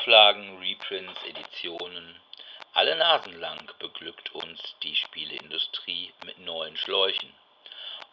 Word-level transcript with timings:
Neuauflagen, 0.00 0.58
Reprints, 0.58 1.22
Editionen. 1.24 2.16
Alle 2.72 2.96
Nasen 2.96 3.38
lang 3.38 3.70
beglückt 3.78 4.34
uns 4.34 4.58
die 4.82 4.94
Spieleindustrie 4.94 6.12
mit 6.24 6.38
neuen 6.38 6.76
Schläuchen. 6.76 7.34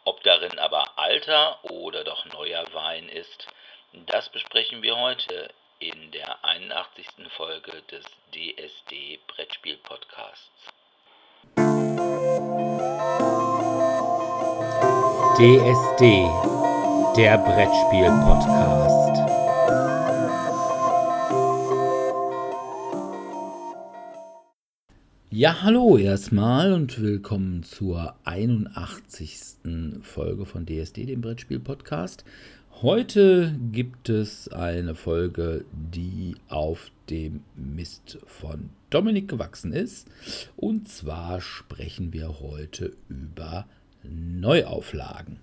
Ob 0.03 0.21
darin 0.23 0.59
aber 0.59 0.97
alter 0.97 1.63
oder 1.63 2.03
doch 2.03 2.25
neuer 2.25 2.65
Wein 2.73 3.07
ist, 3.07 3.47
das 3.93 4.29
besprechen 4.29 4.81
wir 4.81 4.97
heute 4.97 5.49
in 5.79 6.11
der 6.11 6.43
81. 6.43 7.07
Folge 7.29 7.81
des 7.83 8.03
DSD 8.33 9.19
Brettspiel 9.27 9.77
Podcasts. 9.77 10.49
DSD, 15.37 16.27
der 17.15 17.37
Brettspiel 17.37 18.09
Podcast. 18.25 19.06
Ja, 25.39 25.61
hallo 25.61 25.99
erstmal 25.99 26.73
und 26.73 26.99
willkommen 26.99 27.61
zur 27.61 28.15
81. 28.23 29.57
Folge 30.01 30.47
von 30.47 30.65
DSD, 30.65 31.05
dem 31.05 31.21
Brettspiel 31.21 31.59
Podcast. 31.59 32.25
Heute 32.81 33.55
gibt 33.71 34.09
es 34.09 34.47
eine 34.47 34.95
Folge, 34.95 35.63
die 35.71 36.33
auf 36.49 36.89
dem 37.11 37.43
Mist 37.55 38.17
von 38.25 38.71
Dominik 38.89 39.27
gewachsen 39.27 39.73
ist. 39.73 40.07
Und 40.55 40.89
zwar 40.89 41.39
sprechen 41.39 42.13
wir 42.13 42.39
heute 42.39 42.93
über 43.07 43.67
Neuauflagen. 44.01 45.37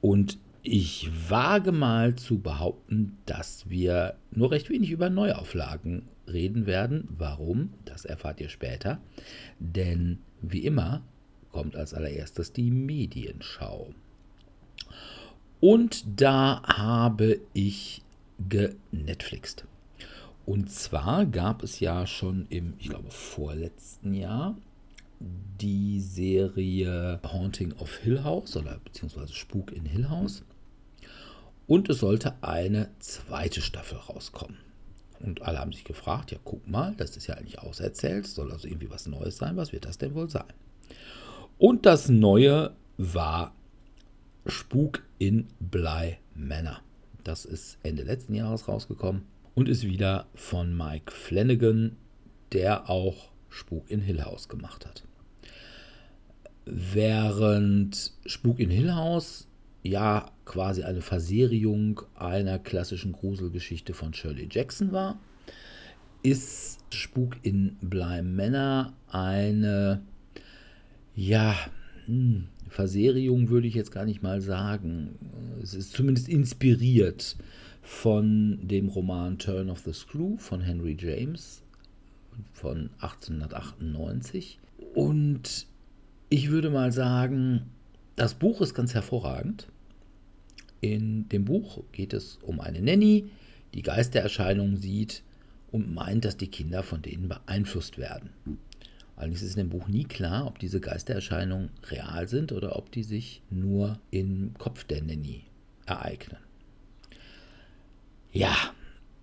Und 0.00 0.38
ich 0.66 1.10
wage 1.28 1.72
mal 1.72 2.16
zu 2.16 2.38
behaupten, 2.38 3.18
dass 3.26 3.68
wir 3.68 4.14
nur 4.30 4.50
recht 4.50 4.70
wenig 4.70 4.90
über 4.90 5.10
Neuauflagen 5.10 6.08
reden 6.26 6.66
werden. 6.66 7.06
Warum? 7.10 7.74
Das 7.84 8.06
erfahrt 8.06 8.40
ihr 8.40 8.48
später. 8.48 8.98
Denn 9.58 10.20
wie 10.40 10.64
immer 10.64 11.02
kommt 11.52 11.76
als 11.76 11.92
allererstes 11.92 12.52
die 12.52 12.70
Medienschau. 12.70 13.92
Und 15.60 16.04
da 16.16 16.62
habe 16.64 17.40
ich 17.52 18.02
genetflixt. 18.48 19.66
Und 20.46 20.70
zwar 20.70 21.26
gab 21.26 21.62
es 21.62 21.80
ja 21.80 22.06
schon 22.06 22.46
im, 22.48 22.72
ich 22.78 22.88
glaube, 22.88 23.10
vorletzten 23.10 24.14
Jahr 24.14 24.56
die 25.20 26.00
Serie 26.00 27.20
Haunting 27.22 27.72
of 27.74 27.94
Hill 27.96 28.24
House 28.24 28.56
oder 28.56 28.78
beziehungsweise 28.82 29.34
Spuk 29.34 29.72
in 29.72 29.84
Hill 29.84 30.08
House. 30.08 30.42
Und 31.66 31.88
es 31.88 31.98
sollte 31.98 32.42
eine 32.42 32.90
zweite 32.98 33.62
Staffel 33.62 33.98
rauskommen. 33.98 34.58
Und 35.20 35.42
alle 35.42 35.58
haben 35.58 35.72
sich 35.72 35.84
gefragt, 35.84 36.32
ja 36.32 36.38
guck 36.44 36.68
mal, 36.68 36.94
das 36.96 37.16
ist 37.16 37.26
ja 37.26 37.34
eigentlich 37.34 37.58
auserzählt, 37.58 38.26
soll 38.26 38.52
also 38.52 38.68
irgendwie 38.68 38.90
was 38.90 39.06
Neues 39.06 39.38
sein, 39.38 39.56
was 39.56 39.72
wird 39.72 39.86
das 39.86 39.96
denn 39.96 40.14
wohl 40.14 40.28
sein? 40.28 40.52
Und 41.56 41.86
das 41.86 42.08
Neue 42.08 42.74
war 42.98 43.54
Spuk 44.46 45.02
in 45.18 45.48
Bly 45.60 46.18
Manor. 46.34 46.80
Das 47.22 47.46
ist 47.46 47.78
Ende 47.82 48.02
letzten 48.02 48.34
Jahres 48.34 48.68
rausgekommen 48.68 49.22
und 49.54 49.68
ist 49.68 49.84
wieder 49.84 50.26
von 50.34 50.76
Mike 50.76 51.10
Flanagan, 51.10 51.96
der 52.52 52.90
auch 52.90 53.30
Spuk 53.48 53.90
in 53.90 54.00
Hill 54.00 54.22
House 54.22 54.48
gemacht 54.48 54.84
hat. 54.84 55.04
Während 56.66 58.12
Spuk 58.26 58.58
in 58.58 58.70
Hill 58.70 58.94
House 58.94 59.46
ja 59.84 60.32
quasi 60.44 60.82
eine 60.82 61.02
Verserierung 61.02 62.00
einer 62.16 62.58
klassischen 62.58 63.12
Gruselgeschichte 63.12 63.94
von 63.94 64.12
Shirley 64.12 64.48
Jackson 64.50 64.90
war, 64.90 65.20
ist 66.22 66.80
Spuk 66.90 67.36
in 67.42 67.76
Bly 67.82 68.22
Manor 68.22 68.94
eine, 69.08 70.02
ja, 71.14 71.54
hm, 72.06 72.48
Verserierung 72.68 73.50
würde 73.50 73.68
ich 73.68 73.74
jetzt 73.74 73.92
gar 73.92 74.04
nicht 74.04 74.22
mal 74.22 74.40
sagen. 74.40 75.16
Es 75.62 75.74
ist 75.74 75.92
zumindest 75.92 76.28
inspiriert 76.28 77.36
von 77.82 78.58
dem 78.62 78.88
Roman 78.88 79.38
Turn 79.38 79.70
of 79.70 79.80
the 79.80 79.92
Screw 79.92 80.38
von 80.38 80.60
Henry 80.60 80.96
James 80.98 81.62
von 82.52 82.90
1898. 83.00 84.58
Und 84.94 85.66
ich 86.30 86.50
würde 86.50 86.70
mal 86.70 86.90
sagen, 86.90 87.66
das 88.16 88.34
Buch 88.34 88.60
ist 88.60 88.74
ganz 88.74 88.94
hervorragend. 88.94 89.68
In 90.84 91.30
dem 91.30 91.46
Buch 91.46 91.82
geht 91.92 92.12
es 92.12 92.36
um 92.42 92.60
eine 92.60 92.82
Nanny, 92.82 93.30
die 93.72 93.80
Geistererscheinungen 93.80 94.76
sieht 94.76 95.22
und 95.72 95.94
meint, 95.94 96.26
dass 96.26 96.36
die 96.36 96.48
Kinder 96.48 96.82
von 96.82 97.00
denen 97.00 97.26
beeinflusst 97.26 97.96
werden. 97.96 98.28
Allerdings 99.16 99.40
ist 99.40 99.56
in 99.56 99.62
dem 99.62 99.70
Buch 99.70 99.88
nie 99.88 100.04
klar, 100.04 100.46
ob 100.46 100.58
diese 100.58 100.80
Geistererscheinungen 100.80 101.70
real 101.84 102.28
sind 102.28 102.52
oder 102.52 102.76
ob 102.76 102.92
die 102.92 103.02
sich 103.02 103.40
nur 103.48 103.98
im 104.10 104.52
Kopf 104.58 104.84
der 104.84 105.02
Nanny 105.02 105.44
ereignen. 105.86 106.36
Ja, 108.30 108.54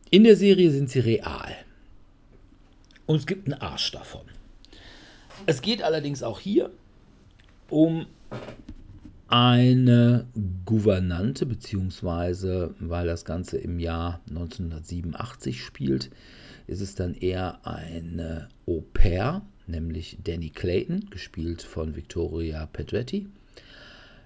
in 0.09 0.23
der 0.23 0.37
Serie 0.37 0.71
sind 0.71 0.89
sie 0.89 1.01
real. 1.01 1.55
Und 3.05 3.17
es 3.17 3.27
gibt 3.27 3.45
einen 3.45 3.61
Arsch 3.61 3.91
davon. 3.91 4.25
Es 5.45 5.61
geht 5.61 5.83
allerdings 5.83 6.23
auch 6.23 6.39
hier 6.39 6.71
um 7.69 8.07
eine 9.31 10.27
Gouvernante, 10.65 11.45
beziehungsweise 11.45 12.75
weil 12.79 13.07
das 13.07 13.23
Ganze 13.23 13.57
im 13.57 13.79
Jahr 13.79 14.19
1987 14.29 15.63
spielt, 15.63 16.11
ist 16.67 16.81
es 16.81 16.95
dann 16.95 17.13
eher 17.13 17.65
eine 17.65 18.49
Au 18.67 18.83
pair, 18.93 19.41
nämlich 19.67 20.17
Danny 20.23 20.49
Clayton, 20.49 21.09
gespielt 21.09 21.61
von 21.61 21.95
Victoria 21.95 22.65
Pedretti. 22.65 23.27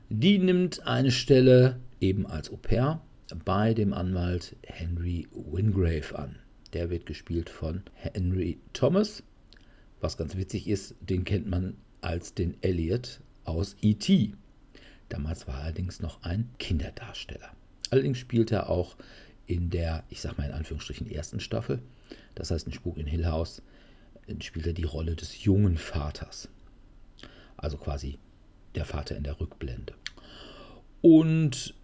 Die 0.09 0.39
nimmt 0.39 0.85
eine 0.88 1.11
Stelle 1.11 1.79
eben 2.01 2.25
als 2.25 2.51
Au 2.51 2.57
pair 2.57 2.99
bei 3.45 3.75
dem 3.75 3.94
Anwalt 3.94 4.55
Henry 4.63 5.27
Wingrave 5.31 6.17
an. 6.17 6.35
Der 6.73 6.89
wird 6.89 7.05
gespielt 7.05 7.49
von 7.49 7.83
Henry 7.94 8.57
Thomas. 8.73 9.21
Was 10.01 10.17
ganz 10.17 10.35
witzig 10.35 10.67
ist, 10.67 10.95
den 10.99 11.23
kennt 11.25 11.47
man 11.47 11.75
als 12.01 12.33
den 12.33 12.55
Elliot 12.61 13.21
aus 13.44 13.75
E.T. 13.81 14.33
Damals 15.15 15.47
war 15.47 15.59
er 15.59 15.63
allerdings 15.63 16.01
noch 16.01 16.23
ein 16.23 16.49
Kinderdarsteller. 16.59 17.49
Allerdings 17.89 18.17
spielt 18.17 18.51
er 18.51 18.69
auch 18.69 18.97
in 19.47 19.69
der, 19.69 20.03
ich 20.09 20.19
sag 20.19 20.37
mal 20.37 20.43
in 20.43 20.51
Anführungsstrichen, 20.51 21.09
ersten 21.09 21.39
Staffel, 21.39 21.81
das 22.35 22.51
heißt 22.51 22.67
in 22.67 22.73
Spuk 22.73 22.97
in 22.97 23.07
Hill 23.07 23.25
House, 23.25 23.61
spielt 24.41 24.67
er 24.67 24.73
die 24.73 24.83
Rolle 24.83 25.15
des 25.15 25.45
jungen 25.45 25.77
Vaters. 25.77 26.49
Also 27.55 27.77
quasi 27.77 28.19
der 28.75 28.83
Vater 28.83 29.15
in 29.15 29.23
der 29.23 29.39
Rückblende. 29.39 29.93
Und 30.99 31.75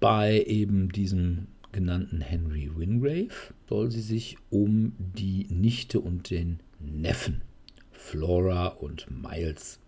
bei 0.00 0.42
eben 0.44 0.88
diesem 0.90 1.48
genannten 1.72 2.22
Henry 2.22 2.70
Wingrave 2.74 3.52
soll 3.68 3.90
sie 3.90 4.00
sich 4.00 4.38
um 4.48 4.94
die 4.98 5.46
Nichte 5.50 6.00
und 6.00 6.30
den 6.30 6.60
Neffen 6.80 7.42
Flora 7.90 8.68
und 8.68 9.08
Miles 9.10 9.78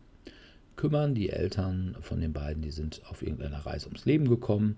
kümmern. 0.81 1.15
Die 1.15 1.29
Eltern 1.29 1.95
von 2.01 2.21
den 2.21 2.33
beiden, 2.33 2.63
die 2.63 2.71
sind 2.71 3.03
auf 3.11 3.23
irgendeiner 3.23 3.67
Reise 3.67 3.87
ums 3.87 4.07
Leben 4.07 4.29
gekommen 4.29 4.77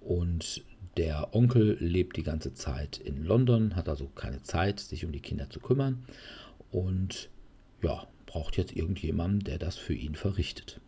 und 0.00 0.64
der 0.96 1.34
Onkel 1.34 1.76
lebt 1.80 2.16
die 2.16 2.22
ganze 2.22 2.54
Zeit 2.54 2.98
in 2.98 3.24
London, 3.24 3.76
hat 3.76 3.88
also 3.88 4.06
keine 4.06 4.42
Zeit, 4.42 4.80
sich 4.80 5.04
um 5.04 5.12
die 5.12 5.20
Kinder 5.20 5.50
zu 5.50 5.60
kümmern 5.60 6.04
und 6.70 7.28
ja, 7.82 8.06
braucht 8.26 8.56
jetzt 8.56 8.74
irgendjemanden, 8.74 9.40
der 9.40 9.58
das 9.58 9.76
für 9.76 9.94
ihn 9.94 10.14
verrichtet. 10.14 10.80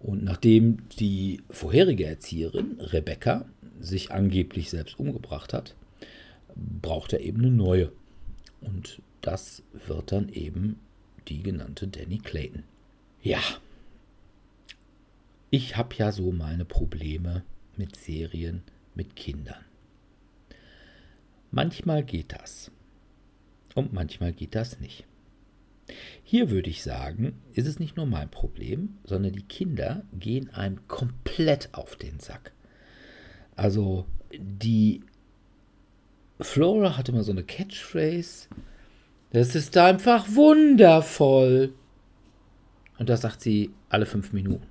Und 0.00 0.22
nachdem 0.22 0.88
die 0.98 1.40
vorherige 1.48 2.04
Erzieherin, 2.04 2.78
Rebecca, 2.80 3.46
sich 3.80 4.10
angeblich 4.10 4.68
selbst 4.68 4.98
umgebracht 4.98 5.54
hat, 5.54 5.74
braucht 6.56 7.12
er 7.12 7.20
eben 7.20 7.40
eine 7.40 7.50
neue. 7.50 7.92
Und 8.60 9.00
das 9.22 9.62
wird 9.86 10.12
dann 10.12 10.28
eben 10.28 10.78
die 11.28 11.42
genannte 11.42 11.86
Danny 11.86 12.18
Clayton. 12.18 12.64
Ja. 13.22 13.40
Ich 15.50 15.76
habe 15.76 15.94
ja 15.96 16.12
so 16.12 16.32
meine 16.32 16.64
Probleme 16.64 17.44
mit 17.76 17.96
Serien 17.96 18.62
mit 18.94 19.16
Kindern. 19.16 19.64
Manchmal 21.50 22.02
geht 22.02 22.32
das. 22.32 22.70
Und 23.74 23.92
manchmal 23.92 24.32
geht 24.32 24.54
das 24.54 24.80
nicht. 24.80 25.04
Hier 26.24 26.50
würde 26.50 26.70
ich 26.70 26.82
sagen, 26.82 27.40
ist 27.52 27.66
es 27.66 27.78
nicht 27.78 27.96
nur 27.96 28.06
mein 28.06 28.30
Problem, 28.30 28.98
sondern 29.04 29.32
die 29.32 29.42
Kinder 29.42 30.04
gehen 30.12 30.50
einem 30.50 30.86
komplett 30.88 31.68
auf 31.72 31.96
den 31.96 32.20
Sack. 32.20 32.52
Also 33.56 34.06
die 34.34 35.02
Flora 36.40 36.96
hatte 36.96 37.12
mal 37.12 37.24
so 37.24 37.32
eine 37.32 37.44
Catchphrase. 37.44 38.48
Das 39.30 39.54
ist 39.54 39.76
einfach 39.76 40.28
wundervoll. 40.34 41.74
Und 43.02 43.08
das 43.08 43.22
sagt 43.22 43.40
sie 43.40 43.72
alle 43.88 44.06
fünf 44.06 44.32
Minuten. 44.32 44.68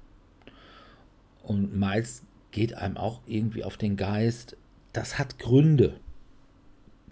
Und 1.44 1.78
Miles 1.78 2.24
geht 2.52 2.74
einem 2.76 2.96
auch 2.96 3.20
irgendwie 3.28 3.66
auf 3.66 3.76
den 3.76 3.98
Geist. 3.98 4.56
Das 4.94 5.20
hat 5.20 5.38
Gründe. 5.38 6.00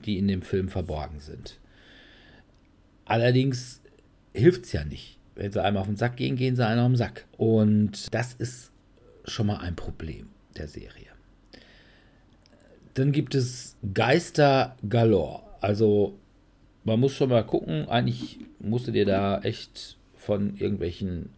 die 0.06 0.18
in 0.18 0.30
dem 0.30 0.44
Film 0.44 0.70
verborgen 0.70 1.20
sind. 1.20 1.60
Allerdings 3.04 3.82
hilft 4.34 4.64
es 4.64 4.72
ja 4.72 4.86
nicht. 4.86 5.18
Wenn 5.36 5.52
sie 5.52 5.62
einmal 5.62 5.82
auf 5.82 5.88
den 5.88 5.98
Sack 5.98 6.16
gehen, 6.16 6.38
gehen 6.38 6.56
sie 6.56 6.66
einer 6.66 6.84
auf 6.84 6.92
den 6.92 6.96
Sack. 6.96 7.26
Und 7.36 8.14
das 8.14 8.34
ist 8.34 8.72
schon 9.26 9.48
mal 9.48 9.58
ein 9.58 9.76
Problem 9.76 10.30
der 10.56 10.70
Serie. 10.70 11.10
Dann 12.94 13.12
gibt 13.12 13.36
es 13.36 13.76
Geister 13.94 14.78
galore. 14.88 15.42
Also 15.60 16.18
man 16.86 16.98
muss 16.98 17.12
schon 17.12 17.28
mal 17.28 17.46
gucken. 17.46 17.90
Eigentlich 17.90 18.40
musst 18.60 18.88
du 18.88 18.94
dir 18.94 19.06
da 19.06 19.42
echt 19.42 19.99
von 20.20 20.56
irgendwelchen 20.58 21.30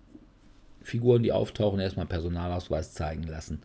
Figuren, 0.83 1.21
die 1.21 1.31
auftauchen, 1.31 1.79
erstmal 1.79 2.07
Personalausweis 2.07 2.93
zeigen 2.93 3.23
lassen. 3.23 3.61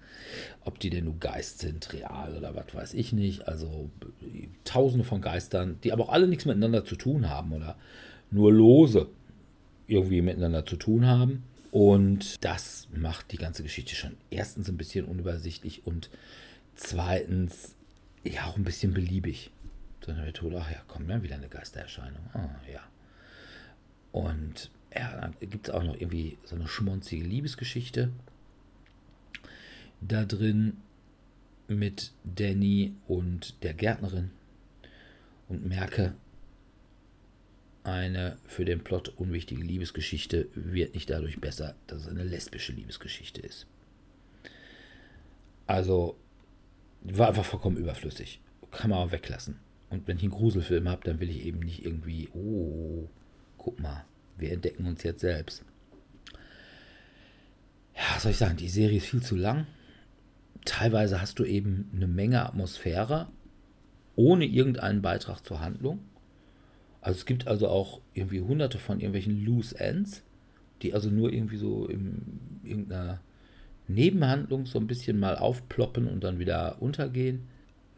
Ob 0.65 0.79
die 0.79 0.91
denn 0.91 1.05
nur 1.05 1.19
Geist 1.19 1.61
sind, 1.61 1.93
real 1.93 2.37
oder 2.37 2.55
was 2.55 2.75
weiß 2.75 2.95
ich 2.95 3.13
nicht. 3.13 3.49
Also 3.49 3.91
tausende 4.65 5.05
von 5.05 5.23
Geistern, 5.23 5.79
die 5.83 5.93
aber 5.93 6.05
auch 6.05 6.13
alle 6.13 6.29
nichts 6.29 6.45
miteinander 6.45 6.85
zu 6.85 6.97
tun 6.97 7.29
haben 7.31 7.53
oder 7.53 7.77
nur 8.31 8.53
lose 8.53 9.09
irgendwie 9.87 10.21
miteinander 10.21 10.67
zu 10.67 10.77
tun 10.77 11.07
haben. 11.07 11.43
Und 11.71 12.45
das 12.45 12.89
macht 12.95 13.33
die 13.33 13.39
ganze 13.39 13.63
Geschichte 13.63 13.95
schon 13.95 14.17
erstens 14.31 14.69
ein 14.69 14.77
bisschen 14.77 15.07
unübersichtlich 15.07 15.87
und 15.87 16.11
zweitens 16.75 17.75
ja 18.25 18.47
auch 18.47 18.57
ein 18.57 18.65
bisschen 18.65 18.93
beliebig. 18.93 19.51
So 20.05 20.13
eine 20.13 20.23
Methode, 20.23 20.59
ach 20.61 20.71
ja, 20.71 20.83
komm, 20.87 21.09
ja, 21.09 21.23
wieder 21.23 21.37
eine 21.37 21.49
Geistererscheinung. 21.49 22.21
Ah, 22.35 22.51
ja. 22.71 22.81
Und 24.13 24.71
ja, 24.99 25.31
gibt 25.41 25.69
es 25.69 25.75
auch 25.75 25.83
noch 25.83 25.95
irgendwie 25.95 26.39
so 26.45 26.57
eine 26.57 26.69
schmonzige 26.69 27.25
Liebesgeschichte 27.25 28.11
da 30.01 30.25
drin 30.25 30.79
mit 31.69 32.13
Danny 32.25 32.95
und 33.09 33.63
der 33.63 33.75
Gärtnerin 33.75 34.31
und 35.49 35.67
merke, 35.67 36.15
eine 37.83 38.37
für 38.47 38.65
den 38.65 38.83
Plot 38.83 39.11
unwichtige 39.11 39.63
Liebesgeschichte 39.63 40.49
wird 40.55 40.95
nicht 40.95 41.09
dadurch 41.09 41.41
besser, 41.41 41.77
dass 41.87 42.03
es 42.03 42.09
eine 42.09 42.25
lesbische 42.25 42.73
Liebesgeschichte 42.73 43.41
ist. 43.41 43.67
Also 45.67 46.17
war 47.03 47.29
einfach 47.29 47.45
vollkommen 47.45 47.77
überflüssig. 47.77 48.41
Kann 48.73 48.91
man 48.91 48.99
auch 48.99 49.13
weglassen. 49.13 49.59
Und 49.89 50.09
wenn 50.09 50.17
ich 50.17 50.25
einen 50.25 50.33
Gruselfilm 50.33 50.89
habe, 50.89 51.05
dann 51.05 51.21
will 51.21 51.31
ich 51.31 51.47
eben 51.47 51.61
nicht 51.61 51.85
irgendwie, 51.85 52.29
oh, 52.35 53.09
guck 53.57 53.79
mal, 53.79 54.05
wir 54.39 54.53
entdecken 54.53 54.87
uns 54.87 55.03
jetzt 55.03 55.21
selbst. 55.21 55.65
Ja, 57.95 58.21
soll 58.21 58.33
ich 58.33 58.39
sagen, 58.39 58.57
die 58.57 58.69
Serie 58.69 58.99
ist 58.99 59.07
viel 59.07 59.23
zu 59.23 59.37
lang. 59.37 59.67
Teilweise 60.65 61.21
hast 61.21 61.39
du 61.39 61.45
eben 61.45 61.91
eine 61.95 62.07
Menge 62.07 62.45
Atmosphäre, 62.45 63.29
ohne 64.17 64.45
irgendeinen 64.45 65.01
Beitrag 65.01 65.45
zur 65.45 65.61
Handlung. 65.61 66.01
Also 67.01 67.19
es 67.19 67.27
gibt 67.27 67.47
also 67.47 67.69
auch 67.69 68.01
irgendwie 68.15 68.41
hunderte 68.41 68.79
von 68.79 68.99
irgendwelchen 68.99 69.45
Loose 69.45 69.79
Ends, 69.79 70.23
die 70.83 70.93
also 70.93 71.09
nur 71.09 71.33
irgendwie 71.33 71.57
so 71.57 71.87
in 71.87 72.61
irgendeiner 72.65 73.21
Nebenhandlung 73.89 74.67
so 74.67 74.79
ein 74.79 74.87
bisschen 74.87 75.19
mal 75.19 75.37
aufploppen 75.37 76.09
und 76.09 76.25
dann 76.25 76.39
wieder 76.39 76.83
untergehen. 76.83 77.47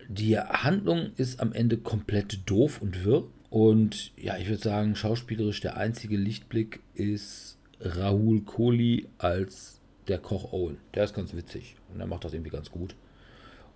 Die 0.08 0.38
Handlung 0.38 1.10
ist 1.16 1.40
am 1.40 1.52
Ende 1.52 1.78
komplett 1.78 2.40
doof 2.46 2.80
und 2.82 3.04
wirr. 3.04 3.24
Und 3.50 4.12
ja, 4.16 4.36
ich 4.36 4.48
würde 4.48 4.62
sagen, 4.62 4.94
schauspielerisch 4.94 5.60
der 5.60 5.76
einzige 5.76 6.16
Lichtblick 6.16 6.80
ist 6.94 7.58
Rahul 7.80 8.42
Kohli 8.42 9.08
als 9.18 9.80
der 10.06 10.18
Koch 10.18 10.52
Owen. 10.52 10.78
Der 10.94 11.04
ist 11.04 11.14
ganz 11.14 11.34
witzig 11.34 11.76
und 11.92 12.00
er 12.00 12.06
macht 12.06 12.24
das 12.24 12.34
irgendwie 12.34 12.50
ganz 12.50 12.70
gut. 12.70 12.94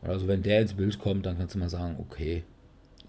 Und 0.02 0.10
also 0.10 0.28
wenn 0.28 0.42
der 0.42 0.60
ins 0.60 0.74
Bild 0.74 0.98
kommt, 0.98 1.26
dann 1.26 1.38
kannst 1.38 1.54
du 1.54 1.58
mal 1.58 1.68
sagen, 1.68 1.96
okay, 1.98 2.44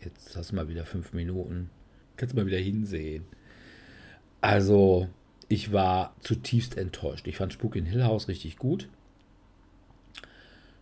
jetzt 0.02 0.36
hast 0.36 0.52
du 0.52 0.56
mal 0.56 0.70
wieder 0.70 0.86
fünf 0.86 1.14
Minuten, 1.14 1.70
kannst 2.16 2.34
du 2.34 2.40
mal 2.40 2.46
wieder 2.46 2.58
hinsehen. 2.58 3.26
Also 4.42 5.10
ich 5.50 5.72
war 5.72 6.16
zutiefst 6.22 6.78
enttäuscht. 6.78 7.28
Ich 7.28 7.38
fand 7.38 7.54
Spuk 7.54 7.76
in 7.76 7.86
Hill 7.86 8.04
House 8.04 8.28
richtig 8.28 8.58
gut. 8.58 8.90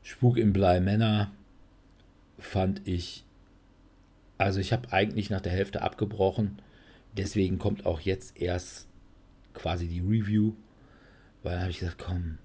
Spuk 0.03 0.37
im 0.37 0.53
Bly 0.53 0.79
Männer 0.79 1.31
fand 2.39 2.87
ich 2.87 3.23
also 4.41 4.59
ich 4.59 4.73
habe 4.73 4.91
eigentlich 4.91 5.29
nach 5.29 5.41
der 5.41 5.51
Hälfte 5.51 5.81
abgebrochen. 5.81 6.61
Deswegen 7.15 7.59
kommt 7.59 7.85
auch 7.85 7.99
jetzt 7.99 8.37
erst 8.37 8.87
quasi 9.53 9.87
die 9.87 10.01
Review. 10.01 10.53
Weil 11.43 11.53
dann 11.53 11.61
habe 11.61 11.71
ich 11.71 11.79
gesagt, 11.79 11.99
komm, 11.99 12.37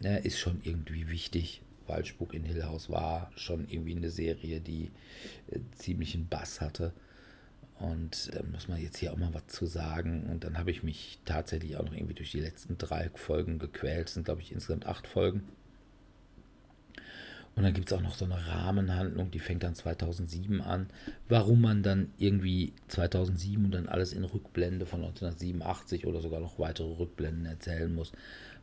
ne, 0.00 0.18
ist 0.18 0.38
schon 0.38 0.60
irgendwie 0.62 1.08
wichtig. 1.08 1.62
Weil 1.86 2.04
Spuk 2.04 2.34
in 2.34 2.44
Hill 2.44 2.64
House 2.64 2.90
war 2.90 3.32
schon 3.36 3.68
irgendwie 3.68 3.96
eine 3.96 4.10
Serie, 4.10 4.60
die 4.60 4.90
äh, 5.48 5.58
ziemlich 5.74 6.14
einen 6.14 6.28
Bass 6.28 6.60
hatte. 6.60 6.92
Und 7.78 8.30
da 8.34 8.42
muss 8.42 8.68
man 8.68 8.80
jetzt 8.80 8.98
hier 8.98 9.12
auch 9.12 9.16
mal 9.16 9.34
was 9.34 9.46
zu 9.46 9.66
sagen. 9.66 10.28
Und 10.30 10.44
dann 10.44 10.58
habe 10.58 10.70
ich 10.70 10.82
mich 10.82 11.18
tatsächlich 11.24 11.76
auch 11.76 11.84
noch 11.84 11.94
irgendwie 11.94 12.14
durch 12.14 12.30
die 12.30 12.40
letzten 12.40 12.76
drei 12.78 13.10
Folgen 13.14 13.58
gequält. 13.58 14.08
Es 14.08 14.14
sind, 14.14 14.24
glaube 14.24 14.42
ich, 14.42 14.52
insgesamt 14.52 14.86
acht 14.86 15.06
Folgen. 15.06 15.42
Und 17.60 17.64
dann 17.64 17.74
gibt 17.74 17.92
es 17.92 17.98
auch 17.98 18.00
noch 18.00 18.14
so 18.14 18.24
eine 18.24 18.46
Rahmenhandlung, 18.48 19.30
die 19.30 19.38
fängt 19.38 19.64
dann 19.64 19.74
2007 19.74 20.62
an. 20.62 20.86
Warum 21.28 21.60
man 21.60 21.82
dann 21.82 22.10
irgendwie 22.16 22.72
2007 22.88 23.66
und 23.66 23.74
dann 23.74 23.86
alles 23.86 24.14
in 24.14 24.24
Rückblende 24.24 24.86
von 24.86 25.00
1987 25.00 26.06
oder 26.06 26.22
sogar 26.22 26.40
noch 26.40 26.58
weitere 26.58 26.90
Rückblenden 26.90 27.44
erzählen 27.44 27.94
muss, 27.94 28.12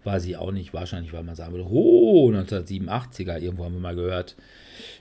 weiß 0.03 0.25
ich 0.25 0.37
auch 0.37 0.51
nicht. 0.51 0.73
Wahrscheinlich, 0.73 1.13
weil 1.13 1.21
man 1.21 1.35
sagen 1.35 1.53
würde, 1.53 1.69
oh, 1.69 2.31
1987er, 2.31 3.37
irgendwo 3.37 3.65
haben 3.65 3.75
wir 3.75 3.81
mal 3.81 3.95
gehört, 3.95 4.35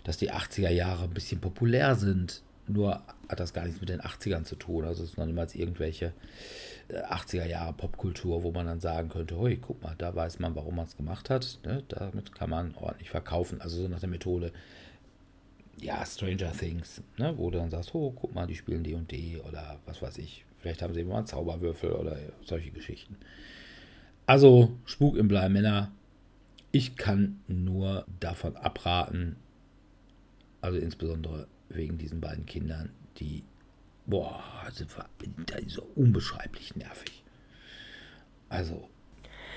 dass 0.04 0.18
die 0.18 0.30
80er 0.30 0.68
Jahre 0.68 1.04
ein 1.04 1.14
bisschen 1.14 1.40
populär 1.40 1.94
sind. 1.94 2.42
Nur 2.68 3.00
hat 3.30 3.40
das 3.40 3.54
gar 3.54 3.64
nichts 3.64 3.80
mit 3.80 3.88
den 3.88 4.02
80ern 4.02 4.44
zu 4.44 4.56
tun. 4.56 4.84
Also 4.84 5.04
es 5.04 5.12
ist 5.12 5.16
noch 5.16 5.24
niemals 5.24 5.54
irgendwelche 5.54 6.12
80er 6.90 7.42
äh, 7.42 7.50
Jahre 7.50 7.72
Popkultur, 7.72 8.42
wo 8.42 8.52
man 8.52 8.66
dann 8.66 8.80
sagen 8.80 9.08
könnte, 9.08 9.36
hui, 9.36 9.56
guck 9.56 9.82
mal, 9.82 9.94
da 9.98 10.14
weiß 10.14 10.38
man, 10.38 10.54
warum 10.54 10.76
man 10.76 10.86
es 10.86 10.96
gemacht 10.96 11.30
hat. 11.30 11.58
Ne? 11.64 11.82
Damit 11.88 12.34
kann 12.34 12.50
man 12.50 12.74
ordentlich 12.76 13.10
verkaufen. 13.10 13.60
Also 13.60 13.82
so 13.82 13.88
nach 13.88 14.00
der 14.00 14.08
Methode, 14.08 14.52
ja, 15.78 16.04
Stranger 16.06 16.52
Things, 16.52 17.02
ne? 17.18 17.36
wo 17.36 17.50
du 17.50 17.58
dann 17.58 17.70
sagst, 17.70 17.94
oh, 17.94 18.12
guck 18.12 18.34
mal, 18.34 18.46
die 18.46 18.54
spielen 18.54 18.84
D 18.84 18.94
und 18.94 19.10
D 19.10 19.40
oder 19.48 19.78
was 19.84 20.00
weiß 20.00 20.18
ich. 20.18 20.44
Vielleicht 20.58 20.82
haben 20.82 20.94
sie 20.94 21.00
immer 21.00 21.16
einen 21.16 21.26
Zauberwürfel 21.26 21.92
oder 21.92 22.16
solche 22.42 22.70
Geschichten. 22.70 23.16
Also 24.26 24.76
Spuk 24.84 25.16
im 25.16 25.28
Bleimänner. 25.28 25.92
Ich 26.72 26.96
kann 26.96 27.40
nur 27.46 28.04
davon 28.20 28.56
abraten, 28.56 29.36
also 30.60 30.78
insbesondere 30.78 31.46
wegen 31.68 31.96
diesen 31.96 32.20
beiden 32.20 32.44
Kindern, 32.44 32.90
die 33.18 33.44
boah, 34.06 34.42
das 34.66 34.80
ist 34.80 34.96
so 35.68 35.82
unbeschreiblich 35.94 36.76
nervig. 36.76 37.24
Also, 38.48 38.88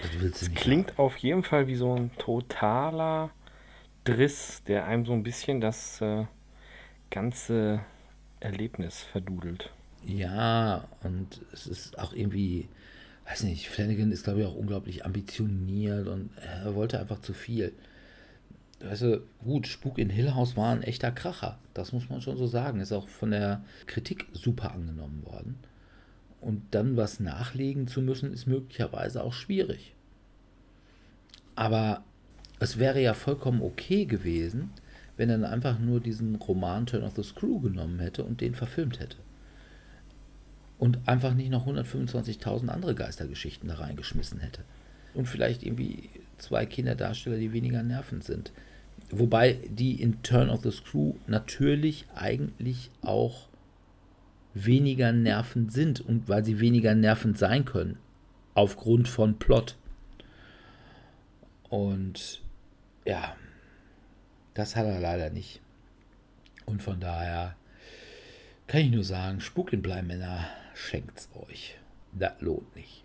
das 0.01 0.19
willst 0.19 0.41
du 0.41 0.49
nicht. 0.49 0.57
Klingt 0.57 0.91
haben. 0.91 0.97
auf 0.99 1.17
jeden 1.17 1.43
Fall 1.43 1.67
wie 1.67 1.75
so 1.75 1.95
ein 1.95 2.11
totaler 2.17 3.29
Driss, 4.03 4.63
der 4.63 4.85
einem 4.85 5.05
so 5.05 5.13
ein 5.13 5.23
bisschen 5.23 5.61
das 5.61 6.01
äh, 6.01 6.25
ganze 7.09 7.81
Erlebnis 8.39 9.03
verdudelt. 9.03 9.71
Ja, 10.05 10.87
und 11.03 11.41
es 11.51 11.67
ist 11.67 11.99
auch 11.99 12.13
irgendwie, 12.13 12.69
weiß 13.27 13.43
nicht, 13.43 13.69
Flanagan 13.69 14.11
ist, 14.11 14.23
glaube 14.23 14.41
ich, 14.41 14.45
auch 14.45 14.55
unglaublich 14.55 15.05
ambitioniert 15.05 16.07
und 16.07 16.31
er 16.37 16.73
wollte 16.73 16.99
einfach 16.99 17.21
zu 17.21 17.33
viel 17.33 17.73
weißt 18.81 19.01
du, 19.01 19.21
gut, 19.43 19.67
Spuk 19.67 19.97
in 19.97 20.09
Hill 20.09 20.33
House 20.33 20.55
war 20.55 20.71
ein 20.71 20.83
echter 20.83 21.11
Kracher. 21.11 21.57
Das 21.73 21.91
muss 21.91 22.09
man 22.09 22.21
schon 22.21 22.37
so 22.37 22.47
sagen. 22.47 22.79
Ist 22.79 22.91
auch 22.91 23.09
von 23.09 23.31
der 23.31 23.63
Kritik 23.87 24.27
super 24.33 24.71
angenommen 24.71 25.25
worden. 25.25 25.59
Und 26.41 26.61
dann 26.71 26.95
was 26.95 27.19
nachlegen 27.19 27.87
zu 27.87 28.01
müssen, 28.01 28.31
ist 28.31 28.47
möglicherweise 28.47 29.23
auch 29.23 29.33
schwierig. 29.33 29.95
Aber 31.55 32.03
es 32.59 32.77
wäre 32.77 33.01
ja 33.01 33.13
vollkommen 33.13 33.61
okay 33.61 34.05
gewesen, 34.05 34.71
wenn 35.17 35.29
er 35.29 35.37
dann 35.37 35.51
einfach 35.51 35.79
nur 35.79 35.99
diesen 35.99 36.35
Roman 36.35 36.85
Turn 36.85 37.03
of 37.03 37.15
the 37.15 37.23
Screw 37.23 37.59
genommen 37.59 37.99
hätte 37.99 38.23
und 38.23 38.39
den 38.39 38.55
verfilmt 38.55 39.01
hätte. 39.01 39.17
Und 40.77 40.99
einfach 41.05 41.33
nicht 41.33 41.49
noch 41.49 41.67
125.000 41.67 42.69
andere 42.69 42.95
Geistergeschichten 42.95 43.67
da 43.67 43.75
reingeschmissen 43.75 44.39
hätte. 44.39 44.63
Und 45.13 45.27
vielleicht 45.27 45.63
irgendwie 45.63 46.09
zwei 46.37 46.65
Kinderdarsteller, 46.65 47.35
die 47.35 47.51
weniger 47.51 47.83
nervend 47.83 48.23
sind. 48.23 48.53
Wobei 49.11 49.59
die 49.69 50.01
in 50.01 50.21
Turn 50.21 50.49
of 50.49 50.61
the 50.61 50.71
Screw 50.71 51.15
natürlich 51.27 52.05
eigentlich 52.13 52.91
auch 53.01 53.47
weniger 54.53 55.11
nervend 55.11 55.71
sind 55.71 56.01
und 56.01 56.29
weil 56.29 56.45
sie 56.45 56.59
weniger 56.59 56.93
nervend 56.93 57.37
sein 57.37 57.65
können. 57.65 57.97
Aufgrund 58.53 59.07
von 59.07 59.39
Plot. 59.39 59.77
Und 61.69 62.41
ja, 63.05 63.35
das 64.53 64.75
hat 64.75 64.85
er 64.85 64.99
leider 64.99 65.29
nicht. 65.29 65.61
Und 66.65 66.83
von 66.83 66.99
daher 66.99 67.55
kann 68.67 68.81
ich 68.81 68.91
nur 68.91 69.03
sagen, 69.03 69.41
Spuk 69.41 69.73
in 69.73 69.81
Bleimänner 69.81 70.45
schenkt's 70.75 71.29
euch. 71.47 71.75
Das 72.11 72.39
lohnt 72.41 72.75
nicht. 72.75 73.03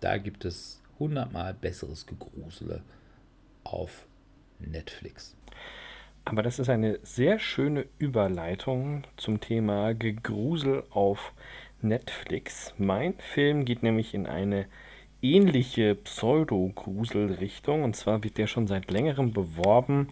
Da 0.00 0.18
gibt 0.18 0.44
es 0.44 0.82
hundertmal 0.98 1.54
besseres 1.54 2.06
Gegrusele 2.06 2.82
auf 3.62 4.06
Netflix. 4.70 5.36
Aber 6.24 6.42
das 6.42 6.58
ist 6.58 6.68
eine 6.68 6.98
sehr 7.02 7.38
schöne 7.38 7.86
Überleitung 7.98 9.04
zum 9.16 9.40
Thema 9.40 9.92
Gegrusel 9.92 10.84
auf 10.90 11.32
Netflix. 11.80 12.74
Mein 12.78 13.14
Film 13.18 13.64
geht 13.64 13.82
nämlich 13.82 14.14
in 14.14 14.26
eine 14.26 14.66
ähnliche 15.20 15.94
Pseudo-Grusel-Richtung. 15.94 17.82
Und 17.82 17.96
zwar 17.96 18.22
wird 18.24 18.38
der 18.38 18.46
schon 18.46 18.66
seit 18.66 18.90
längerem 18.90 19.32
beworben 19.32 20.08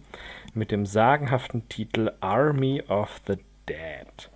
mit 0.53 0.71
dem 0.71 0.85
sagenhaften 0.85 1.67
Titel 1.69 2.11
Army 2.19 2.83
of 2.87 3.21
the 3.27 3.35
Dead. 3.67 4.29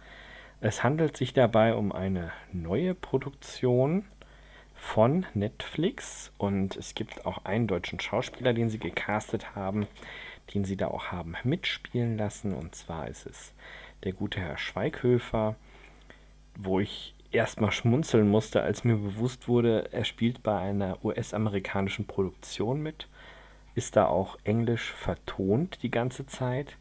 Es 0.62 0.84
handelt 0.84 1.18
sich 1.18 1.34
dabei 1.34 1.76
um 1.76 1.92
eine 1.92 2.32
neue 2.52 2.96
Produktion 2.96 4.06
von 4.86 5.25
Netflix 5.34 6.32
und 6.38 6.77
es 6.77 6.94
gibt 6.94 7.25
auch 7.25 7.44
einen 7.44 7.68
deutschen 7.68 8.00
Schauspieler, 8.00 8.54
den 8.54 8.70
sie 8.70 8.77
gecastet 8.77 9.56
haben, 9.56 9.88
den 10.54 10.63
sie 10.63 10.77
da 10.77 10.88
auch 10.88 11.12
haben 11.12 11.36
mitspielen 11.44 12.18
lassen. 12.18 12.54
Und 12.54 12.75
zwar 12.75 13.08
ist 13.08 13.25
es 13.25 13.54
der 14.04 14.13
gute 14.13 14.39
Herr 14.39 14.58
Schweighöfer, 14.58 15.56
wo 16.56 16.80
ich 16.80 17.15
erstmal 17.32 17.72
schmunzeln 17.72 18.30
musste, 18.30 18.62
als 18.62 18.84
mir 18.84 18.96
bewusst 18.96 19.48
wurde, 19.48 19.89
er 19.92 20.06
spielt 20.06 20.44
bei 20.44 20.58
einer 20.58 21.04
US-amerikanischen 21.04 22.06
Produktion 22.06 22.82
mit, 22.82 23.10
ist 23.74 23.98
da 23.98 24.06
auch 24.06 24.38
englisch 24.44 24.94
vertont 24.94 25.82
die 25.82 25.92
ganze 25.92 26.27
Zeit, 26.27 26.77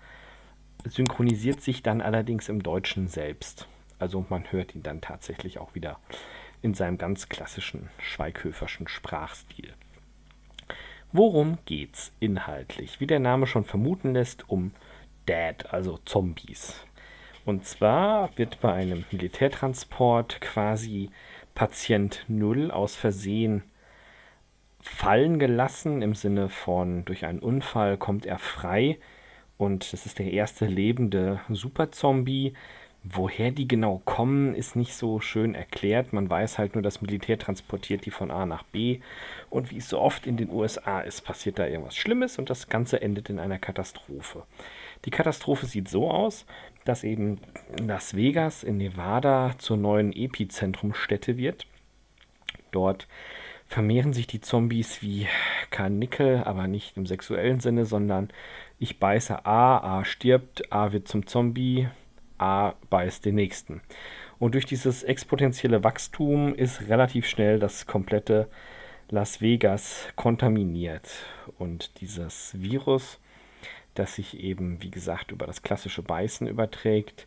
synchronisiert 0.85 1.63
sich 1.63 1.83
dann 1.83 2.03
allerdings 2.03 2.49
im 2.51 2.63
Deutschen 2.63 3.09
selbst. 3.09 3.67
Also 3.99 4.25
man 4.29 4.53
hört 4.53 4.75
ihn 4.75 4.83
dann 4.83 5.01
tatsächlich 5.01 5.59
auch 5.59 5.75
wieder 5.75 5.99
in 6.65 6.73
seinem 6.73 6.97
ganz 6.97 7.29
klassischen 7.29 7.91
Schweighöferschen 7.99 8.89
Sprachstil. 8.89 9.75
Worum 11.13 11.59
geht's 11.67 12.11
inhaltlich? 12.21 13.01
Wie 13.01 13.07
der 13.07 13.21
Name 13.21 13.47
schon 13.47 13.65
vermuten 13.65 14.15
lässt, 14.15 14.49
um 14.49 14.73
Dead, 15.29 15.67
also 15.71 15.99
Zombies. 16.07 16.75
Und 17.45 17.67
zwar 17.67 18.31
wird 18.37 18.61
bei 18.63 18.73
einem 18.73 19.05
Militärtransport 19.13 20.41
quasi 20.41 21.11
Patient 21.55 22.25
Null 22.29 22.71
aus 22.71 22.97
Versehen 22.97 23.63
fallen 24.81 25.39
gelassen, 25.39 26.01
im 26.01 26.15
Sinne 26.15 26.49
von 26.49 27.05
durch 27.05 27.27
einen 27.27 27.41
Unfall 27.41 27.99
kommt 27.99 28.25
er 28.25 28.39
frei 28.39 28.99
und 29.59 29.93
das 29.93 30.07
ist 30.07 30.19
der 30.19 30.33
erste 30.33 30.67
lebende 30.67 31.41
Superzombie. 31.49 32.55
Woher 33.07 33.51
die 33.51 33.69
genau 33.69 34.01
kommen, 34.07 34.55
ist 34.55 34.77
nicht 34.77 34.95
so 34.95 35.21
schön 35.21 35.55
erklärt. 35.55 36.15
Man 36.15 36.31
weiß 36.31 36.57
halt 36.57 36.75
nur, 36.75 36.81
das 36.81 37.03
Militär 37.03 37.39
transportiert 37.39 38.07
die 38.07 38.11
von 38.11 38.31
A 38.31 38.47
nach 38.47 38.63
B. 38.63 39.01
Und 39.51 39.71
wie 39.71 39.77
es 39.77 39.91
so 39.91 40.01
oft 40.01 40.27
in 40.27 40.39
den 40.39 40.51
USA 40.51 41.01
ist, 41.01 41.21
passiert 41.21 41.59
da 41.59 41.67
irgendwas 41.67 41.97
Schlimmes 41.97 42.39
und 42.39 42.49
das 42.49 42.71
Ganze 42.71 43.03
endet 43.03 43.29
in 43.29 43.39
einer 43.39 43.59
Katastrophe. 43.59 44.45
Die 45.05 45.11
Katastrophe 45.11 45.67
sieht 45.67 45.91
so 45.91 46.11
aus, 46.11 46.47
dass 46.87 47.05
eben 47.05 47.41
Las 47.79 48.17
Vegas 48.17 48.63
in 48.63 48.79
Nevada 48.79 49.53
zur 49.59 49.77
neuen 49.77 50.15
Epizentrumstätte 50.15 51.37
wird. 51.37 51.67
Dort 52.71 53.07
vermehren 53.67 54.15
sich 54.15 54.27
die 54.27 54.41
Zombies 54.41 55.03
wie 55.03 55.27
Karnickel, 55.71 56.43
aber 56.45 56.69
nicht 56.69 56.97
im 56.97 57.05
sexuellen 57.05 57.61
Sinne, 57.61 57.85
sondern 57.85 58.31
ich 58.79 58.99
beiße 58.99 59.45
A, 59.45 59.99
A 59.99 60.05
stirbt, 60.07 60.73
A 60.73 60.93
wird 60.93 61.07
zum 61.07 61.27
Zombie, 61.27 61.89
A 62.45 62.75
beißt 62.91 63.25
den 63.25 63.37
nächsten. 63.37 63.81
Und 64.39 64.55
durch 64.55 64.67
dieses 64.67 65.03
exponentielle 65.03 65.83
Wachstum 65.83 66.55
ist 66.55 66.89
relativ 66.89 67.27
schnell 67.27 67.59
das 67.59 67.87
komplette 67.87 68.49
Las 69.09 69.41
Vegas 69.41 70.09
kontaminiert. 70.15 71.09
Und 71.59 72.01
dieses 72.03 72.53
Virus, 72.61 73.19
das 73.95 74.17
sich 74.17 74.39
eben, 74.39 74.83
wie 74.83 74.91
gesagt, 74.91 75.33
über 75.33 75.47
das 75.47 75.63
klassische 75.63 76.03
Beißen 76.03 76.47
überträgt, 76.47 77.27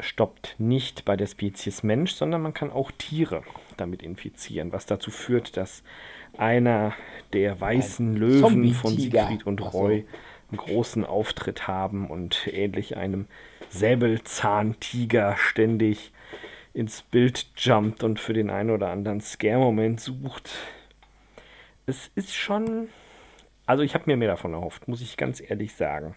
stoppt 0.00 0.56
nicht 0.58 1.04
bei 1.04 1.16
der 1.16 1.26
Spezies 1.26 1.84
Mensch, 1.84 2.12
sondern 2.12 2.42
man 2.42 2.52
kann 2.52 2.72
auch 2.72 2.90
Tiere 2.90 3.42
damit 3.76 4.02
infizieren, 4.02 4.72
was 4.72 4.86
dazu 4.86 5.12
führt, 5.12 5.56
dass 5.56 5.84
einer 6.36 6.94
der 7.32 7.60
weißen 7.60 8.14
Ein 8.14 8.16
Löwen 8.16 8.74
von 8.74 8.96
Siegfried 8.96 9.46
und 9.46 9.60
Roy 9.60 10.00
so. 10.00 10.18
Einen 10.50 10.58
großen 10.58 11.04
Auftritt 11.04 11.66
haben 11.66 12.08
und 12.08 12.48
ähnlich 12.52 12.96
einem 12.96 13.26
Säbelzahntiger 13.68 15.36
ständig 15.36 16.12
ins 16.72 17.02
Bild 17.02 17.46
jumpt 17.56 18.02
und 18.02 18.20
für 18.20 18.34
den 18.34 18.50
einen 18.50 18.70
oder 18.70 18.90
anderen 18.90 19.20
Scare-Moment 19.20 20.00
sucht. 20.00 20.50
Es 21.86 22.10
ist 22.14 22.34
schon. 22.34 22.88
Also, 23.64 23.82
ich 23.82 23.94
habe 23.94 24.04
mir 24.06 24.16
mehr 24.16 24.28
davon 24.28 24.52
erhofft, 24.52 24.86
muss 24.86 25.00
ich 25.00 25.16
ganz 25.16 25.40
ehrlich 25.40 25.74
sagen. 25.74 26.14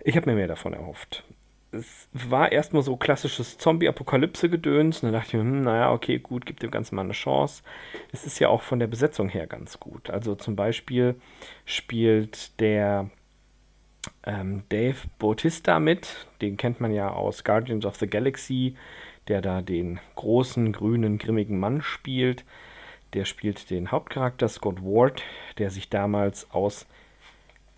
Ich 0.00 0.16
habe 0.16 0.30
mir 0.30 0.36
mehr 0.36 0.46
davon 0.46 0.74
erhofft. 0.74 1.24
Es 1.72 2.08
war 2.12 2.52
erstmal 2.52 2.82
so 2.82 2.96
klassisches 2.96 3.58
Zombie-Apokalypse-Gedöns. 3.58 5.02
Und 5.02 5.06
dann 5.06 5.20
dachte 5.20 5.28
ich 5.28 5.34
mir, 5.34 5.40
hm, 5.40 5.62
naja, 5.62 5.92
okay, 5.92 6.18
gut, 6.18 6.46
gibt 6.46 6.62
dem 6.62 6.70
Ganzen 6.70 6.94
mal 6.94 7.02
eine 7.02 7.12
Chance. 7.12 7.62
Es 8.12 8.24
ist 8.24 8.38
ja 8.38 8.48
auch 8.48 8.62
von 8.62 8.78
der 8.78 8.86
Besetzung 8.86 9.28
her 9.28 9.46
ganz 9.48 9.80
gut. 9.80 10.08
Also 10.08 10.36
zum 10.36 10.54
Beispiel 10.54 11.16
spielt 11.64 12.60
der 12.60 13.10
ähm, 14.26 14.62
Dave 14.68 14.96
Bautista 15.18 15.78
mit. 15.78 16.26
Den 16.40 16.56
kennt 16.56 16.80
man 16.80 16.92
ja 16.92 17.10
aus 17.10 17.44
Guardians 17.44 17.84
of 17.84 17.96
the 17.96 18.06
Galaxy, 18.06 18.76
der 19.28 19.40
da 19.40 19.62
den 19.62 20.00
großen, 20.16 20.72
grünen, 20.72 21.18
grimmigen 21.18 21.58
Mann 21.58 21.82
spielt. 21.82 22.44
Der 23.14 23.24
spielt 23.24 23.70
den 23.70 23.90
Hauptcharakter 23.90 24.48
Scott 24.48 24.82
Ward, 24.82 25.22
der 25.58 25.70
sich 25.70 25.88
damals 25.88 26.50
aus 26.50 26.86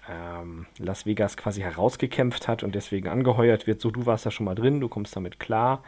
ähm, 0.08 0.66
Las 0.78 1.06
Vegas 1.06 1.36
quasi 1.36 1.60
herausgekämpft 1.60 2.48
hat 2.48 2.62
und 2.62 2.74
deswegen 2.74 3.08
angeheuert 3.08 3.66
wird. 3.66 3.80
So, 3.80 3.90
du 3.90 4.06
warst 4.06 4.26
da 4.26 4.30
schon 4.30 4.46
mal 4.46 4.54
drin, 4.54 4.80
du 4.80 4.88
kommst 4.88 5.14
damit 5.16 5.38
klar. 5.40 5.82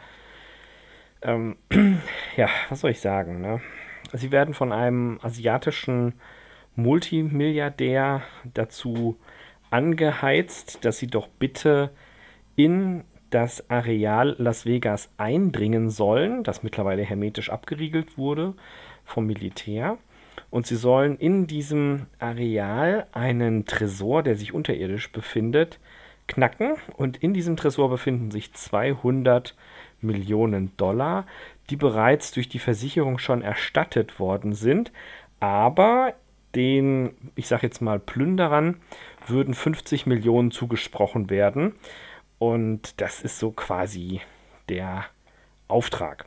Ähm, 1.21 1.57
ja, 2.37 2.49
was 2.69 2.81
soll 2.81 2.91
ich 2.91 3.01
sagen? 3.01 3.41
Ne? 3.41 3.61
Sie 4.13 4.31
werden 4.31 4.53
von 4.53 4.71
einem 4.71 5.19
asiatischen 5.21 6.13
Multimilliardär 6.75 8.21
dazu 8.53 9.17
angeheizt, 9.69 10.83
dass 10.85 10.97
sie 10.97 11.07
doch 11.07 11.27
bitte 11.27 11.91
in 12.55 13.03
das 13.29 13.69
Areal 13.69 14.35
Las 14.39 14.65
Vegas 14.65 15.09
eindringen 15.17 15.89
sollen, 15.89 16.43
das 16.43 16.63
mittlerweile 16.63 17.03
hermetisch 17.03 17.49
abgeriegelt 17.49 18.17
wurde 18.17 18.55
vom 19.05 19.27
Militär. 19.27 19.97
Und 20.49 20.65
sie 20.65 20.75
sollen 20.75 21.17
in 21.17 21.45
diesem 21.45 22.07
Areal 22.17 23.07
einen 23.11 23.65
Tresor, 23.65 24.23
der 24.23 24.35
sich 24.35 24.53
unterirdisch 24.53 25.11
befindet, 25.11 25.79
knacken. 26.27 26.75
Und 26.97 27.17
in 27.17 27.33
diesem 27.33 27.55
Tresor 27.55 27.89
befinden 27.89 28.31
sich 28.31 28.53
200 28.53 29.55
Millionen 30.01 30.75
Dollar, 30.77 31.25
die 31.69 31.75
bereits 31.75 32.31
durch 32.31 32.49
die 32.49 32.59
Versicherung 32.59 33.19
schon 33.19 33.41
erstattet 33.41 34.19
worden 34.19 34.53
sind, 34.53 34.91
aber 35.39 36.15
den, 36.55 37.11
ich 37.35 37.47
sage 37.47 37.67
jetzt 37.67 37.81
mal, 37.81 37.99
Plünderern 37.99 38.77
würden 39.29 39.53
50 39.53 40.05
Millionen 40.05 40.51
zugesprochen 40.51 41.29
werden. 41.29 41.73
Und 42.37 43.01
das 43.01 43.21
ist 43.21 43.39
so 43.39 43.51
quasi 43.51 44.21
der 44.69 45.05
Auftrag. 45.67 46.25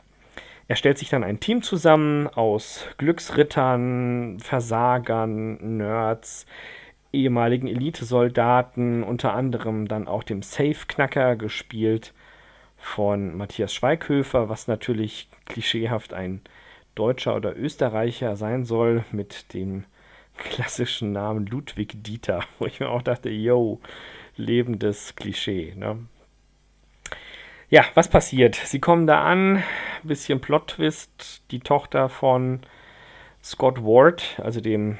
Er 0.67 0.75
stellt 0.75 0.97
sich 0.97 1.09
dann 1.09 1.23
ein 1.23 1.39
Team 1.39 1.61
zusammen 1.61 2.27
aus 2.27 2.85
Glücksrittern, 2.97 4.39
Versagern, 4.39 5.77
Nerds, 5.77 6.45
ehemaligen 7.11 7.67
Elitesoldaten, 7.67 9.03
unter 9.03 9.33
anderem 9.33 9.87
dann 9.87 10.07
auch 10.07 10.23
dem 10.23 10.41
Safe-Knacker 10.41 11.35
gespielt 11.35 12.13
von 12.77 13.35
Matthias 13.37 13.73
Schweighöfer, 13.73 14.49
was 14.49 14.67
natürlich 14.67 15.29
klischeehaft 15.45 16.13
ein 16.13 16.41
Deutscher 16.95 17.35
oder 17.35 17.57
Österreicher 17.57 18.35
sein 18.35 18.65
soll, 18.65 19.03
mit 19.11 19.53
dem 19.53 19.85
klassischen 20.37 21.11
Namen 21.11 21.45
Ludwig 21.45 22.03
Dieter, 22.03 22.43
wo 22.59 22.65
ich 22.65 22.79
mir 22.79 22.89
auch 22.89 23.01
dachte, 23.01 23.29
yo, 23.29 23.79
lebendes 24.35 25.15
Klischee. 25.15 25.73
Ne? 25.75 25.99
Ja, 27.69 27.85
was 27.95 28.09
passiert? 28.09 28.55
Sie 28.55 28.79
kommen 28.79 29.07
da 29.07 29.23
an, 29.23 29.63
bisschen 30.03 30.41
Plot-Twist. 30.41 31.43
Die 31.51 31.59
Tochter 31.59 32.09
von 32.09 32.61
Scott 33.43 33.83
Ward, 33.83 34.39
also 34.43 34.61
dem 34.61 34.99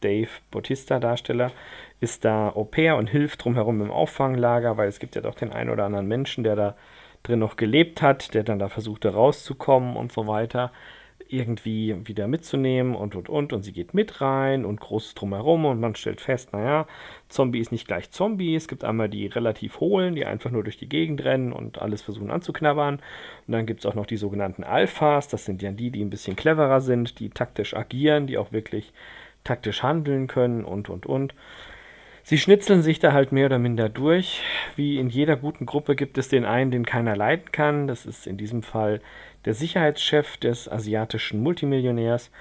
Dave 0.00 0.28
Bautista-Darsteller, 0.50 1.52
ist 2.00 2.24
da 2.24 2.50
Au 2.50 2.64
pair 2.64 2.96
und 2.96 3.08
hilft 3.08 3.44
drumherum 3.44 3.80
im 3.80 3.90
Auffanglager, 3.90 4.76
weil 4.76 4.88
es 4.88 4.98
gibt 4.98 5.14
ja 5.14 5.22
doch 5.22 5.34
den 5.34 5.52
einen 5.52 5.70
oder 5.70 5.84
anderen 5.84 6.06
Menschen, 6.06 6.44
der 6.44 6.54
da 6.54 6.76
drin 7.22 7.38
noch 7.38 7.56
gelebt 7.56 8.02
hat, 8.02 8.34
der 8.34 8.44
dann 8.44 8.58
da 8.58 8.68
versuchte 8.68 9.12
rauszukommen 9.12 9.96
und 9.96 10.12
so 10.12 10.26
weiter 10.26 10.70
irgendwie 11.28 11.96
wieder 12.04 12.28
mitzunehmen 12.28 12.94
und 12.94 13.14
und 13.14 13.28
und 13.28 13.52
und 13.52 13.62
sie 13.62 13.72
geht 13.72 13.94
mit 13.94 14.20
rein 14.20 14.64
und 14.64 14.80
großes 14.80 15.14
drumherum 15.14 15.64
und 15.64 15.80
man 15.80 15.94
stellt 15.94 16.20
fest, 16.20 16.52
naja, 16.52 16.86
Zombie 17.28 17.60
ist 17.60 17.72
nicht 17.72 17.86
gleich 17.86 18.10
Zombie. 18.10 18.54
Es 18.54 18.68
gibt 18.68 18.84
einmal 18.84 19.08
die 19.08 19.26
relativ 19.26 19.80
hohlen, 19.80 20.14
die 20.14 20.24
einfach 20.24 20.50
nur 20.50 20.62
durch 20.62 20.76
die 20.76 20.88
Gegend 20.88 21.24
rennen 21.24 21.52
und 21.52 21.80
alles 21.80 22.02
versuchen 22.02 22.30
anzuknabbern. 22.30 22.96
Und 23.46 23.52
dann 23.52 23.66
gibt 23.66 23.80
es 23.80 23.86
auch 23.86 23.94
noch 23.94 24.06
die 24.06 24.16
sogenannten 24.16 24.64
Alphas, 24.64 25.28
das 25.28 25.44
sind 25.44 25.62
ja 25.62 25.72
die, 25.72 25.90
die 25.90 26.04
ein 26.04 26.10
bisschen 26.10 26.36
cleverer 26.36 26.80
sind, 26.80 27.18
die 27.20 27.30
taktisch 27.30 27.74
agieren, 27.74 28.26
die 28.26 28.38
auch 28.38 28.52
wirklich 28.52 28.92
taktisch 29.44 29.82
handeln 29.82 30.26
können 30.26 30.64
und 30.64 30.88
und 30.88 31.06
und. 31.06 31.34
Sie 32.28 32.38
schnitzeln 32.38 32.82
sich 32.82 32.98
da 32.98 33.12
halt 33.12 33.30
mehr 33.30 33.46
oder 33.46 33.60
minder 33.60 33.88
durch. 33.88 34.42
Wie 34.74 34.98
in 34.98 35.08
jeder 35.08 35.36
guten 35.36 35.64
Gruppe 35.64 35.94
gibt 35.94 36.18
es 36.18 36.26
den 36.26 36.44
einen, 36.44 36.72
den 36.72 36.84
keiner 36.84 37.14
leiden 37.14 37.52
kann. 37.52 37.86
Das 37.86 38.04
ist 38.04 38.26
in 38.26 38.36
diesem 38.36 38.64
Fall 38.64 39.00
der 39.44 39.54
Sicherheitschef 39.54 40.36
des 40.36 40.68
asiatischen 40.68 41.40
Multimillionärs, 41.40 42.32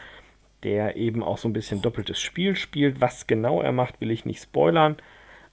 der 0.64 0.96
eben 0.96 1.22
auch 1.22 1.38
so 1.38 1.48
ein 1.48 1.54
bisschen 1.54 1.84
doppeltes 1.84 2.20
Spiel 2.20 2.56
spielt. 2.56 3.00
Was 3.00 3.28
genau 3.28 3.62
er 3.62 3.74
macht, 3.74 4.02
will 4.02 4.10
ich 4.10 4.26
nicht 4.26 4.42
spoilern. 4.42 4.98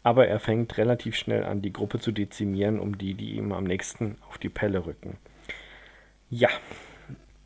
Aber 0.02 0.26
er 0.26 0.40
fängt 0.40 0.78
relativ 0.78 1.14
schnell 1.14 1.44
an, 1.44 1.60
die 1.60 1.74
Gruppe 1.74 2.00
zu 2.00 2.10
dezimieren, 2.10 2.80
um 2.80 2.96
die, 2.96 3.12
die 3.12 3.32
ihm 3.32 3.52
am 3.52 3.64
nächsten 3.64 4.16
auf 4.30 4.38
die 4.38 4.48
Pelle 4.48 4.86
rücken. 4.86 5.18
Ja, 6.30 6.48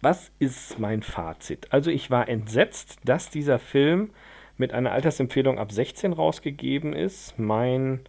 was 0.03 0.31
ist 0.39 0.79
mein 0.79 1.03
Fazit? 1.03 1.67
Also 1.73 1.91
ich 1.91 2.13
war 2.13 2.29
entsetzt, 2.29 3.01
dass 3.05 3.29
dieser 3.29 3.59
Film 3.59 4.11
mit 4.59 4.73
einer 4.73 4.93
Altersempfehlung 4.93 5.59
ab 5.59 5.73
16 5.73 6.13
rausgegeben 6.13 6.93
ist. 6.93 7.39
Mein 7.39 8.01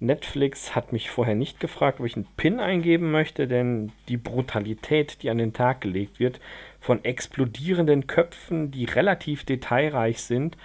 Netflix 0.00 0.74
hat 0.74 0.92
mich 0.92 1.10
vorher 1.10 1.34
nicht 1.34 1.60
gefragt, 1.60 2.00
ob 2.00 2.06
ich 2.06 2.16
einen 2.16 2.26
PIN 2.36 2.58
eingeben 2.58 3.10
möchte, 3.10 3.46
denn 3.46 3.92
die 4.08 4.16
Brutalität, 4.16 5.22
die 5.22 5.30
an 5.30 5.38
den 5.38 5.52
Tag 5.52 5.82
gelegt 5.82 6.18
wird, 6.18 6.40
von 6.80 7.04
explodierenden 7.04 8.06
Köpfen, 8.06 8.70
die 8.70 8.86
relativ 8.86 9.44
detailreich 9.44 10.22
sind, 10.22 10.56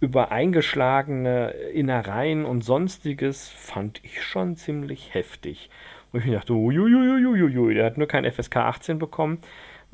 über 0.00 0.30
eingeschlagene 0.30 1.50
Innereien 1.72 2.44
und 2.44 2.62
sonstiges, 2.62 3.48
fand 3.48 4.00
ich 4.04 4.22
schon 4.22 4.56
ziemlich 4.56 5.14
heftig. 5.14 5.70
Und 6.12 6.24
ich 6.24 6.32
dachte, 6.32 6.52
uiuiuiuiui, 6.52 7.74
der 7.74 7.86
hat 7.86 7.98
nur 7.98 8.06
kein 8.06 8.30
FSK 8.30 8.56
18 8.56 8.98
bekommen 8.98 9.38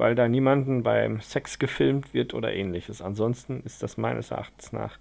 weil 0.00 0.14
da 0.14 0.28
niemanden 0.28 0.82
beim 0.82 1.20
Sex 1.20 1.58
gefilmt 1.58 2.14
wird 2.14 2.32
oder 2.32 2.54
ähnliches. 2.54 3.02
Ansonsten 3.02 3.62
ist 3.66 3.82
das 3.82 3.98
meines 3.98 4.30
Erachtens 4.30 4.72
nach 4.72 4.98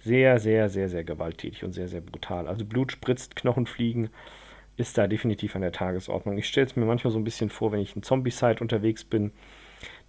sehr, 0.00 0.40
sehr, 0.40 0.68
sehr, 0.68 0.88
sehr 0.88 1.04
gewalttätig 1.04 1.62
und 1.62 1.72
sehr, 1.72 1.86
sehr 1.86 2.00
brutal. 2.00 2.48
Also 2.48 2.64
Blut 2.64 2.90
spritzt, 2.90 3.36
Knochen 3.36 3.66
fliegen, 3.66 4.10
ist 4.76 4.98
da 4.98 5.06
definitiv 5.06 5.54
an 5.54 5.62
der 5.62 5.70
Tagesordnung. 5.70 6.36
Ich 6.36 6.48
stelle 6.48 6.66
es 6.66 6.74
mir 6.74 6.84
manchmal 6.84 7.12
so 7.12 7.18
ein 7.20 7.22
bisschen 7.22 7.48
vor, 7.48 7.70
wenn 7.70 7.78
ich 7.78 7.94
in 7.94 8.02
Zombie-Side 8.02 8.56
unterwegs 8.60 9.04
bin. 9.04 9.30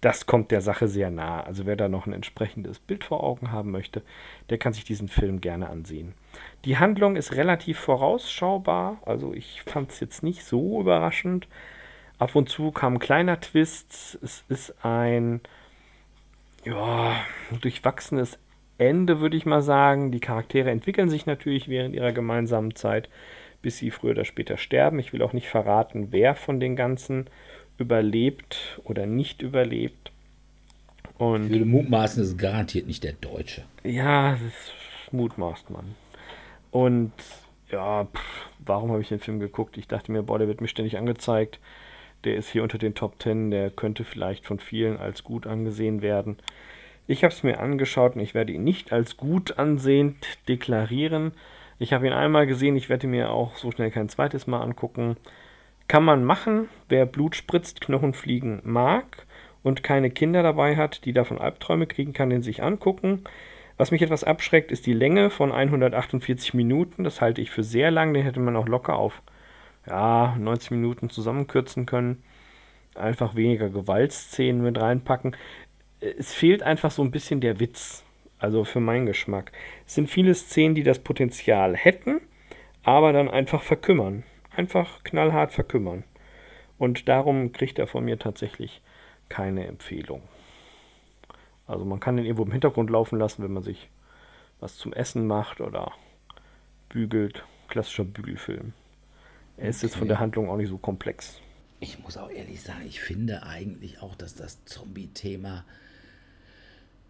Das 0.00 0.26
kommt 0.26 0.50
der 0.50 0.60
Sache 0.60 0.88
sehr 0.88 1.12
nah. 1.12 1.40
Also 1.44 1.64
wer 1.64 1.76
da 1.76 1.88
noch 1.88 2.08
ein 2.08 2.12
entsprechendes 2.12 2.80
Bild 2.80 3.04
vor 3.04 3.22
Augen 3.22 3.52
haben 3.52 3.70
möchte, 3.70 4.02
der 4.50 4.58
kann 4.58 4.72
sich 4.72 4.82
diesen 4.82 5.06
Film 5.06 5.40
gerne 5.40 5.70
ansehen. 5.70 6.14
Die 6.64 6.78
Handlung 6.78 7.14
ist 7.14 7.36
relativ 7.36 7.78
vorausschaubar. 7.78 9.00
Also 9.06 9.34
ich 9.34 9.62
fand 9.62 9.92
es 9.92 10.00
jetzt 10.00 10.24
nicht 10.24 10.44
so 10.44 10.80
überraschend. 10.80 11.46
Ab 12.22 12.36
und 12.36 12.48
zu 12.48 12.70
kam 12.70 12.94
ein 12.94 12.98
kleiner 13.00 13.40
Twist. 13.40 14.16
Es 14.22 14.44
ist 14.48 14.84
ein 14.84 15.40
ja, 16.64 17.16
durchwachsenes 17.60 18.38
Ende, 18.78 19.18
würde 19.18 19.36
ich 19.36 19.44
mal 19.44 19.60
sagen. 19.60 20.12
Die 20.12 20.20
Charaktere 20.20 20.70
entwickeln 20.70 21.08
sich 21.08 21.26
natürlich 21.26 21.66
während 21.66 21.96
ihrer 21.96 22.12
gemeinsamen 22.12 22.76
Zeit, 22.76 23.08
bis 23.60 23.78
sie 23.78 23.90
früher 23.90 24.12
oder 24.12 24.24
später 24.24 24.56
sterben. 24.56 25.00
Ich 25.00 25.12
will 25.12 25.20
auch 25.20 25.32
nicht 25.32 25.48
verraten, 25.48 26.12
wer 26.12 26.36
von 26.36 26.60
den 26.60 26.76
ganzen 26.76 27.26
überlebt 27.76 28.80
oder 28.84 29.04
nicht 29.04 29.42
überlebt. 29.42 30.12
Und 31.18 31.46
ich 31.46 31.50
würde 31.50 31.64
mutmaßen, 31.64 32.22
das 32.22 32.28
ist 32.28 32.38
garantiert 32.38 32.86
nicht 32.86 33.02
der 33.02 33.14
Deutsche. 33.14 33.64
Ja, 33.82 34.34
das 34.34 35.12
mutmaßt 35.12 35.70
man. 35.70 35.96
Und 36.70 37.10
ja, 37.68 38.04
pff, 38.04 38.46
warum 38.64 38.92
habe 38.92 39.02
ich 39.02 39.08
den 39.08 39.18
Film 39.18 39.40
geguckt? 39.40 39.76
Ich 39.76 39.88
dachte 39.88 40.12
mir, 40.12 40.22
boah, 40.22 40.38
der 40.38 40.46
wird 40.46 40.60
mir 40.60 40.68
ständig 40.68 40.96
angezeigt 40.98 41.58
der 42.24 42.36
ist 42.36 42.50
hier 42.50 42.62
unter 42.62 42.78
den 42.78 42.94
Top 42.94 43.20
10, 43.22 43.50
der 43.50 43.70
könnte 43.70 44.04
vielleicht 44.04 44.46
von 44.46 44.58
vielen 44.58 44.96
als 44.96 45.24
gut 45.24 45.46
angesehen 45.46 46.02
werden. 46.02 46.36
Ich 47.06 47.24
habe 47.24 47.34
es 47.34 47.42
mir 47.42 47.58
angeschaut 47.58 48.14
und 48.14 48.20
ich 48.20 48.34
werde 48.34 48.52
ihn 48.52 48.64
nicht 48.64 48.92
als 48.92 49.16
gut 49.16 49.58
ansehend 49.58 50.38
deklarieren. 50.48 51.32
Ich 51.78 51.92
habe 51.92 52.06
ihn 52.06 52.12
einmal 52.12 52.46
gesehen, 52.46 52.76
ich 52.76 52.88
werde 52.88 53.08
mir 53.08 53.30
auch 53.30 53.56
so 53.56 53.70
schnell 53.72 53.90
kein 53.90 54.08
zweites 54.08 54.46
Mal 54.46 54.60
angucken. 54.60 55.16
Kann 55.88 56.04
man 56.04 56.24
machen, 56.24 56.68
wer 56.88 57.06
Blut 57.06 57.34
spritzt, 57.34 57.80
Knochen 57.80 58.14
fliegen 58.14 58.60
mag 58.64 59.26
und 59.62 59.82
keine 59.82 60.10
Kinder 60.10 60.42
dabei 60.42 60.76
hat, 60.76 61.04
die 61.04 61.12
davon 61.12 61.38
Albträume 61.38 61.86
kriegen, 61.86 62.12
kann 62.12 62.30
den 62.30 62.42
sich 62.42 62.62
angucken. 62.62 63.24
Was 63.76 63.90
mich 63.90 64.02
etwas 64.02 64.22
abschreckt, 64.22 64.70
ist 64.70 64.86
die 64.86 64.92
Länge 64.92 65.28
von 65.30 65.50
148 65.50 66.54
Minuten. 66.54 67.04
Das 67.04 67.20
halte 67.20 67.40
ich 67.40 67.50
für 67.50 67.64
sehr 67.64 67.90
lang. 67.90 68.14
Den 68.14 68.22
hätte 68.22 68.38
man 68.38 68.54
auch 68.54 68.68
locker 68.68 68.96
auf 68.96 69.22
ja, 69.86 70.36
90 70.38 70.70
Minuten 70.72 71.10
zusammenkürzen 71.10 71.86
können. 71.86 72.22
Einfach 72.94 73.34
weniger 73.34 73.70
Gewaltszenen 73.70 74.62
mit 74.62 74.80
reinpacken. 74.80 75.36
Es 76.00 76.32
fehlt 76.34 76.62
einfach 76.62 76.90
so 76.90 77.02
ein 77.02 77.10
bisschen 77.10 77.40
der 77.40 77.60
Witz. 77.60 78.04
Also 78.38 78.64
für 78.64 78.80
meinen 78.80 79.06
Geschmack. 79.06 79.52
Es 79.86 79.94
sind 79.94 80.10
viele 80.10 80.34
Szenen, 80.34 80.74
die 80.74 80.82
das 80.82 80.98
Potenzial 80.98 81.76
hätten, 81.76 82.20
aber 82.82 83.12
dann 83.12 83.30
einfach 83.30 83.62
verkümmern. 83.62 84.24
Einfach 84.54 85.04
knallhart 85.04 85.52
verkümmern. 85.52 86.02
Und 86.76 87.08
darum 87.08 87.52
kriegt 87.52 87.78
er 87.78 87.86
von 87.86 88.04
mir 88.04 88.18
tatsächlich 88.18 88.82
keine 89.28 89.66
Empfehlung. 89.68 90.22
Also 91.68 91.84
man 91.84 92.00
kann 92.00 92.16
den 92.16 92.26
irgendwo 92.26 92.42
im 92.44 92.50
Hintergrund 92.50 92.90
laufen 92.90 93.18
lassen, 93.18 93.44
wenn 93.44 93.52
man 93.52 93.62
sich 93.62 93.88
was 94.58 94.76
zum 94.76 94.92
Essen 94.92 95.28
macht 95.28 95.60
oder 95.60 95.92
bügelt. 96.88 97.44
Klassischer 97.68 98.04
Bügelfilm. 98.04 98.72
Er 99.56 99.68
ist 99.68 99.78
okay. 99.78 99.86
jetzt 99.86 99.96
von 99.96 100.08
der 100.08 100.18
Handlung 100.18 100.48
auch 100.48 100.56
nicht 100.56 100.68
so 100.68 100.78
komplex. 100.78 101.40
Ich 101.80 101.98
muss 101.98 102.16
auch 102.16 102.30
ehrlich 102.30 102.62
sagen, 102.62 102.82
ich 102.86 103.00
finde 103.00 103.42
eigentlich 103.42 104.00
auch, 104.02 104.14
dass 104.14 104.34
das 104.34 104.64
Zombie-Thema 104.64 105.64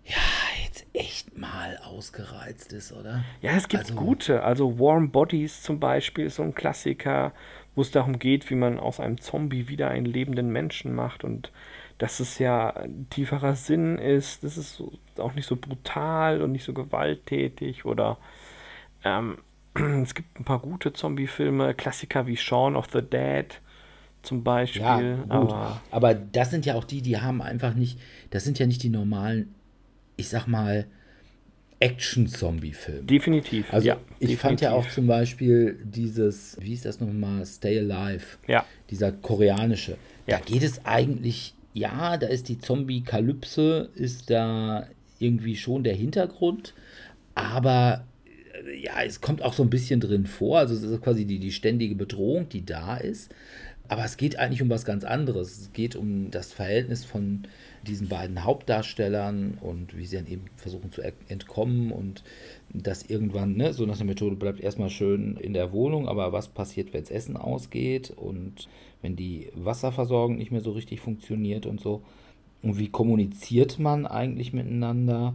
ja 0.04 0.16
jetzt 0.64 0.86
echt 0.94 1.36
mal 1.38 1.78
ausgereizt 1.84 2.72
ist, 2.72 2.92
oder? 2.92 3.24
Ja, 3.40 3.52
es 3.52 3.68
gibt 3.68 3.84
also, 3.84 3.94
gute. 3.94 4.42
Also 4.42 4.78
Warm 4.78 5.10
Bodies 5.10 5.62
zum 5.62 5.78
Beispiel 5.78 6.26
ist 6.26 6.36
so 6.36 6.42
ein 6.42 6.54
Klassiker, 6.54 7.32
wo 7.74 7.82
es 7.82 7.90
darum 7.90 8.18
geht, 8.18 8.50
wie 8.50 8.54
man 8.54 8.78
aus 8.78 9.00
einem 9.00 9.20
Zombie 9.20 9.68
wieder 9.68 9.88
einen 9.88 10.06
lebenden 10.06 10.50
Menschen 10.50 10.94
macht 10.94 11.24
und 11.24 11.52
dass 11.98 12.20
es 12.20 12.38
ja 12.38 12.70
ein 12.70 13.06
tieferer 13.10 13.54
Sinn 13.54 13.98
ist. 13.98 14.42
Das 14.42 14.56
ist 14.56 14.76
so, 14.76 14.92
auch 15.18 15.34
nicht 15.34 15.46
so 15.46 15.56
brutal 15.56 16.42
und 16.42 16.52
nicht 16.52 16.64
so 16.64 16.72
gewalttätig 16.72 17.84
oder 17.84 18.18
ähm, 19.04 19.38
es 20.02 20.14
gibt 20.14 20.38
ein 20.38 20.44
paar 20.44 20.60
gute 20.60 20.92
Zombie-Filme, 20.92 21.74
Klassiker 21.74 22.26
wie 22.26 22.36
Shaun 22.36 22.76
of 22.76 22.88
the 22.92 23.02
Dead 23.02 23.46
zum 24.22 24.44
Beispiel. 24.44 24.82
Ja, 24.82 25.16
gut. 25.16 25.28
Aber, 25.30 25.82
aber 25.90 26.14
das 26.14 26.50
sind 26.50 26.66
ja 26.66 26.74
auch 26.74 26.84
die, 26.84 27.02
die 27.02 27.18
haben 27.18 27.42
einfach 27.42 27.74
nicht, 27.74 27.98
das 28.30 28.44
sind 28.44 28.58
ja 28.58 28.66
nicht 28.66 28.82
die 28.82 28.88
normalen, 28.88 29.54
ich 30.16 30.28
sag 30.28 30.46
mal, 30.46 30.86
Action-Zombie-Filme. 31.80 33.02
Definitiv. 33.02 33.72
Also 33.72 33.88
ja, 33.88 33.94
ich 33.94 34.00
definitiv. 34.10 34.40
fand 34.40 34.60
ja 34.60 34.72
auch 34.72 34.88
zum 34.88 35.08
Beispiel 35.08 35.80
dieses, 35.82 36.56
wie 36.60 36.74
ist 36.74 36.84
das 36.84 37.00
nochmal, 37.00 37.44
Stay 37.44 37.78
Alive. 37.78 38.38
Ja. 38.46 38.64
Dieser 38.90 39.10
koreanische. 39.10 39.96
Ja. 40.26 40.38
Da 40.38 40.44
geht 40.44 40.62
es 40.62 40.84
eigentlich, 40.86 41.54
ja, 41.74 42.16
da 42.16 42.28
ist 42.28 42.48
die 42.48 42.58
Zombie-Kalypse, 42.58 43.90
ist 43.96 44.30
da 44.30 44.86
irgendwie 45.18 45.56
schon 45.56 45.82
der 45.82 45.94
Hintergrund, 45.94 46.74
aber 47.34 48.04
ja, 48.80 49.02
es 49.04 49.20
kommt 49.20 49.42
auch 49.42 49.52
so 49.52 49.62
ein 49.62 49.70
bisschen 49.70 50.00
drin 50.00 50.26
vor. 50.26 50.58
Also 50.58 50.74
es 50.74 50.82
ist 50.82 51.02
quasi 51.02 51.24
die, 51.24 51.38
die 51.38 51.52
ständige 51.52 51.94
Bedrohung, 51.94 52.48
die 52.48 52.64
da 52.64 52.96
ist. 52.96 53.32
Aber 53.88 54.04
es 54.04 54.16
geht 54.16 54.38
eigentlich 54.38 54.62
um 54.62 54.70
was 54.70 54.84
ganz 54.84 55.04
anderes. 55.04 55.58
Es 55.58 55.72
geht 55.72 55.96
um 55.96 56.30
das 56.30 56.52
Verhältnis 56.52 57.04
von 57.04 57.42
diesen 57.86 58.08
beiden 58.08 58.44
Hauptdarstellern 58.44 59.58
und 59.60 59.96
wie 59.96 60.06
sie 60.06 60.16
dann 60.16 60.26
eben 60.28 60.44
versuchen 60.56 60.92
zu 60.92 61.02
entkommen 61.28 61.90
und 61.90 62.22
das 62.72 63.02
irgendwann, 63.02 63.56
ne, 63.56 63.74
so 63.74 63.84
nach 63.84 63.96
der 63.96 64.06
Methode 64.06 64.36
bleibt 64.36 64.60
erstmal 64.60 64.88
schön 64.88 65.36
in 65.36 65.52
der 65.52 65.72
Wohnung, 65.72 66.08
aber 66.08 66.32
was 66.32 66.48
passiert, 66.48 66.92
wenn 66.92 67.02
das 67.02 67.10
Essen 67.10 67.36
ausgeht 67.36 68.10
und 68.10 68.68
wenn 69.02 69.16
die 69.16 69.48
Wasserversorgung 69.54 70.36
nicht 70.36 70.52
mehr 70.52 70.60
so 70.60 70.72
richtig 70.72 71.00
funktioniert 71.00 71.66
und 71.66 71.80
so. 71.80 72.02
Und 72.62 72.78
wie 72.78 72.88
kommuniziert 72.88 73.78
man 73.80 74.06
eigentlich 74.06 74.52
miteinander? 74.52 75.34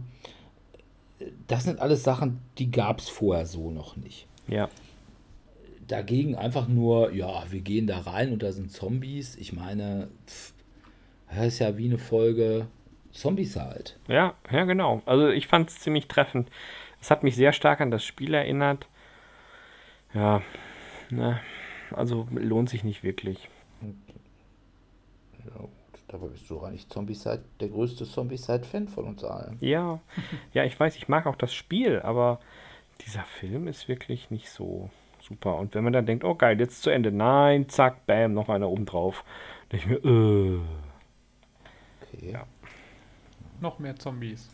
Das 1.46 1.64
sind 1.64 1.80
alles 1.80 2.02
Sachen, 2.04 2.40
die 2.58 2.70
gab 2.70 3.00
es 3.00 3.08
vorher 3.08 3.46
so 3.46 3.70
noch 3.70 3.96
nicht. 3.96 4.26
Ja. 4.46 4.68
Dagegen 5.86 6.36
einfach 6.36 6.68
nur, 6.68 7.12
ja, 7.12 7.44
wir 7.50 7.60
gehen 7.60 7.86
da 7.86 8.00
rein 8.00 8.32
und 8.32 8.42
da 8.42 8.52
sind 8.52 8.70
Zombies. 8.70 9.36
Ich 9.36 9.52
meine, 9.52 10.08
pff, 10.26 10.52
das 11.34 11.46
ist 11.46 11.58
ja 11.58 11.76
wie 11.76 11.86
eine 11.86 11.98
Folge 11.98 12.66
Zombies 13.12 13.56
halt. 13.56 13.98
Ja, 14.06 14.34
ja, 14.50 14.64
genau. 14.64 15.02
Also 15.06 15.28
ich 15.28 15.46
fand 15.46 15.70
es 15.70 15.80
ziemlich 15.80 16.06
treffend. 16.06 16.50
Es 17.00 17.10
hat 17.10 17.22
mich 17.22 17.36
sehr 17.36 17.52
stark 17.52 17.80
an 17.80 17.90
das 17.90 18.04
Spiel 18.04 18.34
erinnert. 18.34 18.86
Ja, 20.14 20.42
ne, 21.10 21.40
also 21.90 22.26
lohnt 22.30 22.70
sich 22.70 22.84
nicht 22.84 23.02
wirklich. 23.02 23.48
Ja, 25.44 25.68
Dabei 26.08 26.28
bist 26.28 26.48
du 26.48 26.60
eigentlich 26.60 26.88
Zombie-Side, 26.88 27.44
der 27.60 27.68
größte 27.68 28.06
Zombie-Side-Fan 28.06 28.88
von 28.88 29.06
uns 29.06 29.24
allen. 29.24 29.58
Ja, 29.60 30.00
ja, 30.52 30.64
ich 30.64 30.78
weiß, 30.78 30.96
ich 30.96 31.08
mag 31.08 31.26
auch 31.26 31.36
das 31.36 31.54
Spiel, 31.54 32.00
aber 32.00 32.40
dieser 33.06 33.24
Film 33.24 33.68
ist 33.68 33.88
wirklich 33.88 34.30
nicht 34.30 34.50
so 34.50 34.90
super. 35.20 35.56
Und 35.56 35.74
wenn 35.74 35.84
man 35.84 35.92
dann 35.92 36.06
denkt, 36.06 36.24
oh 36.24 36.34
geil, 36.34 36.58
jetzt 36.58 36.82
zu 36.82 36.90
Ende, 36.90 37.12
nein, 37.12 37.68
zack, 37.68 38.06
bam, 38.06 38.32
noch 38.32 38.48
einer 38.48 38.68
oben 38.70 38.86
drauf, 38.86 39.24
denke 39.70 39.84
ich 39.84 40.02
mir, 40.02 40.10
äh. 40.10 40.60
Okay. 42.02 42.32
Ja. 42.32 42.46
Noch 43.60 43.78
mehr 43.78 43.96
Zombies. 43.96 44.48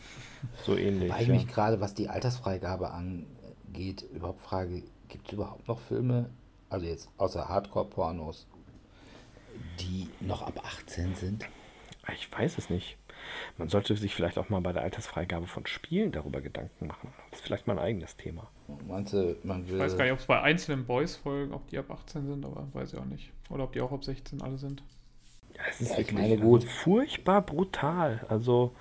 So 0.62 0.76
ähnlich. 0.76 1.12
Weil 1.12 1.22
ich 1.22 1.28
ja. 1.28 1.34
mich 1.34 1.46
gerade, 1.46 1.80
was 1.80 1.94
die 1.94 2.08
Altersfreigabe 2.08 2.90
angeht, 2.90 3.28
geht, 3.74 4.02
überhaupt 4.02 4.40
Frage, 4.40 4.82
gibt 5.08 5.26
es 5.26 5.34
überhaupt 5.34 5.68
noch 5.68 5.78
Filme, 5.78 6.30
also 6.70 6.86
jetzt 6.86 7.10
außer 7.18 7.48
Hardcore-Pornos, 7.48 8.46
die 9.80 10.08
noch 10.20 10.42
ab 10.42 10.60
18 10.64 11.14
sind? 11.14 11.44
Ich 12.14 12.30
weiß 12.30 12.58
es 12.58 12.70
nicht. 12.70 12.96
Man 13.56 13.68
sollte 13.68 13.96
sich 13.96 14.14
vielleicht 14.14 14.36
auch 14.36 14.50
mal 14.50 14.60
bei 14.60 14.72
der 14.72 14.82
Altersfreigabe 14.82 15.46
von 15.46 15.66
Spielen 15.66 16.12
darüber 16.12 16.40
Gedanken 16.42 16.86
machen. 16.86 17.12
Das 17.30 17.40
ist 17.40 17.46
vielleicht 17.46 17.66
mal 17.66 17.74
ein 17.78 17.84
eigenes 17.84 18.16
Thema. 18.16 18.48
Meinst 18.86 19.14
du, 19.14 19.36
man 19.42 19.66
will. 19.66 19.76
Ich 19.76 19.80
weiß 19.80 19.96
gar 19.96 20.04
nicht, 20.04 20.12
ob 20.12 20.18
es 20.18 20.26
bei 20.26 20.40
einzelnen 20.42 20.84
Boys-Folgen, 20.84 21.54
ob 21.54 21.66
die 21.68 21.78
ab 21.78 21.90
18 21.90 22.26
sind, 22.26 22.44
aber 22.44 22.68
weiß 22.74 22.92
ich 22.92 22.98
auch 22.98 23.04
nicht. 23.06 23.30
Oder 23.48 23.64
ob 23.64 23.72
die 23.72 23.80
auch 23.80 23.92
ab 23.92 24.04
16 24.04 24.42
alle 24.42 24.58
sind. 24.58 24.82
Ja, 25.54 25.62
es 25.70 25.80
ist 25.80 25.90
Ja, 25.92 25.98
ich 26.00 26.08
wirklich 26.08 26.28
meine, 26.30 26.36
gut. 26.38 26.64
furchtbar 26.64 27.40
brutal. 27.40 28.26
Also 28.28 28.72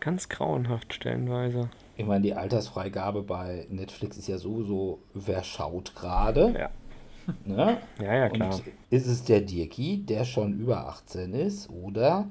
ganz 0.00 0.28
grauenhaft 0.28 0.94
stellenweise. 0.94 1.68
Ich 1.96 2.06
meine, 2.06 2.22
die 2.22 2.34
Altersfreigabe 2.34 3.22
bei 3.22 3.66
Netflix 3.70 4.16
ist 4.16 4.28
ja 4.28 4.38
sowieso, 4.38 5.02
wer 5.14 5.42
schaut 5.42 5.96
gerade. 5.96 6.54
Ja, 6.56 6.70
Ne? 7.44 7.78
ja, 8.00 8.14
ja 8.14 8.28
klar. 8.28 8.54
Und 8.54 8.62
ist 8.90 9.06
es 9.06 9.24
der 9.24 9.40
Dirki, 9.40 10.04
der 10.04 10.24
schon 10.24 10.58
über 10.58 10.86
18 10.88 11.34
ist, 11.34 11.68
oder 11.70 12.28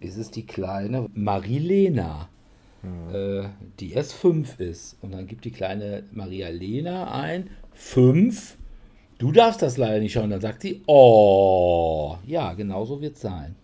ist 0.00 0.16
es 0.16 0.30
die 0.30 0.46
kleine 0.46 1.08
Marilena, 1.14 2.28
äh, 3.12 3.48
die 3.80 3.92
erst 3.92 4.14
5 4.14 4.60
ist? 4.60 4.96
Und 5.02 5.12
dann 5.12 5.26
gibt 5.26 5.44
die 5.44 5.50
kleine 5.50 6.04
Maria 6.12 6.48
Lena 6.48 7.12
ein, 7.12 7.50
5, 7.72 8.56
du 9.18 9.32
darfst 9.32 9.62
das 9.62 9.76
leider 9.76 10.00
nicht 10.00 10.12
schauen. 10.12 10.30
Dann 10.30 10.40
sagt 10.40 10.62
sie, 10.62 10.82
oh, 10.86 12.16
ja, 12.26 12.54
genau 12.54 12.84
so 12.84 13.00
wird 13.00 13.16
es 13.16 13.22
sein. 13.22 13.54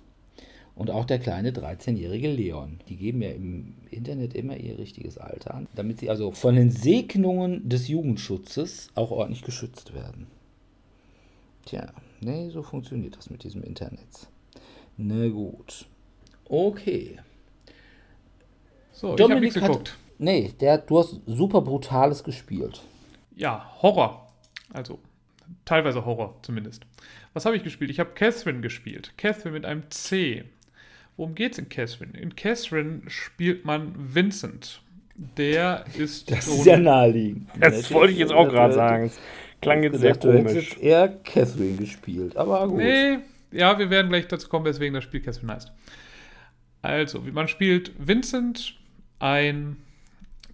Und 0.76 0.90
auch 0.90 1.04
der 1.04 1.20
kleine 1.20 1.52
13-jährige 1.52 2.28
Leon. 2.28 2.80
Die 2.88 2.96
geben 2.96 3.22
ja 3.22 3.30
im 3.30 3.74
Internet 3.90 4.34
immer 4.34 4.56
ihr 4.56 4.76
richtiges 4.78 5.18
Alter 5.18 5.54
an, 5.54 5.68
damit 5.76 6.00
sie 6.00 6.10
also 6.10 6.32
von 6.32 6.56
den 6.56 6.70
Segnungen 6.70 7.68
des 7.68 7.86
Jugendschutzes 7.86 8.88
auch 8.96 9.12
ordentlich 9.12 9.42
geschützt 9.42 9.94
werden. 9.94 10.26
Tja, 11.64 11.92
nee, 12.20 12.50
so 12.50 12.62
funktioniert 12.64 13.16
das 13.16 13.30
mit 13.30 13.44
diesem 13.44 13.62
Internet. 13.62 14.28
Na 14.96 15.28
gut. 15.28 15.86
Okay. 16.48 17.18
So, 18.92 19.10
ich 19.10 19.16
Dominik 19.16 19.42
nichts 19.44 19.60
hat- 19.60 19.68
geguckt. 19.68 19.96
Nee, 20.18 20.52
der, 20.60 20.78
du 20.78 20.98
hast 20.98 21.20
super 21.26 21.60
Brutales 21.60 22.22
gespielt. 22.24 22.82
Ja, 23.36 23.70
Horror. 23.82 24.32
Also, 24.72 24.98
teilweise 25.64 26.04
Horror 26.04 26.36
zumindest. 26.42 26.82
Was 27.32 27.46
habe 27.46 27.56
ich 27.56 27.64
gespielt? 27.64 27.90
Ich 27.90 27.98
habe 28.00 28.10
Catherine 28.14 28.60
gespielt. 28.60 29.12
Catherine 29.16 29.52
mit 29.52 29.64
einem 29.64 29.90
C. 29.90 30.44
Worum 31.16 31.34
geht's 31.34 31.58
in 31.58 31.68
Catherine? 31.68 32.18
In 32.18 32.34
Catherine 32.34 33.02
spielt 33.08 33.64
man 33.64 33.92
Vincent. 33.96 34.80
Der 35.36 35.84
ist 35.96 36.30
Das 36.30 36.46
so 36.46 36.54
ist 36.54 36.66
ja 36.66 36.76
naheliegend. 36.76 37.48
Das 37.60 37.92
wollte 37.92 38.12
ich 38.12 38.18
jetzt 38.18 38.32
auch 38.32 38.48
gerade 38.48 38.74
sagen. 38.74 39.04
Es 39.04 39.20
klang 39.62 39.82
jetzt 39.84 40.00
sehr 40.00 40.14
Du 40.16 40.32
hättest 40.32 40.46
komisch. 40.54 40.70
jetzt 40.70 40.82
eher 40.82 41.08
Catherine 41.08 41.76
gespielt, 41.76 42.36
aber 42.36 42.66
gut. 42.66 42.78
Nee, 42.78 43.18
ja, 43.52 43.78
wir 43.78 43.90
werden 43.90 44.08
gleich 44.08 44.26
dazu 44.26 44.48
kommen, 44.48 44.64
weswegen 44.64 44.92
das 44.94 45.04
Spiel 45.04 45.20
Catherine 45.20 45.52
heißt. 45.54 45.70
Also, 46.82 47.24
wie- 47.24 47.30
man 47.30 47.46
spielt 47.46 47.92
Vincent, 47.96 48.74
einen 49.20 49.76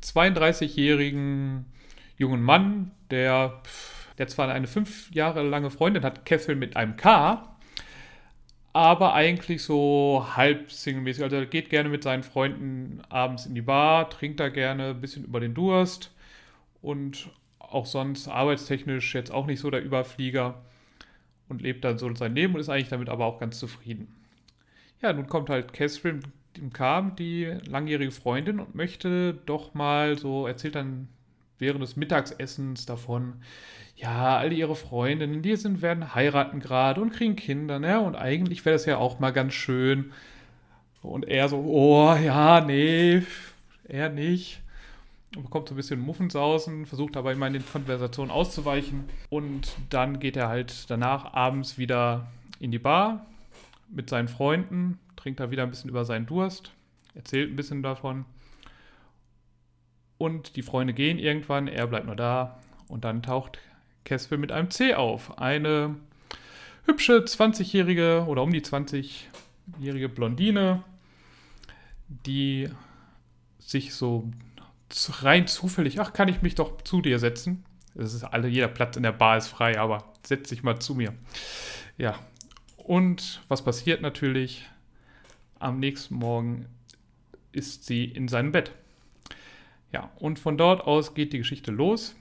32-jährigen 0.02 1.64
jungen 2.18 2.42
Mann, 2.42 2.90
der, 3.10 3.62
der 4.18 4.28
zwar 4.28 4.48
eine 4.50 4.66
fünf 4.66 5.10
Jahre 5.12 5.42
lange 5.42 5.70
Freundin 5.70 6.04
hat, 6.04 6.24
Catherine 6.26 6.58
mit 6.60 6.76
einem 6.76 6.96
K, 6.96 7.49
aber 8.72 9.14
eigentlich 9.14 9.62
so 9.62 10.26
halb 10.36 10.70
singlemäßig. 10.70 11.24
Also 11.24 11.36
er 11.36 11.46
geht 11.46 11.70
gerne 11.70 11.88
mit 11.88 12.02
seinen 12.02 12.22
Freunden 12.22 13.02
abends 13.08 13.46
in 13.46 13.54
die 13.54 13.62
Bar, 13.62 14.10
trinkt 14.10 14.40
da 14.40 14.48
gerne 14.48 14.90
ein 14.90 15.00
bisschen 15.00 15.24
über 15.24 15.40
den 15.40 15.54
Durst 15.54 16.12
und 16.82 17.30
auch 17.58 17.86
sonst 17.86 18.28
arbeitstechnisch 18.28 19.14
jetzt 19.14 19.30
auch 19.30 19.46
nicht 19.46 19.60
so 19.60 19.70
der 19.70 19.82
Überflieger 19.82 20.60
und 21.48 21.62
lebt 21.62 21.84
dann 21.84 21.98
so 21.98 22.12
sein 22.14 22.34
Leben 22.34 22.54
und 22.54 22.60
ist 22.60 22.68
eigentlich 22.68 22.88
damit 22.88 23.08
aber 23.08 23.26
auch 23.26 23.38
ganz 23.38 23.58
zufrieden. 23.58 24.14
Ja, 25.02 25.12
nun 25.12 25.26
kommt 25.26 25.50
halt 25.50 25.72
Catherine 25.72 26.20
im 26.56 26.72
Kam, 26.72 27.16
die 27.16 27.44
langjährige 27.66 28.10
Freundin, 28.10 28.60
und 28.60 28.74
möchte 28.74 29.34
doch 29.46 29.74
mal 29.74 30.18
so, 30.18 30.46
erzählt 30.46 30.74
dann 30.74 31.08
während 31.58 31.82
des 31.82 31.96
Mittagsessens 31.96 32.86
davon, 32.86 33.34
ja, 34.00 34.38
alle 34.38 34.54
ihre 34.54 34.76
Freundinnen, 34.76 35.42
die 35.42 35.56
sind, 35.56 35.82
werden 35.82 36.14
heiraten 36.14 36.60
gerade 36.60 37.00
und 37.02 37.12
kriegen 37.12 37.36
Kinder, 37.36 37.78
ne? 37.78 38.00
Und 38.00 38.16
eigentlich 38.16 38.64
wäre 38.64 38.74
das 38.74 38.86
ja 38.86 38.96
auch 38.96 39.20
mal 39.20 39.30
ganz 39.30 39.52
schön. 39.52 40.12
Und 41.02 41.26
er 41.28 41.48
so, 41.48 41.58
oh, 41.58 42.14
ja, 42.14 42.62
nee, 42.62 43.22
er 43.84 44.08
nicht. 44.08 44.60
Und 45.36 45.44
bekommt 45.44 45.68
so 45.68 45.74
ein 45.74 45.76
bisschen 45.76 46.00
Muffensausen, 46.00 46.86
versucht 46.86 47.16
aber 47.16 47.32
immer 47.32 47.46
in 47.46 47.52
den 47.52 47.66
Konversationen 47.66 48.30
auszuweichen. 48.30 49.04
Und 49.28 49.76
dann 49.90 50.18
geht 50.18 50.36
er 50.36 50.48
halt 50.48 50.90
danach 50.90 51.34
abends 51.34 51.76
wieder 51.76 52.26
in 52.58 52.70
die 52.70 52.78
Bar 52.78 53.26
mit 53.90 54.08
seinen 54.08 54.28
Freunden, 54.28 54.98
trinkt 55.16 55.40
da 55.40 55.50
wieder 55.50 55.62
ein 55.62 55.70
bisschen 55.70 55.90
über 55.90 56.04
seinen 56.04 56.26
Durst, 56.26 56.72
erzählt 57.14 57.50
ein 57.50 57.56
bisschen 57.56 57.82
davon. 57.82 58.24
Und 60.16 60.56
die 60.56 60.62
Freunde 60.62 60.94
gehen 60.94 61.18
irgendwann, 61.18 61.68
er 61.68 61.86
bleibt 61.86 62.06
nur 62.06 62.16
da. 62.16 62.58
Und 62.88 63.04
dann 63.04 63.22
taucht 63.22 63.58
Casper 64.04 64.36
mit 64.36 64.52
einem 64.52 64.70
C 64.70 64.94
auf. 64.94 65.38
Eine 65.38 65.96
hübsche 66.84 67.18
20-jährige 67.18 68.24
oder 68.26 68.42
um 68.42 68.52
die 68.52 68.62
20-jährige 68.62 70.08
Blondine, 70.08 70.82
die 72.26 72.68
sich 73.58 73.94
so 73.94 74.30
rein 75.22 75.46
zufällig, 75.46 76.00
ach, 76.00 76.12
kann 76.12 76.28
ich 76.28 76.42
mich 76.42 76.56
doch 76.56 76.80
zu 76.82 77.00
dir 77.00 77.18
setzen? 77.18 77.64
Es 77.94 78.14
ist 78.14 78.24
alle, 78.24 78.48
jeder 78.48 78.68
Platz 78.68 78.96
in 78.96 79.02
der 79.02 79.12
Bar 79.12 79.36
ist 79.36 79.48
frei, 79.48 79.78
aber 79.78 80.12
setz 80.24 80.48
dich 80.48 80.62
mal 80.62 80.78
zu 80.78 80.94
mir. 80.94 81.14
Ja. 81.98 82.18
Und 82.76 83.42
was 83.48 83.62
passiert 83.62 84.02
natürlich? 84.02 84.66
Am 85.58 85.78
nächsten 85.78 86.16
Morgen 86.16 86.66
ist 87.52 87.84
sie 87.84 88.04
in 88.04 88.26
seinem 88.26 88.52
Bett. 88.52 88.72
Ja, 89.92 90.10
und 90.16 90.38
von 90.38 90.56
dort 90.56 90.82
aus 90.82 91.14
geht 91.14 91.32
die 91.32 91.38
Geschichte 91.38 91.70
los. 91.70 92.16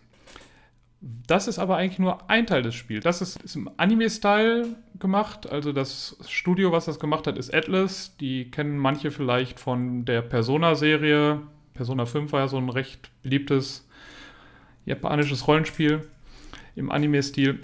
Das 1.01 1.47
ist 1.47 1.59
aber 1.59 1.77
eigentlich 1.77 1.99
nur 1.99 2.29
ein 2.29 2.45
Teil 2.45 2.61
des 2.61 2.75
Spiels. 2.75 3.03
Das 3.03 3.21
ist, 3.21 3.41
ist 3.41 3.55
im 3.55 3.69
Anime-Style 3.77 4.75
gemacht. 4.99 5.49
Also 5.49 5.71
das 5.71 6.17
Studio, 6.27 6.73
was 6.73 6.85
das 6.85 6.99
gemacht 6.99 7.25
hat, 7.25 7.37
ist 7.37 7.53
Atlas. 7.53 8.17
Die 8.17 8.51
kennen 8.51 8.77
manche 8.77 9.09
vielleicht 9.11 9.59
von 9.59 10.03
der 10.03 10.21
Persona-Serie. 10.21 11.41
Persona 11.73 12.05
5 12.05 12.33
war 12.33 12.41
ja 12.41 12.47
so 12.49 12.57
ein 12.57 12.69
recht 12.69 13.09
beliebtes 13.23 13.87
japanisches 14.85 15.47
Rollenspiel 15.47 16.05
im 16.75 16.91
Anime-Stil. 16.91 17.61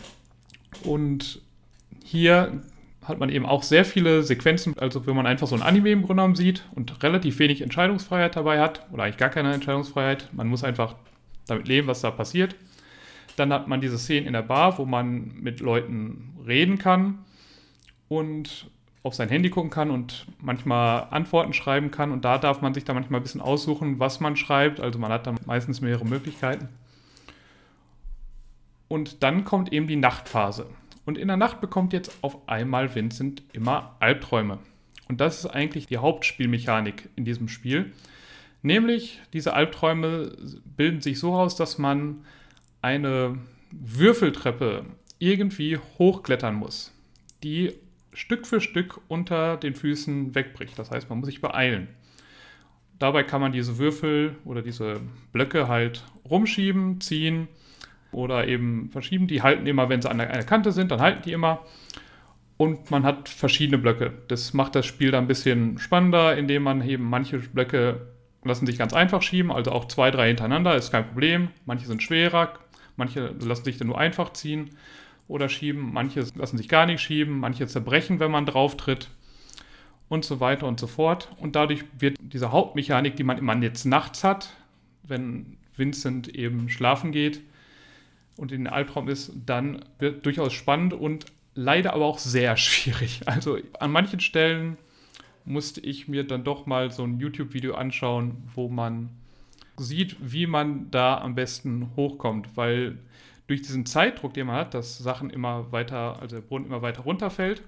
Und 0.83 1.41
hier 2.03 2.61
hat 3.03 3.19
man 3.19 3.29
eben 3.29 3.45
auch 3.45 3.63
sehr 3.63 3.85
viele 3.85 4.23
Sequenzen, 4.23 4.77
also 4.77 5.05
wenn 5.05 5.15
man 5.15 5.27
einfach 5.27 5.47
so 5.47 5.55
ein 5.55 5.61
Anime 5.61 5.91
im 5.91 6.01
Grunde 6.01 6.21
genommen 6.21 6.35
sieht 6.35 6.63
und 6.73 7.03
relativ 7.03 7.39
wenig 7.39 7.61
Entscheidungsfreiheit 7.61 8.35
dabei 8.35 8.59
hat, 8.59 8.87
oder 8.91 9.03
eigentlich 9.03 9.17
gar 9.17 9.29
keine 9.29 9.53
Entscheidungsfreiheit, 9.53 10.29
man 10.31 10.47
muss 10.47 10.63
einfach 10.63 10.95
damit 11.47 11.67
leben, 11.67 11.87
was 11.87 12.01
da 12.01 12.11
passiert. 12.11 12.55
Dann 13.35 13.51
hat 13.51 13.67
man 13.67 13.81
diese 13.81 13.97
Szenen 13.97 14.27
in 14.27 14.33
der 14.33 14.41
Bar, 14.41 14.77
wo 14.77 14.85
man 14.85 15.33
mit 15.41 15.59
Leuten 15.59 16.37
reden 16.45 16.77
kann 16.77 17.19
und 18.07 18.69
auf 19.03 19.13
sein 19.13 19.29
Handy 19.29 19.49
gucken 19.49 19.69
kann 19.69 19.91
und 19.91 20.25
manchmal 20.39 21.07
Antworten 21.11 21.53
schreiben 21.53 21.91
kann. 21.91 22.11
Und 22.11 22.25
da 22.25 22.39
darf 22.39 22.61
man 22.61 22.73
sich 22.73 22.85
dann 22.85 22.95
manchmal 22.95 23.19
ein 23.19 23.23
bisschen 23.23 23.41
aussuchen, 23.41 23.99
was 23.99 24.19
man 24.19 24.35
schreibt. 24.35 24.79
Also 24.79 24.97
man 24.97 25.11
hat 25.11 25.27
dann 25.27 25.37
meistens 25.45 25.79
mehrere 25.79 26.05
Möglichkeiten. 26.05 26.69
Und 28.87 29.21
dann 29.21 29.43
kommt 29.45 29.71
eben 29.73 29.87
die 29.87 29.95
Nachtphase. 29.95 30.67
Und 31.05 31.17
in 31.17 31.27
der 31.27 31.37
Nacht 31.37 31.61
bekommt 31.61 31.93
jetzt 31.93 32.17
auf 32.21 32.47
einmal 32.47 32.95
Vincent 32.95 33.43
immer 33.53 33.95
Albträume. 33.99 34.57
Und 35.07 35.21
das 35.21 35.39
ist 35.39 35.45
eigentlich 35.45 35.85
die 35.85 35.97
Hauptspielmechanik 35.97 37.09
in 37.15 37.25
diesem 37.25 37.47
Spiel. 37.47 37.91
Nämlich, 38.63 39.21
diese 39.33 39.53
Albträume 39.53 40.35
bilden 40.75 41.01
sich 41.01 41.19
so 41.19 41.35
aus, 41.35 41.55
dass 41.55 41.77
man 41.77 42.25
eine 42.85 43.39
Würfeltreppe 43.71 44.85
irgendwie 45.17 45.79
hochklettern 45.97 46.53
muss, 46.53 46.93
die 47.41 47.73
Stück 48.13 48.45
für 48.45 48.61
Stück 48.61 49.01
unter 49.07 49.57
den 49.57 49.73
Füßen 49.73 50.35
wegbricht. 50.35 50.77
Das 50.77 50.91
heißt, 50.91 51.09
man 51.09 51.17
muss 51.19 51.25
sich 51.25 51.41
beeilen. 51.41 51.87
Dabei 52.99 53.23
kann 53.23 53.41
man 53.41 53.51
diese 53.51 53.79
Würfel 53.79 54.35
oder 54.45 54.61
diese 54.61 55.01
Blöcke 55.33 55.67
halt 55.67 56.05
rumschieben, 56.29 57.01
ziehen 57.01 57.47
oder 58.11 58.47
eben 58.47 58.91
verschieben. 58.91 59.25
Die 59.25 59.41
halten 59.41 59.65
immer, 59.65 59.89
wenn 59.89 60.03
sie 60.03 60.09
an 60.09 60.21
einer 60.21 60.43
Kante 60.43 60.71
sind, 60.71 60.91
dann 60.91 61.01
halten 61.01 61.23
die 61.25 61.33
immer. 61.33 61.65
Und 62.57 62.91
man 62.91 63.03
hat 63.03 63.27
verschiedene 63.29 63.79
Blöcke. 63.79 64.13
Das 64.27 64.53
macht 64.53 64.75
das 64.75 64.85
Spiel 64.85 65.09
dann 65.09 65.23
ein 65.23 65.27
bisschen 65.27 65.79
spannender, 65.79 66.37
indem 66.37 66.61
man 66.63 66.87
eben 66.87 67.03
manche 67.03 67.39
Blöcke 67.39 68.13
lassen 68.45 68.65
sich 68.65 68.77
ganz 68.77 68.93
einfach 68.93 69.21
schieben, 69.21 69.51
also 69.51 69.71
auch 69.71 69.85
zwei, 69.85 70.11
drei 70.11 70.27
hintereinander, 70.27 70.75
ist 70.75 70.91
kein 70.91 71.07
Problem. 71.07 71.49
Manche 71.65 71.87
sind 71.87 72.03
schwerer, 72.03 72.53
manche 72.95 73.33
lassen 73.41 73.65
sich 73.65 73.77
dann 73.77 73.87
nur 73.87 73.97
einfach 73.97 74.33
ziehen 74.33 74.71
oder 75.27 75.49
schieben, 75.49 75.91
manche 75.93 76.25
lassen 76.35 76.57
sich 76.57 76.69
gar 76.69 76.85
nicht 76.85 77.01
schieben, 77.01 77.39
manche 77.39 77.67
zerbrechen, 77.67 78.19
wenn 78.19 78.31
man 78.31 78.45
drauf 78.45 78.77
tritt 78.77 79.09
und 80.09 80.23
so 80.25 80.39
weiter 80.39 80.67
und 80.67 80.79
so 80.79 80.87
fort. 80.87 81.29
Und 81.39 81.55
dadurch 81.55 81.83
wird 81.97 82.17
diese 82.19 82.51
Hauptmechanik, 82.51 83.15
die 83.15 83.23
man 83.23 83.37
immer 83.37 83.55
jetzt 83.57 83.85
nachts 83.85 84.23
hat, 84.23 84.49
wenn 85.03 85.57
Vincent 85.75 86.27
eben 86.29 86.69
schlafen 86.69 87.11
geht 87.11 87.41
und 88.37 88.51
in 88.51 88.65
den 88.65 88.73
Albtraum 88.73 89.09
ist, 89.09 89.31
dann 89.45 89.83
wird 89.99 90.25
durchaus 90.25 90.53
spannend 90.53 90.93
und 90.93 91.25
leider 91.53 91.93
aber 91.93 92.05
auch 92.05 92.19
sehr 92.19 92.55
schwierig. 92.57 93.21
Also 93.25 93.57
an 93.79 93.91
manchen 93.91 94.19
Stellen 94.19 94.77
musste 95.45 95.79
ich 95.81 96.07
mir 96.07 96.25
dann 96.25 96.43
doch 96.43 96.65
mal 96.65 96.91
so 96.91 97.03
ein 97.03 97.19
YouTube-Video 97.19 97.75
anschauen, 97.75 98.43
wo 98.53 98.67
man 98.67 99.09
sieht, 99.77 100.17
wie 100.19 100.47
man 100.47 100.89
da 100.91 101.17
am 101.17 101.35
besten 101.35 101.91
hochkommt, 101.95 102.55
weil 102.55 102.99
durch 103.47 103.61
diesen 103.61 103.85
Zeitdruck, 103.85 104.33
den 104.33 104.47
man 104.47 104.55
hat, 104.55 104.73
dass 104.73 104.97
Sachen 104.97 105.29
immer 105.29 105.71
weiter, 105.71 106.19
also 106.21 106.37
der 106.37 106.41
Brunnen 106.41 106.65
immer 106.65 106.81
weiter 106.81 107.03
runterfällt 107.03 107.61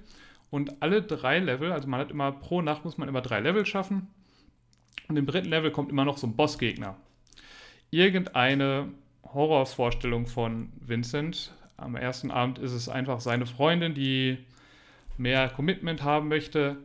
und 0.50 0.82
alle 0.82 1.02
drei 1.02 1.40
Level, 1.40 1.72
also 1.72 1.88
man 1.88 2.00
hat 2.00 2.12
immer 2.12 2.32
pro 2.32 2.62
Nacht 2.62 2.84
muss 2.84 2.98
man 2.98 3.10
immer 3.10 3.22
drei 3.22 3.40
Level 3.40 3.66
schaffen 3.66 4.08
und 5.08 5.18
im 5.18 5.26
dritten 5.26 5.50
Level 5.50 5.72
kommt 5.72 5.92
immer 5.92 6.06
noch 6.06 6.18
so 6.18 6.28
ein 6.28 6.36
Bossgegner. 6.36 6.98
Irgendeine 7.90 8.90
Horrorvorstellung 9.24 10.28
von 10.28 10.70
Vincent. 10.80 11.54
Am 11.78 11.96
ersten 11.96 12.32
Abend 12.32 12.60
ist 12.60 12.74
es 12.74 12.90
einfach 12.90 13.22
seine 13.22 13.46
Freundin, 13.46 13.94
die 13.94 14.38
mehr 15.18 15.50
Commitment 15.50 16.04
haben 16.04 16.28
möchte. 16.28 16.78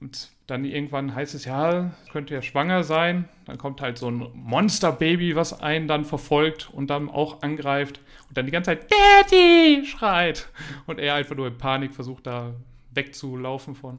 Und 0.00 0.30
dann 0.46 0.64
irgendwann 0.64 1.14
heißt 1.14 1.34
es, 1.34 1.46
ja, 1.46 1.92
könnte 2.12 2.34
ja 2.34 2.42
schwanger 2.42 2.84
sein. 2.84 3.28
Dann 3.46 3.56
kommt 3.56 3.80
halt 3.80 3.96
so 3.96 4.10
ein 4.10 4.30
Monsterbaby, 4.34 5.36
was 5.36 5.58
einen 5.60 5.88
dann 5.88 6.04
verfolgt 6.04 6.68
und 6.70 6.90
dann 6.90 7.08
auch 7.08 7.42
angreift 7.42 8.00
und 8.28 8.36
dann 8.36 8.44
die 8.44 8.52
ganze 8.52 8.72
Zeit 8.72 8.90
Daddy 8.90 9.86
schreit. 9.86 10.48
Und 10.86 10.98
er 10.98 11.14
einfach 11.14 11.34
nur 11.34 11.46
in 11.46 11.56
Panik 11.56 11.94
versucht, 11.94 12.26
da 12.26 12.54
wegzulaufen 12.92 13.74
von. 13.74 13.98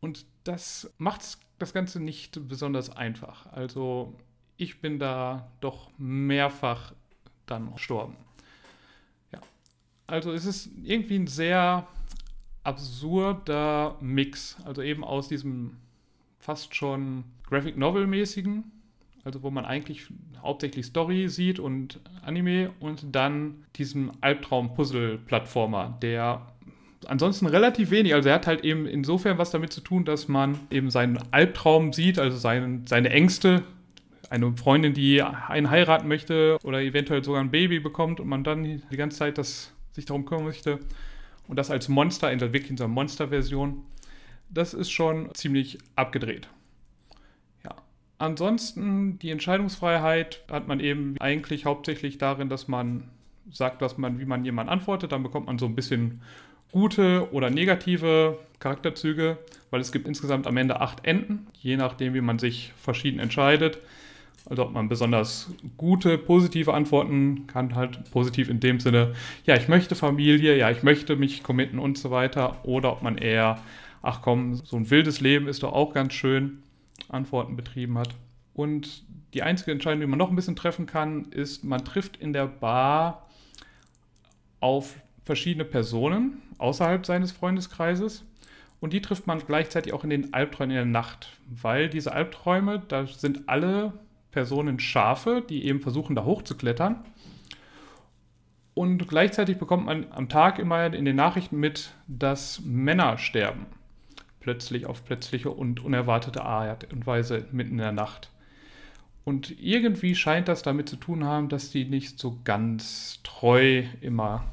Und 0.00 0.24
das 0.44 0.90
macht 0.96 1.22
das 1.58 1.74
Ganze 1.74 2.00
nicht 2.00 2.48
besonders 2.48 2.88
einfach. 2.88 3.46
Also 3.52 4.14
ich 4.56 4.80
bin 4.80 4.98
da 4.98 5.50
doch 5.60 5.90
mehrfach 5.98 6.92
dann 7.46 7.72
gestorben. 7.72 8.16
Ja. 9.32 9.40
Also 10.06 10.32
es 10.32 10.46
ist 10.46 10.70
irgendwie 10.82 11.18
ein 11.18 11.26
sehr 11.26 11.86
absurder 12.68 13.96
Mix. 14.02 14.58
Also 14.66 14.82
eben 14.82 15.02
aus 15.02 15.26
diesem 15.26 15.78
fast 16.38 16.74
schon 16.74 17.24
Graphic 17.48 17.78
Novel-mäßigen, 17.78 18.64
also 19.24 19.42
wo 19.42 19.50
man 19.50 19.64
eigentlich 19.64 20.06
hauptsächlich 20.42 20.84
Story 20.84 21.28
sieht 21.28 21.58
und 21.58 21.98
Anime 22.22 22.70
und 22.78 23.06
dann 23.12 23.64
diesem 23.76 24.12
Albtraum-Puzzle-Plattformer, 24.20 25.98
der 26.02 26.46
ansonsten 27.06 27.46
relativ 27.46 27.90
wenig, 27.90 28.12
also 28.12 28.28
er 28.28 28.34
hat 28.34 28.46
halt 28.46 28.64
eben 28.64 28.84
insofern 28.84 29.38
was 29.38 29.50
damit 29.50 29.72
zu 29.72 29.80
tun, 29.80 30.04
dass 30.04 30.28
man 30.28 30.60
eben 30.70 30.90
seinen 30.90 31.18
Albtraum 31.30 31.94
sieht, 31.94 32.18
also 32.18 32.36
seinen, 32.36 32.86
seine 32.86 33.08
Ängste, 33.08 33.62
eine 34.28 34.54
Freundin, 34.58 34.92
die 34.92 35.22
einen 35.22 35.70
heiraten 35.70 36.06
möchte 36.06 36.58
oder 36.64 36.82
eventuell 36.82 37.24
sogar 37.24 37.40
ein 37.40 37.50
Baby 37.50 37.80
bekommt 37.80 38.20
und 38.20 38.28
man 38.28 38.44
dann 38.44 38.62
die 38.62 38.96
ganze 38.96 39.16
Zeit 39.16 39.38
das, 39.38 39.72
sich 39.92 40.04
darum 40.04 40.26
kümmern 40.26 40.44
möchte 40.44 40.80
und 41.48 41.56
das 41.56 41.70
als 41.70 41.88
Monster, 41.88 42.30
in 42.30 42.38
der 42.38 42.52
wirklich 42.52 42.70
in 42.70 42.76
dieser 42.76 42.88
Monster-Version, 42.88 43.82
das 44.50 44.74
ist 44.74 44.90
schon 44.90 45.34
ziemlich 45.34 45.78
abgedreht. 45.96 46.48
Ja. 47.64 47.74
Ansonsten 48.18 49.18
die 49.18 49.30
Entscheidungsfreiheit 49.30 50.44
hat 50.50 50.68
man 50.68 50.80
eben 50.80 51.16
eigentlich 51.20 51.64
hauptsächlich 51.64 52.18
darin, 52.18 52.48
dass 52.48 52.68
man 52.68 53.10
sagt, 53.50 53.82
dass 53.82 53.98
man, 53.98 54.18
wie 54.20 54.26
man 54.26 54.44
jemand 54.44 54.68
antwortet, 54.68 55.12
dann 55.12 55.22
bekommt 55.22 55.46
man 55.46 55.58
so 55.58 55.66
ein 55.66 55.74
bisschen 55.74 56.20
gute 56.70 57.32
oder 57.32 57.50
negative 57.50 58.38
Charakterzüge, 58.58 59.38
weil 59.70 59.80
es 59.80 59.92
gibt 59.92 60.06
insgesamt 60.06 60.46
am 60.46 60.56
Ende 60.56 60.80
acht 60.80 61.06
Enden, 61.06 61.46
je 61.60 61.76
nachdem, 61.76 62.12
wie 62.12 62.20
man 62.20 62.38
sich 62.38 62.72
verschieden 62.76 63.20
entscheidet. 63.20 63.78
Also 64.48 64.64
ob 64.64 64.72
man 64.72 64.88
besonders 64.88 65.50
gute, 65.76 66.16
positive 66.16 66.72
Antworten 66.72 67.46
kann, 67.46 67.74
halt 67.74 68.10
positiv 68.10 68.48
in 68.48 68.60
dem 68.60 68.80
Sinne, 68.80 69.12
ja, 69.44 69.56
ich 69.56 69.68
möchte 69.68 69.94
Familie, 69.94 70.56
ja, 70.56 70.70
ich 70.70 70.82
möchte 70.82 71.16
mich 71.16 71.42
committen 71.42 71.78
und 71.78 71.98
so 71.98 72.10
weiter. 72.10 72.64
Oder 72.64 72.92
ob 72.92 73.02
man 73.02 73.18
eher, 73.18 73.60
ach 74.00 74.22
komm, 74.22 74.54
so 74.54 74.76
ein 74.76 74.90
wildes 74.90 75.20
Leben 75.20 75.48
ist 75.48 75.62
doch 75.62 75.72
auch 75.72 75.92
ganz 75.92 76.14
schön, 76.14 76.62
Antworten 77.08 77.56
betrieben 77.56 77.98
hat. 77.98 78.14
Und 78.54 79.04
die 79.34 79.42
einzige 79.42 79.70
Entscheidung, 79.70 80.00
die 80.00 80.06
man 80.06 80.18
noch 80.18 80.30
ein 80.30 80.36
bisschen 80.36 80.56
treffen 80.56 80.86
kann, 80.86 81.26
ist, 81.30 81.62
man 81.62 81.84
trifft 81.84 82.16
in 82.16 82.32
der 82.32 82.46
Bar 82.46 83.28
auf 84.60 84.96
verschiedene 85.24 85.66
Personen 85.66 86.40
außerhalb 86.56 87.04
seines 87.04 87.32
Freundeskreises. 87.32 88.24
Und 88.80 88.92
die 88.94 89.02
trifft 89.02 89.26
man 89.26 89.40
gleichzeitig 89.40 89.92
auch 89.92 90.04
in 90.04 90.10
den 90.10 90.32
Albträumen 90.32 90.70
in 90.70 90.76
der 90.76 90.84
Nacht, 90.86 91.38
weil 91.48 91.90
diese 91.90 92.12
Albträume, 92.12 92.82
da 92.88 93.06
sind 93.06 93.48
alle 93.48 93.92
Personen 94.30 94.78
Schafe, 94.78 95.44
die 95.48 95.64
eben 95.64 95.80
versuchen, 95.80 96.14
da 96.14 96.24
hochzuklettern. 96.24 97.04
Und 98.74 99.08
gleichzeitig 99.08 99.58
bekommt 99.58 99.86
man 99.86 100.06
am 100.12 100.28
Tag 100.28 100.58
immer 100.58 100.92
in 100.94 101.04
den 101.04 101.16
Nachrichten 101.16 101.58
mit, 101.58 101.94
dass 102.06 102.60
Männer 102.60 103.18
sterben. 103.18 103.66
Plötzlich 104.40 104.86
auf 104.86 105.04
plötzliche 105.04 105.50
und 105.50 105.84
unerwartete 105.84 106.44
Art 106.44 106.92
und 106.92 107.06
Weise 107.06 107.48
mitten 107.50 107.72
in 107.72 107.78
der 107.78 107.92
Nacht. 107.92 108.30
Und 109.24 109.58
irgendwie 109.60 110.14
scheint 110.14 110.48
das 110.48 110.62
damit 110.62 110.88
zu 110.88 110.96
tun 110.96 111.24
haben, 111.24 111.48
dass 111.48 111.70
die 111.70 111.84
nicht 111.84 112.18
so 112.18 112.38
ganz 112.44 113.20
treu 113.24 113.82
immer 114.00 114.44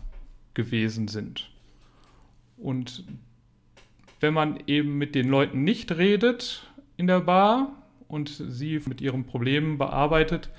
gewesen 0.54 1.08
sind. 1.08 1.52
Und 2.58 3.06
wenn 4.20 4.34
man 4.34 4.60
eben 4.68 4.98
mit 4.98 5.14
den 5.16 5.30
Leuten 5.30 5.64
nicht 5.64 5.92
redet 5.92 6.68
in 6.98 7.08
der 7.08 7.20
Bar, 7.20 7.85
und 8.08 8.30
sie 8.30 8.82
mit 8.86 9.02
ihren 9.02 9.26
Problemen 9.26 9.78
bearbeitet, 9.78 10.50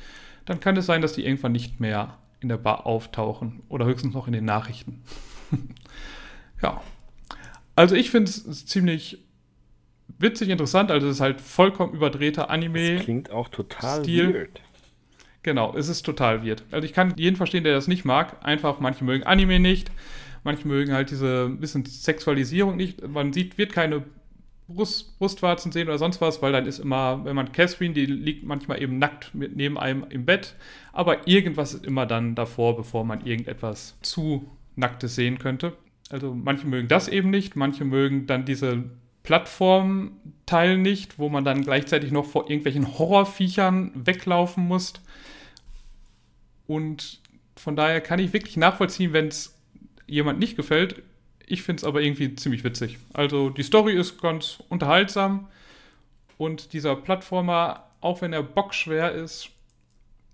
dann 0.44 0.60
kann 0.60 0.76
es 0.76 0.86
sein, 0.86 1.02
dass 1.02 1.14
die 1.14 1.24
irgendwann 1.24 1.52
nicht 1.52 1.80
mehr 1.80 2.18
in 2.40 2.48
der 2.48 2.56
Bar 2.56 2.86
auftauchen 2.86 3.62
oder 3.68 3.86
höchstens 3.86 4.14
noch 4.14 4.26
in 4.26 4.32
den 4.32 4.44
Nachrichten. 4.44 5.02
ja. 6.62 6.80
Also 7.74 7.94
ich 7.94 8.10
finde 8.10 8.30
es 8.30 8.66
ziemlich 8.66 9.18
witzig, 10.18 10.48
interessant. 10.48 10.90
Also 10.90 11.08
es 11.08 11.16
ist 11.16 11.20
halt 11.20 11.40
vollkommen 11.40 11.94
überdrehter 11.94 12.50
Anime. 12.50 12.96
Das 12.96 13.04
klingt 13.04 13.30
auch 13.30 13.48
total 13.48 14.02
Stil. 14.02 14.34
weird. 14.34 14.60
Genau, 15.42 15.76
es 15.76 15.88
ist 15.88 16.02
total 16.02 16.44
weird. 16.44 16.64
Also 16.70 16.84
ich 16.84 16.92
kann 16.92 17.14
jeden 17.16 17.36
verstehen, 17.36 17.64
der 17.64 17.74
das 17.74 17.86
nicht 17.86 18.04
mag. 18.04 18.44
Einfach, 18.44 18.80
manche 18.80 19.04
mögen 19.04 19.24
Anime 19.24 19.60
nicht. 19.60 19.90
Manche 20.42 20.66
mögen 20.66 20.92
halt 20.92 21.10
diese 21.10 21.48
bisschen 21.48 21.84
Sexualisierung 21.84 22.76
nicht. 22.76 23.06
Man 23.06 23.32
sieht, 23.32 23.58
wird 23.58 23.72
keine 23.72 24.04
Brust, 24.68 25.18
Brustwarzen 25.18 25.70
sehen 25.70 25.88
oder 25.88 25.98
sonst 25.98 26.20
was, 26.20 26.42
weil 26.42 26.52
dann 26.52 26.66
ist 26.66 26.80
immer, 26.80 27.24
wenn 27.24 27.36
man 27.36 27.52
Catherine, 27.52 27.94
die 27.94 28.06
liegt 28.06 28.44
manchmal 28.44 28.82
eben 28.82 28.98
nackt 28.98 29.34
mit, 29.34 29.54
neben 29.54 29.78
einem 29.78 30.04
im 30.08 30.24
Bett, 30.24 30.56
aber 30.92 31.28
irgendwas 31.28 31.74
ist 31.74 31.86
immer 31.86 32.06
dann 32.06 32.34
davor, 32.34 32.76
bevor 32.76 33.04
man 33.04 33.24
irgendetwas 33.24 33.96
zu 34.02 34.50
Nacktes 34.74 35.14
sehen 35.14 35.38
könnte. 35.38 35.72
Also 36.10 36.34
manche 36.34 36.66
mögen 36.66 36.88
das 36.88 37.08
eben 37.08 37.30
nicht, 37.30 37.56
manche 37.56 37.84
mögen 37.84 38.26
dann 38.26 38.44
diese 38.44 38.84
Plattformteil 39.22 40.78
nicht, 40.78 41.18
wo 41.18 41.28
man 41.28 41.44
dann 41.44 41.62
gleichzeitig 41.62 42.12
noch 42.12 42.26
vor 42.26 42.48
irgendwelchen 42.48 42.98
Horrorviechern 42.98 43.90
weglaufen 43.94 44.66
muss. 44.66 44.94
Und 46.66 47.20
von 47.56 47.74
daher 47.74 48.00
kann 48.00 48.20
ich 48.20 48.32
wirklich 48.32 48.56
nachvollziehen, 48.56 49.12
wenn 49.12 49.28
es 49.28 49.58
jemand 50.06 50.38
nicht 50.38 50.56
gefällt, 50.56 51.02
ich 51.46 51.62
finde 51.62 51.80
es 51.80 51.84
aber 51.84 52.02
irgendwie 52.02 52.34
ziemlich 52.34 52.64
witzig. 52.64 52.98
Also 53.12 53.50
die 53.50 53.62
Story 53.62 53.94
ist 53.94 54.20
ganz 54.20 54.62
unterhaltsam 54.68 55.48
und 56.36 56.72
dieser 56.72 56.96
Plattformer, 56.96 57.84
auch 58.00 58.20
wenn 58.20 58.32
er 58.32 58.42
bockschwer 58.42 59.12
ist, 59.12 59.50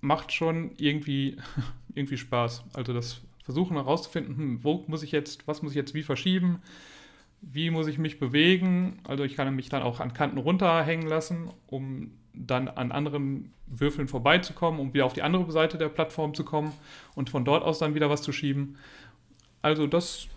macht 0.00 0.32
schon 0.32 0.72
irgendwie, 0.78 1.36
irgendwie 1.94 2.16
Spaß. 2.16 2.64
Also 2.72 2.92
das 2.92 3.20
Versuchen 3.44 3.76
herauszufinden, 3.76 4.36
hm, 4.36 4.64
wo 4.64 4.84
muss 4.86 5.02
ich 5.02 5.12
jetzt, 5.12 5.46
was 5.46 5.62
muss 5.62 5.72
ich 5.72 5.76
jetzt 5.76 5.94
wie 5.94 6.02
verschieben, 6.02 6.62
wie 7.40 7.70
muss 7.70 7.88
ich 7.88 7.98
mich 7.98 8.18
bewegen. 8.18 9.00
Also 9.04 9.24
ich 9.24 9.36
kann 9.36 9.54
mich 9.54 9.68
dann 9.68 9.82
auch 9.82 10.00
an 10.00 10.14
Kanten 10.14 10.38
runterhängen 10.38 11.08
lassen, 11.08 11.50
um 11.66 12.12
dann 12.34 12.68
an 12.68 12.92
anderen 12.92 13.52
Würfeln 13.66 14.08
vorbeizukommen, 14.08 14.80
um 14.80 14.94
wieder 14.94 15.04
auf 15.04 15.12
die 15.12 15.22
andere 15.22 15.50
Seite 15.52 15.76
der 15.76 15.88
Plattform 15.88 16.34
zu 16.34 16.44
kommen 16.44 16.72
und 17.14 17.30
von 17.30 17.44
dort 17.44 17.62
aus 17.62 17.78
dann 17.78 17.94
wieder 17.94 18.08
was 18.08 18.22
zu 18.22 18.32
schieben. 18.32 18.76
Also 19.60 19.86
das 19.86 20.28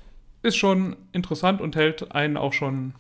ist 0.46 0.56
schon 0.56 0.96
interessant 1.12 1.60
und 1.60 1.76
hält 1.76 2.12
einen 2.14 2.38
auch 2.38 2.54
schon 2.54 2.94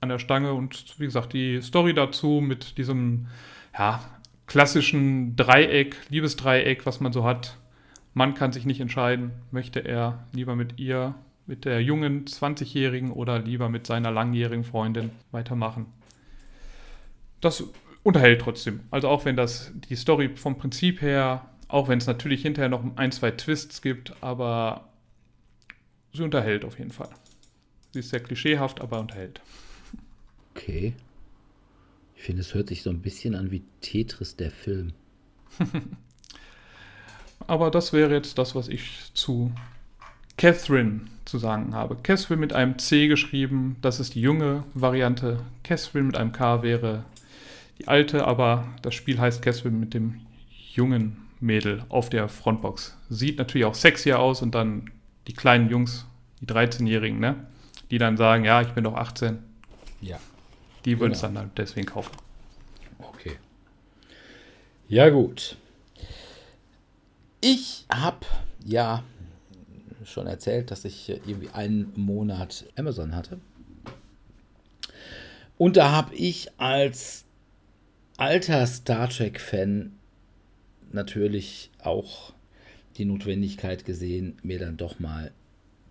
an 0.00 0.08
der 0.08 0.18
Stange. 0.18 0.52
Und 0.52 0.94
wie 0.98 1.06
gesagt, 1.06 1.32
die 1.32 1.60
Story 1.62 1.94
dazu 1.94 2.40
mit 2.40 2.78
diesem 2.78 3.26
ja, 3.76 4.00
klassischen 4.46 5.36
Dreieck, 5.36 5.96
Liebesdreieck, 6.08 6.86
was 6.86 7.00
man 7.00 7.12
so 7.12 7.24
hat. 7.24 7.56
Man 8.14 8.34
kann 8.34 8.52
sich 8.52 8.64
nicht 8.64 8.80
entscheiden, 8.80 9.32
möchte 9.50 9.80
er 9.80 10.26
lieber 10.32 10.56
mit 10.56 10.78
ihr, 10.78 11.14
mit 11.46 11.64
der 11.64 11.82
jungen 11.82 12.24
20-Jährigen 12.24 13.10
oder 13.10 13.38
lieber 13.38 13.68
mit 13.68 13.86
seiner 13.86 14.10
langjährigen 14.10 14.64
Freundin 14.64 15.10
weitermachen. 15.32 15.86
Das 17.40 17.64
unterhält 18.02 18.40
trotzdem. 18.40 18.80
Also 18.90 19.08
auch 19.08 19.24
wenn 19.24 19.36
das 19.36 19.72
die 19.88 19.96
Story 19.96 20.30
vom 20.34 20.56
Prinzip 20.56 21.02
her, 21.02 21.46
auch 21.68 21.88
wenn 21.88 21.98
es 21.98 22.06
natürlich 22.06 22.42
hinterher 22.42 22.68
noch 22.68 22.84
ein, 22.96 23.12
zwei 23.12 23.32
Twists 23.32 23.82
gibt, 23.82 24.14
aber 24.22 24.88
sie 26.16 26.24
unterhält 26.24 26.64
auf 26.64 26.78
jeden 26.78 26.90
Fall. 26.90 27.10
Sie 27.92 28.00
ist 28.00 28.10
sehr 28.10 28.20
klischeehaft, 28.20 28.80
aber 28.80 29.00
unterhält. 29.00 29.40
Okay. 30.54 30.94
Ich 32.16 32.22
finde, 32.22 32.42
es 32.42 32.54
hört 32.54 32.68
sich 32.68 32.82
so 32.82 32.90
ein 32.90 33.02
bisschen 33.02 33.34
an 33.34 33.50
wie 33.50 33.62
Tetris, 33.80 34.36
der 34.36 34.50
Film. 34.50 34.92
Aber 37.46 37.70
das 37.70 37.92
wäre 37.92 38.12
jetzt 38.12 38.38
das, 38.38 38.54
was 38.54 38.68
ich 38.68 39.12
zu 39.14 39.52
Catherine 40.36 41.02
zu 41.24 41.38
sagen 41.38 41.74
habe. 41.74 41.96
Catherine 41.96 42.40
mit 42.40 42.52
einem 42.52 42.78
C 42.78 43.08
geschrieben, 43.08 43.76
das 43.82 44.00
ist 44.00 44.14
die 44.14 44.20
junge 44.20 44.64
Variante. 44.74 45.40
Catherine 45.62 46.06
mit 46.06 46.16
einem 46.16 46.32
K 46.32 46.62
wäre 46.62 47.04
die 47.78 47.88
alte, 47.88 48.26
aber 48.26 48.66
das 48.82 48.94
Spiel 48.94 49.18
heißt 49.18 49.42
Catherine 49.42 49.76
mit 49.76 49.94
dem 49.94 50.20
jungen 50.72 51.18
Mädel 51.40 51.84
auf 51.88 52.10
der 52.10 52.28
Frontbox. 52.28 52.96
Sieht 53.10 53.38
natürlich 53.38 53.66
auch 53.66 53.74
sexier 53.74 54.18
aus 54.18 54.42
und 54.42 54.54
dann 54.54 54.90
die 55.26 55.32
kleinen 55.32 55.68
Jungs, 55.68 56.06
die 56.40 56.46
13-Jährigen, 56.46 57.18
ne? 57.18 57.46
Die 57.90 57.98
dann 57.98 58.16
sagen, 58.16 58.44
ja, 58.44 58.62
ich 58.62 58.68
bin 58.68 58.84
doch 58.84 58.94
18. 58.94 59.38
Ja. 60.00 60.18
Die 60.84 60.98
würden 61.00 61.12
es 61.12 61.20
genau. 61.20 61.40
dann 61.40 61.50
deswegen 61.56 61.86
kaufen. 61.86 62.16
Okay. 62.98 63.36
Ja, 64.88 65.08
gut. 65.08 65.56
Ich 67.40 67.86
habe 67.90 68.26
ja 68.64 69.02
schon 70.04 70.26
erzählt, 70.26 70.70
dass 70.70 70.84
ich 70.84 71.08
irgendwie 71.08 71.50
einen 71.50 71.92
Monat 71.96 72.64
Amazon 72.76 73.14
hatte. 73.14 73.40
Und 75.58 75.76
da 75.76 75.90
habe 75.90 76.14
ich 76.14 76.48
als 76.58 77.24
alter 78.16 78.66
Star 78.66 79.08
Trek-Fan 79.08 79.92
natürlich 80.92 81.70
auch 81.82 82.32
die 82.98 83.04
Notwendigkeit 83.04 83.84
gesehen, 83.84 84.38
mir 84.42 84.58
dann 84.58 84.76
doch 84.76 84.98
mal 84.98 85.32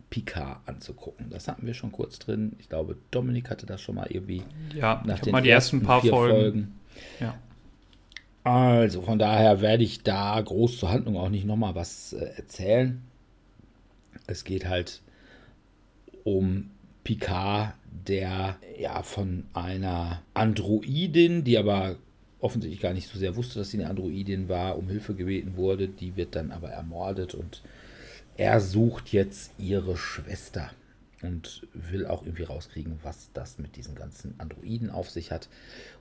Picard 0.10 0.60
anzugucken. 0.66 1.30
Das 1.30 1.48
hatten 1.48 1.66
wir 1.66 1.74
schon 1.74 1.92
kurz 1.92 2.20
drin. 2.20 2.54
Ich 2.60 2.70
glaube, 2.70 2.98
Dominik 3.12 3.50
hatte 3.50 3.66
das 3.66 3.82
schon 3.82 3.96
mal 3.96 4.08
irgendwie 4.10 4.44
ja, 4.74 5.04
nach 5.06 5.20
den 5.20 5.32
mal 5.32 5.42
die 5.42 5.50
ersten, 5.50 5.78
ersten 5.78 5.88
paar 5.88 6.02
Folgen. 6.02 6.34
Folgen. 6.34 6.80
Ja. 7.20 7.36
Also 8.44 9.02
von 9.02 9.18
daher 9.18 9.62
werde 9.62 9.84
ich 9.84 10.04
da 10.04 10.40
groß 10.40 10.78
zur 10.78 10.92
Handlung 10.92 11.18
auch 11.18 11.30
nicht 11.30 11.46
nochmal 11.46 11.74
was 11.74 12.14
äh, 12.14 12.26
erzählen. 12.38 13.02
Es 14.28 14.44
geht 14.44 14.68
halt 14.68 15.02
um 16.24 16.70
Picard, 17.04 17.74
der 18.08 18.58
ja 18.80 19.02
von 19.04 19.46
einer 19.54 20.22
Androidin, 20.34 21.44
die 21.44 21.58
aber 21.58 21.96
offensichtlich 22.46 22.82
gar 22.82 22.94
nicht 22.94 23.10
so 23.10 23.18
sehr 23.18 23.36
wusste, 23.36 23.60
dass 23.60 23.72
sie 23.72 23.80
eine 23.80 23.90
Androidin 23.90 24.48
war, 24.48 24.78
um 24.78 24.88
Hilfe 24.88 25.16
gebeten 25.16 25.58
wurde. 25.58 25.88
Die 25.88 26.16
wird 26.16 26.36
dann 26.36 26.52
aber 26.52 26.70
ermordet 26.70 27.34
und 27.34 27.64
er 28.38 28.62
sucht 28.62 29.10
jetzt 29.10 29.52
ihre 29.58 29.98
Schwester 29.98 30.72
und 31.22 31.68
will 31.74 32.06
auch 32.06 32.24
irgendwie 32.24 32.44
rauskriegen, 32.44 33.00
was 33.02 33.30
das 33.34 33.58
mit 33.58 33.76
diesen 33.76 33.96
ganzen 33.96 34.36
Androiden 34.38 34.92
auf 34.92 35.10
sich 35.10 35.32
hat, 35.32 35.50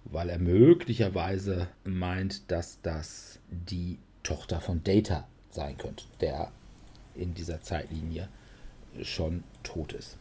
weil 0.05 0.29
er 0.29 0.39
möglicherweise 0.39 1.69
meint, 1.85 2.51
dass 2.51 2.81
das 2.83 3.39
die 3.51 3.99
Tochter 4.23 4.61
von 4.61 4.85
Data 4.85 5.27
sein 5.51 5.79
könnte, 5.79 6.05
der 6.21 6.51
in 7.15 7.33
dieser 7.35 7.63
Zeitlinie 7.63 8.29
schon 9.03 9.45
tot 9.63 9.93
ist. 9.93 10.19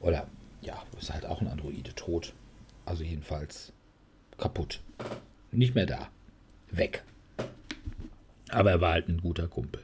Oder 0.00 0.28
ja, 0.60 0.82
ist 0.98 1.12
halt 1.12 1.26
auch 1.26 1.40
ein 1.40 1.48
Androide 1.48 1.94
tot. 1.94 2.32
Also 2.84 3.02
jedenfalls 3.02 3.72
kaputt. 4.38 4.80
Nicht 5.52 5.74
mehr 5.74 5.86
da. 5.86 6.08
Weg. 6.70 7.02
Aber 8.50 8.70
er 8.70 8.80
war 8.80 8.92
halt 8.92 9.08
ein 9.08 9.20
guter 9.20 9.48
Kumpel. 9.48 9.82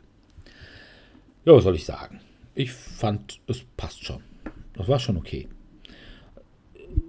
Ja, 1.44 1.54
was 1.54 1.64
soll 1.64 1.74
ich 1.74 1.84
sagen? 1.84 2.20
Ich 2.54 2.72
fand, 2.72 3.40
es 3.46 3.64
passt 3.76 4.04
schon. 4.04 4.22
Das 4.74 4.88
war 4.88 4.98
schon 4.98 5.16
okay. 5.16 5.48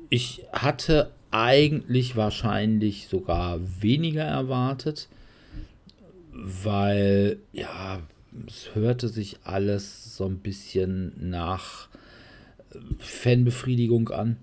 Ich 0.10 0.44
hatte 0.52 1.12
eigentlich 1.32 2.16
wahrscheinlich 2.16 3.08
sogar 3.08 3.60
weniger 3.82 4.24
erwartet, 4.24 5.10
weil, 6.32 7.39
ja, 7.52 8.02
es 8.48 8.74
hörte 8.74 9.08
sich 9.08 9.38
alles 9.44 10.16
so 10.16 10.26
ein 10.26 10.39
bisschen 10.39 11.13
nach 11.30 11.89
Fanbefriedigung 13.00 14.10
an. 14.10 14.38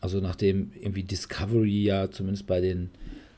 Also 0.00 0.20
nachdem 0.20 0.72
irgendwie 0.80 1.02
Discovery 1.02 1.84
ja 1.84 2.10
zumindest 2.10 2.46
bei 2.46 2.60
den 2.60 2.90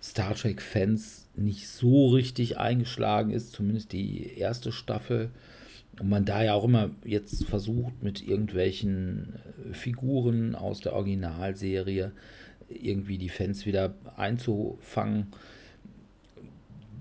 Star 0.03 0.35
Trek-Fans 0.35 1.29
nicht 1.37 1.69
so 1.69 2.09
richtig 2.09 2.59
eingeschlagen 2.59 3.31
ist, 3.31 3.53
zumindest 3.53 3.93
die 3.93 4.37
erste 4.37 4.73
Staffel. 4.73 5.31
Und 5.99 6.09
man 6.09 6.25
da 6.25 6.43
ja 6.43 6.55
auch 6.55 6.65
immer 6.65 6.91
jetzt 7.05 7.45
versucht, 7.45 8.03
mit 8.03 8.27
irgendwelchen 8.27 9.35
äh, 9.71 9.75
Figuren 9.75 10.55
aus 10.55 10.81
der 10.81 10.95
Originalserie 10.95 12.13
irgendwie 12.69 13.19
die 13.19 13.29
Fans 13.29 13.67
wieder 13.67 13.95
einzufangen. 14.17 15.29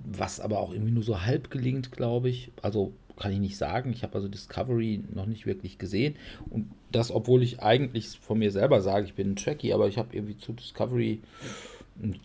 Was 0.05 0.39
aber 0.39 0.59
auch 0.59 0.71
irgendwie 0.71 0.93
nur 0.93 1.03
so 1.03 1.25
halb 1.25 1.51
gelingt, 1.51 1.91
glaube 1.91 2.29
ich. 2.29 2.51
Also 2.61 2.93
kann 3.17 3.31
ich 3.31 3.39
nicht 3.39 3.57
sagen. 3.57 3.91
Ich 3.91 4.03
habe 4.03 4.15
also 4.15 4.27
Discovery 4.27 5.03
noch 5.13 5.25
nicht 5.25 5.45
wirklich 5.45 5.77
gesehen. 5.77 6.15
Und 6.49 6.69
das, 6.91 7.11
obwohl 7.11 7.43
ich 7.43 7.61
eigentlich 7.61 8.19
von 8.19 8.39
mir 8.39 8.51
selber 8.51 8.81
sage, 8.81 9.05
ich 9.05 9.13
bin 9.13 9.31
ein 9.31 9.35
Trekkie, 9.35 9.73
aber 9.73 9.87
ich 9.87 9.97
habe 9.97 10.15
irgendwie 10.15 10.37
zu 10.37 10.53
Discovery, 10.53 11.21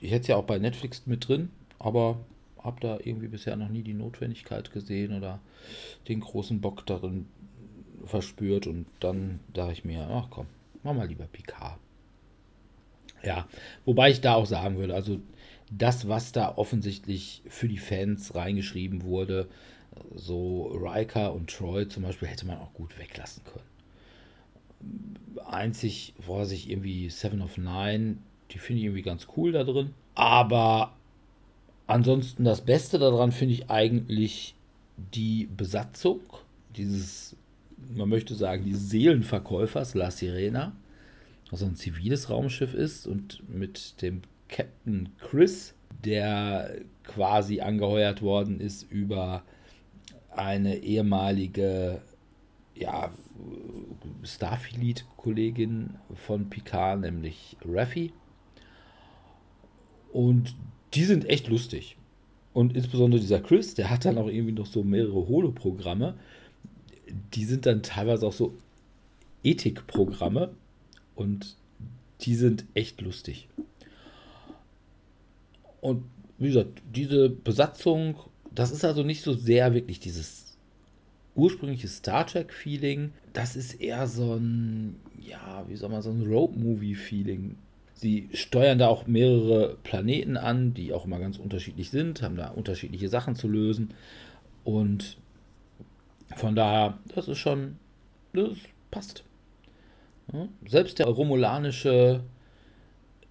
ich 0.01 0.11
hätte 0.11 0.22
es 0.22 0.27
ja 0.29 0.37
auch 0.37 0.44
bei 0.44 0.59
Netflix 0.59 1.07
mit 1.07 1.27
drin, 1.29 1.51
aber 1.79 2.18
habe 2.62 2.81
da 2.81 2.98
irgendwie 3.03 3.29
bisher 3.29 3.57
noch 3.57 3.68
nie 3.68 3.83
die 3.83 3.94
Notwendigkeit 3.94 4.72
gesehen 4.72 5.16
oder 5.16 5.40
den 6.09 6.20
großen 6.20 6.61
Bock 6.61 6.87
darin 6.87 7.27
verspürt. 8.05 8.66
Und 8.66 8.87
dann 9.01 9.40
dachte 9.53 9.72
ich 9.72 9.85
mir, 9.85 10.09
ach 10.11 10.29
komm, 10.31 10.46
mach 10.83 10.94
mal 10.94 11.09
lieber 11.09 11.27
Picard. 11.27 11.79
Ja, 13.25 13.46
wobei 13.85 14.11
ich 14.11 14.20
da 14.20 14.35
auch 14.35 14.46
sagen 14.46 14.79
würde, 14.79 14.94
also 14.94 15.20
das, 15.70 16.09
was 16.09 16.33
da 16.33 16.57
offensichtlich 16.57 17.42
für 17.46 17.68
die 17.68 17.79
Fans 17.79 18.35
reingeschrieben 18.35 19.03
wurde, 19.03 19.48
so 20.14 20.66
Riker 20.66 21.33
und 21.33 21.51
Troy 21.51 21.88
zum 21.88 22.03
Beispiel 22.03 22.29
hätte 22.29 22.46
man 22.46 22.59
auch 22.59 22.72
gut 22.75 22.98
weglassen 22.98 23.44
können. 23.44 23.71
Einzig 25.45 26.14
war 26.27 26.47
sich 26.47 26.71
irgendwie 26.71 27.09
Seven 27.11 27.42
of 27.42 27.59
Nine, 27.59 28.16
die 28.51 28.59
finde 28.59 28.81
ich 28.81 28.87
irgendwie 28.87 29.03
ganz 29.03 29.27
cool 29.37 29.53
da 29.53 29.64
drin. 29.64 29.90
Aber 30.14 30.95
ansonsten 31.87 32.45
das 32.45 32.62
Beste 32.62 32.99
daran 32.99 33.33
finde 33.33 33.55
ich 33.55 33.71
eigentlich 33.71 34.55
die 34.97 35.49
Besatzung 35.57 36.21
dieses, 36.77 37.37
man 37.95 38.09
möchte 38.09 38.35
sagen, 38.35 38.64
die 38.64 38.75
Seelenverkäufers 38.75 39.95
La 39.95 40.11
Sirena, 40.11 40.73
was 41.51 41.62
ein 41.62 41.77
ziviles 41.77 42.31
Raumschiff 42.31 42.75
ist 42.75 43.07
und 43.07 43.42
mit 43.49 44.01
dem 44.01 44.23
Captain 44.49 45.11
Chris, 45.18 45.75
der 46.05 46.77
quasi 47.05 47.61
angeheuert 47.61 48.23
worden 48.23 48.61
ist 48.61 48.90
über 48.90 49.42
eine 50.31 50.79
ehemalige 50.79 52.01
ja, 52.74 53.12
Starfleet-Kollegin 54.22 55.94
von 56.14 56.50
Picard, 56.50 57.00
nämlich 57.00 57.56
Raffi. 57.64 58.12
Und 60.12 60.54
die 60.94 61.04
sind 61.04 61.28
echt 61.28 61.48
lustig. 61.48 61.96
Und 62.52 62.76
insbesondere 62.76 63.20
dieser 63.20 63.40
Chris, 63.40 63.74
der 63.74 63.90
hat 63.90 64.04
dann 64.04 64.18
auch 64.18 64.28
irgendwie 64.28 64.52
noch 64.52 64.66
so 64.66 64.82
mehrere 64.82 65.26
Holo-Programme. 65.26 66.14
Die 67.35 67.44
sind 67.44 67.66
dann 67.66 67.82
teilweise 67.82 68.26
auch 68.26 68.32
so 68.32 68.54
Ethikprogramme. 69.42 70.54
Und 71.14 71.56
die 72.20 72.35
sind 72.35 72.66
echt 72.74 73.00
lustig. 73.00 73.48
Und 75.80 76.04
wie 76.38 76.48
gesagt, 76.48 76.82
diese 76.92 77.30
Besatzung 77.30 78.16
das 78.54 78.70
ist 78.70 78.85
also 78.85 79.02
nicht 79.02 79.22
so 79.22 79.32
sehr 79.32 79.74
wirklich 79.74 80.00
dieses 80.00 80.51
ursprüngliche 81.35 81.88
Star 81.88 82.27
Trek-Feeling. 82.27 83.12
Das 83.33 83.57
ist 83.57 83.81
eher 83.81 84.07
so 84.07 84.35
ein, 84.35 84.97
ja, 85.18 85.64
wie 85.68 85.77
soll 85.77 85.90
man, 85.90 86.03
so 86.03 86.11
ein 86.11 86.27
Road-Movie-Feeling. 86.27 87.57
Sie 87.95 88.29
steuern 88.33 88.79
da 88.79 88.88
auch 88.88 89.07
mehrere 89.07 89.77
Planeten 89.83 90.37
an, 90.37 90.75
die 90.75 90.92
auch 90.92 91.05
immer 91.05 91.18
ganz 91.18 91.38
unterschiedlich 91.38 91.90
sind, 91.90 92.23
haben 92.23 92.37
da 92.37 92.49
unterschiedliche 92.49 93.09
Sachen 93.09 93.37
zu 93.37 93.49
lösen. 93.49 93.95
Und 94.64 95.18
von 96.37 96.55
daher, 96.55 96.99
das 97.14 97.28
ist 97.28 97.39
schon, 97.39 97.76
das 98.33 98.57
passt. 98.91 99.24
Selbst 100.66 100.99
der 100.99 101.07
romulanische 101.07 102.22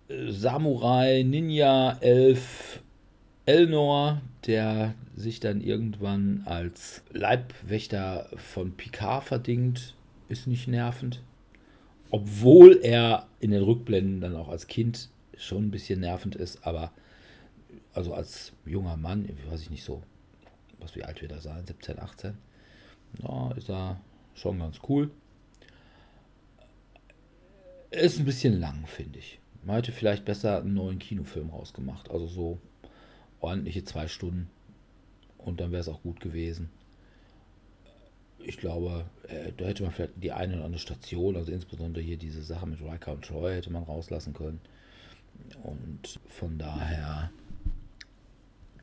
äh, 0.07 0.31
Samurai, 0.31 1.23
Ninja, 1.23 1.97
Elf, 1.99 2.81
Elnor, 3.45 4.21
der 4.45 4.93
sich 5.21 5.39
dann 5.39 5.61
irgendwann 5.61 6.43
als 6.45 7.03
Leibwächter 7.11 8.29
von 8.35 8.73
Picard 8.73 9.23
verdingt, 9.23 9.95
ist 10.27 10.47
nicht 10.47 10.67
nervend. 10.67 11.21
Obwohl 12.09 12.79
er 12.83 13.27
in 13.39 13.51
den 13.51 13.63
Rückblenden 13.63 14.19
dann 14.19 14.35
auch 14.35 14.49
als 14.49 14.67
Kind 14.67 15.09
schon 15.37 15.67
ein 15.67 15.71
bisschen 15.71 16.01
nervend 16.01 16.35
ist, 16.35 16.65
aber 16.65 16.91
also 17.93 18.13
als 18.13 18.53
junger 18.65 18.97
Mann, 18.97 19.29
weiß 19.49 19.61
ich 19.61 19.69
nicht 19.69 19.83
so, 19.83 20.03
was 20.79 20.95
wie 20.95 21.03
alt 21.03 21.21
wir 21.21 21.29
da 21.29 21.39
sein, 21.39 21.65
17, 21.65 21.99
18, 21.99 22.37
ja, 23.21 23.51
ist 23.51 23.69
er 23.69 24.01
schon 24.33 24.59
ganz 24.59 24.79
cool. 24.89 25.11
Ist 27.91 28.19
ein 28.19 28.25
bisschen 28.25 28.59
lang, 28.59 28.85
finde 28.87 29.19
ich. 29.19 29.39
Man 29.63 29.75
hätte 29.75 29.91
vielleicht 29.91 30.25
besser 30.25 30.59
einen 30.59 30.73
neuen 30.73 30.99
Kinofilm 30.99 31.49
rausgemacht. 31.49 32.09
Also 32.09 32.25
so 32.25 32.59
ordentliche 33.41 33.83
zwei 33.83 34.07
Stunden 34.07 34.49
und 35.45 35.59
dann 35.59 35.71
wäre 35.71 35.81
es 35.81 35.87
auch 35.89 36.01
gut 36.01 36.19
gewesen. 36.19 36.69
Ich 38.43 38.57
glaube, 38.57 39.05
äh, 39.27 39.51
da 39.55 39.65
hätte 39.65 39.83
man 39.83 39.91
vielleicht 39.91 40.13
die 40.15 40.31
eine 40.31 40.55
oder 40.55 40.65
andere 40.65 40.79
Station, 40.79 41.35
also 41.35 41.51
insbesondere 41.51 42.03
hier 42.03 42.17
diese 42.17 42.41
Sache 42.41 42.65
mit 42.65 42.81
Riker 42.81 43.11
und 43.13 43.23
Troy, 43.25 43.53
hätte 43.53 43.71
man 43.71 43.83
rauslassen 43.83 44.33
können. 44.33 44.59
Und 45.63 46.19
von 46.27 46.57
daher, 46.57 47.29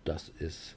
das 0.04 0.28
ist 0.38 0.76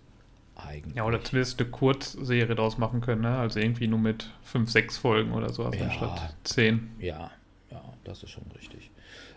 eigentlich. 0.56 0.96
Ja, 0.96 1.06
oder 1.06 1.24
zumindest 1.24 1.60
eine 1.60 1.70
Kurzserie 1.70 2.56
draus 2.56 2.78
machen 2.80 3.02
können, 3.02 3.22
ne? 3.22 3.38
Also 3.38 3.60
irgendwie 3.60 3.88
nur 3.88 4.00
mit 4.00 4.30
5, 4.44 4.70
6 4.72 4.98
Folgen 4.98 5.32
oder 5.34 5.52
sowas 5.54 5.76
Ja. 5.78 5.86
anstatt 5.86 6.36
10. 6.44 6.90
Ja, 7.00 7.32
ja, 7.70 7.84
das 8.04 8.24
ist 8.24 8.32
schon 8.32 8.46
richtig. 8.58 8.90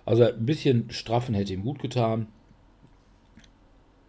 Also 0.06 0.24
ein 0.24 0.46
bisschen 0.46 0.90
straffen 0.90 1.34
hätte 1.34 1.52
ihm 1.52 1.62
gut 1.62 1.80
getan. 1.80 2.28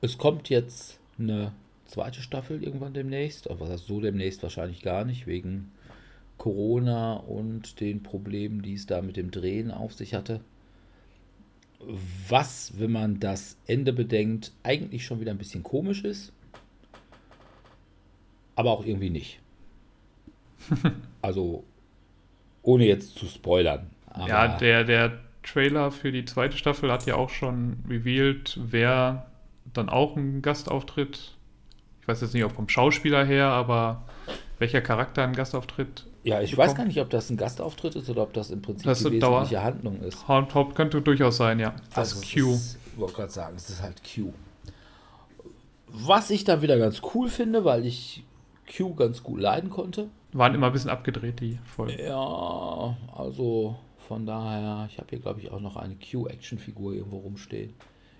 Es 0.02 0.18
kommt 0.18 0.50
jetzt 0.50 1.00
eine 1.20 1.52
zweite 1.86 2.22
Staffel 2.22 2.64
irgendwann 2.64 2.94
demnächst. 2.94 3.50
Aber 3.50 3.62
was 3.62 3.70
heißt 3.70 3.88
so 3.88 4.02
demnächst 4.02 4.44
wahrscheinlich 4.44 4.82
gar 4.82 5.06
nicht, 5.06 5.28
wegen 5.28 5.72
Corona 6.38 7.14
und 7.14 7.80
den 7.80 8.04
Problemen, 8.04 8.62
die 8.62 8.74
es 8.74 8.86
da 8.86 9.02
mit 9.02 9.18
dem 9.18 9.32
Drehen 9.32 9.72
auf 9.72 9.94
sich 9.94 10.14
hatte. 10.14 10.42
Was, 12.30 12.80
wenn 12.80 12.92
man 12.92 13.20
das 13.20 13.58
Ende 13.68 13.94
bedenkt, 13.94 14.52
eigentlich 14.64 15.06
schon 15.06 15.20
wieder 15.20 15.32
ein 15.32 15.38
bisschen 15.38 15.64
komisch 15.64 16.04
ist. 16.04 16.34
Aber 18.56 18.72
auch 18.72 18.86
irgendwie 18.86 19.10
nicht. 19.10 19.40
Also, 21.22 21.64
ohne 22.62 22.86
jetzt 22.86 23.18
zu 23.18 23.26
spoilern. 23.26 23.90
Ja, 24.28 24.58
der, 24.58 24.84
der 24.84 25.20
Trailer 25.42 25.92
für 25.92 26.12
die 26.12 26.26
zweite 26.26 26.56
Staffel 26.56 26.92
hat 26.92 27.08
ja 27.08 27.16
auch 27.16 27.32
schon 27.32 27.78
revealed, 27.90 28.60
wer 28.62 29.26
dann 29.74 29.90
auch 29.90 30.16
einen 30.16 30.42
Gastauftritt. 30.42 31.35
Ich 32.06 32.08
weiß 32.08 32.22
jetzt 32.22 32.36
nicht, 32.36 32.44
ob 32.46 32.52
vom 32.52 32.70
Schauspieler 32.70 33.26
her, 33.26 33.48
aber 33.48 34.04
welcher 34.60 34.80
Charakter 34.80 35.24
einen 35.24 35.34
Gastauftritt. 35.34 36.06
Ja, 36.24 36.40
ich 36.40 36.52
bekommen. 36.52 36.68
weiß 36.68 36.76
gar 36.76 36.86
nicht, 36.86 37.02
ob 37.02 37.10
das 37.10 37.32
ein 37.32 37.38
Gastauftritt 37.38 37.96
ist 37.96 38.08
oder 38.12 38.22
ob 38.22 38.34
das 38.34 38.52
im 38.52 38.62
Prinzip 38.62 38.86
Das 38.86 39.00
die 39.00 39.18
Dauer- 39.18 39.42
wesentliche 39.42 39.64
Handlung 39.64 40.02
ist. 40.02 40.28
Haupt, 40.28 40.76
könnte 40.76 41.02
durchaus 41.02 41.38
sein, 41.38 41.58
ja. 41.60 41.70
Also 41.96 42.16
Das 42.20 42.24
es 42.24 42.32
Q. 42.34 42.52
Ist, 42.54 42.78
ich 42.94 43.00
wollte 43.00 43.14
gerade 43.16 43.32
sagen, 43.32 43.56
es 43.58 43.70
ist 43.72 43.82
halt 43.82 44.02
Q. 44.04 44.34
Was 45.88 46.30
ich 46.30 46.44
dann 46.44 46.62
wieder 46.62 46.78
ganz 46.78 47.02
cool 47.16 47.28
finde, 47.28 47.66
weil 47.66 47.86
ich 47.88 48.24
Q 48.76 48.94
ganz 48.96 49.24
gut 49.24 49.40
leiden 49.40 49.70
konnte. 49.72 50.10
Waren 50.34 50.54
immer 50.54 50.68
ein 50.68 50.74
bisschen 50.74 50.90
abgedreht, 50.92 51.40
die 51.40 51.58
Folgen. 51.64 51.98
Ja, 52.00 52.96
also 53.16 53.78
von 54.08 54.26
daher, 54.28 54.88
ich 54.92 54.98
habe 55.00 55.08
hier 55.10 55.20
glaube 55.20 55.40
ich 55.42 55.52
auch 55.52 55.60
noch 55.62 55.76
eine 55.76 55.96
Q-Action-Figur 55.96 56.94
irgendwo 56.94 57.18
rumstehen 57.18 57.74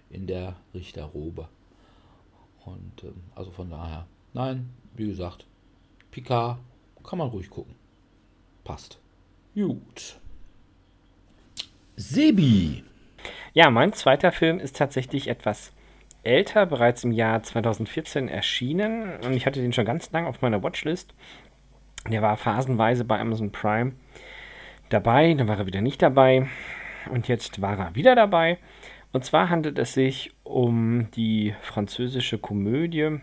in 0.10 0.26
der 0.26 0.56
Richterrobe. 0.74 1.48
Und 2.66 3.04
ähm, 3.04 3.22
also 3.36 3.52
von 3.52 3.70
daher, 3.70 4.06
nein, 4.34 4.70
wie 4.96 5.08
gesagt, 5.08 5.46
Picard 6.12 6.60
kann 7.04 7.20
man 7.20 7.30
ruhig 7.30 7.50
gucken. 7.50 7.76
Passt. 8.64 9.00
Gut. 9.54 10.20
Sebi. 11.96 12.84
Ja, 13.54 13.70
mein 13.70 13.94
zweiter 13.94 14.32
Film 14.32 14.60
ist 14.60 14.76
tatsächlich 14.76 15.28
etwas 15.28 15.72
älter, 16.24 16.66
bereits 16.66 17.04
im 17.04 17.12
Jahr 17.12 17.42
2014 17.42 18.28
erschienen. 18.28 19.18
Und 19.24 19.34
ich 19.34 19.46
hatte 19.46 19.62
den 19.62 19.74
schon 19.74 19.86
ganz 19.86 20.12
lang 20.12 20.26
auf 20.26 20.42
meiner 20.42 20.64
Watchlist. 20.64 21.14
Der 22.10 22.22
war 22.22 22.38
phasenweise 22.38 23.06
bei 23.06 23.20
Amazon 23.20 23.52
Prime 23.52 23.94
dabei, 24.90 25.34
dann 25.34 25.48
war 25.48 25.58
er 25.58 25.66
wieder 25.66 25.82
nicht 25.82 26.02
dabei. 26.02 26.48
Und 27.10 27.28
jetzt 27.28 27.62
war 27.62 27.78
er 27.78 27.96
wieder 27.96 28.16
dabei. 28.16 28.58
Und 29.16 29.24
zwar 29.24 29.50
handelt 29.50 29.80
es 29.80 29.94
sich 29.94 30.34
um 30.44 31.10
die 31.12 31.56
französische 31.62 32.38
Komödie 32.38 33.22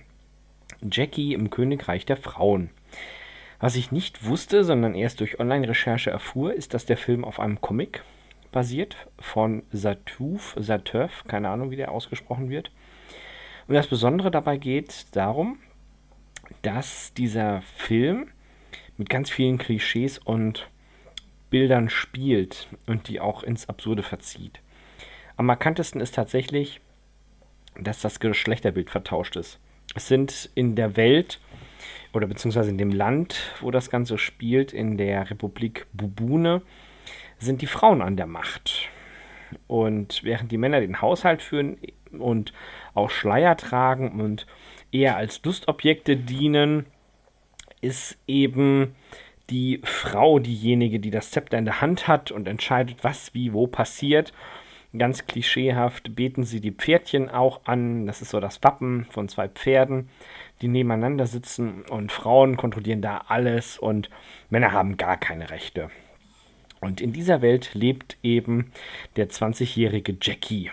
Jackie 0.81 1.35
im 1.35 1.51
Königreich 1.51 2.07
der 2.07 2.17
Frauen. 2.17 2.71
Was 3.61 3.77
ich 3.77 3.93
nicht 3.93 4.25
wusste, 4.25 4.65
sondern 4.65 4.95
erst 4.95 5.21
durch 5.21 5.39
Online-Recherche 5.39 6.09
erfuhr, 6.09 6.55
ist, 6.55 6.73
dass 6.73 6.87
der 6.87 6.97
Film 6.97 7.27
auf 7.27 7.39
einem 7.39 7.61
Comic 7.61 8.05
basiert 8.53 8.97
von 9.19 9.65
Satouf, 9.71 10.57
Sateuf, 10.59 11.25
keine 11.29 11.51
Ahnung, 11.51 11.71
wie 11.71 11.77
der 11.77 11.93
ausgesprochen 11.93 12.49
wird. 12.49 12.73
Und 13.69 13.75
das 13.75 13.87
Besondere 13.87 14.31
dabei 14.31 14.57
geht 14.57 15.15
darum, 15.15 15.59
dass 16.63 17.13
dieser 17.13 17.61
Film 17.77 18.29
mit 18.97 19.11
ganz 19.11 19.29
vielen 19.29 19.59
Klischees 19.59 20.17
und 20.17 20.71
Bildern 21.51 21.91
spielt 21.91 22.71
und 22.87 23.09
die 23.09 23.21
auch 23.21 23.43
ins 23.43 23.69
Absurde 23.69 24.03
verzieht. 24.03 24.62
Am 25.37 25.47
markantesten 25.47 26.01
ist 26.01 26.15
tatsächlich, 26.15 26.81
dass 27.79 28.01
das 28.01 28.21
Geschlechterbild 28.21 28.91
vertauscht 28.91 29.37
ist. 29.37 29.59
Es 29.95 30.09
sind 30.09 30.51
in 30.55 30.75
der 30.77 30.97
Welt 30.97 31.41
oder 32.13 32.27
beziehungsweise 32.27 32.71
in 32.71 32.79
dem 32.79 32.91
Land, 32.91 33.55
wo 33.61 33.71
das 33.71 33.91
Ganze 33.91 34.19
spielt, 34.19 34.73
in 34.73 34.99
der 34.99 35.31
Republik 35.31 35.87
Bubune, 35.93 36.63
sind 37.39 37.63
die 37.63 37.67
Frauen 37.67 38.03
an 38.03 38.17
der 38.17 38.27
Macht. 38.27 38.89
Und 39.67 40.23
während 40.23 40.51
die 40.53 40.59
Männer 40.59 40.81
den 40.81 41.01
Haushalt 41.01 41.43
führen 41.43 41.79
und 42.11 42.53
auch 42.95 43.11
Schleier 43.11 43.57
tragen 43.57 44.21
und 44.21 44.47
eher 44.93 45.17
als 45.17 45.43
Lustobjekte 45.43 46.17
dienen, 46.17 46.87
ist 47.81 48.19
eben 48.27 48.95
die 49.51 49.81
Frau 49.85 50.39
diejenige, 50.39 51.01
die 51.01 51.11
das 51.11 51.31
Zepter 51.31 51.59
in 51.59 51.65
der 51.65 51.81
Hand 51.81 52.09
hat 52.09 52.31
und 52.31 52.47
entscheidet, 52.47 53.03
was 53.03 53.35
wie 53.35 53.53
wo 53.53 53.67
passiert. 53.67 54.33
Ganz 54.97 55.27
klischeehaft 55.27 56.15
beten 56.15 56.45
sie 56.45 56.61
die 56.61 56.71
Pferdchen 56.71 57.31
auch 57.31 57.63
an. 57.65 58.07
Das 58.07 58.21
ist 58.21 58.31
so 58.31 58.41
das 58.41 58.63
Wappen 58.63 59.07
von 59.11 59.29
zwei 59.29 59.49
Pferden, 59.49 60.11
die 60.61 60.69
nebeneinander 60.69 61.27
sitzen 61.27 61.83
und 61.83 62.13
Frauen 62.13 62.57
kontrollieren 62.59 63.01
da 63.01 63.25
alles 63.29 63.79
und 63.79 64.11
Männer 64.51 64.73
haben 64.73 64.99
gar 64.99 65.17
keine 65.17 65.49
Rechte. 65.49 65.91
Und 66.81 67.01
in 67.01 67.13
dieser 67.13 67.41
Welt 67.41 67.71
lebt 67.73 68.19
eben 68.23 68.73
der 69.17 69.31
20-jährige 69.31 70.17
Jackie 70.21 70.71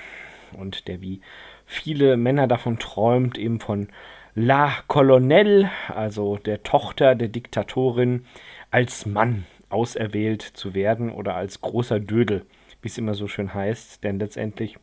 und 0.51 0.87
der 0.87 1.01
wie 1.01 1.21
viele 1.65 2.17
Männer 2.17 2.47
davon 2.47 2.79
träumt, 2.79 3.37
eben 3.37 3.59
von 3.59 3.87
La 4.35 4.73
Colonelle, 4.87 5.69
also 5.87 6.37
der 6.37 6.63
Tochter 6.63 7.15
der 7.15 7.27
Diktatorin, 7.29 8.25
als 8.71 9.05
Mann 9.05 9.45
auserwählt 9.69 10.41
zu 10.41 10.73
werden 10.73 11.11
oder 11.11 11.35
als 11.35 11.61
großer 11.61 11.99
Dödel, 11.99 12.45
wie 12.81 12.87
es 12.87 12.97
immer 12.97 13.13
so 13.13 13.27
schön 13.27 13.53
heißt. 13.53 14.03
Denn 14.03 14.19
letztendlich 14.19 14.77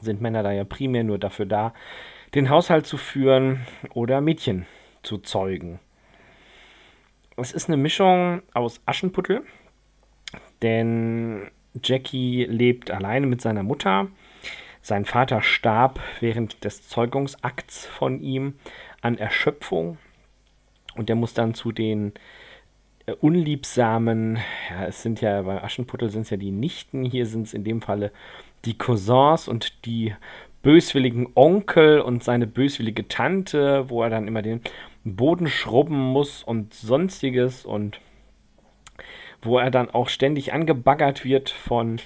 sind 0.00 0.20
Männer 0.20 0.42
da 0.42 0.52
ja 0.52 0.64
primär 0.64 1.04
nur 1.04 1.18
dafür 1.18 1.46
da, 1.46 1.74
den 2.34 2.50
Haushalt 2.50 2.86
zu 2.86 2.96
führen 2.96 3.66
oder 3.92 4.20
Mädchen 4.20 4.66
zu 5.02 5.18
zeugen. 5.18 5.78
Es 7.36 7.52
ist 7.52 7.68
eine 7.68 7.76
Mischung 7.76 8.42
aus 8.52 8.80
Aschenputtel, 8.86 9.42
denn 10.62 11.50
Jackie 11.82 12.44
lebt 12.44 12.90
alleine 12.90 13.26
mit 13.26 13.40
seiner 13.40 13.62
Mutter. 13.62 14.08
Sein 14.82 15.04
Vater 15.04 15.42
starb 15.42 16.00
während 16.20 16.64
des 16.64 16.86
Zeugungsakts 16.88 17.86
von 17.86 18.20
ihm 18.20 18.54
an 19.00 19.18
Erschöpfung 19.18 19.98
und 20.94 21.10
er 21.10 21.16
muss 21.16 21.34
dann 21.34 21.54
zu 21.54 21.72
den 21.72 22.12
unliebsamen, 23.20 24.38
ja, 24.70 24.86
es 24.86 25.02
sind 25.02 25.20
ja 25.20 25.42
bei 25.42 25.62
Aschenputtel 25.62 26.10
sind 26.10 26.22
es 26.22 26.30
ja 26.30 26.36
die 26.36 26.50
Nichten, 26.50 27.04
hier 27.04 27.26
sind 27.26 27.46
es 27.46 27.54
in 27.54 27.64
dem 27.64 27.82
Falle 27.82 28.12
die 28.64 28.78
Cousins 28.78 29.46
und 29.46 29.84
die 29.84 30.14
böswilligen 30.62 31.28
Onkel 31.34 32.00
und 32.00 32.24
seine 32.24 32.46
böswillige 32.46 33.06
Tante, 33.06 33.90
wo 33.90 34.02
er 34.02 34.10
dann 34.10 34.26
immer 34.26 34.40
den 34.40 34.62
Boden 35.04 35.48
schrubben 35.48 35.98
muss 35.98 36.42
und 36.42 36.72
sonstiges 36.72 37.66
und 37.66 38.00
wo 39.42 39.58
er 39.58 39.70
dann 39.70 39.90
auch 39.90 40.08
ständig 40.08 40.54
angebaggert 40.54 41.24
wird 41.24 41.50
von 41.50 42.00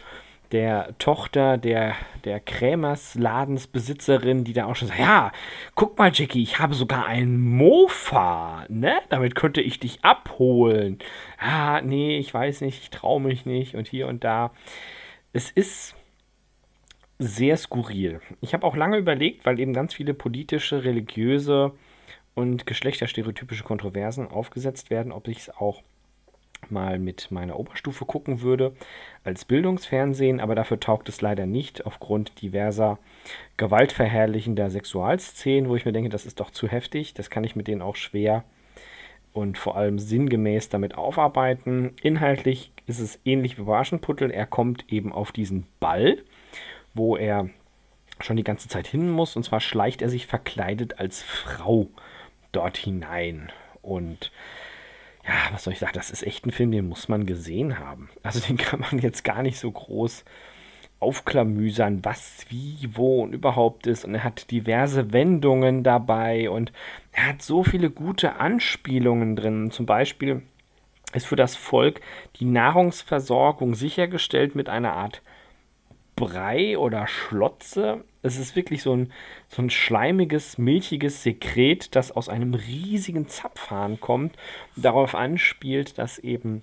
der 0.53 0.95
Tochter 0.99 1.59
der, 1.59 1.95
der 2.25 2.41
Krämersladensbesitzerin, 2.41 4.45
die 4.45 4.53
da 4.53 4.67
auch 4.67 4.77
schon 4.77 4.89
sagt, 4.89 5.01
ja, 5.01 5.33
guck 5.75 5.99
mal, 5.99 6.11
Jackie, 6.13 6.43
ich 6.43 6.59
habe 6.59 6.75
sogar 6.75 7.07
einen 7.07 7.41
Mofa, 7.41 8.65
ne? 8.69 9.01
Damit 9.11 9.35
könnte 9.35 9.61
ich 9.61 9.79
dich 9.79 10.05
abholen. 10.05 10.99
Ah, 11.39 11.81
nee, 11.83 12.19
ich 12.19 12.33
weiß 12.33 12.63
nicht, 12.63 12.83
ich 12.83 12.91
traue 12.91 13.21
mich 13.21 13.47
nicht 13.47 13.75
und 13.75 13.89
hier 13.89 14.09
und 14.09 14.25
da. 14.25 14.53
Es 15.33 15.51
ist 15.51 15.95
sehr 17.19 17.57
skurril. 17.57 18.21
Ich 18.41 18.55
habe 18.55 18.67
auch 18.67 18.77
lange 18.77 18.97
überlegt, 18.97 19.45
weil 19.45 19.59
eben 19.59 19.73
ganz 19.73 19.95
viele 19.95 20.15
politische, 20.15 20.85
religiöse 20.85 21.73
und 22.35 22.67
geschlechterstereotypische 22.67 23.65
Kontroversen 23.65 24.29
aufgesetzt 24.29 24.91
werden, 24.91 25.13
ob 25.13 25.29
ich 25.29 25.39
es 25.39 25.51
auch 25.51 25.83
mal 26.69 26.99
mit 26.99 27.31
meiner 27.31 27.59
Oberstufe 27.59 28.05
gucken 28.05 28.43
würde 28.43 28.75
als 29.25 29.45
Bildungsfernsehen, 29.45 30.41
aber 30.41 30.55
dafür 30.55 30.81
taugt 30.81 31.09
es 31.09 31.21
leider 31.21 31.47
nicht 31.47 31.87
aufgrund 31.87 32.41
diverser 32.43 32.99
gewaltverherrlichender 33.57 34.71
Sexualszenen, 34.71 35.69
wo 35.69 35.77
ich 35.77 35.85
mir 35.85 35.93
denke, 35.93 36.11
das 36.11 36.27
ist 36.27 36.41
doch 36.41 36.51
zu 36.51 36.69
heftig, 36.69 37.15
das 37.15 37.31
kann 37.31 37.45
ich 37.45 37.57
mit 37.57 37.69
denen 37.69 37.83
auch 37.83 37.97
schwer 37.97 38.45
und 39.33 39.59
vor 39.59 39.77
allem 39.77 39.99
sinngemäß 39.99 40.69
damit 40.69 40.95
aufarbeiten. 40.97 41.95
Inhaltlich 42.03 42.73
ist 42.87 42.99
es 42.99 43.21
ähnlich 43.25 43.59
wie 43.59 43.63
bei 43.63 43.79
Aschenputtel, 43.79 44.31
er 44.31 44.47
kommt 44.47 44.91
eben 44.93 45.13
auf 45.13 45.33
diesen 45.33 45.67
Ball, 45.81 46.19
wo 46.95 47.17
er 47.17 47.49
schon 48.21 48.37
die 48.37 48.45
ganze 48.45 48.69
Zeit 48.69 48.87
hin 48.87 49.11
muss 49.11 49.37
und 49.37 49.45
zwar 49.45 49.61
schleicht 49.61 50.03
er 50.03 50.09
sich 50.09 50.27
verkleidet 50.27 50.99
als 50.99 51.23
Frau 51.23 51.89
dort 52.53 52.77
hinein. 52.77 53.53
Und 53.83 54.33
ja, 55.29 55.53
was 55.53 55.65
soll 55.65 55.75
ich 55.75 55.79
sagen, 55.79 55.93
das 55.95 56.11
ist 56.11 56.27
echt 56.27 56.47
ein 56.47 56.53
Film, 56.53 56.73
den 56.73 56.89
muss 56.89 57.09
man 57.09 57.27
gesehen 57.27 57.79
haben. 57.79 58.09
Also 58.23 58.41
den 58.41 58.57
kann 58.57 58.81
man 58.81 58.99
jetzt 58.99 59.25
gar 59.25 59.43
nicht 59.43 59.59
so 59.59 59.71
groß 59.71 60.25
aufklamüsern, 61.01 62.05
was, 62.05 62.47
wie, 62.49 62.89
wo 62.93 63.23
und 63.23 63.35
überhaupt 63.35 63.87
ist. 63.87 64.05
Und 64.05 64.15
er 64.15 64.25
hat 64.25 64.51
diverse 64.51 65.13
Wendungen 65.13 65.85
dabei 65.85 66.49
und 66.49 66.73
er 67.13 67.29
hat 67.29 67.43
so 67.43 67.63
viele 67.63 67.91
gute 67.91 68.37
Anspielungen 68.41 69.37
drin. 69.37 69.71
Zum 69.71 69.85
Beispiel 69.85 70.43
ist 71.13 71.27
für 71.27 71.37
das 71.37 71.57
Volk 71.57 72.01
die 72.37 72.47
Nahrungsversorgung 72.47 73.75
sichergestellt 73.75 74.55
mit 74.55 74.69
einer 74.69 74.95
Art 74.95 75.23
Brei 76.19 76.77
oder 76.77 77.07
Schlotze. 77.07 78.05
Es 78.23 78.39
ist 78.39 78.57
wirklich 78.57 78.83
so 78.83 78.93
ein, 78.93 79.13
so 79.49 79.63
ein 79.63 79.71
schleimiges, 79.71 80.59
milchiges 80.59 81.23
Sekret, 81.23 81.95
das 81.95 82.11
aus 82.11 82.29
einem 82.29 82.55
riesigen 82.55 83.29
Zapfhahn 83.29 84.01
kommt 84.01 84.37
darauf 84.75 85.15
anspielt, 85.15 85.97
dass 85.97 86.19
eben 86.19 86.63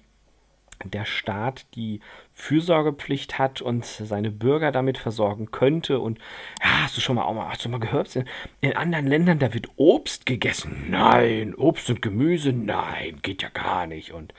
der 0.83 1.05
Staat 1.05 1.65
die 1.75 2.01
Fürsorgepflicht 2.33 3.39
hat 3.39 3.61
und 3.61 3.85
seine 3.85 4.29
Bürger 4.29 4.73
damit 4.73 4.97
versorgen 4.97 5.51
könnte. 5.51 5.99
Und 5.99 6.19
ja, 6.61 6.83
hast 6.83 6.97
du 6.97 7.01
schon 7.01 7.15
mal 7.15 7.23
auch 7.23 7.33
mal, 7.33 7.49
hast 7.49 7.63
du 7.63 7.69
mal 7.69 7.79
gehört, 7.79 8.13
in, 8.15 8.25
in 8.61 8.75
anderen 8.75 9.07
Ländern, 9.07 9.39
da 9.39 9.53
wird 9.53 9.69
Obst 9.77 10.25
gegessen. 10.25 10.87
Nein, 10.89 11.55
Obst 11.55 11.89
und 11.89 12.01
Gemüse, 12.01 12.51
nein, 12.51 13.19
geht 13.21 13.41
ja 13.41 13.49
gar 13.49 13.87
nicht. 13.87 14.11
Und 14.11 14.33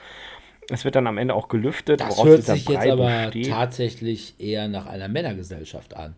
es 0.71 0.85
wird 0.85 0.95
dann 0.97 1.07
am 1.07 1.19
Ende 1.19 1.35
auch 1.35 1.49
gelüftet. 1.49 2.01
Das 2.01 2.23
hört 2.23 2.43
sich 2.43 2.69
jetzt 2.69 2.87
aber 2.87 3.27
besteht. 3.27 3.49
tatsächlich 3.49 4.35
eher 4.39 4.69
nach 4.69 4.87
einer 4.87 5.09
Männergesellschaft 5.09 5.95
an. 5.95 6.17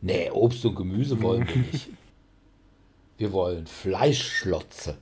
Nee, 0.00 0.30
Obst 0.30 0.64
und 0.64 0.74
Gemüse 0.74 1.20
wollen 1.22 1.48
wir 1.48 1.56
nicht. 1.56 1.88
Wir 3.18 3.32
wollen 3.32 3.66
Fleischschlotze. 3.66 4.96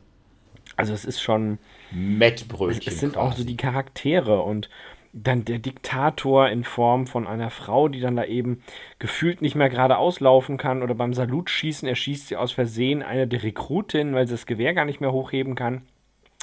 Also 0.76 0.92
es 0.92 1.06
ist 1.06 1.22
schon. 1.22 1.58
Mettbrötchen. 1.90 2.92
Es 2.92 3.00
sind 3.00 3.14
quasi. 3.14 3.26
auch 3.26 3.36
so 3.36 3.44
die 3.44 3.56
Charaktere 3.56 4.42
und 4.42 4.68
dann 5.12 5.44
der 5.44 5.58
Diktator 5.58 6.48
in 6.48 6.64
Form 6.64 7.06
von 7.06 7.26
einer 7.26 7.50
Frau, 7.50 7.88
die 7.88 8.00
dann 8.00 8.16
da 8.16 8.24
eben 8.24 8.62
gefühlt 8.98 9.42
nicht 9.42 9.54
mehr 9.54 9.70
geradeaus 9.70 10.20
laufen 10.20 10.56
kann 10.56 10.82
oder 10.82 10.94
beim 10.94 11.14
Salutschießen 11.14 11.88
erschießt 11.88 12.28
sie 12.28 12.36
aus 12.36 12.52
Versehen 12.52 13.02
eine 13.02 13.26
der 13.26 13.42
Rekrutinnen, 13.42 14.14
weil 14.14 14.26
sie 14.26 14.34
das 14.34 14.46
Gewehr 14.46 14.74
gar 14.74 14.84
nicht 14.84 15.00
mehr 15.00 15.12
hochheben 15.12 15.54
kann. 15.54 15.82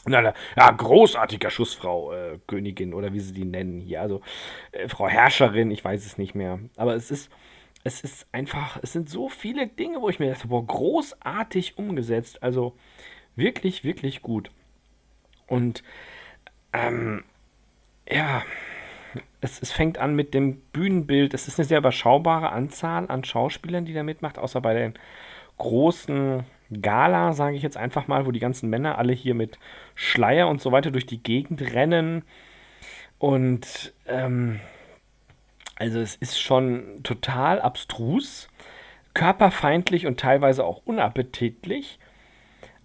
Na, 0.07 0.33
ja, 0.55 0.71
großartiger 0.71 1.49
Schussfrau, 1.49 2.13
äh, 2.13 2.39
Königin 2.47 2.93
oder 2.93 3.13
wie 3.13 3.19
sie 3.19 3.33
die 3.33 3.45
nennen 3.45 3.81
hier. 3.81 4.01
Also 4.01 4.21
äh, 4.71 4.87
Frau 4.87 5.07
Herrscherin, 5.07 5.69
ich 5.71 5.83
weiß 5.83 6.05
es 6.05 6.17
nicht 6.17 6.33
mehr. 6.33 6.59
Aber 6.77 6.95
es 6.95 7.11
ist, 7.11 7.29
es 7.83 8.01
ist 8.01 8.27
einfach, 8.31 8.79
es 8.81 8.93
sind 8.93 9.09
so 9.09 9.29
viele 9.29 9.67
Dinge, 9.67 10.01
wo 10.01 10.09
ich 10.09 10.19
mir 10.19 10.31
dachte, 10.31 10.47
boah, 10.47 10.65
großartig 10.65 11.77
umgesetzt. 11.77 12.41
Also 12.41 12.75
wirklich, 13.35 13.83
wirklich 13.83 14.21
gut. 14.21 14.51
Und 15.47 15.83
ähm, 16.73 17.23
ja, 18.09 18.43
es, 19.41 19.61
es 19.61 19.71
fängt 19.71 19.97
an 19.97 20.15
mit 20.15 20.33
dem 20.33 20.61
Bühnenbild. 20.73 21.33
Es 21.33 21.47
ist 21.47 21.59
eine 21.59 21.67
sehr 21.67 21.79
überschaubare 21.79 22.51
Anzahl 22.51 23.09
an 23.09 23.23
Schauspielern, 23.23 23.85
die 23.85 23.93
da 23.93 24.03
mitmacht, 24.03 24.37
außer 24.37 24.61
bei 24.61 24.73
den 24.73 24.93
großen 25.57 26.45
Gala, 26.81 27.33
sage 27.33 27.55
ich 27.55 27.63
jetzt 27.63 27.77
einfach 27.77 28.07
mal, 28.07 28.25
wo 28.25 28.31
die 28.31 28.39
ganzen 28.39 28.69
Männer 28.69 28.97
alle 28.97 29.13
hier 29.13 29.33
mit 29.33 29.57
Schleier 29.95 30.47
und 30.47 30.61
so 30.61 30.71
weiter 30.71 30.91
durch 30.91 31.05
die 31.05 31.21
Gegend 31.21 31.61
rennen. 31.73 32.23
Und 33.19 33.93
ähm, 34.07 34.59
also 35.75 35.99
es 35.99 36.15
ist 36.15 36.39
schon 36.39 37.01
total 37.03 37.61
abstrus, 37.61 38.49
körperfeindlich 39.13 40.07
und 40.07 40.19
teilweise 40.19 40.65
auch 40.65 40.81
unappetitlich. 40.85 41.99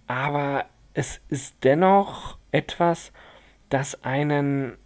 Aber 0.07 0.66
es 0.95 1.20
ist 1.28 1.57
dennoch 1.64 2.37
etwas, 2.51 3.12
das 3.70 4.05
einen 4.05 4.76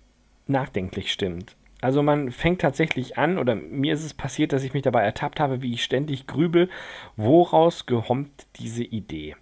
nachdenklich 0.47 1.13
stimmt. 1.13 1.56
Also 1.81 2.03
man 2.03 2.31
fängt 2.31 2.61
tatsächlich 2.62 3.18
an, 3.18 3.39
oder 3.39 3.55
mir 3.55 3.93
ist 3.93 4.05
es 4.05 4.14
passiert, 4.14 4.53
dass 4.53 4.64
ich 4.64 4.72
mich 4.72 4.83
dabei 4.83 5.03
ertappt 5.03 5.41
habe, 5.41 5.62
wie 5.62 5.72
ich 5.72 5.85
ständig 5.85 6.27
grübel, 6.27 6.70
woraus 7.16 7.87
gehommt 7.87 8.47
diese 8.57 8.83
Idee. 8.85 9.37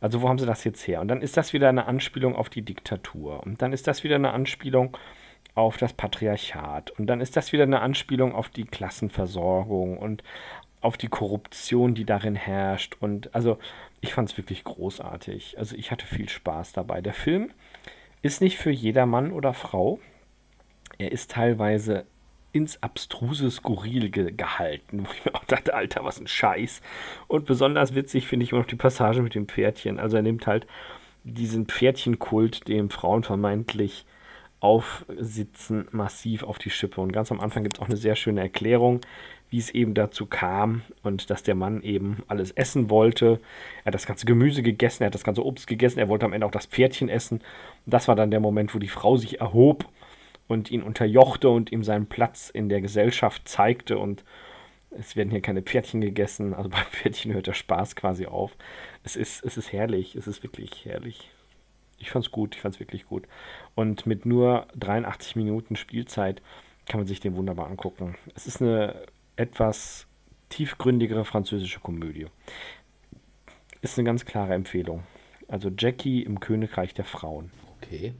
Also 0.00 0.22
wo 0.22 0.28
haben 0.28 0.38
sie 0.38 0.46
das 0.46 0.64
jetzt 0.64 0.86
her? 0.86 1.00
Und 1.00 1.08
dann 1.08 1.22
ist 1.22 1.36
das 1.36 1.52
wieder 1.52 1.68
eine 1.68 1.86
Anspielung 1.86 2.34
auf 2.36 2.48
die 2.48 2.62
Diktatur. 2.62 3.42
Und 3.42 3.62
dann 3.62 3.72
ist 3.72 3.86
das 3.86 4.04
wieder 4.04 4.16
eine 4.16 4.32
Anspielung 4.32 4.96
auf 5.54 5.76
das 5.76 5.92
Patriarchat. 5.92 6.90
Und 6.92 7.06
dann 7.06 7.20
ist 7.20 7.36
das 7.36 7.52
wieder 7.52 7.64
eine 7.64 7.80
Anspielung 7.80 8.34
auf 8.34 8.48
die 8.48 8.64
Klassenversorgung 8.64 9.98
und 9.98 10.22
auf 10.80 10.96
die 10.96 11.08
Korruption, 11.08 11.94
die 11.94 12.04
darin 12.04 12.34
herrscht. 12.34 12.96
Und 13.00 13.34
also 13.34 13.58
ich 14.00 14.14
fand 14.14 14.30
es 14.30 14.38
wirklich 14.38 14.64
großartig. 14.64 15.58
Also 15.58 15.76
ich 15.76 15.90
hatte 15.90 16.06
viel 16.06 16.28
Spaß 16.28 16.72
dabei. 16.72 17.00
Der 17.00 17.14
Film 17.14 17.50
ist 18.22 18.40
nicht 18.40 18.58
für 18.58 18.70
jeder 18.70 19.06
Mann 19.06 19.32
oder 19.32 19.54
Frau 19.54 19.98
er 21.00 21.12
ist 21.12 21.30
teilweise 21.30 22.04
ins 22.52 22.82
abstruse 22.82 23.50
Skurril 23.50 24.10
ge 24.10 24.32
gehalten, 24.32 25.06
wo 25.06 25.12
ich 25.12 25.24
mir 25.24 25.34
auch 25.34 25.44
dachte, 25.44 25.74
Alter, 25.74 26.04
was 26.04 26.20
ein 26.20 26.26
Scheiß. 26.26 26.82
Und 27.28 27.46
besonders 27.46 27.94
witzig 27.94 28.26
finde 28.26 28.44
ich 28.44 28.52
immer 28.52 28.60
noch 28.60 28.68
die 28.68 28.76
Passage 28.76 29.22
mit 29.22 29.34
dem 29.34 29.48
Pferdchen. 29.48 29.98
Also 29.98 30.16
er 30.16 30.22
nimmt 30.22 30.46
halt 30.46 30.66
diesen 31.24 31.66
Pferdchenkult, 31.66 32.66
dem 32.68 32.90
Frauen 32.90 33.22
vermeintlich 33.22 34.04
aufsitzen, 34.58 35.88
massiv 35.90 36.42
auf 36.42 36.58
die 36.58 36.70
Schippe. 36.70 37.00
Und 37.00 37.12
ganz 37.12 37.30
am 37.30 37.40
Anfang 37.40 37.62
gibt 37.62 37.76
es 37.76 37.82
auch 37.82 37.88
eine 37.88 37.96
sehr 37.96 38.16
schöne 38.16 38.40
Erklärung, 38.40 39.00
wie 39.48 39.58
es 39.58 39.70
eben 39.70 39.94
dazu 39.94 40.26
kam 40.26 40.82
und 41.02 41.30
dass 41.30 41.42
der 41.42 41.54
Mann 41.54 41.82
eben 41.82 42.18
alles 42.28 42.50
essen 42.52 42.90
wollte. 42.90 43.40
Er 43.82 43.86
hat 43.86 43.94
das 43.94 44.06
ganze 44.06 44.26
Gemüse 44.26 44.62
gegessen, 44.62 45.02
er 45.02 45.06
hat 45.06 45.14
das 45.14 45.24
ganze 45.24 45.44
Obst 45.44 45.66
gegessen, 45.66 45.98
er 45.98 46.08
wollte 46.08 46.26
am 46.26 46.32
Ende 46.32 46.46
auch 46.46 46.52
das 46.52 46.66
Pferdchen 46.66 47.08
essen. 47.08 47.38
Und 47.86 47.94
das 47.94 48.06
war 48.06 48.16
dann 48.16 48.30
der 48.30 48.40
Moment, 48.40 48.74
wo 48.74 48.78
die 48.78 48.88
Frau 48.88 49.16
sich 49.16 49.40
erhob 49.40 49.86
und 50.50 50.68
ihn 50.72 50.82
unterjochte 50.82 51.48
und 51.48 51.70
ihm 51.70 51.84
seinen 51.84 52.06
Platz 52.06 52.50
in 52.50 52.68
der 52.68 52.80
Gesellschaft 52.80 53.46
zeigte. 53.46 53.98
Und 53.98 54.24
es 54.90 55.14
werden 55.14 55.30
hier 55.30 55.42
keine 55.42 55.62
Pferdchen 55.62 56.00
gegessen. 56.00 56.54
Also 56.54 56.68
beim 56.70 56.84
Pferdchen 56.86 57.32
hört 57.32 57.46
der 57.46 57.54
Spaß 57.54 57.94
quasi 57.94 58.26
auf. 58.26 58.56
Es 59.04 59.14
ist, 59.14 59.44
es 59.44 59.56
ist 59.56 59.72
herrlich. 59.72 60.16
Es 60.16 60.26
ist 60.26 60.42
wirklich 60.42 60.84
herrlich. 60.84 61.30
Ich 61.98 62.10
fand 62.10 62.24
es 62.24 62.32
gut. 62.32 62.56
Ich 62.56 62.62
fand 62.62 62.74
es 62.74 62.80
wirklich 62.80 63.06
gut. 63.06 63.28
Und 63.76 64.06
mit 64.06 64.26
nur 64.26 64.66
83 64.76 65.36
Minuten 65.36 65.76
Spielzeit 65.76 66.42
kann 66.88 66.98
man 66.98 67.06
sich 67.06 67.20
den 67.20 67.36
wunderbar 67.36 67.68
angucken. 67.68 68.16
Es 68.34 68.48
ist 68.48 68.60
eine 68.60 69.06
etwas 69.36 70.08
tiefgründigere 70.48 71.24
französische 71.24 71.78
Komödie. 71.78 72.26
Ist 73.82 73.96
eine 73.98 74.06
ganz 74.06 74.24
klare 74.24 74.54
Empfehlung. 74.54 75.04
Also 75.46 75.70
Jackie 75.78 76.24
im 76.24 76.40
Königreich 76.40 76.92
der 76.92 77.04
Frauen. 77.04 77.52
Okay. 77.76 78.14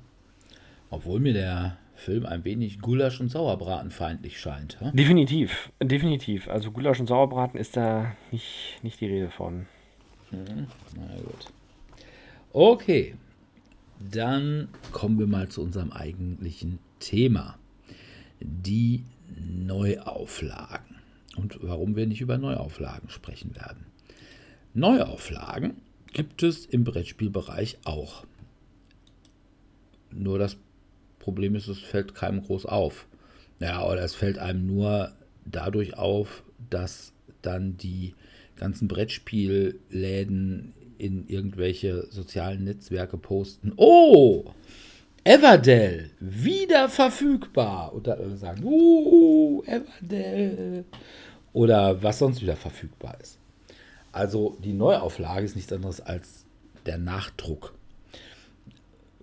Obwohl 0.90 1.18
mir 1.18 1.32
der 1.32 1.76
Film 2.00 2.26
ein 2.26 2.44
wenig 2.44 2.80
Gulasch- 2.80 3.20
und 3.20 3.28
Sauerbratenfeindlich 3.28 4.40
scheint. 4.40 4.78
Ja? 4.80 4.90
Definitiv, 4.90 5.70
definitiv. 5.82 6.48
Also 6.48 6.72
Gulasch 6.72 6.98
und 6.98 7.06
Sauerbraten 7.06 7.60
ist 7.60 7.76
da 7.76 8.16
nicht, 8.32 8.78
nicht 8.82 9.00
die 9.00 9.06
Rede 9.06 9.30
von. 9.30 9.66
Mhm. 10.30 10.66
Na 10.96 11.16
gut. 11.16 11.46
Okay, 12.52 13.14
dann 14.00 14.68
kommen 14.92 15.18
wir 15.18 15.26
mal 15.26 15.48
zu 15.48 15.62
unserem 15.62 15.92
eigentlichen 15.92 16.78
Thema. 16.98 17.58
Die 18.40 19.04
Neuauflagen. 19.36 20.96
Und 21.36 21.58
warum 21.62 21.94
wir 21.96 22.06
nicht 22.06 22.20
über 22.20 22.38
Neuauflagen 22.38 23.10
sprechen 23.10 23.54
werden. 23.54 23.86
Neuauflagen 24.74 25.82
gibt 26.12 26.42
es 26.42 26.66
im 26.66 26.84
Brettspielbereich 26.84 27.78
auch. 27.84 28.24
Nur 30.10 30.38
das 30.38 30.56
Problem 31.20 31.54
ist, 31.54 31.68
es 31.68 31.78
fällt 31.78 32.14
keinem 32.16 32.42
groß 32.42 32.66
auf. 32.66 33.06
Ja, 33.60 33.86
oder 33.86 34.02
es 34.02 34.14
fällt 34.14 34.38
einem 34.38 34.66
nur 34.66 35.12
dadurch 35.44 35.96
auf, 35.96 36.42
dass 36.70 37.12
dann 37.42 37.76
die 37.76 38.14
ganzen 38.56 38.88
Brettspielläden 38.88 40.74
in 40.98 41.26
irgendwelche 41.28 42.06
sozialen 42.10 42.64
Netzwerke 42.64 43.16
posten. 43.16 43.72
Oh, 43.76 44.44
Everdell, 45.24 46.10
wieder 46.18 46.88
verfügbar. 46.88 47.92
Und 47.92 48.06
dann 48.06 48.36
sagen, 48.36 48.64
uh, 48.64 49.62
Everdell. 49.64 50.84
Oder 51.52 52.02
was 52.02 52.18
sonst 52.18 52.40
wieder 52.42 52.56
verfügbar 52.56 53.18
ist. 53.20 53.38
Also 54.12 54.56
die 54.64 54.72
Neuauflage 54.72 55.44
ist 55.44 55.56
nichts 55.56 55.72
anderes 55.72 56.00
als 56.00 56.44
der 56.86 56.98
Nachdruck 56.98 57.74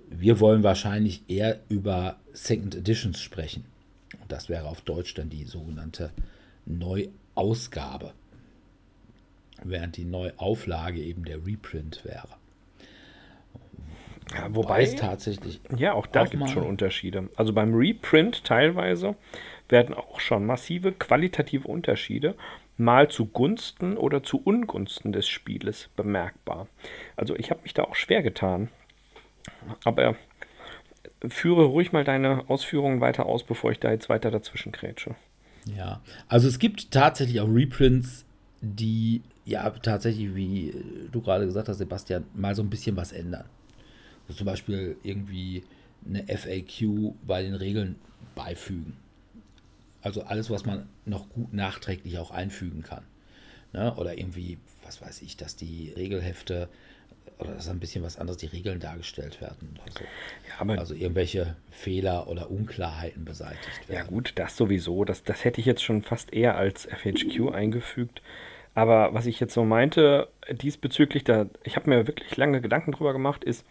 wir 0.09 0.39
wollen 0.39 0.63
wahrscheinlich 0.63 1.23
eher 1.27 1.59
über 1.69 2.17
Second 2.33 2.75
Editions 2.75 3.21
sprechen. 3.21 3.65
Und 4.21 4.31
das 4.31 4.49
wäre 4.49 4.67
auf 4.67 4.81
Deutsch 4.81 5.13
dann 5.13 5.29
die 5.29 5.43
sogenannte 5.43 6.11
Neuausgabe. 6.65 8.13
Während 9.63 9.97
die 9.97 10.05
Neuauflage 10.05 10.99
eben 10.99 11.25
der 11.25 11.45
Reprint 11.45 12.05
wäre. 12.05 12.29
Ja, 14.33 14.53
wobei 14.53 14.83
es 14.83 14.95
tatsächlich. 14.95 15.61
Ja, 15.77 15.93
auch 15.93 16.05
da 16.05 16.25
gibt 16.25 16.43
es 16.43 16.51
schon 16.51 16.65
Unterschiede. 16.65 17.29
Also 17.35 17.53
beim 17.53 17.73
Reprint 17.73 18.43
teilweise 18.43 19.15
werden 19.69 19.95
auch 19.95 20.19
schon 20.19 20.45
massive 20.45 20.91
qualitative 20.91 21.67
Unterschiede 21.67 22.35
mal 22.77 23.09
zugunsten 23.09 23.97
oder 23.97 24.23
zu 24.23 24.41
Ungunsten 24.43 25.11
des 25.11 25.27
Spieles 25.27 25.89
bemerkbar. 25.95 26.67
Also 27.15 27.35
ich 27.35 27.49
habe 27.49 27.61
mich 27.63 27.73
da 27.73 27.83
auch 27.83 27.95
schwer 27.95 28.21
getan. 28.21 28.69
Aber 29.83 30.15
führe 31.27 31.65
ruhig 31.65 31.91
mal 31.91 32.03
deine 32.03 32.49
Ausführungen 32.49 33.01
weiter 33.01 33.25
aus, 33.25 33.43
bevor 33.43 33.71
ich 33.71 33.79
da 33.79 33.91
jetzt 33.91 34.09
weiter 34.09 34.31
dazwischen 34.31 34.71
krätsche. 34.71 35.15
Ja, 35.75 36.01
also 36.27 36.47
es 36.47 36.59
gibt 36.59 36.91
tatsächlich 36.91 37.41
auch 37.41 37.49
Reprints, 37.49 38.25
die 38.61 39.21
ja 39.45 39.69
tatsächlich, 39.69 40.35
wie 40.35 40.73
du 41.11 41.21
gerade 41.21 41.45
gesagt 41.45 41.69
hast, 41.69 41.77
Sebastian, 41.77 42.25
mal 42.33 42.55
so 42.55 42.61
ein 42.61 42.69
bisschen 42.69 42.95
was 42.95 43.11
ändern. 43.11 43.45
Also 44.27 44.39
zum 44.39 44.45
Beispiel 44.45 44.97
irgendwie 45.03 45.63
eine 46.05 46.25
FAQ 46.27 47.13
bei 47.25 47.41
den 47.41 47.55
Regeln 47.55 47.95
beifügen. 48.35 48.97
Also 50.01 50.23
alles, 50.23 50.49
was 50.49 50.65
man 50.65 50.87
noch 51.05 51.29
gut 51.29 51.53
nachträglich 51.53 52.17
auch 52.17 52.31
einfügen 52.31 52.83
kann. 52.83 53.03
Ne? 53.73 53.93
Oder 53.95 54.17
irgendwie, 54.17 54.57
was 54.83 55.01
weiß 55.01 55.21
ich, 55.21 55.37
dass 55.37 55.55
die 55.55 55.91
Regelhefte 55.95 56.69
oder 57.39 57.51
dass 57.51 57.69
ein 57.69 57.79
bisschen 57.79 58.03
was 58.03 58.17
anderes 58.17 58.37
die 58.37 58.47
Regeln 58.47 58.79
dargestellt 58.79 59.41
werden. 59.41 59.79
Also, 59.85 59.99
ja, 60.73 60.79
also 60.79 60.93
irgendwelche 60.93 61.55
Fehler 61.71 62.27
oder 62.27 62.49
Unklarheiten 62.49 63.25
beseitigt 63.25 63.87
werden. 63.87 64.03
Ja 64.03 64.03
gut, 64.03 64.33
das 64.35 64.57
sowieso. 64.57 65.05
Das, 65.05 65.23
das 65.23 65.43
hätte 65.43 65.61
ich 65.61 65.67
jetzt 65.67 65.83
schon 65.83 66.01
fast 66.01 66.33
eher 66.33 66.57
als 66.57 66.85
FHQ 66.85 67.51
eingefügt. 67.53 68.21
Aber 68.73 69.13
was 69.13 69.25
ich 69.25 69.39
jetzt 69.39 69.53
so 69.53 69.65
meinte, 69.65 70.27
diesbezüglich, 70.51 71.23
da, 71.23 71.47
ich 71.63 71.75
habe 71.75 71.89
mir 71.89 72.07
wirklich 72.07 72.37
lange 72.37 72.61
Gedanken 72.61 72.91
drüber 72.91 73.13
gemacht, 73.13 73.43
ist, 73.43 73.65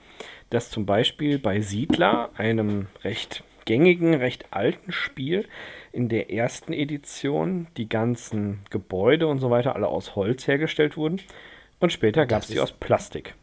dass 0.51 0.71
zum 0.71 0.85
Beispiel 0.85 1.39
bei 1.39 1.61
Siedler, 1.61 2.31
einem 2.37 2.87
recht 3.05 3.45
gängigen, 3.67 4.15
recht 4.15 4.47
alten 4.53 4.91
Spiel, 4.93 5.47
in 5.93 6.09
der 6.09 6.31
ersten 6.31 6.73
Edition 6.73 7.69
die 7.77 7.89
ganzen 7.89 8.61
Gebäude 8.71 9.27
und 9.29 9.39
so 9.39 9.51
weiter 9.51 9.77
alle 9.77 9.89
aus 9.89 10.17
Holz 10.17 10.47
hergestellt 10.47 10.97
wurden 10.97 11.21
und 11.79 11.93
später 11.93 12.27
gab 12.27 12.43
es 12.43 12.49
sie 12.49 12.61
aus 12.61 12.73
Plastik. 12.73 13.35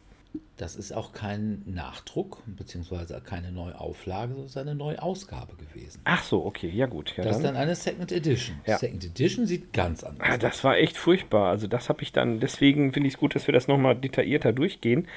Das 0.56 0.76
ist 0.76 0.92
auch 0.92 1.12
kein 1.12 1.62
Nachdruck, 1.66 2.42
beziehungsweise 2.46 3.20
keine 3.20 3.50
Neuauflage, 3.50 4.34
sondern 4.46 4.68
eine 4.68 4.74
Neuausgabe 4.76 5.56
gewesen. 5.56 6.00
Ach 6.04 6.22
so, 6.22 6.44
okay, 6.44 6.68
ja 6.68 6.86
gut. 6.86 7.16
Ja, 7.16 7.24
das 7.24 7.38
ist 7.38 7.42
dann 7.42 7.56
eine 7.56 7.74
Second 7.74 8.12
Edition. 8.12 8.60
Ja. 8.64 8.78
Second 8.78 9.04
Edition 9.04 9.46
sieht 9.46 9.72
ganz 9.72 10.04
anders 10.04 10.28
ah, 10.28 10.34
aus. 10.34 10.38
Das 10.38 10.62
war 10.62 10.76
echt 10.76 10.96
furchtbar. 10.96 11.50
Also 11.50 11.66
das 11.66 11.88
habe 11.88 12.02
ich 12.02 12.12
dann, 12.12 12.38
deswegen 12.38 12.92
finde 12.92 13.08
ich 13.08 13.14
es 13.14 13.20
gut, 13.20 13.34
dass 13.34 13.48
wir 13.48 13.52
das 13.52 13.66
nochmal 13.66 13.96
detaillierter 13.96 14.52
durchgehen, 14.52 15.08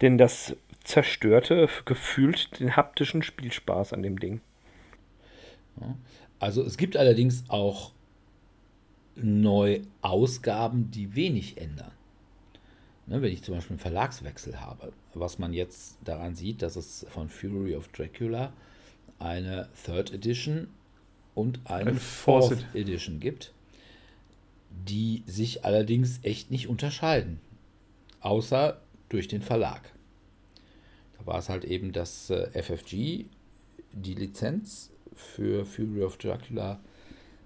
denn 0.00 0.16
das 0.16 0.56
zerstörte 0.82 1.68
gefühlt 1.84 2.58
den 2.58 2.76
haptischen 2.76 3.22
Spielspaß 3.22 3.92
an 3.92 4.02
dem 4.02 4.18
Ding. 4.18 4.40
Also 6.38 6.62
es 6.62 6.78
gibt 6.78 6.96
allerdings 6.96 7.44
auch 7.48 7.92
Neuausgaben, 9.16 10.90
die 10.90 11.14
wenig 11.14 11.60
ändern. 11.60 11.92
Ne, 13.08 13.22
wenn 13.22 13.32
ich 13.32 13.42
zum 13.42 13.54
Beispiel 13.54 13.74
einen 13.74 13.80
Verlagswechsel 13.80 14.60
habe, 14.60 14.92
was 15.14 15.38
man 15.38 15.52
jetzt 15.52 15.96
daran 16.02 16.34
sieht, 16.34 16.60
dass 16.60 16.74
es 16.74 17.06
von 17.08 17.28
Fury 17.28 17.76
of 17.76 17.86
Dracula 17.88 18.52
eine 19.20 19.68
Third 19.84 20.12
Edition 20.12 20.68
und 21.34 21.60
eine, 21.64 21.90
eine 21.90 22.00
Fourth 22.00 22.64
Edition 22.74 23.20
gibt, 23.20 23.52
die 24.70 25.22
sich 25.26 25.64
allerdings 25.64 26.18
echt 26.24 26.50
nicht 26.50 26.66
unterscheiden, 26.66 27.38
außer 28.20 28.80
durch 29.08 29.28
den 29.28 29.42
Verlag. 29.42 29.92
Da 31.16 31.26
war 31.26 31.38
es 31.38 31.48
halt 31.48 31.64
eben, 31.64 31.92
dass 31.92 32.30
äh, 32.30 32.50
FFG 32.60 33.26
die 33.92 34.14
Lizenz 34.14 34.90
für 35.14 35.64
Fury 35.64 36.02
of 36.02 36.16
Dracula 36.16 36.80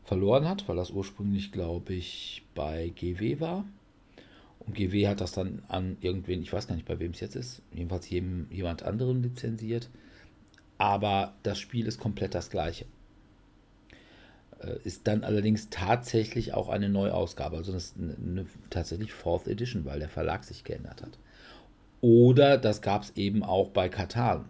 verloren 0.04 0.48
hat, 0.48 0.66
weil 0.68 0.76
das 0.76 0.90
ursprünglich, 0.90 1.52
glaube 1.52 1.92
ich, 1.92 2.44
bei 2.54 2.88
GW 2.96 3.40
war 3.40 3.66
GW 4.72 5.08
hat 5.08 5.20
das 5.20 5.32
dann 5.32 5.62
an 5.68 5.96
irgendwen, 6.00 6.42
ich 6.42 6.52
weiß 6.52 6.66
gar 6.66 6.74
nicht, 6.74 6.86
bei 6.86 6.98
wem 6.98 7.12
es 7.12 7.20
jetzt 7.20 7.36
ist, 7.36 7.62
jedenfalls 7.72 8.08
jedem, 8.10 8.46
jemand 8.50 8.82
anderen 8.82 9.22
lizenziert. 9.22 9.88
Aber 10.78 11.34
das 11.42 11.58
Spiel 11.58 11.86
ist 11.86 12.00
komplett 12.00 12.34
das 12.34 12.50
gleiche. 12.50 12.86
Äh, 14.60 14.76
ist 14.84 15.06
dann 15.06 15.24
allerdings 15.24 15.68
tatsächlich 15.70 16.54
auch 16.54 16.68
eine 16.68 16.88
Neuausgabe. 16.88 17.56
Also 17.56 17.72
das 17.72 17.86
ist 17.86 17.96
eine, 17.98 18.14
eine 18.14 18.46
tatsächlich 18.70 19.12
Fourth 19.12 19.46
Edition, 19.46 19.84
weil 19.84 19.98
der 19.98 20.08
Verlag 20.08 20.44
sich 20.44 20.64
geändert 20.64 21.02
hat. 21.02 21.18
Oder 22.00 22.56
das 22.56 22.80
gab 22.80 23.02
es 23.02 23.16
eben 23.16 23.42
auch 23.42 23.70
bei 23.70 23.88
Katan, 23.88 24.46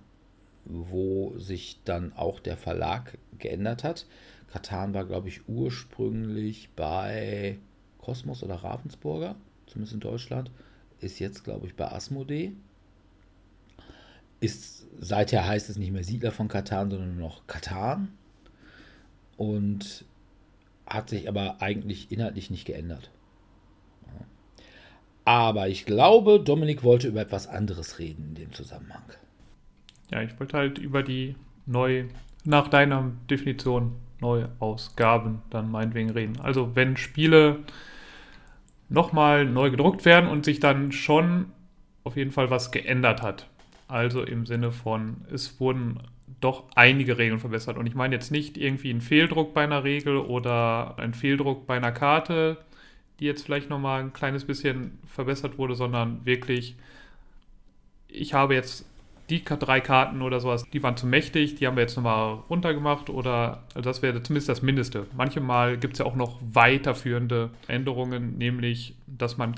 wo 0.65 1.37
sich 1.39 1.81
dann 1.85 2.13
auch 2.13 2.39
der 2.41 2.57
Verlag 2.57 3.19
geändert 3.39 3.83
hat. 3.83 4.07
Katan 4.53 4.95
war, 4.95 5.05
glaube 5.05 5.29
ich, 5.29 5.49
ursprünglich 5.49 6.71
bei 6.77 7.59
Kosmos 7.99 8.43
oder 8.43 8.57
Ravensburger 8.57 9.37
zumindest 9.71 9.95
in 9.95 10.01
Deutschland, 10.01 10.51
ist 11.01 11.19
jetzt, 11.19 11.45
glaube 11.45 11.67
ich, 11.67 11.75
bei 11.75 11.91
Asmodee. 11.91 12.53
Ist, 14.41 14.87
seither 14.99 15.47
heißt 15.47 15.69
es 15.71 15.77
nicht 15.77 15.93
mehr 15.93 16.05
Siedler 16.05 16.33
von 16.33 16.49
Katan, 16.49 16.91
sondern 16.91 17.17
nur 17.17 17.29
noch 17.29 17.47
Katan. 17.47 18.09
Und 19.37 20.05
hat 20.87 21.09
sich 21.09 21.29
aber 21.29 21.63
eigentlich 21.63 22.11
inhaltlich 22.11 22.51
nicht 22.51 22.67
geändert. 22.67 23.11
Aber 25.25 25.69
ich 25.69 25.85
glaube, 25.87 26.41
Dominik 26.41 26.83
wollte 26.83 27.09
über 27.09 27.21
etwas 27.21 27.47
anderes 27.47 27.99
reden 27.99 28.31
in 28.31 28.35
dem 28.35 28.53
Zusammenhang. 28.53 29.05
Ja, 30.11 30.23
ich 30.23 30.39
wollte 30.41 30.57
halt 30.57 30.79
über 30.79 31.03
die 31.03 31.37
neu, 31.67 32.07
nach 32.45 32.69
deiner 32.69 33.13
Definition, 33.31 33.93
Neuausgaben 34.21 35.41
dann 35.51 35.71
meinetwegen 35.71 36.11
reden. 36.11 36.41
Also 36.41 36.75
wenn 36.75 36.97
Spiele 36.97 37.61
nochmal 38.91 39.47
neu 39.47 39.71
gedruckt 39.71 40.05
werden 40.05 40.29
und 40.29 40.45
sich 40.45 40.61
dann 40.61 40.93
schon 40.93 41.47
auf 42.05 42.17
jeden 42.17 42.33
Fall 42.33 42.51
was 42.51 42.71
geändert 42.71 43.23
hat. 43.23 43.49
Also 43.89 44.23
im 44.23 44.47
Sinne 44.47 44.73
von, 44.73 45.23
es 45.33 45.59
wurden 45.61 46.01
doch 46.41 46.65
einige 46.75 47.19
Regeln 47.19 47.39
verbessert. 47.39 47.77
Und 47.77 47.87
ich 47.87 47.95
meine 47.95 48.15
jetzt 48.15 48.31
nicht 48.31 48.57
irgendwie 48.57 48.91
ein 48.91 49.01
Fehldruck 49.01 49.55
bei 49.55 49.65
einer 49.65 49.85
Regel 49.85 50.17
oder 50.17 50.99
ein 50.99 51.15
Fehldruck 51.15 51.67
bei 51.67 51.77
einer 51.77 51.93
Karte, 51.93 52.59
die 53.19 53.27
jetzt 53.27 53.45
vielleicht 53.45 53.69
nochmal 53.69 54.01
ein 54.01 54.13
kleines 54.13 54.45
bisschen 54.45 54.99
verbessert 55.07 55.59
wurde, 55.59 55.75
sondern 55.75 56.25
wirklich, 56.25 56.77
ich 58.09 58.35
habe 58.35 58.55
jetzt 58.55 58.87
die 59.31 59.45
drei 59.45 59.81
Karten 59.81 60.23
oder 60.23 60.41
sowas, 60.41 60.65
die 60.71 60.83
waren 60.83 60.97
zu 60.97 61.07
mächtig, 61.07 61.55
die 61.55 61.67
haben 61.67 61.77
wir 61.77 61.83
jetzt 61.83 61.97
nochmal 61.97 62.35
runtergemacht 62.51 63.09
oder 63.09 63.65
also 63.75 63.89
das 63.89 64.03
wäre 64.03 64.23
zumindest 64.23 64.49
das 64.49 64.63
Mindeste. 64.63 65.07
Manchmal 65.17 65.79
gibt 65.79 65.95
es 65.95 66.01
ja 66.01 66.07
auch 66.07 66.17
noch 66.17 66.39
weiterführende 66.43 67.51
Änderungen, 67.69 68.37
nämlich, 68.39 68.97
dass 69.07 69.39
man 69.39 69.55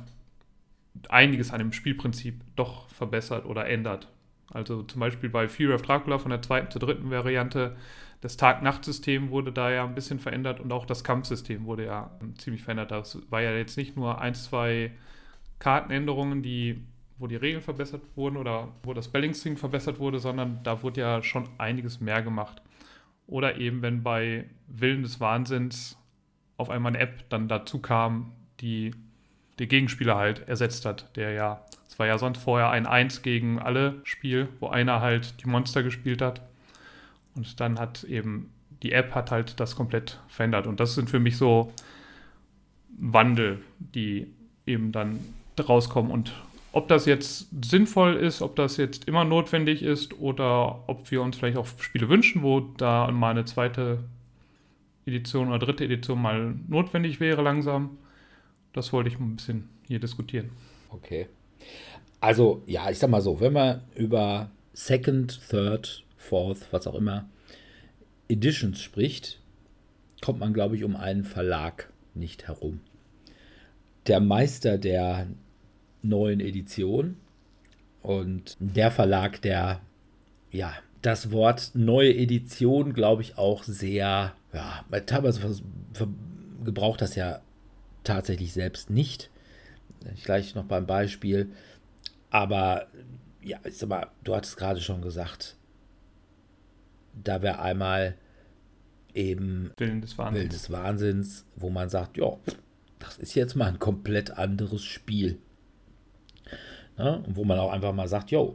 einiges 1.09 1.51
an 1.51 1.59
dem 1.59 1.73
Spielprinzip 1.73 2.41
doch 2.55 2.89
verbessert 2.89 3.47
oder 3.47 3.67
ändert. 3.67 4.09
Also 4.53 4.83
zum 4.83 5.01
Beispiel 5.01 5.31
bei 5.31 5.49
Fury 5.49 5.73
of 5.73 5.83
Dracula 5.83 6.19
von 6.19 6.31
der 6.31 6.43
zweiten 6.43 6.71
zur 6.71 6.81
dritten 6.81 7.11
Variante, 7.11 7.77
das 8.21 8.37
Tag-Nacht-System 8.37 9.31
wurde 9.31 9.51
da 9.51 9.71
ja 9.71 9.85
ein 9.85 9.95
bisschen 9.95 10.21
verändert 10.21 10.61
und 10.61 10.73
auch 10.73 10.87
das 10.87 11.03
Kampfsystem 11.03 11.65
wurde 11.65 11.87
ja 11.87 12.11
ziemlich 12.39 12.63
verändert. 12.63 12.91
Das 12.93 13.19
war 13.31 13.41
ja 13.41 13.53
jetzt 13.53 13.77
nicht 13.77 13.97
nur 13.97 14.21
ein, 14.21 14.35
zwei 14.35 14.93
Kartenänderungen, 15.59 16.43
die 16.43 16.83
wo 17.23 17.29
die 17.29 17.37
Regeln 17.37 17.63
verbessert 17.63 18.03
wurden 18.17 18.37
oder 18.37 18.67
wo 18.83 18.95
das 18.95 19.07
Balancing 19.07 19.57
verbessert 19.57 20.01
wurde, 20.01 20.19
sondern 20.19 20.59
da 20.65 20.83
wurde 20.83 21.03
ja 21.03 21.23
schon 21.23 21.49
einiges 21.57 22.01
mehr 22.01 22.21
gemacht. 22.21 22.61
Oder 23.29 23.59
eben, 23.59 23.81
wenn 23.81 24.03
bei 24.03 24.47
Willen 24.67 25.05
des 25.05 25.21
Wahnsinns 25.21 25.97
auf 26.57 26.69
einmal 26.69 26.91
eine 26.91 26.99
App 26.99 27.29
dann 27.29 27.47
dazu 27.47 27.79
kam, 27.79 28.33
die 28.61 28.91
den 29.61 29.69
Gegenspieler 29.69 30.17
halt 30.17 30.49
ersetzt 30.49 30.85
hat, 30.85 31.17
der 31.17 31.31
ja, 31.31 31.65
es 31.87 31.97
war 32.01 32.09
ja 32.09 32.19
sonst 32.19 32.39
vorher 32.43 32.71
ein 32.71 32.87
1 32.87 33.23
gegen 33.23 33.61
alle 33.61 34.01
Spiel, 34.03 34.49
wo 34.59 34.67
einer 34.67 35.01
halt 35.01 35.41
die 35.45 35.49
Monster 35.49 35.85
gespielt 35.85 36.23
hat. 36.23 36.41
Und 37.37 37.61
dann 37.61 37.79
hat 37.79 38.03
eben 38.03 38.53
die 38.83 38.91
App 38.91 39.15
hat 39.15 39.31
halt 39.31 39.61
das 39.61 39.77
komplett 39.77 40.19
verändert. 40.27 40.67
Und 40.67 40.81
das 40.81 40.97
sind 40.97 41.09
für 41.09 41.21
mich 41.21 41.37
so 41.37 41.73
Wandel, 42.99 43.63
die 43.79 44.27
eben 44.67 44.91
dann 44.91 45.21
rauskommen 45.57 46.11
und 46.11 46.33
ob 46.73 46.89
das 46.89 47.05
jetzt 47.07 47.49
sinnvoll 47.65 48.17
ist, 48.17 48.41
ob 48.41 48.57
das 48.57 48.79
jetzt 48.79 49.07
immer 49.07 49.25
notwendig 49.25 49.83
ist 49.83 50.19
oder 50.19 50.83
ob 50.89 51.11
wir 51.11 51.23
uns 51.23 51.37
vielleicht 51.37 51.59
auch 51.59 51.67
Spiele 51.67 52.09
wünschen, 52.09 52.43
wo 52.43 52.61
da 52.61 53.11
mal 53.11 53.31
eine 53.31 53.45
zweite 53.45 54.05
Edition 55.07 55.49
oder 55.49 55.59
dritte 55.59 55.85
Edition 55.85 56.21
mal 56.21 56.55
notwendig 56.69 57.21
wäre 57.21 57.43
langsam, 57.43 57.99
das 58.73 58.93
wollte 58.93 59.11
ich 59.11 59.19
ein 59.19 59.37
bisschen 59.37 59.69
hier 59.87 60.01
diskutieren. 60.01 60.51
Okay. 60.91 61.27
Also, 62.21 62.63
ja, 62.67 62.89
ich 62.91 62.99
sag 62.99 63.11
mal 63.11 63.21
so, 63.21 63.41
wenn 63.41 63.53
man 63.53 63.83
über 63.95 64.51
Second, 64.73 65.41
Third, 65.51 66.05
Fourth, 66.17 66.69
was 66.71 66.87
auch 66.87 66.95
immer, 66.95 67.29
Editions 68.29 68.81
spricht, 68.81 69.41
kommt 70.23 70.39
man, 70.39 70.55
glaube 70.55 70.77
ich, 70.77 70.85
um 70.85 70.97
einen 70.97 71.25
Verlag 71.25 71.91
nicht 72.15 72.47
herum. 72.47 72.81
Der 74.07 74.21
Meister 74.21 74.79
der 74.79 75.27
neuen 76.03 76.41
Edition. 76.41 77.17
Und 78.03 78.57
der 78.59 78.91
Verlag, 78.91 79.41
der 79.43 79.81
ja 80.51 80.73
das 81.03 81.33
Wort 81.33 81.73
neue 81.75 82.15
Edition, 82.15 82.93
glaube 82.93 83.23
ich, 83.23 83.37
auch 83.37 83.65
sehr, 83.65 84.35
ja, 84.53 84.85
teilweise 85.07 85.63
gebraucht 86.65 87.01
das 87.01 87.17
ja 87.17 87.41
tatsächlich 88.05 88.53
selbst 88.53 88.91
nicht. 88.91 89.31
Gleich 90.25 90.55
noch 90.55 90.65
beim 90.65 90.87
Beispiel. 90.87 91.51
Aber 92.31 92.87
ja, 93.43 93.59
ich 93.65 93.77
sag 93.77 93.89
mal, 93.89 94.07
du 94.25 94.35
hattest 94.35 94.57
gerade 94.57 94.81
schon 94.81 95.03
gesagt, 95.03 95.57
da 97.23 97.43
wäre 97.43 97.61
einmal 97.61 98.17
eben 99.15 99.73
Willen 99.77 100.01
des 100.01 100.17
Wahnsinns. 100.17 100.41
Willen 100.41 100.51
des 100.51 100.71
Wahnsinns, 100.71 101.45
wo 101.57 101.71
man 101.71 101.89
sagt, 101.89 102.17
ja, 102.17 102.37
das 102.99 103.19
ist 103.19 103.35
jetzt 103.35 103.57
mal 103.57 103.67
ein 103.67 103.79
komplett 103.79 104.31
anderes 104.39 104.85
Spiel. 104.85 105.39
Ja, 107.03 107.15
und 107.15 107.37
wo 107.37 107.45
man 107.45 107.59
auch 107.59 107.73
einfach 107.73 107.93
mal 107.93 108.07
sagt, 108.07 108.31
jo, 108.31 108.55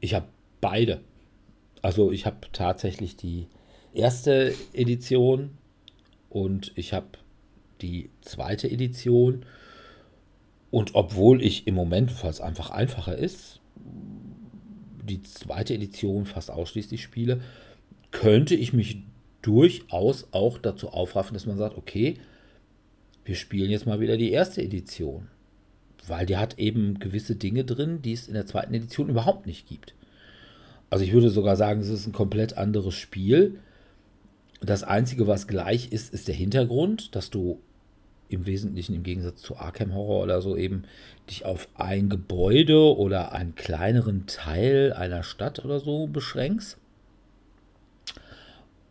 ich 0.00 0.12
habe 0.12 0.26
beide. 0.60 1.00
Also 1.80 2.12
ich 2.12 2.26
habe 2.26 2.36
tatsächlich 2.52 3.16
die 3.16 3.46
erste 3.94 4.54
Edition 4.74 5.56
und 6.28 6.72
ich 6.74 6.92
habe 6.92 7.06
die 7.80 8.10
zweite 8.20 8.70
Edition. 8.70 9.46
Und 10.70 10.94
obwohl 10.94 11.42
ich 11.42 11.66
im 11.66 11.74
Moment, 11.74 12.22
weil 12.22 12.30
es 12.30 12.42
einfach 12.42 12.68
einfacher 12.68 13.16
ist, 13.16 13.60
die 15.02 15.22
zweite 15.22 15.72
Edition 15.72 16.26
fast 16.26 16.50
ausschließlich 16.50 17.02
spiele, 17.02 17.40
könnte 18.10 18.54
ich 18.56 18.74
mich 18.74 18.98
durchaus 19.40 20.28
auch 20.32 20.58
dazu 20.58 20.90
aufraffen, 20.90 21.32
dass 21.32 21.46
man 21.46 21.56
sagt, 21.56 21.78
okay, 21.78 22.18
wir 23.24 23.36
spielen 23.36 23.70
jetzt 23.70 23.86
mal 23.86 24.00
wieder 24.00 24.18
die 24.18 24.32
erste 24.32 24.60
Edition. 24.60 25.28
Weil 26.06 26.26
die 26.26 26.36
hat 26.36 26.58
eben 26.58 26.98
gewisse 26.98 27.36
Dinge 27.36 27.64
drin, 27.64 28.02
die 28.02 28.12
es 28.12 28.28
in 28.28 28.34
der 28.34 28.46
zweiten 28.46 28.74
Edition 28.74 29.08
überhaupt 29.08 29.46
nicht 29.46 29.66
gibt. 29.66 29.94
Also 30.90 31.04
ich 31.04 31.12
würde 31.12 31.30
sogar 31.30 31.56
sagen, 31.56 31.80
es 31.80 31.88
ist 31.88 32.06
ein 32.06 32.12
komplett 32.12 32.56
anderes 32.56 32.94
Spiel. 32.94 33.58
Das 34.60 34.82
Einzige, 34.82 35.26
was 35.26 35.46
gleich 35.46 35.92
ist, 35.92 36.12
ist 36.14 36.28
der 36.28 36.34
Hintergrund, 36.34 37.14
dass 37.14 37.30
du 37.30 37.60
im 38.28 38.46
Wesentlichen 38.46 38.94
im 38.94 39.02
Gegensatz 39.02 39.42
zu 39.42 39.56
Arkham 39.56 39.94
Horror 39.94 40.22
oder 40.22 40.40
so 40.40 40.56
eben 40.56 40.84
dich 41.28 41.44
auf 41.44 41.68
ein 41.74 42.08
Gebäude 42.08 42.96
oder 42.96 43.32
einen 43.32 43.54
kleineren 43.54 44.26
Teil 44.26 44.92
einer 44.92 45.22
Stadt 45.22 45.64
oder 45.64 45.80
so 45.80 46.06
beschränkst. 46.06 46.78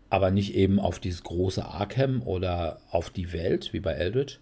Aber 0.10 0.30
nicht 0.30 0.54
eben 0.56 0.80
auf 0.80 1.00
dieses 1.00 1.24
große 1.24 1.66
Arkham 1.66 2.22
oder 2.22 2.80
auf 2.92 3.10
die 3.10 3.34
Welt, 3.34 3.74
wie 3.74 3.80
bei 3.80 3.94
Eldritch. 3.94 4.40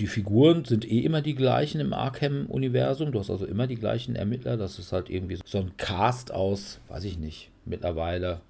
Die 0.00 0.06
Figuren 0.06 0.64
sind 0.64 0.90
eh 0.90 1.00
immer 1.00 1.20
die 1.20 1.34
gleichen 1.34 1.78
im 1.78 1.92
Arkham-Universum. 1.92 3.12
Du 3.12 3.18
hast 3.18 3.28
also 3.28 3.44
immer 3.44 3.66
die 3.66 3.76
gleichen 3.76 4.16
Ermittler. 4.16 4.56
Das 4.56 4.78
ist 4.78 4.92
halt 4.92 5.10
irgendwie 5.10 5.38
so 5.44 5.58
ein 5.58 5.76
Cast 5.76 6.32
aus, 6.32 6.80
weiß 6.88 7.04
ich 7.04 7.18
nicht, 7.18 7.50
mittlerweile 7.66 8.40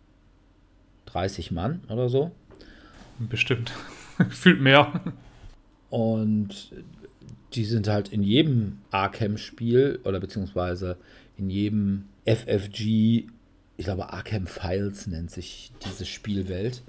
30 1.06 1.50
Mann 1.50 1.80
oder 1.88 2.08
so. 2.08 2.30
Bestimmt. 3.18 3.72
Gefühlt 4.18 4.60
mehr. 4.60 5.00
Und 5.90 6.70
die 7.54 7.64
sind 7.64 7.88
halt 7.88 8.10
in 8.10 8.22
jedem 8.22 8.78
Arkham-Spiel 8.92 9.98
oder 10.04 10.20
beziehungsweise 10.20 10.98
in 11.36 11.50
jedem 11.50 12.04
FFG, 12.26 13.24
ich 13.76 13.84
glaube 13.84 14.12
Arkham 14.12 14.46
Files 14.46 15.08
nennt 15.08 15.32
sich 15.32 15.72
diese 15.84 16.06
Spielwelt, 16.06 16.82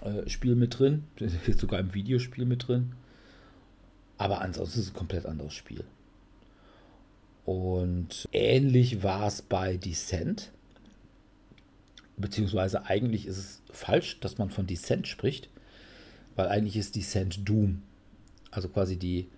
äh, 0.00 0.26
Spiel 0.26 0.54
mit 0.54 0.78
drin. 0.78 1.04
Ist 1.16 1.58
sogar 1.58 1.80
im 1.80 1.92
Videospiel 1.92 2.46
mit 2.46 2.66
drin. 2.66 2.92
Aber 4.18 4.40
ansonsten 4.40 4.80
ist 4.80 4.86
es 4.86 4.92
ein 4.92 4.96
komplett 4.96 5.26
anderes 5.26 5.54
Spiel. 5.54 5.84
Und 7.44 8.28
ähnlich 8.32 9.02
war 9.02 9.26
es 9.26 9.42
bei 9.42 9.76
Descent. 9.76 10.50
Beziehungsweise 12.16 12.86
eigentlich 12.86 13.26
ist 13.26 13.38
es 13.38 13.62
falsch, 13.70 14.20
dass 14.20 14.38
man 14.38 14.50
von 14.50 14.66
Descent 14.66 15.08
spricht, 15.08 15.48
weil 16.36 16.48
eigentlich 16.48 16.76
ist 16.76 16.96
Descent 16.96 17.46
Doom. 17.48 17.82
Also 18.50 18.68
quasi 18.68 18.96
die 18.96 19.28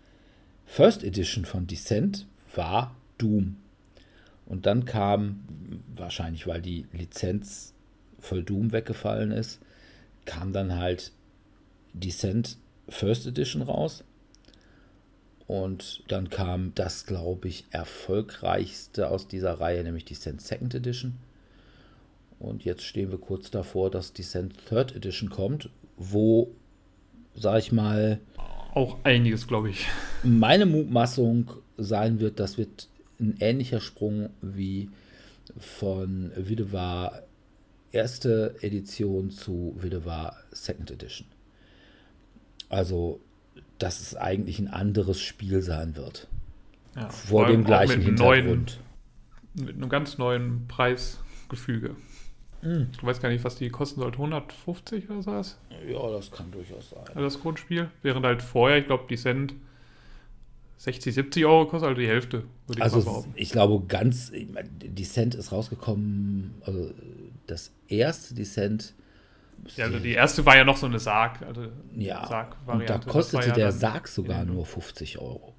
First 0.67 1.03
Edition 1.03 1.45
von 1.45 1.67
Descent 1.67 2.27
war 2.55 2.95
Doom. 3.19 3.57
Und 4.47 4.67
dann 4.67 4.85
kam, 4.85 5.45
wahrscheinlich 5.95 6.47
weil 6.47 6.63
die 6.63 6.87
Lizenz 6.93 7.75
voll 8.21 8.45
Doom 8.45 8.73
weggefallen 8.73 9.33
ist, 9.33 9.61
kam 10.25 10.53
dann 10.53 10.77
halt 10.77 11.13
Descent 11.93 12.57
First 12.89 13.27
Edition 13.27 13.63
raus. 13.63 14.05
Und 15.47 16.03
dann 16.09 16.29
kam 16.29 16.73
das, 16.75 17.07
glaube 17.07 17.49
ich, 17.49 17.67
erfolgreichste 17.71 19.11
aus 19.11 19.29
dieser 19.29 19.61
Reihe, 19.61 19.83
nämlich 19.85 20.05
Descent 20.05 20.41
Second 20.41 20.75
Edition. 20.75 21.15
Und 22.39 22.65
jetzt 22.65 22.83
stehen 22.83 23.11
wir 23.11 23.19
kurz 23.19 23.51
davor, 23.51 23.91
dass 23.91 24.13
Descent 24.13 24.55
Third 24.69 24.95
Edition 24.95 25.31
kommt, 25.31 25.71
wo, 25.97 26.51
sag 27.35 27.61
ich 27.61 27.73
mal, 27.73 28.21
Auch 28.75 28.99
einiges, 29.05 29.47
glaube 29.47 29.71
ich. 29.71 29.87
meine 30.23 30.67
Mutmaßung 30.67 31.51
sein 31.79 32.21
wird, 32.21 32.41
das 32.41 32.59
wird 32.59 32.89
ein 33.21 33.37
ähnlicher 33.41 33.81
Sprung 33.81 34.31
wie 34.43 34.91
von 35.59 36.33
Widewa 36.37 37.23
erste 37.93 38.57
Edition 38.61 39.31
zu 39.31 39.75
Widewa 39.81 40.37
Second 40.51 40.91
Edition. 40.91 41.27
Also, 42.69 43.21
dass 43.79 44.01
es 44.01 44.17
eigentlich 44.17 44.59
ein 44.59 44.69
anderes 44.69 45.21
Spiel 45.21 45.63
sein 45.63 45.97
wird. 45.97 46.29
Ja, 46.95 47.09
Vor 47.11 47.47
dem 47.47 47.65
gleichen 47.65 47.99
mit 47.99 48.07
einem 48.09 48.15
neuen, 48.17 48.45
Hintergrund. 48.47 48.81
mit 49.55 49.75
einem 49.77 49.89
ganz 49.89 50.19
neuen 50.19 50.67
Preisgefüge. 50.69 51.97
Hm. 52.63 52.89
Ich 52.93 53.05
weiß 53.05 53.21
gar 53.21 53.29
nicht, 53.29 53.45
was 53.45 53.57
die 53.57 53.69
kosten 53.69 54.01
sollte. 54.01 54.17
150 54.17 55.11
oder 55.11 55.23
sowas? 55.23 55.59
Ja, 55.87 56.11
das 56.11 56.31
kann 56.31 56.51
durchaus 56.51 56.91
sein. 56.91 57.05
Also 57.09 57.21
das 57.21 57.41
Grundspiel. 57.41 57.91
Während 58.03 58.25
halt 58.25 58.41
vorher, 58.43 58.79
ich 58.79 58.87
glaube, 58.87 59.05
die 59.11 59.17
Cent 59.17 59.55
60, 60.79 61.15
70 61.15 61.45
Euro 61.47 61.67
kostet, 61.67 61.89
also 61.89 62.01
die 62.01 62.09
Hälfte, 62.09 62.45
würde 62.67 62.79
ich 62.79 62.83
Also 62.83 62.99
mal 62.99 63.05
behaupten. 63.05 63.33
ich 63.37 63.51
glaube 63.51 63.85
ganz, 63.87 64.31
ich 64.31 64.49
meine, 64.51 64.69
Descent 64.69 65.35
ist 65.35 65.53
rausgekommen, 65.53 66.55
also 66.65 66.91
das 67.47 67.73
erste 67.89 68.35
Descent. 68.35 68.95
Ja, 69.77 69.87
also 69.87 69.99
die 69.99 70.13
erste 70.13 70.47
war 70.47 70.57
ja 70.57 70.65
noch 70.65 70.77
so 70.77 70.87
eine 70.87 70.99
Sarg, 70.99 71.43
also 71.43 71.67
Ja, 71.95 72.23
und 72.23 72.29
Sarg-Variante. 72.29 73.07
da 73.07 73.13
kostete 73.13 73.49
ja 73.49 73.55
der 73.55 73.69
dann 73.69 73.79
Sarg 73.79 74.09
sogar 74.09 74.45
nur 74.45 74.65
50 74.65 75.19
Euro. 75.19 75.55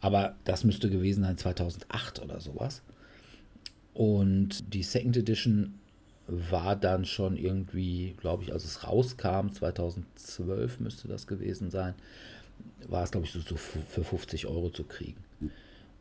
Aber 0.00 0.36
das 0.44 0.64
müsste 0.64 0.90
gewesen 0.90 1.24
sein 1.24 1.36
2008 1.36 2.22
oder 2.22 2.40
sowas. 2.40 2.82
Und 3.94 4.72
die 4.72 4.84
Second 4.84 5.16
Edition 5.16 5.74
war 6.28 6.76
dann 6.76 7.04
schon 7.04 7.36
irgendwie, 7.36 8.14
glaube 8.20 8.44
ich, 8.44 8.52
als 8.52 8.64
es 8.64 8.86
rauskam, 8.86 9.48
2012 9.50 10.78
müsste 10.78 11.08
das 11.08 11.26
gewesen 11.26 11.70
sein, 11.70 11.94
war 12.86 13.02
es, 13.02 13.10
glaube 13.10 13.26
ich, 13.26 13.32
so, 13.32 13.40
so 13.40 13.56
für 13.56 13.80
für 13.80 14.04
50 14.04 14.46
Euro 14.46 14.70
zu 14.70 14.84
kriegen. 14.84 15.24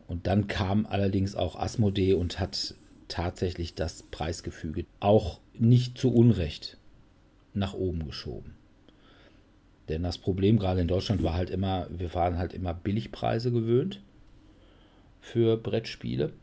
Und 0.07 0.27
dann 0.27 0.47
kam 0.47 0.85
allerdings 0.85 1.35
auch 1.35 1.57
Asmodee 1.57 2.13
und 2.13 2.39
hat 2.39 2.75
tatsächlich 3.07 3.73
das 3.73 4.03
Preisgefüge 4.03 4.85
auch 4.99 5.39
nicht 5.53 5.97
zu 5.97 6.13
Unrecht 6.13 6.76
nach 7.57 7.73
oben 7.73 8.05
geschoben. 8.05 8.55
Denn 9.89 10.03
das 10.03 10.17
Problem 10.17 10.59
gerade 10.59 10.81
in 10.81 10.87
Deutschland 10.87 11.23
war 11.23 11.33
halt 11.33 11.49
immer, 11.49 11.87
wir 11.89 12.13
waren 12.13 12.37
halt 12.37 12.53
immer 12.53 12.73
Billigpreise 12.73 13.51
gewöhnt 13.51 14.01
für 15.21 15.57
Brettspiele. 15.57 16.33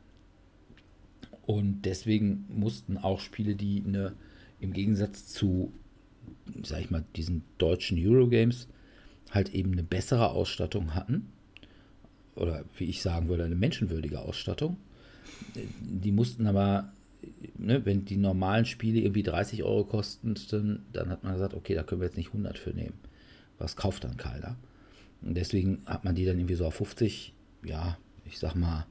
Und 1.46 1.82
deswegen 1.82 2.46
mussten 2.48 2.96
auch 2.96 3.20
Spiele, 3.20 3.54
die 3.54 3.82
eine, 3.86 4.14
im 4.60 4.72
Gegensatz 4.72 5.26
zu, 5.26 5.72
sag 6.62 6.80
ich 6.80 6.90
mal, 6.90 7.04
diesen 7.16 7.42
deutschen 7.58 7.98
Eurogames, 7.98 8.66
halt 9.30 9.52
eben 9.54 9.72
eine 9.72 9.82
bessere 9.82 10.30
Ausstattung 10.30 10.94
hatten. 10.94 11.30
Oder 12.34 12.64
wie 12.78 12.84
ich 12.84 13.02
sagen 13.02 13.28
würde, 13.28 13.44
eine 13.44 13.56
menschenwürdige 13.56 14.20
Ausstattung. 14.20 14.78
Die 15.80 16.12
mussten 16.12 16.46
aber, 16.46 16.92
ne, 17.56 17.84
wenn 17.84 18.04
die 18.04 18.16
normalen 18.16 18.64
Spiele 18.64 19.00
irgendwie 19.00 19.22
30 19.22 19.62
Euro 19.62 19.84
kosten, 19.84 20.34
dann, 20.92 21.10
hat 21.10 21.24
man 21.24 21.34
gesagt, 21.34 21.54
okay, 21.54 21.74
da 21.74 21.82
können 21.82 22.00
wir 22.00 22.06
jetzt 22.06 22.16
nicht 22.16 22.28
100 22.28 22.58
für 22.58 22.70
nehmen. 22.70 22.98
Was 23.58 23.76
kauft 23.76 24.04
dann 24.04 24.16
keiner? 24.16 24.56
Und 25.22 25.34
deswegen 25.34 25.82
hat 25.86 26.04
man 26.04 26.14
die 26.14 26.24
dann 26.24 26.38
irgendwie 26.38 26.54
so 26.54 26.66
auf 26.66 26.74
50, 26.74 27.32
ja, 27.64 27.98
ich 28.26 28.38
sag 28.38 28.54
mal, 28.54 28.86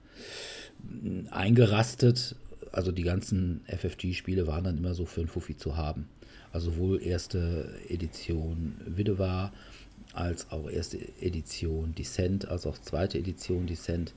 eingerastet. 1.31 2.35
Also 2.71 2.91
die 2.91 3.03
ganzen 3.03 3.61
FFG-Spiele 3.67 4.47
waren 4.47 4.63
dann 4.63 4.77
immer 4.77 4.93
so 4.93 5.05
für 5.05 5.21
einen 5.21 5.29
Fuffi 5.29 5.57
zu 5.57 5.77
haben. 5.77 6.07
Also 6.51 6.71
sowohl 6.71 7.01
erste 7.01 7.73
Edition 7.89 8.75
Widewa 8.85 9.51
als 10.13 10.51
auch 10.51 10.69
erste 10.69 10.99
Edition 11.19 11.95
Descent, 11.95 12.47
als 12.47 12.65
auch 12.65 12.77
zweite 12.77 13.17
Edition 13.17 13.65
Descent. 13.65 14.13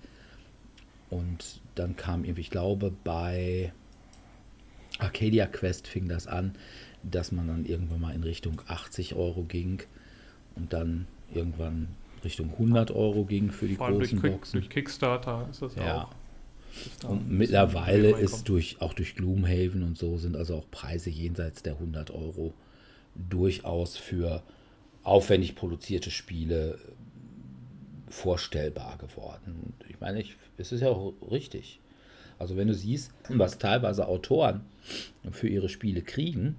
Und 1.10 1.60
dann 1.74 1.96
kam 1.96 2.24
irgendwie, 2.24 2.42
ich 2.42 2.50
glaube, 2.50 2.92
bei 3.04 3.72
Arcadia 4.98 5.46
Quest 5.46 5.86
fing 5.86 6.08
das 6.08 6.26
an, 6.26 6.54
dass 7.02 7.32
man 7.32 7.48
dann 7.48 7.64
irgendwann 7.64 8.00
mal 8.00 8.14
in 8.14 8.22
Richtung 8.22 8.60
80 8.66 9.14
Euro 9.14 9.44
ging 9.44 9.82
und 10.54 10.72
dann 10.72 11.06
irgendwann 11.32 11.88
Richtung 12.24 12.50
100 12.52 12.90
Euro 12.90 13.24
ging 13.24 13.50
für 13.50 13.68
die 13.68 13.76
Vor 13.76 13.86
allem 13.86 13.98
durch, 13.98 14.10
großen 14.10 14.20
Quick, 14.20 14.32
Boxen. 14.32 14.60
durch 14.60 14.70
Kickstarter 14.70 15.46
ist 15.50 15.62
das 15.62 15.74
Ja. 15.76 16.04
auch. 16.04 16.10
Und 17.08 17.30
mittlerweile 17.30 18.10
ist 18.10 18.48
durch, 18.48 18.76
auch 18.80 18.92
durch 18.92 19.14
Gloomhaven 19.14 19.82
und 19.82 19.96
so 19.96 20.18
sind 20.18 20.36
also 20.36 20.56
auch 20.56 20.70
Preise 20.70 21.08
jenseits 21.08 21.62
der 21.62 21.74
100 21.74 22.10
Euro 22.10 22.52
durchaus 23.14 23.96
für 23.96 24.42
aufwendig 25.02 25.54
produzierte 25.54 26.10
Spiele 26.10 26.78
vorstellbar 28.08 28.98
geworden. 28.98 29.72
Ich 29.88 30.00
meine, 30.00 30.20
ich, 30.20 30.36
es 30.58 30.72
ist 30.72 30.80
ja 30.82 30.88
auch 30.88 31.14
richtig. 31.30 31.80
Also 32.38 32.56
wenn 32.56 32.68
du 32.68 32.74
siehst, 32.74 33.12
was 33.30 33.58
teilweise 33.58 34.06
Autoren 34.06 34.60
für 35.30 35.48
ihre 35.48 35.68
Spiele 35.68 36.02
kriegen, 36.02 36.56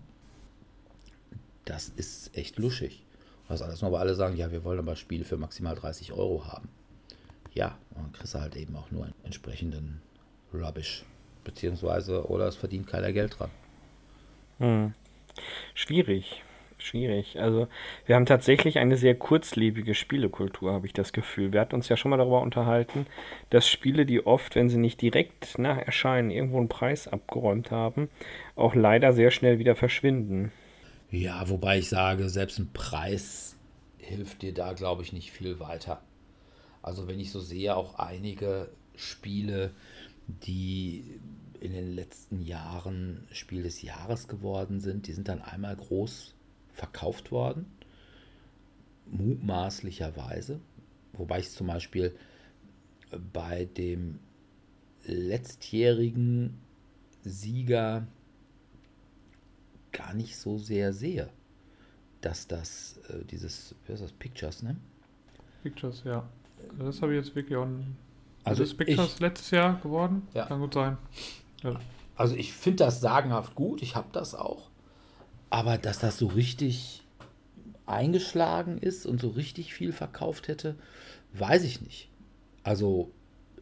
das 1.65 1.89
ist 1.89 2.36
echt 2.38 2.57
luschig. 2.57 3.03
Was 3.47 3.61
alles 3.61 3.82
nur, 3.82 3.91
weil 3.91 4.01
alle 4.01 4.15
sagen, 4.15 4.36
ja, 4.36 4.51
wir 4.51 4.63
wollen 4.63 4.80
aber 4.80 4.95
Spiele 4.95 5.23
für 5.23 5.38
maximal 5.38 5.75
30 5.75 6.11
Euro 6.11 6.45
haben. 6.45 6.69
Ja, 7.53 7.78
dann 7.95 8.11
kriegst 8.11 8.34
du 8.34 8.39
halt 8.39 8.55
eben 8.55 8.75
auch 8.75 8.91
nur 8.91 9.05
einen 9.05 9.13
entsprechenden 9.23 10.01
Rubbish. 10.53 11.05
Beziehungsweise, 11.43 12.28
oder 12.28 12.47
es 12.47 12.55
verdient 12.55 12.88
keiner 12.88 13.13
Geld 13.13 13.39
dran. 13.39 13.49
Hm. 14.59 14.93
Schwierig. 15.73 16.43
Schwierig. 16.80 17.39
Also, 17.39 17.67
wir 18.05 18.15
haben 18.15 18.28
tatsächlich 18.28 18.78
eine 18.78 18.97
sehr 18.97 19.15
kurzlebige 19.15 19.95
Spielekultur, 19.95 20.73
habe 20.73 20.86
ich 20.86 20.93
das 20.93 21.11
Gefühl. 21.11 21.51
Wir 21.51 21.59
hatten 21.59 21.73
uns 21.73 21.89
ja 21.89 21.97
schon 21.97 22.11
mal 22.11 22.17
darüber 22.17 22.41
unterhalten, 22.41 23.07
dass 23.49 23.67
Spiele, 23.67 24.05
die 24.05 24.25
oft, 24.25 24.55
wenn 24.55 24.69
sie 24.69 24.78
nicht 24.78 25.01
direkt 25.01 25.57
nach 25.57 25.78
Erscheinen 25.78 26.30
irgendwo 26.30 26.59
einen 26.59 26.69
Preis 26.69 27.07
abgeräumt 27.07 27.71
haben, 27.71 28.09
auch 28.55 28.75
leider 28.75 29.11
sehr 29.11 29.32
schnell 29.32 29.57
wieder 29.57 29.75
verschwinden. 29.75 30.51
Ja, 31.09 31.49
wobei 31.49 31.80
ich 31.80 31.89
sage, 31.89 32.30
selbst 32.30 32.59
ein 32.59 32.71
Preis 32.73 33.55
hilft 33.97 34.43
dir 34.43 34.53
da, 34.53 34.73
glaube 34.73 35.01
ich, 35.01 35.13
nicht 35.13 35.32
viel 35.32 35.59
weiter. 35.59 36.01
Also, 36.84 37.07
wenn 37.07 37.19
ich 37.19 37.32
so 37.32 37.39
sehe, 37.39 37.75
auch 37.75 37.95
einige 37.95 38.69
Spiele, 38.95 39.71
die 40.28 41.19
in 41.59 41.73
den 41.73 41.95
letzten 41.95 42.39
Jahren 42.41 43.28
Spiel 43.32 43.63
des 43.63 43.82
Jahres 43.82 44.28
geworden 44.28 44.80
sind, 44.80 45.07
die 45.07 45.13
sind 45.13 45.28
dann 45.28 45.41
einmal 45.41 45.75
groß 45.75 46.36
verkauft 46.78 47.32
worden, 47.32 47.65
mutmaßlicherweise, 49.07 50.59
wobei 51.13 51.39
ich 51.39 51.49
zum 51.51 51.67
Beispiel 51.67 52.15
bei 53.34 53.65
dem 53.65 54.19
letztjährigen 55.05 56.57
Sieger 57.23 58.05
gar 59.91 60.13
nicht 60.13 60.38
so 60.38 60.57
sehr 60.57 60.93
sehe, 60.93 61.30
dass 62.21 62.47
das 62.47 62.99
äh, 63.09 63.23
dieses, 63.25 63.73
wie 63.86 63.93
heißt 63.93 64.03
das, 64.03 64.11
Pictures, 64.11 64.61
ne? 64.63 64.75
Pictures, 65.63 66.03
ja. 66.03 66.28
Das 66.78 67.01
habe 67.01 67.15
ich 67.15 67.25
jetzt 67.25 67.36
wirklich 67.36 67.57
auch. 67.57 67.67
Also 68.43 68.63
ist 68.63 68.78
Pictures 68.78 69.15
ich- 69.15 69.19
letztes 69.19 69.51
Jahr 69.51 69.80
geworden? 69.82 70.28
Ja. 70.34 70.45
Kann 70.45 70.59
gut 70.59 70.73
sein. 70.73 70.97
Ja. 71.63 71.80
Also 72.15 72.36
ich 72.36 72.53
finde 72.53 72.78
das 72.86 72.99
sagenhaft 73.01 73.55
gut, 73.55 73.82
ich 73.82 73.95
habe 73.95 74.09
das 74.11 74.36
auch. 74.36 74.69
Aber 75.50 75.78
dass 75.78 76.00
das 76.00 76.18
so 76.18 76.28
richtig 76.28 77.04
eingeschlagen 77.86 78.78
ist 78.78 79.06
und 79.06 79.20
so 79.20 79.30
richtig 79.30 79.74
viel 79.74 79.93
verkauft 79.93 80.48
hätte, 80.48 80.76
weiß 81.34 81.64
ich 81.64 81.82
nicht. 81.82 82.10
Also 82.64 83.12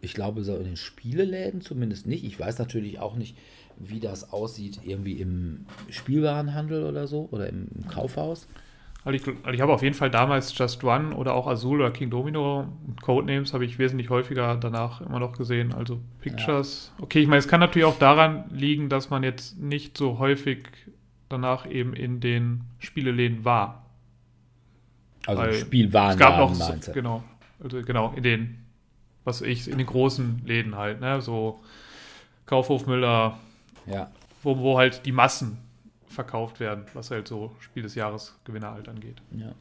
ich 0.02 0.14
glaube 0.14 0.44
so 0.44 0.56
in 0.56 0.64
den 0.64 0.78
Spieleläden 0.78 1.62
zumindest 1.62 2.08
nicht. 2.08 2.24
Ich 2.24 2.40
weiß 2.40 2.60
natürlich 2.60 3.00
auch 3.00 3.16
nicht, 3.16 3.38
wie 3.78 4.00
das 4.00 4.32
aussieht 4.32 4.80
irgendwie 4.84 5.20
im 5.22 5.66
Spielwarenhandel 5.90 6.86
oder 6.86 7.08
so 7.08 7.28
oder 7.32 7.50
im 7.50 7.68
Kaufhaus. 7.90 8.48
Also 9.04 9.18
ich, 9.18 9.28
also 9.44 9.52
ich 9.52 9.62
habe 9.62 9.72
auf 9.72 9.84
jeden 9.84 9.94
Fall 9.94 10.10
damals 10.10 10.58
Just 10.58 10.84
One 10.84 11.16
oder 11.16 11.36
auch 11.36 11.46
Azul 11.46 11.82
oder 11.82 11.92
King 11.92 12.10
Domino 12.10 12.68
Codenames 13.04 13.54
habe 13.54 13.64
ich 13.64 13.78
wesentlich 13.78 14.10
häufiger 14.10 14.56
danach 14.56 15.02
immer 15.02 15.20
noch 15.20 15.38
gesehen. 15.38 15.74
Also 15.74 16.00
Pictures. 16.22 16.92
Okay, 17.00 17.20
ich 17.20 17.28
meine, 17.28 17.38
es 17.38 17.48
kann 17.48 17.60
natürlich 17.60 17.86
auch 17.86 18.00
daran 18.00 18.46
liegen, 18.52 18.90
dass 18.90 19.12
man 19.12 19.22
jetzt 19.22 19.60
nicht 19.60 19.96
so 19.96 20.18
häufig 20.18 20.64
danach 21.30 21.66
eben 21.70 21.94
in 21.94 22.20
den 22.20 22.62
Spieleläden 22.80 23.46
war. 23.46 23.86
Also 25.26 25.42
Weil 25.42 25.54
Spielwarenladen 25.54 26.12
es 26.12 26.20
gab 26.20 26.40
noch, 26.40 26.70
meinst 26.70 26.88
du? 26.88 26.94
genau, 26.94 27.24
also 27.64 27.82
genau, 27.82 28.14
in 28.16 28.24
den, 28.24 28.66
was 29.24 29.42
ich, 29.42 29.68
in 29.70 29.78
den 29.78 29.88
großen 29.88 30.44
Läden 30.46 30.76
halt, 30.76 31.02
ne, 31.02 31.22
so 31.22 31.60
Kaufhof 32.46 32.86
Müller, 32.86 33.38
Ja. 33.88 34.12
wo, 34.44 34.60
wo 34.60 34.78
halt 34.78 35.06
die 35.06 35.12
Massen 35.12 35.58
verkauft 36.08 36.60
werden, 36.60 36.86
was 36.94 37.10
halt 37.12 37.28
so 37.28 37.56
Spiel 37.60 37.84
des 37.84 37.96
Jahres 37.96 38.40
Gewinner 38.46 38.72
halt 38.72 38.88
angeht. 38.88 39.22
Ja. 39.32 39.54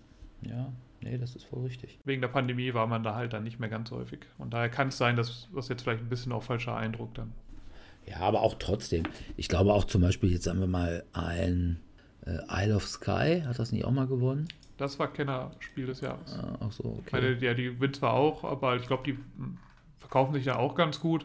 Ja. 0.43 0.71
Nee, 1.01 1.19
das 1.19 1.35
ist 1.37 1.45
voll 1.45 1.62
richtig. 1.65 1.99
Wegen 2.05 2.21
der 2.23 2.29
Pandemie 2.29 2.73
war 2.73 2.87
man 2.87 3.03
da 3.03 3.15
halt 3.15 3.33
dann 3.33 3.45
nicht 3.45 3.59
mehr 3.61 3.69
ganz 3.69 3.91
häufig. 3.91 4.21
Und 4.39 4.55
daher 4.55 4.69
kann 4.71 4.89
es 4.89 4.97
sein, 4.97 5.17
dass 5.17 5.49
das 5.55 5.69
jetzt 5.69 5.83
vielleicht 5.83 6.03
ein 6.03 6.09
bisschen 6.09 6.33
auch 6.33 6.43
falscher 6.43 6.77
Eindruck 6.77 7.15
dann. 7.15 7.33
Ja, 8.09 8.18
aber 8.20 8.42
auch 8.42 8.55
trotzdem. 8.59 9.05
Ich 9.36 9.48
glaube 9.48 9.72
auch 9.72 9.84
zum 9.84 10.02
Beispiel, 10.02 10.30
jetzt 10.30 10.44
sagen 10.44 10.61
wir 10.61 10.66
mal, 10.66 11.05
ein 11.12 11.80
äh, 12.26 12.38
Isle 12.64 12.76
of 12.76 12.86
Sky, 12.86 13.42
hat 13.46 13.59
das 13.59 13.72
nicht 13.72 13.84
auch 13.84 13.90
mal 13.90 14.07
gewonnen? 14.07 14.48
Das 14.76 14.98
war 14.98 15.12
Kenner-Spiel 15.12 15.86
des 15.86 16.00
Jahres. 16.00 16.32
Ah, 16.32 16.59
ach 16.61 16.72
so, 16.72 16.98
okay. 17.07 17.36
ja, 17.40 17.55
die 17.55 17.80
Win 17.80 17.94
zwar 17.94 18.14
auch, 18.14 18.44
aber 18.44 18.76
ich 18.76 18.86
glaube, 18.86 19.05
die 19.05 19.16
verkaufen 19.98 20.34
sich 20.34 20.44
ja 20.46 20.57
auch 20.57 20.74
ganz 20.74 21.00
gut. 21.00 21.24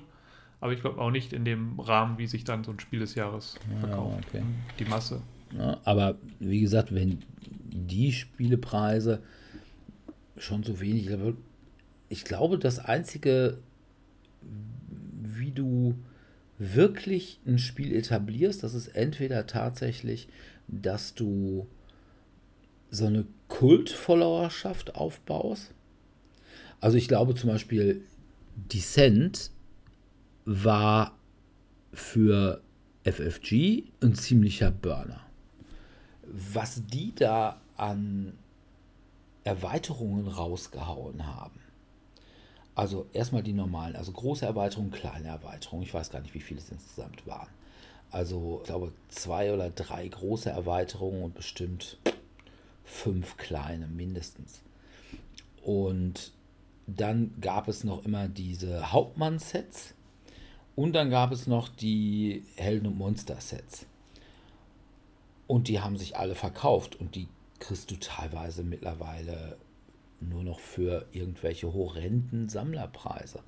Aber 0.61 0.73
ich 0.73 0.81
glaube 0.81 0.99
auch 0.99 1.09
nicht 1.09 1.31
in 1.31 1.45
dem 1.45 1.79
Rahmen, 1.79 2.17
wie 2.17 2.27
sich 2.27 2.43
dann 2.43 2.63
so 2.65 2.71
ein 2.71 2.79
Spiel 2.79 2.99
des 2.99 3.15
Jahres 3.15 3.55
Ja, 3.73 3.79
verkauft. 3.87 4.23
okay. 4.27 4.43
Die 4.77 4.85
Masse. 4.85 5.21
Ja, 5.57 5.79
aber 5.85 6.15
wie 6.39 6.59
gesagt, 6.59 6.93
wenn 6.93 7.19
die 7.71 8.11
Spielepreise 8.11 9.21
schon 10.37 10.63
so 10.63 10.79
wenig, 10.81 11.09
ich 12.09 12.25
glaube, 12.25 12.59
das 12.59 12.77
einzige, 12.79 13.59
wie 15.21 15.51
du 15.51 15.95
wirklich 16.59 17.39
ein 17.47 17.57
Spiel 17.57 17.95
etablierst, 17.95 18.61
das 18.63 18.73
ist 18.73 18.89
entweder 18.89 19.47
tatsächlich, 19.47 20.27
dass 20.67 21.15
du 21.15 21.67
so 22.91 23.05
eine 23.05 23.25
Kultfollowerschaft 23.47 24.95
aufbaust. 24.95 25.71
Also 26.81 26.97
ich 26.97 27.07
glaube 27.07 27.33
zum 27.33 27.49
Beispiel, 27.49 28.05
Descent 28.55 29.51
war 30.45 31.17
für 31.93 32.61
FFG 33.03 33.83
ein 34.01 34.15
ziemlicher 34.15 34.71
Burner. 34.71 35.21
Was 36.23 36.85
die 36.85 37.13
da 37.15 37.61
an 37.77 38.33
Erweiterungen 39.43 40.27
rausgehauen 40.27 41.25
haben. 41.25 41.59
Also 42.79 43.07
erstmal 43.11 43.43
die 43.43 43.51
normalen, 43.51 43.97
also 43.97 44.13
große 44.13 44.45
Erweiterungen, 44.45 44.89
kleine 44.89 45.27
Erweiterungen. 45.27 45.83
Ich 45.83 45.93
weiß 45.93 46.11
gar 46.11 46.21
nicht, 46.21 46.33
wie 46.33 46.39
viele 46.39 46.61
es 46.61 46.69
insgesamt 46.69 47.27
waren. 47.27 47.49
Also 48.09 48.59
ich 48.61 48.67
glaube 48.67 48.93
zwei 49.09 49.53
oder 49.53 49.69
drei 49.69 50.07
große 50.07 50.49
Erweiterungen 50.49 51.23
und 51.23 51.35
bestimmt 51.35 51.97
fünf 52.85 53.35
kleine 53.35 53.85
mindestens. 53.87 54.61
Und 55.61 56.31
dann 56.87 57.33
gab 57.41 57.67
es 57.67 57.83
noch 57.83 58.05
immer 58.05 58.29
diese 58.29 58.93
Hauptmann-Sets 58.93 59.93
und 60.77 60.93
dann 60.93 61.09
gab 61.09 61.33
es 61.33 61.47
noch 61.47 61.67
die 61.67 62.45
Helden- 62.55 62.87
und 62.87 62.97
Monster-Sets. 62.97 63.87
Und 65.47 65.67
die 65.67 65.81
haben 65.81 65.97
sich 65.97 66.15
alle 66.15 66.35
verkauft 66.35 66.95
und 66.95 67.15
die 67.15 67.27
kriegst 67.59 67.91
du 67.91 67.97
teilweise 67.97 68.63
mittlerweile 68.63 69.57
nur 70.21 70.43
noch 70.43 70.59
für 70.59 71.05
irgendwelche 71.11 71.73
horrenden 71.73 72.49
Sammlerpreise. 72.49 73.39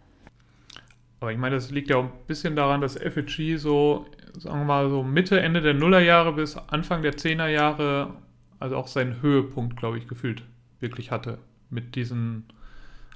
Aber 1.20 1.32
ich 1.32 1.38
meine, 1.38 1.56
das 1.56 1.70
liegt 1.72 1.90
ja 1.90 1.98
auch 1.98 2.04
ein 2.06 2.12
bisschen 2.28 2.56
daran, 2.56 2.82
dass 2.82 2.96
FFG 2.98 3.58
so, 3.58 4.08
sagen 4.38 4.60
wir 4.62 4.66
mal, 4.66 4.90
so 4.90 5.04
Mitte, 5.04 5.40
Ende 5.40 5.62
der 5.62 5.74
Nullerjahre 5.76 6.34
bis 6.34 6.58
Anfang 6.58 7.04
der 7.04 7.16
Zehnerjahre, 7.18 8.14
also 8.60 8.76
auch 8.76 8.88
seinen 8.88 9.22
Höhepunkt, 9.22 9.78
glaube 9.78 9.98
ich, 10.00 10.08
gefühlt 10.08 10.44
wirklich 10.80 11.12
hatte. 11.12 11.38
Mit 11.70 11.96
diesen, 11.96 12.46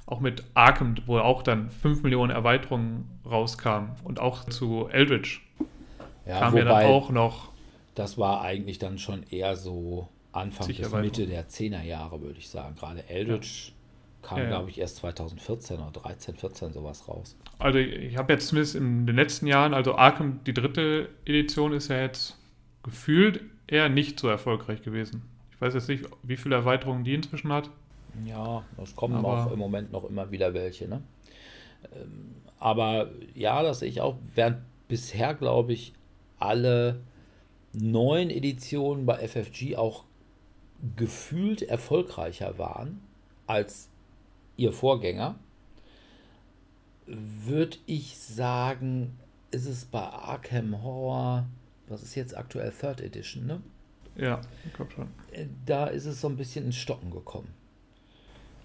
auch 0.06 0.20
mit 0.20 0.44
Arkham, 0.54 0.96
wo 1.08 1.18
auch 1.18 1.42
dann 1.42 1.70
5 1.72 2.04
Millionen 2.04 2.32
Erweiterungen 2.32 3.10
rauskamen. 3.26 3.92
Und 4.04 4.20
auch 4.20 4.46
zu 4.46 4.88
Eldritch 4.92 5.42
Ja, 6.26 6.40
kam 6.40 6.56
ja 6.58 6.64
dann 6.64 6.86
auch 6.86 7.10
noch. 7.10 7.54
das 7.96 8.18
war 8.18 8.42
eigentlich 8.42 8.78
dann 8.80 9.00
schon 9.00 9.24
eher 9.24 9.56
so 9.56 10.10
Anfang 10.36 10.68
bis. 10.68 10.92
Mitte 10.92 11.28
der 11.28 11.48
10er 11.48 11.84
Jahre, 11.84 12.22
würde 12.22 12.38
ich 12.40 12.50
sagen. 12.50 12.76
Gerade 12.76 13.08
Eldritch 13.10 13.74
kam, 14.22 14.38
Ja, 14.40 14.44
ja. 14.46 14.50
glaube 14.50 14.70
ich, 14.70 14.80
erst 14.80 14.98
2014 14.98 15.80
oder 15.80 15.92
13, 15.92 16.36
14 16.36 16.74
sowas 16.74 17.08
raus. 17.08 17.36
Also 17.60 17.80
ich 17.80 18.18
habe 18.18 18.34
jetzt 18.34 18.48
zumindest 18.48 18.76
in 18.76 19.06
den 19.06 19.16
letzten 19.16 19.48
Jahren, 19.48 19.74
also 19.74 19.96
Arkham, 19.96 20.40
die 20.46 20.54
dritte 20.54 21.10
Edition 21.26 21.74
ist 21.74 21.90
ja 21.90 22.02
jetzt 22.02 22.38
gefühlt 22.84 23.42
eher 23.68 23.90
nicht 23.90 24.20
so 24.20 24.28
erfolgreich 24.28 24.82
gewesen. 24.82 25.22
Ich 25.52 25.62
weiß 25.62 25.74
jetzt 25.74 25.88
nicht, 25.90 26.04
wie 26.24 26.38
viele 26.38 26.56
Erweiterungen 26.56 27.04
die 27.04 27.14
inzwischen 27.14 27.52
hat. 27.54 27.70
Ja, 28.26 28.64
es 28.82 28.96
kommen 28.96 29.16
Aber- 29.16 29.46
auch 29.48 29.52
im 29.52 29.60
Moment 29.60 29.92
noch 29.92 30.04
immer 30.10 30.32
wieder 30.32 30.54
welche. 30.54 30.88
Ne? 30.88 31.02
Ähm, 31.96 32.36
aber 32.60 33.10
ja, 33.34 33.62
das 33.64 33.80
sehe 33.80 33.90
ich 33.90 34.02
auch. 34.02 34.16
Während 34.36 34.58
bisher, 34.88 35.34
glaube 35.34 35.74
ich, 35.74 35.94
alle 36.40 37.02
neuen 37.74 38.30
Editionen 38.30 39.06
bei 39.06 39.18
FFG 39.28 39.76
auch 39.76 40.05
gefühlt 40.96 41.62
erfolgreicher 41.62 42.58
waren 42.58 43.02
als 43.48 43.90
ihr 44.58 44.72
Vorgänger, 44.72 45.36
würde 47.08 47.78
ich 47.86 48.18
sagen, 48.18 49.18
ist 49.52 49.68
es 49.68 49.86
bei 49.86 50.02
Arkham 50.02 50.82
Horror, 50.82 51.46
was 51.88 52.04
ist 52.04 52.16
jetzt 52.16 52.36
aktuell 52.36 52.72
Third 52.72 53.02
Edition, 53.02 53.46
ne? 53.46 53.62
Ja, 54.16 54.42
ich 54.66 54.74
glaube 54.74 54.92
schon. 54.92 55.08
Äh, 55.32 55.48
da 55.66 55.88
ist 55.88 56.06
es 56.06 56.22
so 56.22 56.30
ein 56.30 56.38
bisschen 56.38 56.66
ins 56.66 56.78
Stocken 56.78 57.12
gekommen. 57.12 57.50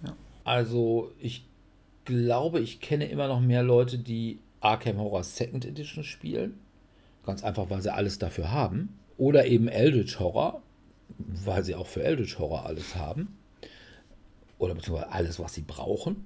Ja. 0.03 0.15
Also 0.43 1.11
ich 1.19 1.45
glaube, 2.05 2.61
ich 2.61 2.79
kenne 2.79 3.05
immer 3.05 3.27
noch 3.27 3.41
mehr 3.41 3.63
Leute, 3.63 3.97
die 3.97 4.39
Arkham 4.59 4.97
Horror 4.97 5.23
Second 5.23 5.65
Edition 5.65 6.03
spielen. 6.03 6.59
Ganz 7.25 7.43
einfach, 7.43 7.69
weil 7.69 7.81
sie 7.81 7.93
alles 7.93 8.17
dafür 8.17 8.51
haben. 8.51 8.97
Oder 9.17 9.45
eben 9.45 9.67
Eldritch 9.67 10.19
Horror, 10.19 10.61
weil 11.17 11.63
sie 11.63 11.75
auch 11.75 11.87
für 11.87 12.03
Eldritch 12.03 12.39
Horror 12.39 12.65
alles 12.65 12.95
haben. 12.95 13.37
Oder 14.57 14.75
beziehungsweise 14.75 15.11
alles, 15.11 15.39
was 15.39 15.53
sie 15.53 15.61
brauchen. 15.61 16.25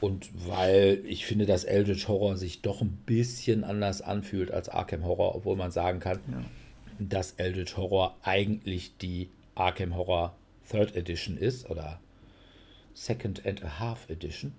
Und 0.00 0.30
weil 0.48 1.00
ich 1.06 1.26
finde, 1.26 1.46
dass 1.46 1.62
Eldritch 1.62 2.08
Horror 2.08 2.36
sich 2.36 2.60
doch 2.60 2.80
ein 2.80 2.98
bisschen 3.06 3.62
anders 3.62 4.02
anfühlt 4.02 4.50
als 4.50 4.68
Arkham 4.68 5.04
Horror, 5.04 5.36
obwohl 5.36 5.54
man 5.54 5.70
sagen 5.70 6.00
kann, 6.00 6.18
ja. 6.28 6.42
dass 6.98 7.32
Eldritch 7.32 7.76
Horror 7.76 8.16
eigentlich 8.22 8.96
die 8.96 9.30
Arkham 9.54 9.94
Horror 9.94 10.34
Third 10.68 10.96
Edition 10.96 11.36
ist 11.36 11.70
oder 11.70 12.00
Second 12.94 13.46
and 13.46 13.64
a 13.64 13.78
Half 13.78 14.10
Edition. 14.10 14.54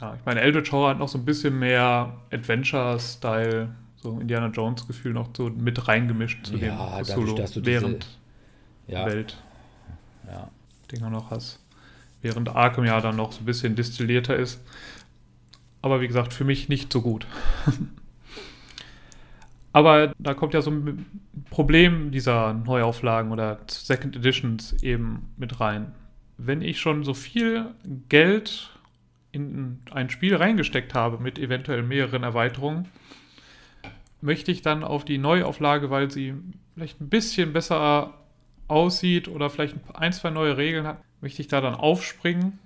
Ja, 0.00 0.14
ich 0.14 0.24
meine, 0.24 0.40
Eldritch 0.40 0.72
Horror 0.72 0.90
hat 0.90 0.98
noch 0.98 1.08
so 1.08 1.18
ein 1.18 1.24
bisschen 1.24 1.58
mehr 1.58 2.20
Adventure-Style, 2.30 3.74
so 4.02 4.18
Indiana 4.18 4.48
Jones-Gefühl 4.48 5.12
noch 5.12 5.30
so 5.36 5.48
mit 5.48 5.86
reingemischt 5.88 6.46
zu 6.46 6.56
ja, 6.56 6.96
dem 6.96 7.04
Cthulhu 7.04 7.34
dass 7.34 7.52
du 7.52 7.64
während 7.64 8.06
ja. 8.86 9.06
Welt 9.06 9.36
ja. 10.26 10.50
Dinger 10.90 11.10
noch 11.10 11.30
hast. 11.30 11.60
Während 12.20 12.48
Arkham 12.54 12.84
ja 12.84 13.00
dann 13.00 13.16
noch 13.16 13.32
so 13.32 13.40
ein 13.40 13.44
bisschen 13.44 13.74
distillierter 13.74 14.36
ist. 14.36 14.60
Aber 15.80 16.00
wie 16.00 16.06
gesagt, 16.06 16.32
für 16.32 16.44
mich 16.44 16.68
nicht 16.68 16.92
so 16.92 17.02
gut. 17.02 17.26
Aber 19.72 20.12
da 20.18 20.34
kommt 20.34 20.54
ja 20.54 20.62
so 20.62 20.70
ein 20.70 21.06
Problem 21.50 22.10
dieser 22.10 22.52
Neuauflagen 22.52 23.32
oder 23.32 23.58
Second 23.66 24.16
Editions 24.16 24.82
eben 24.82 25.32
mit 25.36 25.60
rein. 25.60 25.94
Wenn 26.36 26.60
ich 26.60 26.80
schon 26.80 27.04
so 27.04 27.14
viel 27.14 27.70
Geld 28.08 28.70
in 29.32 29.80
ein 29.90 30.10
Spiel 30.10 30.36
reingesteckt 30.36 30.94
habe 30.94 31.22
mit 31.22 31.38
eventuell 31.38 31.82
mehreren 31.82 32.22
Erweiterungen, 32.22 32.88
möchte 34.22 34.50
ich 34.50 34.62
dann 34.62 34.84
auf 34.84 35.04
die 35.04 35.18
Neuauflage, 35.18 35.90
weil 35.90 36.10
sie 36.10 36.34
vielleicht 36.74 37.00
ein 37.00 37.08
bisschen 37.08 37.52
besser 37.52 38.14
aussieht 38.68 39.28
oder 39.28 39.50
vielleicht 39.50 39.76
ein, 39.94 40.12
zwei 40.12 40.30
neue 40.30 40.56
Regeln 40.56 40.86
hat, 40.86 41.02
möchte 41.20 41.42
ich 41.42 41.48
da 41.48 41.60
dann 41.60 41.74
aufspringen. 41.74 42.58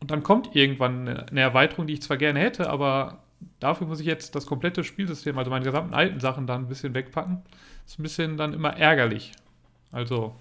Und 0.00 0.10
dann 0.10 0.22
kommt 0.22 0.54
irgendwann 0.56 1.08
eine 1.08 1.40
Erweiterung, 1.40 1.86
die 1.86 1.94
ich 1.94 2.02
zwar 2.02 2.16
gerne 2.16 2.40
hätte, 2.40 2.68
aber 2.68 3.22
dafür 3.60 3.86
muss 3.86 4.00
ich 4.00 4.06
jetzt 4.06 4.34
das 4.34 4.46
komplette 4.46 4.84
Spielsystem, 4.84 5.38
also 5.38 5.50
meine 5.50 5.64
gesamten 5.64 5.94
alten 5.94 6.20
Sachen 6.20 6.46
dann 6.46 6.62
ein 6.62 6.68
bisschen 6.68 6.94
wegpacken. 6.94 7.42
Das 7.84 7.92
ist 7.92 7.98
ein 7.98 8.02
bisschen 8.02 8.36
dann 8.36 8.52
immer 8.52 8.76
ärgerlich. 8.76 9.32
Also 9.92 10.36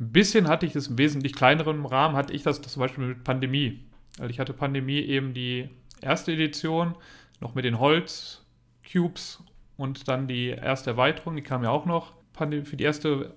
ein 0.00 0.12
bisschen 0.12 0.48
hatte 0.48 0.66
ich 0.66 0.72
das 0.72 0.88
im 0.88 0.98
wesentlich 0.98 1.34
kleineren 1.34 1.86
Rahmen, 1.86 2.16
hatte 2.16 2.32
ich 2.34 2.42
das 2.42 2.60
zum 2.60 2.80
Beispiel 2.80 3.06
mit 3.06 3.24
Pandemie. 3.24 3.84
Also 4.18 4.30
ich 4.30 4.40
hatte 4.40 4.52
Pandemie 4.52 4.98
eben 4.98 5.32
die 5.32 5.70
erste 6.02 6.32
Edition, 6.32 6.94
noch 7.40 7.54
mit 7.54 7.64
den 7.64 7.78
Holz-Cubes 7.78 9.42
und 9.76 10.08
dann 10.08 10.26
die 10.26 10.48
erste 10.48 10.90
Erweiterung, 10.90 11.36
die 11.36 11.42
kam 11.42 11.62
ja 11.62 11.70
auch 11.70 11.86
noch 11.86 12.14
für 12.34 12.76
die 12.76 12.84
erste 12.84 13.34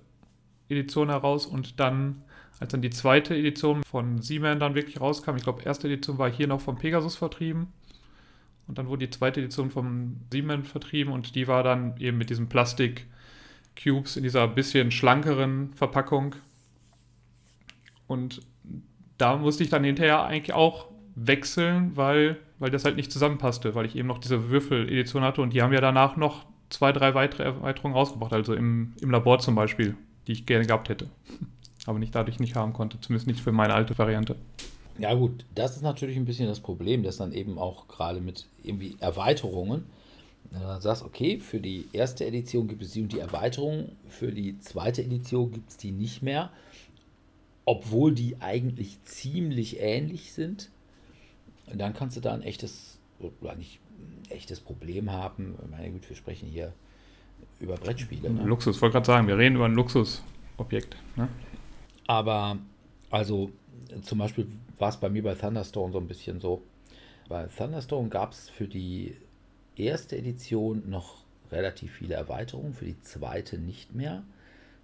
Edition 0.68 1.08
heraus. 1.08 1.46
Und 1.46 1.80
dann, 1.80 2.22
als 2.58 2.72
dann 2.72 2.82
die 2.82 2.90
zweite 2.90 3.36
Edition 3.36 3.82
von 3.82 4.20
Seaman 4.22 4.60
dann 4.60 4.74
wirklich 4.74 5.00
rauskam, 5.00 5.36
ich 5.36 5.42
glaube, 5.42 5.62
erste 5.62 5.88
Edition 5.88 6.18
war 6.18 6.30
hier 6.30 6.46
noch 6.46 6.60
von 6.60 6.76
Pegasus 6.76 7.16
vertrieben. 7.16 7.68
Und 8.66 8.78
dann 8.78 8.88
wurde 8.88 9.06
die 9.06 9.10
zweite 9.10 9.40
Edition 9.40 9.70
von 9.70 10.20
Seaman 10.30 10.64
vertrieben. 10.64 11.12
Und 11.12 11.34
die 11.34 11.48
war 11.48 11.62
dann 11.62 11.96
eben 11.98 12.18
mit 12.18 12.30
diesem 12.30 12.48
Plastik-Cubes 12.48 14.16
in 14.16 14.22
dieser 14.22 14.46
bisschen 14.48 14.90
schlankeren 14.90 15.74
Verpackung. 15.74 16.36
Und 18.06 18.42
da 19.18 19.36
musste 19.36 19.64
ich 19.64 19.70
dann 19.70 19.84
hinterher 19.84 20.22
eigentlich 20.24 20.54
auch 20.54 20.89
wechseln, 21.26 21.96
weil, 21.96 22.38
weil 22.58 22.70
das 22.70 22.84
halt 22.84 22.96
nicht 22.96 23.12
zusammenpasste, 23.12 23.74
weil 23.74 23.86
ich 23.86 23.96
eben 23.96 24.08
noch 24.08 24.18
diese 24.18 24.50
Würfel-Edition 24.50 25.22
hatte 25.22 25.42
und 25.42 25.52
die 25.52 25.62
haben 25.62 25.72
ja 25.72 25.80
danach 25.80 26.16
noch 26.16 26.46
zwei, 26.68 26.92
drei 26.92 27.14
weitere 27.14 27.44
Erweiterungen 27.44 27.96
rausgebracht, 27.96 28.32
also 28.32 28.54
im, 28.54 28.94
im 29.00 29.10
Labor 29.10 29.38
zum 29.38 29.54
Beispiel, 29.54 29.96
die 30.26 30.32
ich 30.32 30.46
gerne 30.46 30.66
gehabt 30.66 30.88
hätte. 30.88 31.08
Aber 31.86 31.98
nicht 31.98 32.14
dadurch 32.14 32.38
nicht 32.38 32.54
haben 32.54 32.72
konnte, 32.72 33.00
zumindest 33.00 33.26
nicht 33.26 33.40
für 33.40 33.52
meine 33.52 33.74
alte 33.74 33.96
Variante. 33.96 34.36
Ja, 34.98 35.14
gut, 35.14 35.46
das 35.54 35.76
ist 35.76 35.82
natürlich 35.82 36.16
ein 36.16 36.26
bisschen 36.26 36.46
das 36.46 36.60
Problem, 36.60 37.02
dass 37.02 37.16
dann 37.16 37.32
eben 37.32 37.58
auch 37.58 37.88
gerade 37.88 38.20
mit 38.20 38.46
irgendwie 38.62 38.96
Erweiterungen, 39.00 39.86
wenn 40.50 40.60
du 40.60 40.66
dann 40.66 40.80
sagst, 40.80 41.02
okay, 41.02 41.38
für 41.38 41.58
die 41.58 41.88
erste 41.92 42.26
Edition 42.26 42.68
gibt 42.68 42.82
es 42.82 42.92
die 42.92 43.02
und 43.02 43.12
die 43.12 43.18
Erweiterung, 43.18 43.92
für 44.08 44.30
die 44.30 44.58
zweite 44.60 45.02
Edition 45.02 45.52
gibt 45.52 45.70
es 45.70 45.76
die 45.78 45.92
nicht 45.92 46.22
mehr 46.22 46.50
obwohl 47.70 48.12
die 48.12 48.40
eigentlich 48.40 49.00
ziemlich 49.04 49.78
ähnlich 49.78 50.32
sind, 50.32 50.70
dann 51.78 51.94
kannst 51.94 52.16
du 52.16 52.20
da 52.20 52.32
ein 52.32 52.42
echtes, 52.42 52.98
oder 53.40 53.54
nicht 53.54 53.80
ein 53.98 54.30
echtes 54.30 54.60
Problem 54.60 55.12
haben. 55.12 55.56
Meine 55.70 55.90
Güte, 55.90 56.08
wir 56.08 56.16
sprechen 56.16 56.48
hier 56.48 56.72
über 57.60 57.76
Brettspiele. 57.76 58.30
Ne? 58.30 58.42
Luxus, 58.44 58.76
ich 58.76 58.82
wollte 58.82 58.94
gerade 58.94 59.06
sagen, 59.06 59.26
wir 59.26 59.38
reden 59.38 59.56
über 59.56 59.66
ein 59.66 59.74
Luxusobjekt. 59.74 60.96
Ne? 61.16 61.28
Aber, 62.06 62.58
also 63.10 63.50
zum 64.02 64.18
Beispiel 64.18 64.46
war 64.78 64.88
es 64.88 64.96
bei 64.96 65.08
mir 65.08 65.22
bei 65.22 65.34
Thunderstone 65.34 65.92
so 65.92 65.98
ein 65.98 66.08
bisschen 66.08 66.40
so. 66.40 66.62
Bei 67.28 67.46
Thunderstone 67.46 68.08
gab 68.08 68.32
es 68.32 68.48
für 68.48 68.66
die 68.66 69.16
erste 69.76 70.16
Edition 70.16 70.88
noch 70.88 71.18
relativ 71.52 71.92
viele 71.92 72.14
Erweiterungen, 72.14 72.74
für 72.74 72.84
die 72.84 73.00
zweite 73.02 73.58
nicht 73.58 73.94
mehr. 73.94 74.22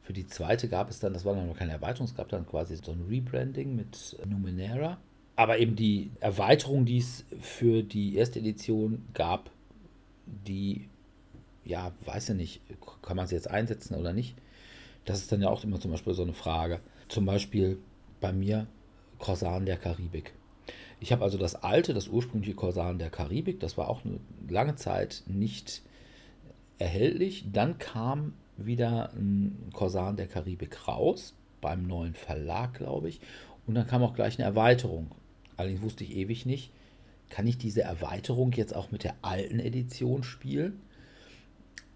Für 0.02 0.12
die 0.12 0.26
zweite 0.26 0.68
gab 0.68 0.88
es 0.88 1.00
dann, 1.00 1.12
das 1.12 1.24
war 1.24 1.34
dann 1.34 1.48
noch 1.48 1.56
keine 1.56 1.72
Erweiterung, 1.72 2.06
es 2.06 2.14
gab 2.14 2.28
dann 2.28 2.46
quasi 2.46 2.76
so 2.76 2.92
ein 2.92 3.06
Rebranding 3.08 3.74
mit 3.74 4.16
Numenera. 4.24 4.98
Aber 5.36 5.58
eben 5.58 5.76
die 5.76 6.10
Erweiterung, 6.20 6.86
die 6.86 6.98
es 6.98 7.24
für 7.40 7.82
die 7.82 8.16
erste 8.16 8.38
Edition 8.38 9.04
gab, 9.12 9.50
die, 10.26 10.88
ja, 11.64 11.92
weiß 12.04 12.28
ja 12.28 12.34
nicht, 12.34 12.62
kann 13.02 13.16
man 13.16 13.26
sie 13.26 13.34
jetzt 13.34 13.50
einsetzen 13.50 13.94
oder 13.94 14.14
nicht? 14.14 14.34
Das 15.04 15.20
ist 15.20 15.30
dann 15.30 15.42
ja 15.42 15.48
auch 15.48 15.62
immer 15.62 15.78
zum 15.78 15.90
Beispiel 15.90 16.14
so 16.14 16.22
eine 16.22 16.32
Frage. 16.32 16.80
Zum 17.08 17.26
Beispiel 17.26 17.78
bei 18.20 18.32
mir 18.32 18.66
Korsan 19.18 19.66
der 19.66 19.76
Karibik. 19.76 20.32
Ich 21.00 21.12
habe 21.12 21.22
also 21.22 21.36
das 21.36 21.54
alte, 21.54 21.92
das 21.92 22.08
ursprüngliche 22.08 22.54
Korsan 22.54 22.98
der 22.98 23.10
Karibik, 23.10 23.60
das 23.60 23.76
war 23.76 23.88
auch 23.88 24.04
eine 24.04 24.18
lange 24.48 24.76
Zeit 24.76 25.22
nicht 25.26 25.82
erhältlich. 26.78 27.44
Dann 27.52 27.78
kam 27.78 28.32
wieder 28.56 29.12
ein 29.12 29.70
Korsan 29.74 30.16
der 30.16 30.26
Karibik 30.26 30.88
raus, 30.88 31.34
beim 31.60 31.86
neuen 31.86 32.14
Verlag, 32.14 32.74
glaube 32.74 33.10
ich. 33.10 33.20
Und 33.66 33.74
dann 33.74 33.86
kam 33.86 34.02
auch 34.02 34.14
gleich 34.14 34.38
eine 34.38 34.46
Erweiterung. 34.46 35.10
Allerdings 35.56 35.82
wusste 35.82 36.04
ich 36.04 36.14
ewig 36.14 36.46
nicht, 36.46 36.70
kann 37.30 37.46
ich 37.46 37.58
diese 37.58 37.82
Erweiterung 37.82 38.52
jetzt 38.52 38.74
auch 38.74 38.90
mit 38.90 39.04
der 39.04 39.14
alten 39.22 39.58
Edition 39.58 40.22
spielen? 40.22 40.80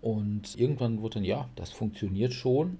Und 0.00 0.58
irgendwann 0.58 1.02
wurde 1.02 1.14
dann, 1.14 1.24
ja, 1.24 1.48
das 1.56 1.72
funktioniert 1.72 2.32
schon. 2.32 2.78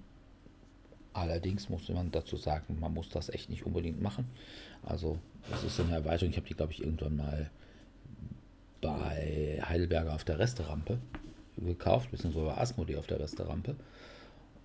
Allerdings 1.13 1.69
musste 1.69 1.93
man 1.93 2.11
dazu 2.11 2.37
sagen, 2.37 2.79
man 2.81 2.95
muss 2.95 3.09
das 3.09 3.29
echt 3.29 3.51
nicht 3.51 3.67
unbedingt 3.67 4.01
machen. 4.01 4.27
Also, 4.83 5.19
das 5.51 5.65
ist 5.65 5.81
eine 5.81 5.95
Erweiterung. 5.95 6.31
Ich 6.31 6.37
habe 6.37 6.47
die, 6.47 6.55
glaube 6.55 6.73
ich, 6.73 6.83
irgendwann 6.83 7.17
mal 7.17 7.51
bei 8.81 9.61
Heidelberger 9.63 10.15
auf 10.15 10.25
der 10.25 10.39
Resterampe 10.39 10.99
gekauft, 11.57 12.11
beziehungsweise 12.11 12.47
war 12.47 12.59
Asmodee 12.59 12.97
auf 12.97 13.07
der 13.07 13.21
Resterampe. 13.21 13.77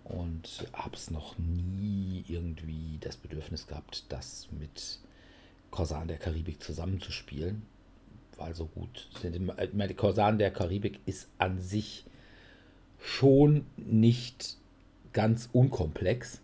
Und 0.05 0.67
habe 0.73 0.95
es 0.95 1.09
noch 1.09 1.37
nie 1.39 2.23
irgendwie 2.27 2.99
das 3.01 3.17
Bedürfnis 3.17 3.65
gehabt, 3.65 4.05
das 4.09 4.47
mit 4.51 4.99
Korsan 5.75 6.07
der 6.07 6.17
Karibik 6.17 6.63
zusammenzuspielen. 6.63 7.63
Weil 8.37 8.55
so 8.55 8.65
gut. 8.65 9.09
Meine 9.73 9.93
Korsan 9.93 10.37
der 10.37 10.51
Karibik 10.51 10.99
ist 11.05 11.27
an 11.37 11.59
sich 11.59 12.05
schon 12.99 13.65
nicht 13.75 14.57
ganz 15.11 15.49
unkomplex. 15.51 16.41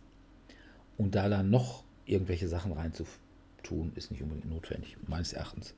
Und 0.98 1.16
da 1.16 1.30
dann 1.30 1.50
noch 1.50 1.84
irgendwelche 2.06 2.48
Sachen 2.48 2.74
reinzutun, 2.74 3.94
ist 3.96 4.12
nicht 4.12 4.22
unbedingt 4.22 4.50
notwendig, 4.50 4.98
meines 5.08 5.34
Erachtens. 5.34 5.74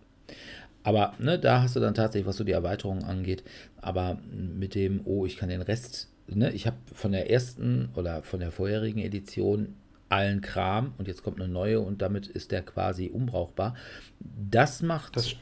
Aber 0.84 1.14
ne, 1.20 1.39
da 1.39 1.62
hast 1.62 1.76
du 1.76 1.80
dann 1.80 1.93
tatsächlich, 1.93 2.28
was 2.28 2.38
so 2.38 2.43
die 2.43 2.51
Erweiterungen 2.51 3.04
angeht, 3.04 3.43
aber 3.78 4.20
mit 4.32 4.76
dem, 4.76 5.01
oh, 5.06 5.26
ich 5.26 5.38
kann 5.38 5.49
den 5.49 5.62
Rest, 5.62 6.10
ne, 6.28 6.51
ich 6.51 6.68
habe 6.68 6.78
von 6.93 7.12
der 7.12 7.30
ersten 7.30 7.89
oder 7.95 8.24
von 8.24 8.39
der 8.39 8.51
vorherigen 8.51 8.99
Edition 8.99 9.76
allen 10.14 10.41
Kram 10.41 10.93
und 10.97 11.07
jetzt 11.07 11.24
kommt 11.24 11.41
eine 11.41 11.51
neue 11.51 11.80
und 11.80 12.01
damit 12.01 12.28
ist 12.28 12.51
der 12.51 12.61
quasi 12.61 13.07
unbrauchbar. 13.07 13.76
Das 14.20 14.82
macht. 14.82 15.16
Das, 15.16 15.36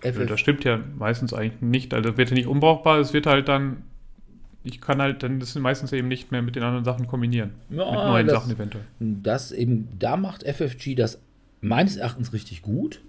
FF 0.00 0.26
das 0.26 0.40
stimmt 0.40 0.64
ja 0.64 0.80
meistens 0.96 1.32
eigentlich 1.32 1.60
nicht. 1.60 1.94
Also 1.94 2.16
wird 2.16 2.30
ja 2.30 2.36
nicht 2.36 2.46
unbrauchbar, 2.46 2.98
es 2.98 3.12
wird 3.12 3.26
halt 3.26 3.48
dann. 3.48 3.82
Ich 4.66 4.80
kann 4.80 5.02
halt 5.02 5.22
dann 5.22 5.40
das 5.40 5.54
meistens 5.56 5.92
eben 5.92 6.08
nicht 6.08 6.32
mehr 6.32 6.40
mit 6.40 6.56
den 6.56 6.62
anderen 6.62 6.86
Sachen 6.86 7.06
kombinieren. 7.06 7.50
Ja, 7.68 7.84
mit 7.84 7.94
neuen 7.94 8.26
das, 8.26 8.36
Sachen 8.36 8.52
eventuell. 8.52 8.84
Das 8.98 9.52
eben, 9.52 9.88
da 9.98 10.16
macht 10.16 10.42
FFG 10.42 10.94
das 10.94 11.20
meines 11.60 11.96
Erachtens 11.96 12.32
richtig 12.32 12.62
gut 12.62 13.02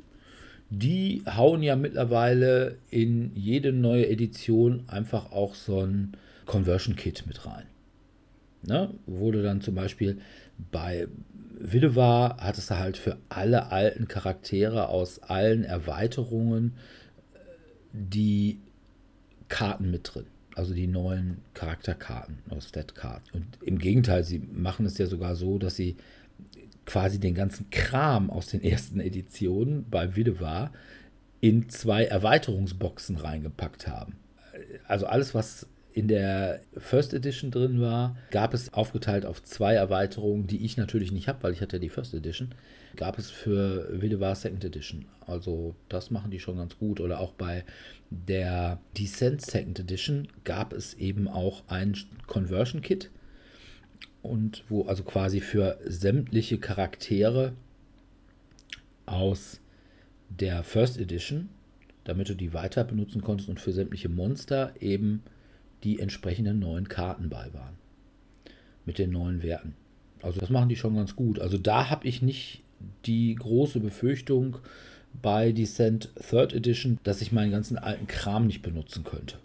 die 0.69 1.21
hauen 1.25 1.61
ja 1.61 1.75
mittlerweile 1.75 2.77
in 2.89 3.31
jede 3.35 3.71
neue 3.71 4.07
Edition 4.07 4.83
einfach 4.87 5.31
auch 5.31 5.55
so 5.55 5.81
ein 5.81 6.17
Conversion 6.45 6.95
Kit 6.95 7.23
mit 7.27 7.45
rein. 7.45 7.65
Ne? 8.63 8.89
Wo 9.05 9.31
du 9.31 9.43
dann 9.43 9.61
zum 9.61 9.75
Beispiel 9.75 10.19
Bei 10.71 11.07
Widewa 11.59 12.37
hattest 12.39 12.69
du 12.69 12.77
halt 12.77 12.97
für 12.97 13.17
alle 13.29 13.71
alten 13.71 14.07
Charaktere 14.07 14.89
aus 14.89 15.19
allen 15.19 15.63
Erweiterungen 15.63 16.73
äh, 17.33 17.39
die 17.93 18.59
Karten 19.47 19.91
mit 19.91 20.13
drin. 20.13 20.25
Also 20.55 20.73
die 20.73 20.87
neuen 20.87 21.41
Charakterkarten 21.53 22.37
oder 22.49 22.61
Stat-Karten. 22.61 23.29
Und 23.33 23.45
im 23.61 23.77
Gegenteil, 23.77 24.23
sie 24.23 24.39
machen 24.39 24.85
es 24.85 24.97
ja 24.97 25.05
sogar 25.05 25.35
so, 25.35 25.57
dass 25.57 25.75
sie 25.75 25.97
quasi 26.85 27.19
den 27.19 27.35
ganzen 27.35 27.69
Kram 27.71 28.29
aus 28.29 28.47
den 28.47 28.63
ersten 28.63 28.99
Editionen 28.99 29.89
bei 29.89 30.15
Widewa 30.15 30.71
in 31.41 31.67
zwei 31.69 32.05
Erweiterungsboxen 32.05 33.17
reingepackt 33.17 33.87
haben. 33.87 34.15
Also 34.87 35.07
alles, 35.07 35.33
was 35.33 35.67
in 35.95 36.09
der 36.09 36.59
First 36.75 37.13
Edition 37.13 37.51
drin 37.51 37.79
war, 37.79 38.17
gab 38.29 38.53
es 38.53 38.73
aufgeteilt 38.73 39.25
auf 39.25 39.41
zwei 39.41 39.75
Erweiterungen, 39.75 40.45
die 40.45 40.65
ich 40.65 40.75
natürlich 40.75 41.13
nicht 41.13 41.29
habe, 41.29 41.41
weil 41.41 41.53
ich 41.53 41.61
hatte 41.61 41.77
ja 41.77 41.79
die 41.79 41.87
First 41.87 42.13
Edition, 42.13 42.53
gab 42.97 43.17
es 43.17 43.31
für 43.31 43.87
Widewa 44.01 44.35
Second 44.35 44.65
Edition. 44.65 45.05
Also 45.25 45.73
das 45.87 46.11
machen 46.11 46.31
die 46.31 46.41
schon 46.41 46.57
ganz 46.57 46.77
gut. 46.77 46.99
Oder 46.99 47.21
auch 47.21 47.31
bei 47.31 47.63
der 48.09 48.81
Descent 48.97 49.41
Second 49.41 49.79
Edition 49.79 50.27
gab 50.43 50.73
es 50.73 50.95
eben 50.95 51.29
auch 51.29 51.63
ein 51.69 51.95
Conversion 52.27 52.81
Kit 52.81 53.09
und 54.21 54.65
wo 54.67 54.83
also 54.87 55.03
quasi 55.03 55.39
für 55.39 55.79
sämtliche 55.85 56.57
Charaktere 56.57 57.53
aus 59.05 59.61
der 60.27 60.61
First 60.63 60.99
Edition, 60.99 61.47
damit 62.03 62.27
du 62.27 62.33
die 62.33 62.53
weiter 62.53 62.83
benutzen 62.83 63.21
konntest 63.21 63.47
und 63.47 63.61
für 63.61 63.71
sämtliche 63.71 64.09
Monster 64.09 64.73
eben 64.81 65.23
die 65.85 65.99
entsprechenden 65.99 66.59
neuen 66.59 66.89
Karten 66.89 67.29
bei 67.29 67.53
waren. 67.53 67.75
Mit 68.85 68.97
den 68.97 69.11
neuen 69.11 69.41
Werten. 69.41 69.75
Also 70.21 70.39
das 70.39 70.49
machen 70.49 70.69
die 70.69 70.75
schon 70.75 70.95
ganz 70.95 71.15
gut. 71.15 71.39
Also 71.39 71.57
da 71.57 71.89
habe 71.89 72.07
ich 72.07 72.21
nicht 72.21 72.61
die 73.05 73.35
große 73.35 73.79
Befürchtung 73.79 74.57
bei 75.21 75.51
Descent 75.51 76.09
Third 76.29 76.53
Edition, 76.53 76.99
dass 77.03 77.21
ich 77.21 77.31
meinen 77.31 77.51
ganzen 77.51 77.77
alten 77.77 78.07
Kram 78.07 78.47
nicht 78.47 78.61
benutzen 78.61 79.03
könnte. 79.03 79.37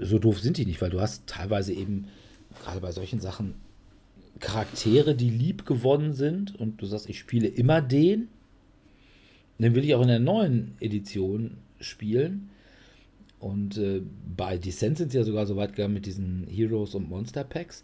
So 0.00 0.18
doof 0.18 0.40
sind 0.40 0.56
die 0.56 0.66
nicht, 0.66 0.80
weil 0.80 0.90
du 0.90 1.00
hast 1.00 1.26
teilweise 1.26 1.72
eben 1.72 2.08
gerade 2.62 2.80
bei 2.80 2.92
solchen 2.92 3.20
Sachen 3.20 3.54
Charaktere, 4.40 5.14
die 5.14 5.30
lieb 5.30 5.66
gewonnen 5.66 6.14
sind 6.14 6.58
und 6.58 6.80
du 6.82 6.86
sagst, 6.86 7.08
ich 7.08 7.18
spiele 7.18 7.46
immer 7.46 7.80
den. 7.80 8.28
Den 9.58 9.74
will 9.76 9.84
ich 9.84 9.94
auch 9.94 10.02
in 10.02 10.08
der 10.08 10.18
neuen 10.18 10.74
Edition 10.80 11.58
spielen. 11.78 12.50
Und 13.42 13.76
äh, 13.76 14.02
bei 14.36 14.56
Descent 14.56 14.98
sind 14.98 15.10
sie 15.10 15.18
ja 15.18 15.24
sogar 15.24 15.46
so 15.46 15.56
weit 15.56 15.74
gegangen 15.74 15.94
mit 15.94 16.06
diesen 16.06 16.46
Heroes 16.46 16.94
und 16.94 17.08
Monster 17.08 17.42
Packs. 17.42 17.82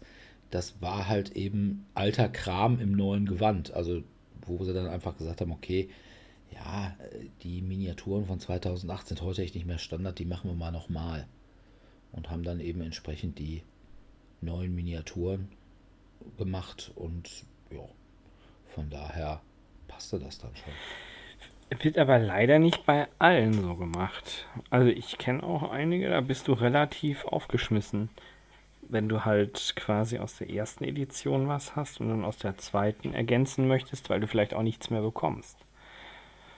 Das 0.51 0.81
war 0.81 1.09
halt 1.09 1.35
eben 1.35 1.85
alter 1.93 2.29
Kram 2.29 2.79
im 2.79 2.93
neuen 2.93 3.25
Gewand. 3.25 3.73
Also, 3.73 4.01
wo 4.47 4.63
sie 4.63 4.73
dann 4.73 4.87
einfach 4.87 5.17
gesagt 5.17 5.41
haben, 5.41 5.51
okay, 5.51 5.89
ja, 6.53 6.95
die 7.43 7.61
Miniaturen 7.61 8.25
von 8.25 8.39
2008 8.39 9.09
sind 9.09 9.21
heute 9.21 9.43
echt 9.43 9.53
nicht 9.53 9.67
mehr 9.67 9.79
Standard, 9.79 10.17
die 10.17 10.25
machen 10.25 10.49
wir 10.49 10.55
mal 10.55 10.71
nochmal. 10.71 11.27
Und 12.13 12.29
haben 12.31 12.43
dann 12.43 12.61
eben 12.61 12.79
entsprechend 12.79 13.37
die 13.37 13.61
neuen 14.39 14.73
Miniaturen 14.73 15.49
gemacht 16.37 16.93
und 16.95 17.43
ja, 17.69 17.85
von 18.67 18.89
daher 18.89 19.41
passte 19.89 20.19
das 20.19 20.39
dann 20.39 20.55
schon. 20.55 20.73
Wird 21.77 21.97
aber 21.97 22.17
leider 22.17 22.57
nicht 22.57 22.85
bei 22.85 23.07
allen 23.19 23.53
so 23.53 23.75
gemacht. 23.75 24.47
Also 24.69 24.89
ich 24.89 25.17
kenne 25.17 25.43
auch 25.43 25.71
einige, 25.71 26.09
da 26.09 26.21
bist 26.21 26.47
du 26.47 26.53
relativ 26.53 27.25
aufgeschmissen, 27.25 28.09
wenn 28.81 29.07
du 29.07 29.23
halt 29.23 29.73
quasi 29.75 30.17
aus 30.17 30.37
der 30.37 30.49
ersten 30.49 30.83
Edition 30.83 31.47
was 31.47 31.75
hast 31.75 32.01
und 32.01 32.09
dann 32.09 32.25
aus 32.25 32.37
der 32.37 32.57
zweiten 32.57 33.13
ergänzen 33.13 33.67
möchtest, 33.67 34.09
weil 34.09 34.19
du 34.19 34.25
vielleicht 34.25 34.55
auch 34.55 34.63
nichts 34.63 34.89
mehr 34.89 35.01
bekommst. 35.01 35.57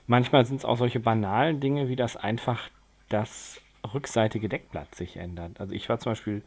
Manchmal 0.08 0.46
sind 0.46 0.58
es 0.58 0.66
auch 0.66 0.78
solche 0.78 1.02
banalen 1.02 1.60
Dinge, 1.60 1.90
wie 1.90 1.98
das 1.98 2.16
einfach 2.16 2.70
das 3.10 3.62
rückseitige 3.94 4.48
Deckblatt 4.48 4.96
sich 4.96 5.18
ändert. 5.18 5.60
Also 5.60 5.74
ich 5.74 5.90
war 5.90 6.00
zum 6.00 6.12
Beispiel 6.12 6.42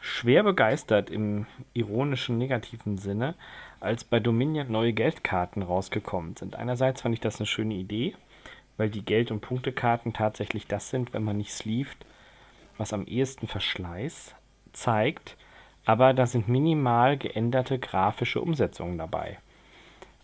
schwer 0.00 0.42
begeistert 0.42 1.08
im 1.10 1.46
ironischen 1.72 2.36
negativen 2.36 2.98
Sinne, 2.98 3.36
als 3.82 4.04
bei 4.04 4.20
Dominion 4.20 4.70
neue 4.70 4.92
Geldkarten 4.92 5.62
rausgekommen 5.62 6.36
sind. 6.36 6.54
Einerseits 6.56 7.02
fand 7.02 7.14
ich 7.14 7.20
das 7.20 7.40
eine 7.40 7.46
schöne 7.46 7.74
Idee, 7.74 8.14
weil 8.76 8.88
die 8.88 9.04
Geld- 9.04 9.30
und 9.30 9.40
Punktekarten 9.40 10.12
tatsächlich 10.12 10.66
das 10.66 10.90
sind, 10.90 11.12
wenn 11.12 11.24
man 11.24 11.36
nicht 11.36 11.52
sleeved, 11.52 11.98
was 12.78 12.92
am 12.92 13.06
ehesten 13.06 13.48
Verschleiß 13.48 14.34
zeigt, 14.72 15.36
aber 15.84 16.14
da 16.14 16.26
sind 16.26 16.48
minimal 16.48 17.18
geänderte 17.18 17.78
grafische 17.78 18.40
Umsetzungen 18.40 18.98
dabei. 18.98 19.38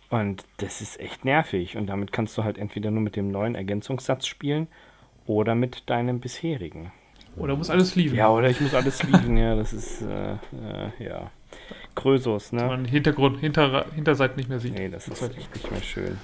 Und 0.09 0.45
das 0.57 0.81
ist 0.81 0.99
echt 0.99 1.25
nervig 1.25 1.77
und 1.77 1.87
damit 1.87 2.11
kannst 2.11 2.37
du 2.37 2.43
halt 2.43 2.57
entweder 2.57 2.89
nur 2.91 3.01
mit 3.01 3.15
dem 3.15 3.29
neuen 3.29 3.55
Ergänzungssatz 3.55 4.25
spielen 4.25 4.67
oder 5.27 5.53
mit 5.53 5.89
deinem 5.89 6.19
bisherigen. 6.19 6.91
Oder 7.35 7.55
muss 7.55 7.69
alles 7.69 7.95
lieben. 7.95 8.15
Ja, 8.15 8.29
oder 8.29 8.49
ich 8.49 8.59
muss 8.59 8.73
alles 8.73 9.03
lieben, 9.03 9.37
ja, 9.37 9.55
das 9.55 9.71
ist, 9.73 10.01
äh, 10.01 10.33
äh, 10.33 10.91
ja. 10.99 11.29
Krösus, 11.95 12.51
ne? 12.51 12.65
Man 12.65 12.85
Hintergrund, 12.85 13.39
Hinter, 13.39 13.85
Hinterseite 13.93 14.37
nicht 14.37 14.49
mehr 14.49 14.59
sieht. 14.59 14.73
Nee, 14.73 14.89
das 14.89 15.07
ist 15.07 15.21
echt 15.21 15.53
nicht 15.53 15.71
mehr 15.71 15.81
schön. 15.81 16.17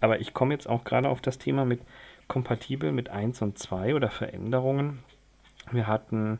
Aber 0.00 0.20
ich 0.20 0.32
komme 0.34 0.54
jetzt 0.54 0.68
auch 0.68 0.84
gerade 0.84 1.08
auf 1.08 1.20
das 1.20 1.38
Thema 1.38 1.64
mit 1.64 1.80
kompatibel 2.28 2.92
mit 2.92 3.08
1 3.08 3.42
und 3.42 3.58
2 3.58 3.94
oder 3.94 4.10
Veränderungen. 4.10 5.00
Wir 5.72 5.86
hatten, 5.86 6.38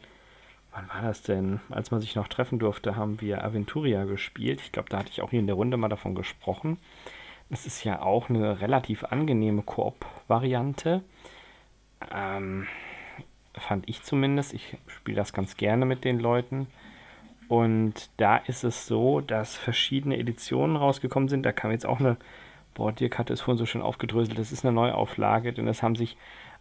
wann 0.72 0.89
war 0.89 1.03
das 1.03 1.22
denn? 1.22 1.61
Als 1.70 1.91
man 1.91 2.01
sich 2.01 2.14
noch 2.14 2.29
treffen 2.29 2.59
durfte, 2.59 2.95
haben 2.95 3.20
wir 3.20 3.45
Aventuria 3.45 4.05
gespielt. 4.05 4.61
Ich 4.61 4.70
glaube, 4.70 4.91
da 4.91 4.99
hatte 4.99 5.11
ich 5.11 5.22
auch 5.22 5.31
hier 5.31 5.41
in 5.41 5.47
der 5.47 5.57
Runde 5.57 5.76
mal 5.76 5.89
davon 5.89 6.14
gesprochen. 6.14 6.79
Es 7.51 7.66
ist 7.66 7.83
ja 7.83 8.03
auch 8.03 8.29
eine 8.29 8.61
relativ 8.61 9.05
angenehme 9.05 9.62
Koop-Variante. 9.62 11.03
Ähm, 12.14 12.66
fand 13.55 13.89
ich 13.89 14.03
zumindest. 14.03 14.53
Ich 14.53 14.76
spiele 14.87 15.16
das 15.16 15.33
ganz 15.33 15.57
gerne 15.57 15.87
mit 15.87 16.05
den 16.05 16.20
Leuten. 16.20 16.68
Und 17.49 18.11
da 18.18 18.36
ist 18.36 18.62
es 18.62 18.86
so, 18.86 19.20
dass 19.20 19.57
verschiedene 19.57 20.18
Editionen 20.18 20.76
rausgekommen 20.76 21.28
sind. 21.28 21.44
Da 21.44 21.53
kam 21.53 21.70
jetzt 21.70 21.86
auch 21.86 21.99
eine, 21.99 22.18
boah, 22.74 22.92
Dirk 22.92 23.18
hatte 23.18 23.32
es 23.32 23.40
vorhin 23.40 23.59
so 23.59 23.66
schön 23.66 23.82
aufgedröselt, 23.82 24.38
das 24.38 24.53
ist 24.53 24.64
eine 24.64 24.74
Neuauflage, 24.74 25.53
denn 25.53 25.66
es 25.66 25.82
haben 25.82 25.96
sich 25.96 26.16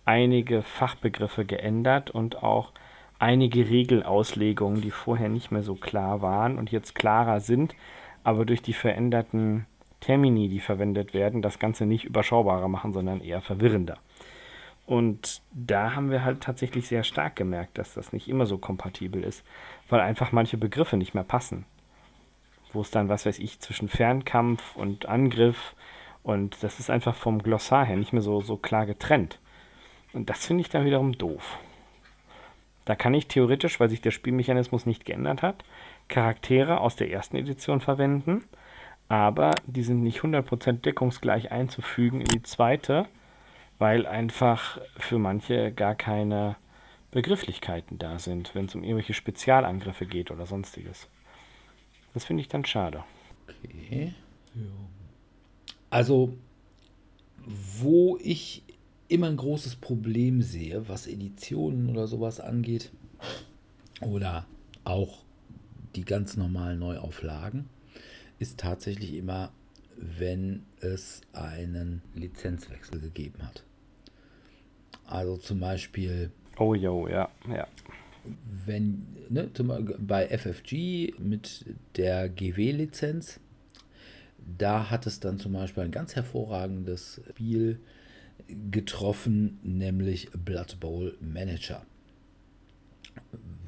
einige 0.05 0.61
Fachbegriffe 0.61 1.43
geändert 1.43 2.09
und 2.09 2.41
auch 2.41 2.71
einige 3.19 3.69
Regelauslegungen, 3.69 4.81
die 4.81 4.91
vorher 4.91 5.27
nicht 5.27 5.51
mehr 5.51 5.63
so 5.63 5.75
klar 5.75 6.21
waren 6.21 6.57
und 6.57 6.71
jetzt 6.71 6.95
klarer 6.95 7.41
sind, 7.41 7.75
aber 8.23 8.45
durch 8.45 8.61
die 8.61 8.73
veränderten 8.73 9.65
Termini, 9.99 10.47
die 10.47 10.59
verwendet 10.59 11.13
werden, 11.13 11.41
das 11.41 11.59
Ganze 11.59 11.85
nicht 11.85 12.05
überschaubarer 12.05 12.68
machen, 12.68 12.93
sondern 12.93 13.19
eher 13.19 13.41
verwirrender. 13.41 13.97
Und 14.85 15.41
da 15.51 15.95
haben 15.95 16.11
wir 16.11 16.23
halt 16.23 16.41
tatsächlich 16.41 16.88
sehr 16.88 17.03
stark 17.03 17.35
gemerkt, 17.35 17.77
dass 17.77 17.93
das 17.93 18.14
nicht 18.14 18.30
immer 18.30 18.45
so 18.45 18.57
kompatibel 18.57 19.22
ist, 19.23 19.43
weil 19.89 20.01
einfach 20.01 20.31
manche 20.31 20.57
Begriffe 20.57 20.97
nicht 20.97 21.14
mehr 21.14 21.23
passen. 21.23 21.65
Wo 22.73 22.81
es 22.81 22.91
dann, 22.91 23.09
was 23.09 23.26
weiß 23.26 23.39
ich, 23.39 23.59
zwischen 23.59 23.88
Fernkampf 23.89 24.76
und 24.76 25.07
Angriff 25.07 25.76
und 26.27 26.61
das 26.61 26.80
ist 26.80 26.89
einfach 26.89 27.15
vom 27.15 27.41
Glossar 27.41 27.85
her 27.85 27.95
nicht 27.95 28.11
mehr 28.11 28.22
so, 28.22 28.41
so 28.41 28.57
klar 28.57 28.85
getrennt. 28.85 29.39
Und 30.11 30.30
das 30.30 30.45
finde 30.45 30.61
ich 30.61 30.69
dann 30.69 30.84
wiederum 30.84 31.18
doof. 31.18 31.57
Da 32.84 32.95
kann 32.95 33.14
ich 33.14 33.27
theoretisch, 33.27 33.80
weil 33.80 33.89
sich 33.89 34.01
der 34.01 34.11
Spielmechanismus 34.11 34.85
nicht 34.85 35.05
geändert 35.05 35.41
hat, 35.41 35.64
Charaktere 36.09 36.81
aus 36.81 36.95
der 36.95 37.11
ersten 37.11 37.38
Edition 37.38 37.80
verwenden, 37.80 38.43
aber 39.09 39.51
die 39.65 39.84
sind 39.84 40.01
nicht 40.01 40.19
100% 40.19 40.81
deckungsgleich 40.81 41.51
einzufügen 41.51 42.19
in 42.19 42.27
die 42.27 42.43
zweite, 42.43 43.05
weil 43.80 44.05
einfach 44.05 44.80
für 44.97 45.19
manche 45.19 45.72
gar 45.72 45.95
keine 45.95 46.57
Begrifflichkeiten 47.11 47.97
da 47.97 48.19
sind, 48.19 48.53
wenn 48.53 48.65
es 48.65 48.75
um 48.75 48.84
irgendwelche 48.84 49.13
Spezialangriffe 49.13 50.05
geht 50.05 50.29
oder 50.31 50.45
sonstiges. 50.45 51.07
Das 52.13 52.25
finde 52.25 52.41
ich 52.41 52.47
dann 52.47 52.65
schade. 52.65 53.03
Okay. 53.63 54.13
Also, 55.89 56.38
wo 57.45 58.17
ich 58.21 58.63
immer 59.07 59.27
ein 59.27 59.38
großes 59.38 59.77
Problem 59.77 60.41
sehe, 60.41 60.89
was 60.89 61.07
Editionen 61.07 61.89
oder 61.89 62.07
sowas 62.07 62.39
angeht, 62.39 62.91
oder 64.01 64.45
auch 64.84 65.23
die 65.95 66.03
ganz 66.03 66.38
normalen 66.38 66.79
Neuauflagen, 66.79 67.69
ist 68.38 68.59
tatsächlich 68.59 69.13
immer, 69.13 69.51
wenn 69.95 70.65
es 70.81 71.21
einen 71.34 72.01
Lizenzwechsel 72.13 72.99
gegeben 72.99 73.43
hat. 73.43 73.63
Also 75.05 75.38
zum 75.38 75.59
Beispiel. 75.59 76.31
Oh 76.59 76.73
jo, 76.73 77.07
ja, 77.07 77.29
ja. 77.47 77.67
Wenn, 78.65 79.07
ne, 79.29 79.49
bei 79.99 80.27
FFG 80.27 81.13
mit 81.19 81.65
der 81.95 82.29
GW-Lizenz, 82.29 83.39
da 84.57 84.89
hat 84.89 85.05
es 85.05 85.19
dann 85.19 85.39
zum 85.39 85.53
Beispiel 85.53 85.84
ein 85.84 85.91
ganz 85.91 86.15
hervorragendes 86.15 87.21
Spiel 87.29 87.79
getroffen, 88.71 89.59
nämlich 89.61 90.29
Blood 90.31 90.79
Bowl 90.79 91.17
Manager. 91.19 91.85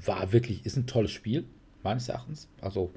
War 0.03 0.31
wirklich, 0.31 0.65
ist 0.65 0.77
ein 0.77 0.87
tolles 0.87 1.11
Spiel, 1.11 1.45
meines 1.83 2.09
Erachtens. 2.09 2.47
Also 2.61 2.91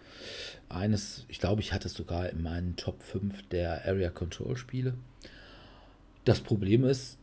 eines, 0.68 1.26
ich 1.28 1.38
glaube, 1.38 1.60
ich 1.60 1.72
hatte 1.72 1.88
es 1.88 1.94
sogar 1.94 2.28
in 2.30 2.42
meinen 2.42 2.76
Top 2.76 3.02
5 3.02 3.48
der 3.48 3.84
Area 3.86 4.10
Control 4.10 4.56
Spiele. 4.56 4.94
Das 6.24 6.40
Problem 6.40 6.84
ist, 6.84 7.18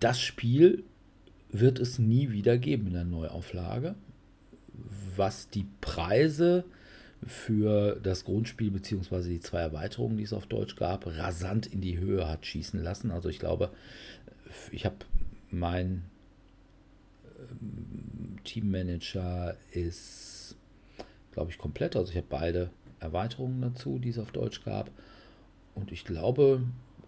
das 0.00 0.20
Spiel 0.20 0.84
wird 1.52 1.78
es 1.78 1.98
nie 1.98 2.30
wieder 2.30 2.58
geben 2.58 2.88
in 2.88 2.94
der 2.94 3.04
Neuauflage, 3.04 3.94
was 5.16 5.48
die 5.50 5.66
Preise 5.80 6.64
für 7.26 8.00
das 8.02 8.24
Grundspiel 8.24 8.70
bzw. 8.70 9.28
die 9.28 9.40
zwei 9.40 9.60
Erweiterungen, 9.60 10.16
die 10.16 10.24
es 10.24 10.32
auf 10.32 10.46
Deutsch 10.46 10.76
gab, 10.76 11.06
rasant 11.06 11.66
in 11.66 11.80
die 11.80 11.98
Höhe 11.98 12.28
hat 12.28 12.46
schießen 12.46 12.82
lassen. 12.82 13.10
Also 13.10 13.28
ich 13.28 13.38
glaube, 13.38 13.70
ich 14.72 14.84
habe 14.84 14.96
mein 15.50 16.02
ähm, 17.38 18.38
Teammanager 18.44 19.56
ist, 19.70 20.56
glaube 21.32 21.50
ich, 21.50 21.58
komplett. 21.58 21.94
Also 21.94 22.10
ich 22.10 22.16
habe 22.16 22.26
beide 22.28 22.70
Erweiterungen 22.98 23.60
dazu, 23.60 23.98
die 23.98 24.08
es 24.08 24.18
auf 24.18 24.32
Deutsch 24.32 24.64
gab. 24.64 24.90
Und 25.74 25.92
ich 25.92 26.04
glaube, 26.04 26.62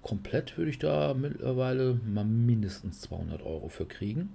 komplett 0.05 0.57
würde 0.57 0.71
ich 0.71 0.79
da 0.79 1.15
mittlerweile 1.15 1.99
mal 2.07 2.25
mindestens 2.25 3.01
200 3.01 3.43
Euro 3.43 3.69
für 3.69 3.87
kriegen. 3.87 4.29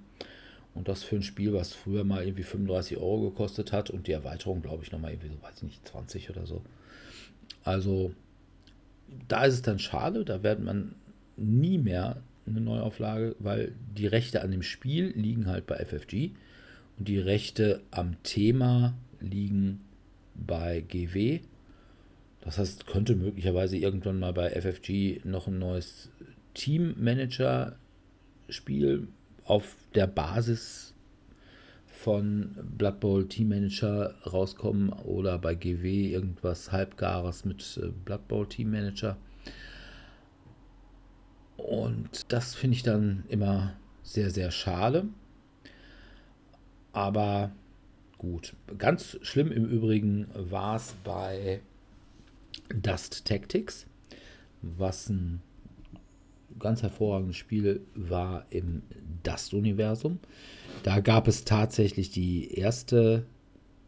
Und 0.74 0.88
das 0.88 1.02
für 1.02 1.16
ein 1.16 1.22
Spiel, 1.22 1.52
was 1.52 1.72
früher 1.72 2.04
mal 2.04 2.24
irgendwie 2.24 2.42
35 2.42 2.98
Euro 2.98 3.30
gekostet 3.30 3.72
hat 3.72 3.88
und 3.88 4.06
die 4.06 4.12
Erweiterung, 4.12 4.62
glaube 4.62 4.84
ich, 4.84 4.92
nochmal 4.92 5.12
irgendwie 5.12 5.30
so, 5.30 5.42
weiß 5.42 5.56
ich 5.56 5.62
nicht, 5.62 5.88
20 5.88 6.30
oder 6.30 6.46
so. 6.46 6.62
Also 7.64 8.12
da 9.28 9.44
ist 9.44 9.54
es 9.54 9.62
dann 9.62 9.78
schade, 9.78 10.24
da 10.24 10.42
wird 10.42 10.60
man 10.60 10.94
nie 11.36 11.78
mehr 11.78 12.22
eine 12.46 12.60
Neuauflage, 12.60 13.36
weil 13.38 13.72
die 13.96 14.06
Rechte 14.06 14.42
an 14.42 14.50
dem 14.50 14.62
Spiel 14.62 15.12
liegen 15.16 15.46
halt 15.46 15.66
bei 15.66 15.76
FFG 15.76 16.30
und 16.98 17.08
die 17.08 17.18
Rechte 17.18 17.80
am 17.90 18.20
Thema 18.22 18.94
liegen 19.20 19.80
bei 20.34 20.80
GW. 20.80 21.40
Das 22.42 22.58
heißt, 22.58 22.86
könnte 22.86 23.16
möglicherweise 23.16 23.76
irgendwann 23.76 24.18
mal 24.18 24.32
bei 24.32 24.48
FFG 24.50 25.20
noch 25.24 25.46
ein 25.46 25.58
neues 25.58 26.08
Team-Manager-Spiel 26.54 29.08
auf 29.44 29.76
der 29.94 30.06
Basis 30.06 30.94
von 31.86 32.56
Blood 32.78 33.00
Bowl 33.00 33.28
Team 33.28 33.50
Manager 33.50 34.14
rauskommen 34.24 34.88
oder 34.90 35.38
bei 35.38 35.54
GW 35.54 36.12
irgendwas 36.12 36.72
Halbgares 36.72 37.44
mit 37.44 37.78
äh, 37.82 37.88
Blood 38.04 38.26
Bowl 38.26 38.48
Team 38.48 38.70
Manager. 38.70 39.18
Und 41.58 42.32
das 42.32 42.54
finde 42.54 42.76
ich 42.76 42.82
dann 42.82 43.24
immer 43.28 43.74
sehr, 44.02 44.30
sehr 44.30 44.50
schade. 44.50 45.08
Aber 46.92 47.52
gut. 48.16 48.54
Ganz 48.78 49.18
schlimm 49.20 49.52
im 49.52 49.66
Übrigen 49.66 50.26
war 50.34 50.76
es 50.76 50.94
bei 51.04 51.60
Dust 52.74 53.24
Tactics, 53.24 53.86
was 54.62 55.08
ein 55.08 55.42
ganz 56.58 56.82
hervorragendes 56.82 57.36
Spiel 57.36 57.80
war 57.94 58.46
im 58.50 58.82
Dust-Universum. 59.22 60.18
Da 60.82 61.00
gab 61.00 61.28
es 61.28 61.44
tatsächlich 61.44 62.10
die 62.10 62.54
erste 62.54 63.26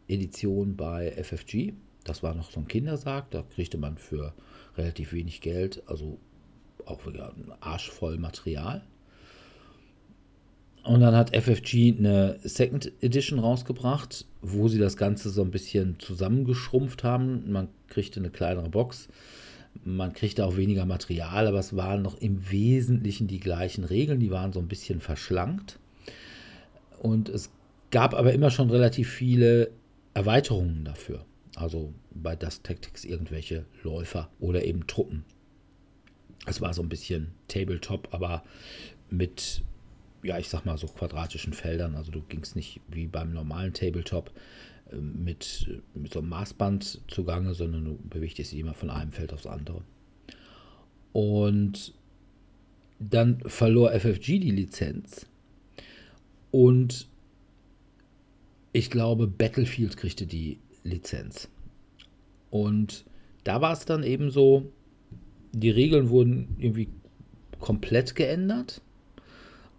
Edition 0.09 0.77
bei 0.77 1.11
FFG. 1.13 1.75
Das 2.05 2.23
war 2.23 2.35
noch 2.35 2.51
so 2.51 2.61
ein 2.61 2.69
Kindersarg. 2.69 3.31
Da 3.31 3.43
kriegte 3.43 3.79
man 3.79 3.99
für 3.99 4.35
relativ 4.77 5.13
wenig 5.13 5.41
Geld, 5.41 5.83
also 5.87 6.19
auch 6.85 7.07
wieder 7.07 7.33
ein 7.35 7.53
Arsch 7.61 7.91
voll 7.91 8.19
Material. 8.19 8.85
Und 10.85 11.01
dann 11.01 11.15
hat 11.15 11.37
FFG 11.37 11.95
eine 11.97 12.39
Second 12.43 12.91
Edition 13.01 13.39
rausgebracht, 13.39 14.27
wo 14.41 14.67
sie 14.69 14.79
das 14.79 14.97
Ganze 14.97 15.31
so 15.31 15.43
ein 15.43 15.53
bisschen 15.53 16.01
zusammengeschrumpft 16.01 17.05
haben. 17.05 17.53
Man 17.53 17.69
kriegte 17.89 18.19
eine 18.19 18.31
kleinere 18.31 18.69
Box 18.69 19.09
man 19.85 20.13
kriegte 20.13 20.45
auch 20.45 20.57
weniger 20.57 20.85
Material, 20.85 21.47
aber 21.47 21.59
es 21.59 21.77
waren 21.77 22.03
noch 22.03 22.21
im 22.21 22.51
Wesentlichen 22.51 23.27
die 23.27 23.41
gleichen 23.41 23.85
Regeln, 23.85 24.21
die 24.21 24.31
waren 24.31 24.53
so 24.53 24.61
ein 24.61 24.69
bisschen 24.69 25.01
verschlankt. 25.01 25.79
Und 27.01 27.29
es 27.29 27.51
gab 27.91 28.15
aber 28.15 28.33
immer 28.33 28.51
schon 28.51 28.71
relativ 28.71 29.11
viele 29.11 29.71
Erweiterungen 30.15 30.85
dafür. 30.85 31.25
Also 31.57 31.93
bei 32.11 32.37
Das 32.37 32.63
Tactics 32.63 33.05
irgendwelche 33.05 33.65
Läufer 33.83 34.31
oder 34.41 34.65
eben 34.65 34.87
Truppen. 34.87 35.25
Es 36.47 36.61
war 36.61 36.75
so 36.75 36.83
ein 36.83 36.89
bisschen 36.89 37.33
Tabletop, 37.49 38.09
aber 38.13 38.43
mit, 39.11 39.63
ja, 40.23 40.39
ich 40.39 40.49
sag 40.49 40.65
mal 40.65 40.79
so 40.79 40.87
quadratischen 40.87 41.53
Feldern. 41.53 41.97
Also 41.97 42.13
du 42.13 42.23
gingst 42.23 42.57
nicht 42.57 42.81
wie 42.89 43.07
beim 43.07 43.33
normalen 43.33 43.73
Tabletop 43.73 44.31
mit, 44.93 45.83
mit 45.95 46.13
so 46.13 46.19
einem 46.19 46.29
Maßband 46.29 47.01
zugange, 47.09 47.55
sondern 47.55 47.85
du 47.85 47.99
bewegst 48.09 48.39
dich 48.39 48.57
immer 48.57 48.75
von 48.75 48.91
einem 48.91 49.11
Feld 49.11 49.33
aufs 49.33 49.47
andere. 49.47 49.83
Und 51.13 51.95
dann 52.99 53.41
verlor 53.47 53.93
FFG 53.93 54.39
die 54.39 54.51
Lizenz 54.51 55.27
und 56.51 57.09
ich 58.73 58.91
glaube, 58.91 59.27
Battlefield 59.27 59.97
kriegte 59.97 60.27
die 60.27 60.59
Lizenz. 60.85 61.49
Und 62.51 63.05
da 63.45 63.61
war 63.61 63.73
es 63.73 63.85
dann 63.85 64.03
eben 64.03 64.31
so, 64.31 64.71
die 65.53 65.71
Regeln 65.71 66.11
wurden 66.11 66.57
irgendwie 66.59 66.89
komplett 67.59 68.15
geändert. 68.15 68.81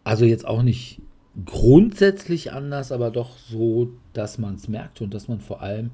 Also 0.03 0.25
jetzt 0.25 0.45
auch 0.45 0.63
nicht 0.63 1.01
grundsätzlich 1.45 2.51
anders, 2.51 2.91
aber 2.91 3.09
doch 3.09 3.37
so, 3.37 3.91
dass 4.13 4.37
man 4.37 4.55
es 4.55 4.67
merkt 4.67 5.01
und 5.01 5.13
dass 5.13 5.27
man 5.27 5.39
vor 5.39 5.61
allem 5.61 5.91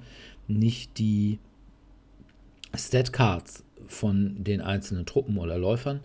nicht 0.48 0.98
die 0.98 1.40
Stat-Cards 2.76 3.64
von 3.88 4.44
den 4.44 4.62
einzelnen 4.62 5.06
Truppen 5.06 5.38
oder 5.38 5.58
Läufern 5.58 6.02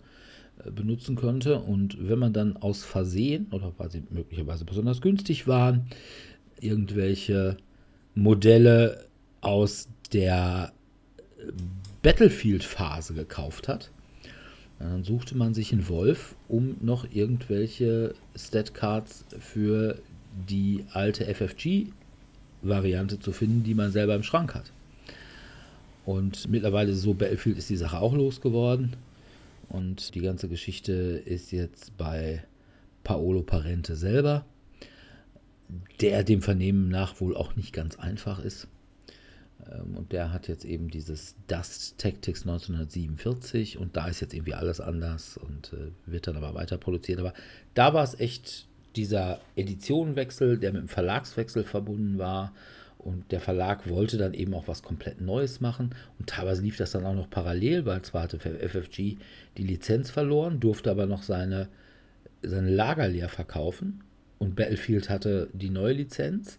äh, 0.63 0.71
benutzen 0.71 1.15
könnte. 1.15 1.59
Und 1.59 1.97
wenn 2.07 2.19
man 2.19 2.33
dann 2.33 2.57
aus 2.57 2.83
Versehen 2.83 3.47
oder 3.51 3.73
weil 3.77 3.91
sie 3.91 4.03
möglicherweise 4.09 4.65
besonders 4.65 5.01
günstig 5.01 5.47
waren, 5.47 5.87
irgendwelche 6.59 7.57
Modelle 8.13 9.05
aus 9.41 9.89
der 10.13 10.71
Battlefield-Phase 12.01 13.13
gekauft 13.13 13.67
hat, 13.67 13.91
dann 14.79 15.03
suchte 15.03 15.37
man 15.37 15.53
sich 15.53 15.71
einen 15.71 15.87
Wolf, 15.87 16.35
um 16.47 16.75
noch 16.81 17.07
irgendwelche 17.11 18.13
Stat-Cards 18.35 19.25
für 19.39 19.99
die 20.49 20.83
alte 20.91 21.25
FFG-Variante 21.33 23.19
zu 23.19 23.31
finden, 23.31 23.63
die 23.63 23.73
man 23.73 23.91
selber 23.91 24.15
im 24.15 24.23
Schrank 24.23 24.53
hat. 24.53 24.71
Und 26.05 26.49
mittlerweile 26.49 26.93
so 26.93 27.13
Battlefield 27.13 27.57
ist 27.57 27.69
die 27.69 27.77
Sache 27.77 27.99
auch 27.99 28.13
losgeworden. 28.13 28.95
Und 29.69 30.13
die 30.13 30.21
ganze 30.21 30.47
Geschichte 30.47 30.93
ist 30.93 31.51
jetzt 31.51 31.97
bei 31.97 32.43
Paolo 33.03 33.41
Parente 33.41 33.95
selber, 33.95 34.45
der 36.01 36.23
dem 36.23 36.41
Vernehmen 36.41 36.89
nach 36.89 37.19
wohl 37.21 37.35
auch 37.35 37.55
nicht 37.55 37.73
ganz 37.73 37.97
einfach 37.97 38.39
ist. 38.39 38.67
Ähm, 39.71 39.95
und 39.95 40.11
der 40.11 40.31
hat 40.31 40.47
jetzt 40.47 40.65
eben 40.65 40.89
dieses 40.89 41.35
Dust 41.47 41.97
Tactics 41.97 42.41
1947 42.41 43.77
und 43.77 43.95
da 43.95 44.07
ist 44.07 44.21
jetzt 44.21 44.33
irgendwie 44.33 44.53
alles 44.53 44.79
anders 44.79 45.37
und 45.37 45.73
äh, 45.73 45.91
wird 46.05 46.27
dann 46.27 46.37
aber 46.37 46.53
weiter 46.53 46.77
produziert. 46.77 47.19
Aber 47.19 47.33
da 47.73 47.93
war 47.93 48.03
es 48.03 48.19
echt 48.19 48.67
dieser 48.95 49.39
Editionenwechsel, 49.55 50.57
der 50.57 50.71
mit 50.71 50.81
dem 50.81 50.87
Verlagswechsel 50.87 51.63
verbunden 51.63 52.17
war. 52.17 52.53
Und 52.97 53.31
der 53.31 53.39
Verlag 53.39 53.87
wollte 53.87 54.17
dann 54.17 54.33
eben 54.33 54.55
auch 54.55 54.67
was 54.67 54.81
komplett 54.81 55.21
Neues 55.21 55.61
machen. 55.61 55.93
Und 56.17 56.27
teilweise 56.27 56.63
lief 56.63 56.77
das 56.77 56.91
dann 56.91 57.05
auch 57.05 57.13
noch 57.13 57.29
parallel, 57.29 57.85
weil 57.85 58.01
zwar 58.01 58.23
hatte 58.23 58.39
FFG 58.39 59.17
die 59.57 59.63
Lizenz 59.63 60.09
verloren, 60.09 60.59
durfte 60.59 60.89
aber 60.89 61.05
noch 61.05 61.21
seine, 61.21 61.67
seine 62.41 62.71
Lager 62.71 63.07
leer 63.07 63.29
verkaufen. 63.29 64.03
Und 64.39 64.55
Battlefield 64.55 65.09
hatte 65.09 65.49
die 65.53 65.69
neue 65.69 65.93
Lizenz. 65.93 66.57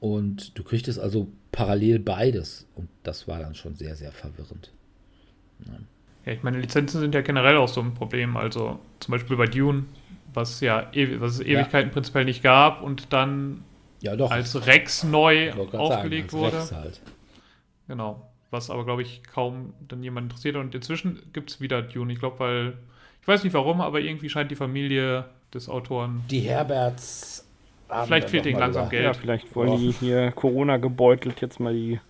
Und 0.00 0.58
du 0.58 0.64
kriegtest 0.64 0.98
also 0.98 1.28
parallel 1.52 1.98
beides. 1.98 2.66
Und 2.74 2.88
das 3.02 3.28
war 3.28 3.38
dann 3.38 3.54
schon 3.54 3.74
sehr, 3.74 3.94
sehr 3.94 4.12
verwirrend. 4.12 4.72
Ja. 5.66 5.74
ja, 6.24 6.32
ich 6.32 6.42
meine, 6.42 6.58
Lizenzen 6.58 7.00
sind 7.00 7.14
ja 7.14 7.20
generell 7.20 7.58
auch 7.58 7.68
so 7.68 7.80
ein 7.80 7.94
Problem. 7.94 8.36
Also 8.36 8.80
zum 8.98 9.12
Beispiel 9.12 9.36
bei 9.36 9.46
Dune, 9.46 9.84
was 10.32 10.60
ja 10.60 10.90
was 11.18 11.34
es 11.34 11.40
Ewigkeiten 11.40 11.90
ja. 11.90 11.92
prinzipiell 11.92 12.24
nicht 12.24 12.42
gab 12.42 12.82
und 12.82 13.12
dann 13.12 13.62
ja, 14.00 14.12
als 14.12 14.66
Rex 14.66 15.04
neu 15.04 15.52
aufgelegt 15.52 16.30
sagen, 16.30 16.42
wurde. 16.42 16.76
Halt. 16.76 17.00
Genau. 17.86 18.26
Was 18.50 18.70
aber, 18.70 18.84
glaube 18.84 19.02
ich, 19.02 19.22
kaum 19.24 19.74
dann 19.86 20.02
jemand 20.02 20.26
interessiert. 20.26 20.56
Und 20.56 20.74
inzwischen 20.74 21.20
gibt 21.32 21.50
es 21.50 21.60
wieder 21.60 21.82
Dune. 21.82 22.12
Ich 22.12 22.18
glaube, 22.18 22.38
weil, 22.38 22.78
ich 23.20 23.28
weiß 23.28 23.44
nicht 23.44 23.52
warum, 23.52 23.80
aber 23.82 24.00
irgendwie 24.00 24.30
scheint 24.30 24.50
die 24.50 24.56
Familie 24.56 25.26
des 25.52 25.68
Autoren. 25.68 26.22
Die 26.30 26.40
Herberts 26.40 27.46
Vielleicht 28.04 28.30
fehlt 28.30 28.46
ihnen 28.46 28.58
langsam 28.58 28.88
gesagt. 28.88 28.90
Geld. 28.90 29.04
Ja, 29.04 29.12
vielleicht 29.12 29.56
wollen 29.56 29.70
oh. 29.70 29.76
die 29.76 29.92
hier 29.92 30.32
Corona 30.32 30.76
gebeutelt 30.76 31.40
jetzt 31.40 31.60
mal 31.60 31.72
die 31.72 32.00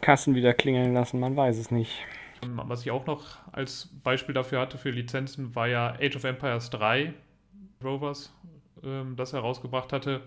Kassen 0.00 0.34
wieder 0.34 0.54
klingeln 0.54 0.94
lassen, 0.94 1.20
man 1.20 1.36
weiß 1.36 1.58
es 1.58 1.70
nicht. 1.70 1.92
Was 2.42 2.82
ich 2.82 2.90
auch 2.90 3.06
noch 3.06 3.38
als 3.52 3.88
Beispiel 4.04 4.34
dafür 4.34 4.60
hatte 4.60 4.78
für 4.78 4.90
Lizenzen, 4.90 5.54
war 5.54 5.68
ja 5.68 5.94
Age 6.00 6.16
of 6.16 6.24
Empires 6.24 6.70
3 6.70 7.14
Rovers, 7.82 8.32
ähm, 8.84 9.16
das 9.16 9.32
herausgebracht 9.32 9.92
hatte, 9.92 10.22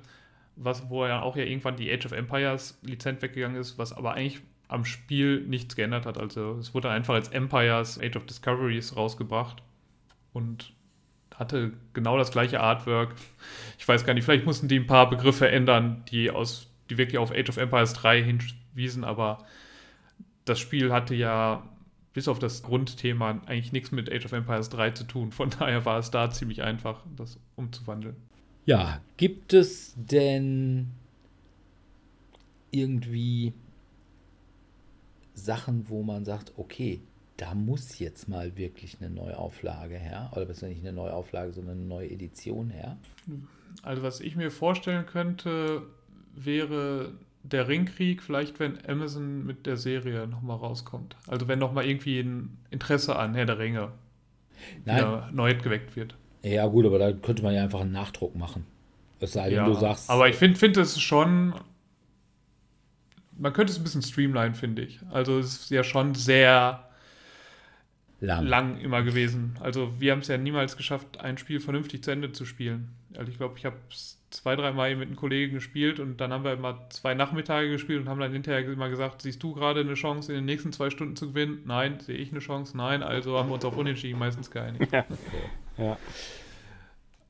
was, 0.55 0.89
wo 0.89 1.05
ja 1.05 1.21
auch 1.21 1.35
ja 1.35 1.43
irgendwann 1.43 1.75
die 1.77 1.91
Age 1.91 2.07
of 2.07 2.11
Empires 2.11 2.79
Lizenz 2.81 3.21
weggegangen 3.21 3.59
ist, 3.59 3.77
was 3.77 3.93
aber 3.93 4.13
eigentlich 4.13 4.41
am 4.67 4.85
Spiel 4.85 5.41
nichts 5.41 5.75
geändert 5.75 6.05
hat. 6.05 6.17
Also 6.17 6.57
es 6.59 6.73
wurde 6.73 6.89
einfach 6.89 7.15
als 7.15 7.29
Empires 7.29 7.99
Age 7.99 8.17
of 8.17 8.25
Discoveries 8.25 8.95
rausgebracht 8.95 9.63
und 10.33 10.73
hatte 11.39 11.71
genau 11.93 12.17
das 12.17 12.31
gleiche 12.31 12.59
Artwork. 12.59 13.15
Ich 13.77 13.87
weiß 13.87 14.05
gar 14.05 14.13
nicht, 14.13 14.25
vielleicht 14.25 14.45
mussten 14.45 14.67
die 14.67 14.77
ein 14.77 14.87
paar 14.87 15.09
Begriffe 15.09 15.49
ändern, 15.49 16.03
die 16.11 16.29
aus, 16.29 16.67
die 16.89 16.97
wirklich 16.97 17.17
auf 17.17 17.31
Age 17.31 17.49
of 17.49 17.57
Empires 17.57 17.93
3 17.93 18.21
hinwiesen, 18.21 19.05
aber 19.05 19.45
das 20.45 20.59
Spiel 20.59 20.91
hatte 20.91 21.15
ja 21.15 21.63
bis 22.13 22.27
auf 22.27 22.39
das 22.39 22.63
Grundthema 22.63 23.41
eigentlich 23.45 23.71
nichts 23.71 23.91
mit 23.91 24.11
Age 24.11 24.25
of 24.25 24.33
Empires 24.33 24.69
3 24.69 24.91
zu 24.91 25.03
tun. 25.05 25.31
Von 25.31 25.51
daher 25.51 25.85
war 25.85 25.99
es 25.99 26.11
da 26.11 26.29
ziemlich 26.29 26.63
einfach, 26.63 27.03
das 27.15 27.39
umzuwandeln. 27.55 28.17
Ja, 28.65 28.99
gibt 29.17 29.53
es 29.53 29.93
denn 29.95 30.91
irgendwie 32.71 33.53
Sachen, 35.33 35.87
wo 35.87 36.03
man 36.03 36.25
sagt, 36.25 36.51
okay, 36.57 36.99
da 37.39 37.55
muss 37.55 37.99
jetzt 37.99 38.27
mal 38.27 38.57
wirklich 38.57 38.97
eine 38.99 39.09
Neuauflage 39.09 39.95
her. 39.95 40.29
Oder 40.35 40.45
besser 40.45 40.67
nicht 40.67 40.81
eine 40.81 40.91
Neuauflage, 40.91 41.53
sondern 41.53 41.77
eine 41.77 41.87
neue 41.87 42.11
Edition 42.11 42.69
her. 42.69 42.97
Also 43.81 44.03
was 44.03 44.19
ich 44.19 44.35
mir 44.35 44.51
vorstellen 44.51 45.05
könnte, 45.05 45.83
wäre 46.35 47.13
der 47.43 47.69
Ringkrieg, 47.69 48.21
vielleicht 48.21 48.59
wenn 48.59 48.77
Amazon 48.85 49.45
mit 49.45 49.65
der 49.65 49.77
Serie 49.77 50.27
nochmal 50.27 50.57
rauskommt. 50.57 51.15
Also 51.27 51.47
wenn 51.47 51.59
nochmal 51.59 51.85
irgendwie 51.85 52.19
ein 52.19 52.57
Interesse 52.71 53.15
an 53.15 53.33
Herr 53.35 53.45
der 53.45 53.57
Ringe 53.57 53.93
neu 55.31 55.55
geweckt 55.55 55.95
wird. 55.95 56.15
Ja 56.43 56.65
gut, 56.67 56.85
aber 56.85 56.99
da 56.99 57.13
könnte 57.13 57.43
man 57.43 57.53
ja 57.53 57.63
einfach 57.63 57.79
einen 57.81 57.93
Nachdruck 57.93 58.35
machen. 58.35 58.65
Es 59.21 59.31
sei 59.33 59.49
denn, 59.49 59.59
Ja, 59.59 59.65
du 59.65 59.73
sagst... 59.75 60.09
aber 60.09 60.27
ich 60.27 60.35
finde 60.35 60.59
find 60.59 60.75
es 60.75 60.99
schon, 60.99 61.53
man 63.37 63.53
könnte 63.53 63.71
es 63.71 63.79
ein 63.79 63.83
bisschen 63.83 64.01
streamline, 64.01 64.53
finde 64.53 64.81
ich. 64.81 64.99
Also 65.09 65.39
es 65.39 65.61
ist 65.61 65.69
ja 65.71 65.85
schon 65.85 66.15
sehr 66.15 66.88
lang. 68.21 68.45
lang 68.45 68.79
immer 68.79 69.03
gewesen. 69.03 69.55
Also 69.59 69.99
wir 69.99 70.11
haben 70.11 70.19
es 70.19 70.27
ja 70.27 70.37
niemals 70.37 70.77
geschafft, 70.77 71.19
ein 71.19 71.37
Spiel 71.37 71.59
vernünftig 71.59 72.03
zu 72.03 72.11
Ende 72.11 72.31
zu 72.31 72.45
spielen. 72.45 72.89
Also 73.17 73.31
ich 73.31 73.37
glaube, 73.37 73.57
ich 73.57 73.65
habe 73.65 73.77
es 73.89 74.19
zwei, 74.29 74.55
drei 74.55 74.71
Mal 74.71 74.95
mit 74.95 75.07
einem 75.07 75.15
Kollegen 75.15 75.55
gespielt 75.55 75.99
und 75.99 76.17
dann 76.17 76.31
haben 76.31 76.43
wir 76.43 76.53
immer 76.53 76.87
zwei 76.89 77.13
Nachmittage 77.13 77.69
gespielt 77.69 78.01
und 78.01 78.09
haben 78.09 78.19
dann 78.19 78.31
hinterher 78.31 78.67
immer 78.67 78.89
gesagt, 78.89 79.21
siehst 79.21 79.41
du 79.41 79.53
gerade 79.53 79.81
eine 79.81 79.95
Chance, 79.95 80.31
in 80.31 80.39
den 80.39 80.45
nächsten 80.45 80.71
zwei 80.71 80.89
Stunden 80.89 81.15
zu 81.15 81.29
gewinnen? 81.29 81.63
Nein. 81.65 81.99
Sehe 81.99 82.17
ich 82.17 82.31
eine 82.31 82.39
Chance? 82.39 82.77
Nein. 82.77 83.01
Also 83.03 83.37
haben 83.37 83.49
wir 83.49 83.55
uns 83.55 83.65
auf 83.65 83.77
Unentschieden 83.77 84.19
meistens 84.19 84.51
geeinigt. 84.51 84.91
Ja. 84.91 85.05
Ja. 85.77 85.97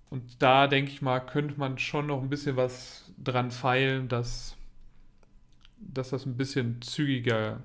Und 0.10 0.42
da 0.42 0.68
denke 0.68 0.92
ich 0.92 1.02
mal, 1.02 1.20
könnte 1.20 1.54
man 1.58 1.78
schon 1.78 2.08
noch 2.08 2.22
ein 2.22 2.30
bisschen 2.30 2.58
was 2.58 3.12
dran 3.24 3.52
feilen, 3.52 4.08
dass, 4.08 4.56
dass 5.78 6.10
das 6.10 6.26
ein 6.26 6.36
bisschen 6.36 6.82
zügiger 6.82 7.62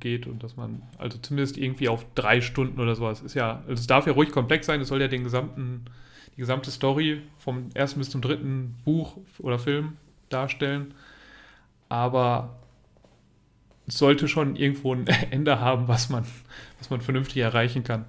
geht 0.00 0.26
und 0.26 0.42
dass 0.42 0.56
man, 0.56 0.82
also 0.98 1.18
zumindest 1.18 1.56
irgendwie 1.56 1.88
auf 1.88 2.04
drei 2.14 2.40
Stunden 2.40 2.80
oder 2.80 2.94
sowas 2.94 3.20
ist 3.22 3.34
ja, 3.34 3.60
also 3.68 3.74
es 3.80 3.86
darf 3.86 4.06
ja 4.06 4.12
ruhig 4.12 4.30
komplex 4.30 4.66
sein, 4.66 4.80
es 4.80 4.88
soll 4.88 5.00
ja 5.00 5.08
den 5.08 5.24
gesamten, 5.24 5.84
die 6.36 6.40
gesamte 6.40 6.70
Story 6.70 7.22
vom 7.38 7.68
ersten 7.74 7.98
bis 8.00 8.10
zum 8.10 8.20
dritten 8.20 8.74
Buch 8.84 9.16
oder 9.38 9.58
Film 9.58 9.96
darstellen. 10.28 10.94
Aber 11.88 12.56
es 13.86 13.98
sollte 13.98 14.28
schon 14.28 14.56
irgendwo 14.56 14.92
ein 14.94 15.06
Ende 15.30 15.60
haben, 15.60 15.88
was 15.88 16.08
man, 16.10 16.24
was 16.78 16.90
man 16.90 17.00
vernünftig 17.00 17.38
erreichen 17.38 17.84
kann. 17.84 18.04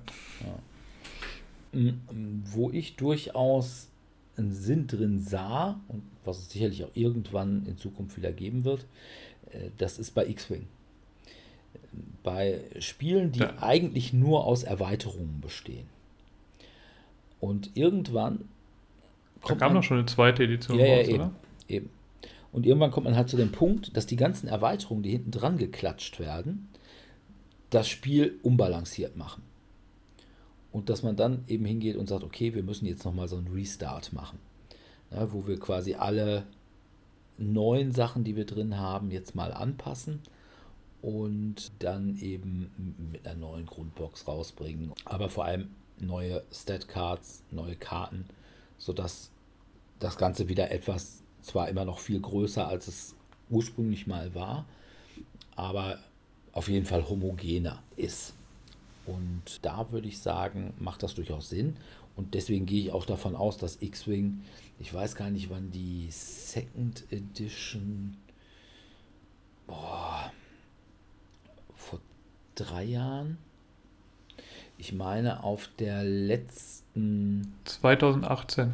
M- 1.74 2.02
Wo 2.46 2.70
ich 2.72 2.96
durchaus 2.96 3.90
einen 4.36 4.54
Sinn 4.54 4.88
drin 4.88 5.20
sah 5.20 5.80
und 5.88 6.04
was 6.24 6.40
es 6.40 6.52
sicherlich 6.52 6.84
auch 6.84 6.92
irgendwann 6.96 7.66
in 7.66 7.78
Zukunft 7.78 8.18
wieder 8.18 8.32
geben 8.32 8.64
wird, 8.66 8.86
äh, 9.52 9.70
das 9.78 10.00
ist 10.00 10.12
bei 10.12 10.26
X-Wing. 10.28 10.68
Bei 12.24 12.62
Spielen, 12.80 13.32
die 13.32 13.40
Ja. 13.40 13.54
eigentlich 13.62 14.14
nur 14.14 14.46
aus 14.46 14.64
Erweiterungen 14.64 15.40
bestehen. 15.42 15.88
Und 17.40 17.72
irgendwann 17.76 18.48
Da 19.46 19.56
kam 19.56 19.74
man- 19.74 19.82
doch 19.82 19.84
schon 19.84 19.98
eine 19.98 20.08
zweite 20.08 20.44
Edition 20.44 20.78
ja, 20.80 20.86
ja, 20.86 20.96
raus, 20.98 21.08
eben, 21.08 21.16
oder? 21.20 21.32
eben. 21.68 21.90
Und 22.52 22.66
irgendwann 22.66 22.92
kommt 22.92 23.06
man 23.06 23.16
halt 23.16 23.30
zu 23.30 23.38
dem 23.38 23.52
Punkt, 23.52 23.96
dass 23.96 24.06
die 24.08 24.16
ganzen 24.16 24.48
Erweiterungen, 24.48 25.04
die 25.04 25.12
hinten 25.12 25.32
dran 25.32 25.58
geklatscht 25.58 26.20
werden, 26.20 26.70
das 27.70 27.88
Spiel 27.88 28.40
unbalanciert 28.44 29.16
machen. 29.18 29.44
Und 30.72 30.90
dass 30.90 31.04
man 31.04 31.16
dann 31.16 31.44
eben 31.48 31.66
hingeht 31.66 31.96
und 31.98 32.08
sagt, 32.08 32.24
okay, 32.24 32.54
wir 32.56 32.64
müssen 32.64 32.86
jetzt 32.86 33.06
nochmal 33.06 33.28
so 33.28 33.38
einen 33.38 33.48
Restart 33.48 34.14
machen. 34.14 34.40
Ja, 35.12 35.32
wo 35.32 35.46
wir 35.48 35.60
quasi 35.60 35.96
alle 35.96 36.44
neuen 37.38 37.92
Sachen, 37.92 38.24
die 38.24 38.36
wir 38.36 38.46
drin 38.46 38.78
haben, 38.78 39.12
jetzt 39.12 39.36
mal 39.36 39.54
anpassen 39.54 40.22
und 41.08 41.72
dann 41.80 42.20
eben 42.20 42.70
mit 43.14 43.26
einer 43.26 43.40
neuen 43.40 43.66
Grundbox 43.66 44.28
rausbringen. 44.28 44.92
Aber 45.06 45.30
vor 45.30 45.46
allem 45.46 45.70
neue 46.02 46.44
Stat-Cards, 46.52 47.44
neue 47.50 47.78
Karten, 47.78 48.26
sodass 48.78 49.32
das 50.00 50.18
Ganze 50.18 50.50
wieder 50.50 50.70
etwas, 50.70 51.24
zwar 51.42 51.70
immer 51.70 51.86
noch 51.86 52.00
viel 52.00 52.20
größer, 52.20 52.68
als 52.68 52.90
es 52.90 53.16
ursprünglich 53.50 54.06
mal 54.06 54.36
war, 54.36 54.66
aber 55.56 55.98
auf 56.52 56.68
jeden 56.68 56.86
Fall 56.86 57.08
homogener 57.08 57.82
ist. 57.96 58.34
Und 59.06 59.60
da 59.62 59.90
würde 59.94 60.10
ich 60.10 60.20
sagen, 60.20 60.74
macht 60.78 61.04
das 61.04 61.16
durchaus 61.16 61.48
Sinn. 61.48 61.78
Und 62.18 62.34
deswegen 62.34 62.66
gehe 62.66 62.82
ich 62.82 62.92
auch 62.92 63.06
davon 63.06 63.34
aus, 63.34 63.58
dass 63.58 63.82
X-Wing, 63.82 64.42
ich 64.78 64.94
weiß 64.94 65.16
gar 65.16 65.30
nicht, 65.30 65.50
wann 65.50 65.72
die 65.72 66.10
Second 66.12 67.06
Edition, 67.12 68.18
boah, 69.68 70.34
drei 72.58 72.84
Jahren, 72.84 73.38
ich 74.78 74.94
meine 74.94 75.44
auf 75.44 75.70
der 75.80 76.04
letzten 76.04 77.54
2018. 77.66 78.74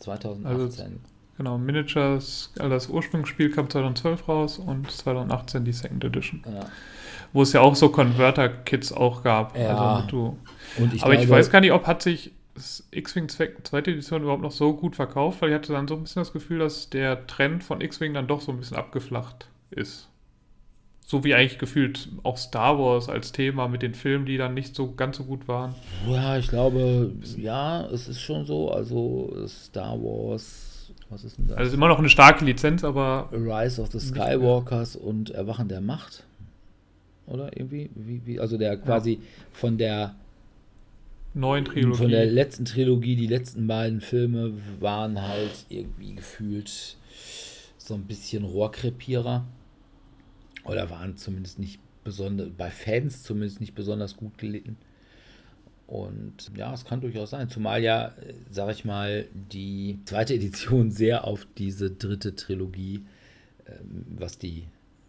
2018, 0.00 1.00
Genau, 1.36 1.56
Miniatures, 1.56 2.50
also 2.58 2.68
das 2.68 2.88
Ursprungsspiel 2.88 3.50
kam 3.52 3.70
2012 3.70 4.28
raus 4.28 4.58
und 4.58 4.90
2018 4.90 5.64
die 5.64 5.72
Second 5.72 6.02
Edition. 6.04 6.42
ja. 6.52 6.66
Wo 7.34 7.42
es 7.42 7.52
ja 7.52 7.60
auch 7.60 7.76
so 7.76 7.90
Converter-Kits 7.90 8.90
auch 8.90 9.22
gab. 9.22 9.56
Ja. 9.56 9.76
Also 9.76 10.00
mit 10.02 10.10
du. 10.12 10.38
Und 10.82 10.94
ich 10.94 11.02
Aber 11.04 11.12
ich 11.12 11.20
glaube- 11.20 11.32
weiß 11.32 11.50
gar 11.50 11.60
nicht, 11.60 11.72
ob 11.72 11.86
hat 11.86 12.02
sich 12.02 12.32
X-Wing 12.90 13.26
zwe- 13.26 13.52
zweite 13.64 13.90
Edition 13.92 14.22
überhaupt 14.22 14.40
noch 14.42 14.50
so 14.50 14.72
gut 14.74 14.96
verkauft, 14.96 15.42
weil 15.42 15.50
ich 15.50 15.54
hatte 15.54 15.72
dann 15.74 15.86
so 15.86 15.94
ein 15.94 16.02
bisschen 16.02 16.22
das 16.22 16.32
Gefühl, 16.32 16.58
dass 16.60 16.88
der 16.90 17.26
Trend 17.26 17.62
von 17.62 17.82
X-Wing 17.82 18.14
dann 18.14 18.26
doch 18.26 18.40
so 18.40 18.50
ein 18.50 18.58
bisschen 18.58 18.78
abgeflacht 18.78 19.48
ist. 19.70 20.08
So 21.10 21.24
wie 21.24 21.34
eigentlich 21.34 21.58
gefühlt 21.58 22.10
auch 22.22 22.36
Star 22.36 22.78
Wars 22.78 23.08
als 23.08 23.32
Thema 23.32 23.66
mit 23.66 23.80
den 23.80 23.94
Filmen, 23.94 24.26
die 24.26 24.36
dann 24.36 24.52
nicht 24.52 24.74
so 24.74 24.92
ganz 24.92 25.16
so 25.16 25.24
gut 25.24 25.48
waren. 25.48 25.74
Ja, 26.06 26.36
ich 26.36 26.48
glaube, 26.48 27.10
ja, 27.38 27.86
es 27.86 28.08
ist 28.08 28.20
schon 28.20 28.44
so. 28.44 28.70
Also 28.70 29.32
Star 29.48 29.98
Wars, 29.98 30.92
was 31.08 31.24
ist 31.24 31.38
denn 31.38 31.48
das? 31.48 31.56
Also 31.56 31.74
immer 31.74 31.88
noch 31.88 31.98
eine 31.98 32.10
starke 32.10 32.44
Lizenz, 32.44 32.84
aber 32.84 33.30
Rise 33.32 33.80
of 33.80 33.90
the. 33.90 33.98
Skywalkers 33.98 34.96
und 34.96 35.30
Erwachen 35.30 35.68
der 35.68 35.80
Macht. 35.80 36.24
Oder 37.26 37.56
irgendwie? 37.56 37.88
Wie, 37.94 38.20
wie, 38.26 38.38
also 38.38 38.58
der 38.58 38.76
quasi 38.76 39.18
von 39.50 39.78
der 39.78 40.14
neuen 41.32 41.64
Trilogie. 41.64 41.96
von 41.96 42.10
der 42.10 42.26
letzten 42.26 42.66
Trilogie, 42.66 43.16
die 43.16 43.28
letzten 43.28 43.66
beiden 43.66 44.02
Filme 44.02 44.52
waren 44.78 45.22
halt 45.26 45.64
irgendwie 45.70 46.16
gefühlt 46.16 46.98
so 47.78 47.94
ein 47.94 48.02
bisschen 48.02 48.44
Rohrkrepierer. 48.44 49.46
Oder 50.64 50.90
waren 50.90 51.16
zumindest 51.16 51.58
nicht 51.58 51.80
besonders, 52.04 52.48
bei 52.56 52.70
Fans 52.70 53.22
zumindest 53.22 53.60
nicht 53.60 53.74
besonders 53.74 54.16
gut 54.16 54.38
gelitten. 54.38 54.76
Und 55.86 56.50
ja, 56.54 56.72
es 56.74 56.84
kann 56.84 57.00
durchaus 57.00 57.30
sein. 57.30 57.48
Zumal 57.48 57.82
ja, 57.82 58.12
sag 58.50 58.70
ich 58.72 58.84
mal, 58.84 59.26
die 59.32 59.98
zweite 60.04 60.34
Edition 60.34 60.90
sehr 60.90 61.24
auf 61.24 61.46
diese 61.56 61.90
dritte 61.90 62.34
Trilogie, 62.34 63.04
ähm, 63.66 64.04
was 64.18 64.38
die 64.38 64.64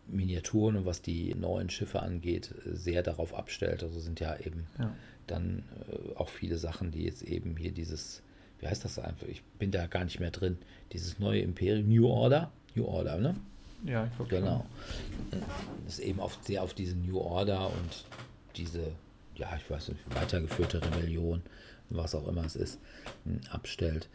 Miniaturen 0.07 0.77
und 0.77 0.85
was 0.85 1.01
die 1.01 1.35
neuen 1.35 1.69
Schiffe 1.69 2.01
angeht, 2.01 2.55
sehr 2.65 3.03
darauf 3.03 3.33
abstellt. 3.33 3.83
Also 3.83 3.99
sind 3.99 4.19
ja 4.19 4.37
eben 4.39 4.67
Ja. 4.79 4.95
dann 5.27 5.63
äh, 5.91 6.15
auch 6.15 6.29
viele 6.29 6.57
Sachen, 6.57 6.91
die 6.91 7.03
jetzt 7.03 7.23
eben 7.23 7.57
hier 7.57 7.71
dieses, 7.71 8.23
wie 8.59 8.67
heißt 8.67 8.83
das 8.85 8.97
einfach? 8.99 9.27
Ich 9.27 9.43
bin 9.59 9.71
da 9.71 9.85
gar 9.87 10.05
nicht 10.05 10.19
mehr 10.21 10.31
drin. 10.31 10.57
Dieses 10.93 11.19
neue 11.19 11.41
Imperium, 11.41 11.89
New 11.89 12.07
Order? 12.07 12.51
New 12.73 12.85
Order, 12.85 13.17
ne? 13.17 13.35
Ja, 13.85 14.05
ich 14.05 14.15
glaube 14.15 14.35
Genau. 14.35 14.65
Das 15.85 15.99
ist 15.99 15.99
eben 15.99 16.19
oft 16.19 16.43
sehr 16.45 16.63
auf 16.63 16.73
diese 16.73 16.95
New 16.95 17.17
Order 17.17 17.67
und 17.67 18.05
diese, 18.55 18.91
ja, 19.35 19.47
ich 19.55 19.69
weiß 19.69 19.89
nicht, 19.89 19.99
weitergeführte 20.15 20.81
Rebellion, 20.83 21.41
was 21.89 22.15
auch 22.15 22.27
immer 22.27 22.45
es 22.45 22.55
ist, 22.55 22.79
m, 23.25 23.39
abstellt. 23.49 24.09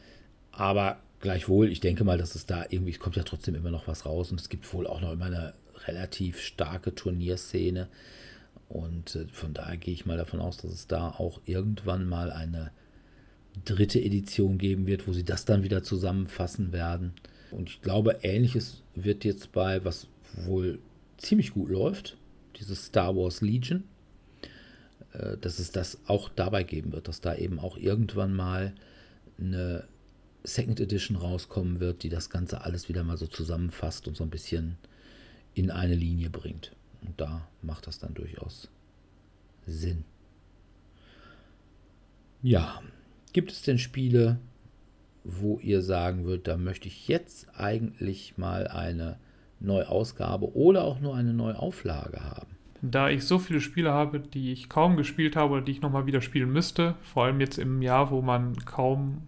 Aber 0.52 0.98
gleichwohl, 1.20 1.70
ich 1.70 1.80
denke 1.80 2.04
mal, 2.04 2.18
dass 2.18 2.34
es 2.34 2.46
da 2.46 2.64
irgendwie, 2.68 2.92
es 2.92 2.98
kommt 3.00 3.16
ja 3.16 3.22
trotzdem 3.22 3.54
immer 3.54 3.70
noch 3.70 3.88
was 3.88 4.06
raus 4.06 4.30
und 4.30 4.40
es 4.40 4.48
gibt 4.48 4.72
wohl 4.72 4.86
auch 4.86 5.00
noch 5.00 5.12
immer 5.12 5.26
eine 5.26 5.54
relativ 5.86 6.40
starke 6.40 6.94
Turnierszene. 6.94 7.88
Und 8.68 9.16
äh, 9.16 9.26
von 9.32 9.54
daher 9.54 9.76
gehe 9.76 9.94
ich 9.94 10.06
mal 10.06 10.16
davon 10.16 10.40
aus, 10.40 10.56
dass 10.58 10.72
es 10.72 10.86
da 10.86 11.10
auch 11.10 11.40
irgendwann 11.46 12.08
mal 12.08 12.30
eine 12.30 12.70
dritte 13.64 14.00
Edition 14.00 14.58
geben 14.58 14.86
wird, 14.86 15.06
wo 15.06 15.12
sie 15.12 15.24
das 15.24 15.44
dann 15.44 15.62
wieder 15.62 15.82
zusammenfassen 15.82 16.72
werden. 16.72 17.12
Und 17.50 17.70
ich 17.70 17.82
glaube, 17.82 18.18
ähnliches 18.22 18.82
wird 18.94 19.24
jetzt 19.24 19.52
bei, 19.52 19.84
was 19.84 20.08
wohl 20.44 20.78
ziemlich 21.18 21.52
gut 21.52 21.70
läuft, 21.70 22.16
dieses 22.56 22.86
Star 22.86 23.14
Wars 23.16 23.40
Legion, 23.40 23.84
äh, 25.12 25.36
dass 25.38 25.58
es 25.58 25.70
das 25.70 25.98
auch 26.06 26.28
dabei 26.28 26.62
geben 26.62 26.92
wird, 26.92 27.08
dass 27.08 27.20
da 27.20 27.34
eben 27.34 27.58
auch 27.58 27.76
irgendwann 27.76 28.34
mal 28.34 28.74
eine 29.38 29.86
Second 30.44 30.80
Edition 30.80 31.16
rauskommen 31.16 31.80
wird, 31.80 32.02
die 32.02 32.10
das 32.10 32.30
Ganze 32.30 32.62
alles 32.62 32.88
wieder 32.88 33.02
mal 33.02 33.16
so 33.16 33.26
zusammenfasst 33.26 34.06
und 34.06 34.16
so 34.16 34.24
ein 34.24 34.30
bisschen 34.30 34.76
in 35.54 35.70
eine 35.70 35.94
Linie 35.94 36.30
bringt. 36.30 36.72
Und 37.02 37.20
da 37.20 37.48
macht 37.62 37.86
das 37.86 37.98
dann 37.98 38.14
durchaus 38.14 38.68
Sinn. 39.66 40.04
Ja, 42.42 42.82
gibt 43.32 43.52
es 43.52 43.62
denn 43.62 43.78
Spiele, 43.78 44.38
wo 45.24 45.58
ihr 45.60 45.82
sagen 45.82 46.24
würdet, 46.24 46.48
da 46.48 46.56
möchte 46.56 46.86
ich 46.86 47.08
jetzt 47.08 47.48
eigentlich 47.58 48.36
mal 48.36 48.68
eine 48.68 49.18
Neuausgabe 49.58 50.54
oder 50.54 50.84
auch 50.84 51.00
nur 51.00 51.16
eine 51.16 51.32
Neuauflage 51.32 52.22
haben? 52.22 52.54
Da 52.82 53.08
ich 53.08 53.24
so 53.24 53.38
viele 53.38 53.60
Spiele 53.60 53.92
habe, 53.92 54.20
die 54.20 54.52
ich 54.52 54.68
kaum 54.68 54.96
gespielt 54.96 55.36
habe 55.36 55.54
oder 55.54 55.62
die 55.62 55.72
ich 55.72 55.80
nochmal 55.80 56.04
wieder 56.06 56.20
spielen 56.20 56.52
müsste, 56.52 56.94
vor 57.00 57.24
allem 57.24 57.40
jetzt 57.40 57.58
im 57.58 57.80
Jahr, 57.80 58.10
wo 58.10 58.20
man 58.20 58.56
kaum 58.66 59.22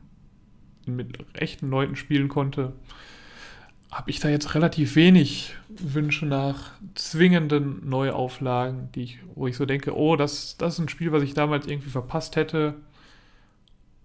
mit 0.85 1.18
echten 1.32 1.70
Leuten 1.70 1.97
spielen 1.97 2.28
konnte, 2.28 2.74
habe 3.90 4.10
ich 4.10 4.20
da 4.20 4.28
jetzt 4.28 4.55
relativ 4.55 4.94
wenig 4.94 5.55
Wünsche 5.68 6.27
nach 6.27 6.73
zwingenden 6.94 7.89
Neuauflagen, 7.89 8.90
die 8.94 9.05
ich, 9.05 9.18
wo 9.35 9.47
ich 9.47 9.56
so 9.56 9.64
denke, 9.64 9.97
oh, 9.97 10.16
das, 10.16 10.59
das 10.59 10.74
ist 10.74 10.81
ein 10.81 10.89
Spiel, 10.89 11.12
was 11.12 11.23
ich 11.23 11.32
damals 11.32 11.66
irgendwie 11.66 11.90
verpasst 11.90 12.36
hätte. 12.36 12.74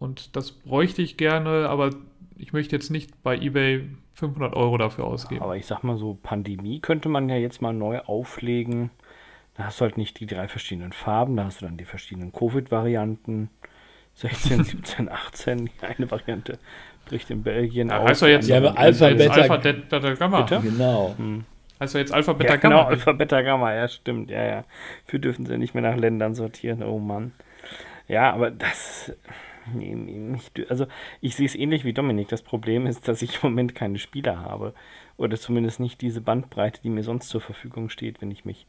Und 0.02 0.36
das 0.36 0.52
bräuchte 0.52 1.04
ich 1.04 1.16
gerne, 1.16 1.70
aber 1.70 1.92
ich 2.36 2.54
möchte 2.54 2.76
jetzt 2.76 2.90
nicht 2.90 3.22
bei 3.22 3.38
eBay 3.38 3.88
500 4.14 4.56
Euro 4.56 4.80
dafür 4.80 5.06
ausgeben. 5.06 5.44
Aber 5.44 5.56
ich 5.58 5.68
sag 5.68 5.84
mal 5.84 5.96
so, 5.96 6.18
Pandemie 6.24 6.80
könnte 6.80 7.08
man 7.08 7.30
ja 7.30 7.36
jetzt 7.36 7.62
mal 7.62 7.72
neu 7.72 8.00
auflegen. 8.00 8.90
Da 9.56 9.66
hast 9.66 9.80
du 9.80 9.84
halt 9.86 9.98
nicht 9.98 10.20
die 10.20 10.26
drei 10.26 10.48
verschiedenen 10.48 10.92
Farben, 10.92 11.38
da 11.38 11.44
hast 11.46 11.62
du 11.62 11.66
dann 11.66 11.78
die 11.78 11.86
verschiedenen 11.86 12.34
Covid-Varianten. 12.34 13.52
16, 14.16 14.64
17, 14.64 15.08
18, 15.08 15.66
die 15.68 15.72
eine 15.86 16.10
Variante 16.10 16.58
bricht 17.06 17.30
in 17.30 17.44
Belgien 17.44 17.90
ja, 17.90 18.00
aus. 18.00 18.10
Heißt 18.10 18.22
doch 18.24 18.28
jetzt, 18.28 18.50
Ja, 18.50 18.58
Alpha, 18.58 19.08
Beta- 19.10 19.34
Alpha, 19.34 19.58
De- 19.58 19.74
Beta, 19.74 20.14
Gamma. 20.16 20.42
Bitte? 20.42 20.62
Genau. 20.62 21.14
Hm. 21.16 21.46
Heißt 21.80 21.94
doch 21.94 22.00
jetzt 22.00 22.12
Alpha, 22.12 22.34
Beta, 22.34 22.54
Ja, 22.54 22.56
genau, 22.60 22.78
Gamma. 22.78 22.90
Alpha, 22.90 23.12
Beta, 23.12 23.42
Gamma, 23.44 23.74
ja, 23.76 23.88
stimmt, 23.88 24.32
ja, 24.32 24.44
ja. 24.44 24.64
Wir 25.08 25.20
dürfen 25.20 25.46
sie 25.46 25.60
nicht 25.60 25.76
mehr 25.76 25.84
nach 25.84 25.96
Ländern 25.96 26.34
sortieren, 26.34 26.82
oh 26.82 26.98
Mann. 26.98 27.34
Ja, 28.08 28.34
aber 28.34 28.50
das. 28.50 29.14
Also, 30.70 30.88
ich 31.22 31.36
sehe 31.36 31.46
es 31.46 31.56
ähnlich 31.56 31.84
wie 31.84 31.94
Dominik. 31.94 32.28
Das 32.30 32.42
Problem 32.42 32.86
ist, 32.86 33.08
dass 33.08 33.22
ich 33.22 33.36
im 33.36 33.50
Moment 33.52 33.76
keine 33.76 34.00
Spieler 34.00 34.40
habe. 34.40 34.74
Oder 35.18 35.38
zumindest 35.38 35.80
nicht 35.80 36.02
diese 36.02 36.22
Bandbreite, 36.22 36.82
die 36.82 36.90
mir 36.90 37.04
sonst 37.04 37.30
zur 37.30 37.42
Verfügung 37.42 37.90
steht, 37.90 38.22
wenn 38.22 38.32
ich 38.32 38.46
mich 38.46 38.66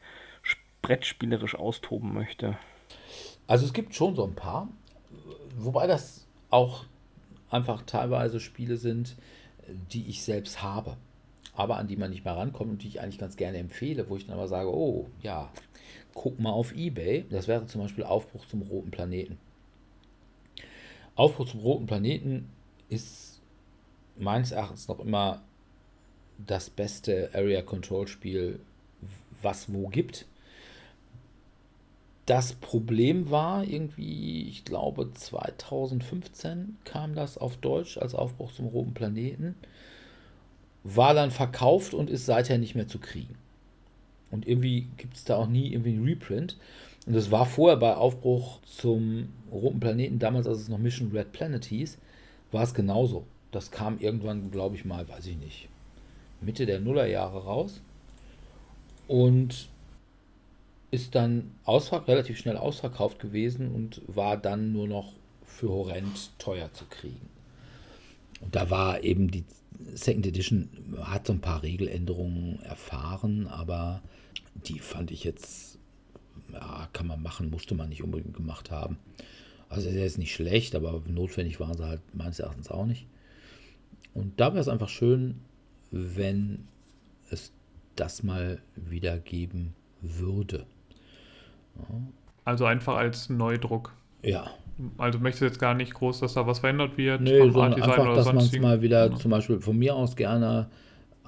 brettspielerisch 0.81 1.55
austoben 1.55 2.13
möchte. 2.13 2.57
Also 3.47 3.65
es 3.65 3.73
gibt 3.73 3.95
schon 3.95 4.15
so 4.15 4.23
ein 4.25 4.35
paar, 4.35 4.67
wobei 5.57 5.87
das 5.87 6.27
auch 6.49 6.85
einfach 7.49 7.81
teilweise 7.83 8.39
Spiele 8.39 8.77
sind, 8.77 9.15
die 9.91 10.07
ich 10.07 10.23
selbst 10.23 10.61
habe, 10.61 10.97
aber 11.55 11.77
an 11.77 11.87
die 11.87 11.95
man 11.95 12.11
nicht 12.11 12.25
mehr 12.25 12.35
rankommt 12.35 12.71
und 12.71 12.83
die 12.83 12.87
ich 12.87 13.01
eigentlich 13.01 13.17
ganz 13.17 13.37
gerne 13.37 13.57
empfehle, 13.57 14.09
wo 14.09 14.17
ich 14.17 14.27
dann 14.27 14.35
aber 14.35 14.47
sage, 14.47 14.69
oh 14.69 15.07
ja, 15.21 15.49
guck 16.13 16.39
mal 16.39 16.51
auf 16.51 16.75
eBay. 16.75 17.25
Das 17.29 17.47
wäre 17.47 17.65
zum 17.65 17.81
Beispiel 17.81 18.03
Aufbruch 18.03 18.45
zum 18.45 18.61
roten 18.61 18.91
Planeten. 18.91 19.37
Aufbruch 21.15 21.47
zum 21.47 21.59
roten 21.61 21.85
Planeten 21.85 22.49
ist 22.89 23.41
meines 24.17 24.51
Erachtens 24.51 24.87
noch 24.87 24.99
immer 24.99 25.41
das 26.37 26.69
beste 26.69 27.29
Area 27.33 27.61
Control 27.61 28.07
Spiel, 28.07 28.59
was 29.41 29.71
wo 29.71 29.87
gibt. 29.87 30.25
Das 32.25 32.53
Problem 32.53 33.29
war 33.29 33.65
irgendwie, 33.65 34.47
ich 34.47 34.63
glaube 34.63 35.11
2015 35.13 36.77
kam 36.85 37.15
das 37.15 37.37
auf 37.37 37.57
Deutsch 37.57 37.97
als 37.97 38.15
Aufbruch 38.15 38.53
zum 38.53 38.67
roten 38.67 38.93
Planeten, 38.93 39.55
war 40.83 41.13
dann 41.13 41.31
verkauft 41.31 41.93
und 41.93 42.09
ist 42.09 42.25
seither 42.25 42.57
nicht 42.57 42.75
mehr 42.75 42.87
zu 42.87 42.99
kriegen. 42.99 43.35
Und 44.31 44.47
irgendwie 44.47 44.87
gibt 44.97 45.15
es 45.15 45.25
da 45.25 45.35
auch 45.35 45.47
nie 45.47 45.71
irgendwie 45.71 45.91
einen 45.91 46.05
Reprint. 46.05 46.57
Und 47.05 47.15
das 47.15 47.31
war 47.31 47.45
vorher 47.45 47.77
bei 47.77 47.95
Aufbruch 47.95 48.61
zum 48.61 49.29
roten 49.51 49.79
Planeten, 49.79 50.19
damals 50.19 50.47
als 50.47 50.59
es 50.59 50.69
noch 50.69 50.77
Mission 50.77 51.11
Red 51.11 51.31
Planet 51.33 51.63
hieß, 51.65 51.97
war 52.51 52.63
es 52.63 52.73
genauso. 52.73 53.25
Das 53.51 53.71
kam 53.71 53.99
irgendwann, 53.99 54.51
glaube 54.51 54.75
ich 54.75 54.85
mal, 54.85 55.07
weiß 55.07 55.27
ich 55.27 55.37
nicht, 55.37 55.67
Mitte 56.41 56.65
der 56.65 56.79
Nullerjahre 56.79 57.43
raus. 57.43 57.81
Und 59.07 59.67
ist 60.91 61.15
dann 61.15 61.51
relativ 61.65 62.37
schnell 62.37 62.55
ausverkauft 62.55 63.19
gewesen 63.19 63.73
und 63.73 64.01
war 64.07 64.37
dann 64.37 64.71
nur 64.71 64.87
noch 64.87 65.13
für 65.43 65.69
horrend 65.69 66.37
teuer 66.37 66.71
zu 66.71 66.85
kriegen. 66.85 67.29
Und 68.41 68.55
da 68.55 68.69
war 68.69 69.03
eben 69.03 69.31
die 69.31 69.43
Second 69.95 70.27
Edition, 70.27 70.69
hat 71.01 71.25
so 71.27 71.33
ein 71.33 71.41
paar 71.41 71.63
Regeländerungen 71.63 72.59
erfahren, 72.61 73.47
aber 73.47 74.01
die 74.53 74.79
fand 74.79 75.09
ich 75.09 75.23
jetzt, 75.23 75.72
ja, 76.53 76.87
kann 76.93 77.07
man 77.07 77.21
machen, 77.21 77.49
musste 77.49 77.75
man 77.75 77.89
nicht 77.89 78.03
unbedingt 78.03 78.35
gemacht 78.35 78.71
haben. 78.71 78.97
Also 79.69 79.89
ist 79.89 80.17
nicht 80.17 80.33
schlecht, 80.33 80.75
aber 80.75 81.01
notwendig 81.07 81.59
waren 81.59 81.75
sie 81.75 81.87
halt 81.87 82.01
meines 82.13 82.39
Erachtens 82.39 82.69
auch 82.69 82.85
nicht. 82.85 83.07
Und 84.13 84.39
da 84.39 84.53
wäre 84.53 84.61
es 84.61 84.67
einfach 84.67 84.89
schön, 84.89 85.39
wenn 85.91 86.67
es 87.31 87.51
das 87.95 88.23
mal 88.23 88.61
wieder 88.75 89.17
geben 89.17 89.73
würde. 90.01 90.65
Also 92.45 92.65
einfach 92.65 92.97
als 92.97 93.29
Neudruck. 93.29 93.93
Ja, 94.21 94.51
Also 94.97 95.19
möchtest 95.19 95.41
du 95.41 95.45
jetzt 95.45 95.59
gar 95.59 95.73
nicht 95.73 95.93
groß, 95.93 96.19
dass 96.19 96.33
da 96.35 96.47
was 96.47 96.59
verändert 96.59 96.97
wird 96.97 97.21
nee, 97.21 97.39
sondern 97.39 97.81
einfach, 97.81 98.15
dass 98.15 98.25
man 98.27 98.37
es 98.37 98.57
mal 98.59 98.81
wieder 98.81 99.09
Ja. 99.09 99.15
zum 99.15 99.31
Beispiel 99.31 99.59
von 99.59 99.77
mir 99.77 99.95
aus 99.95 100.15
gerne 100.15 100.69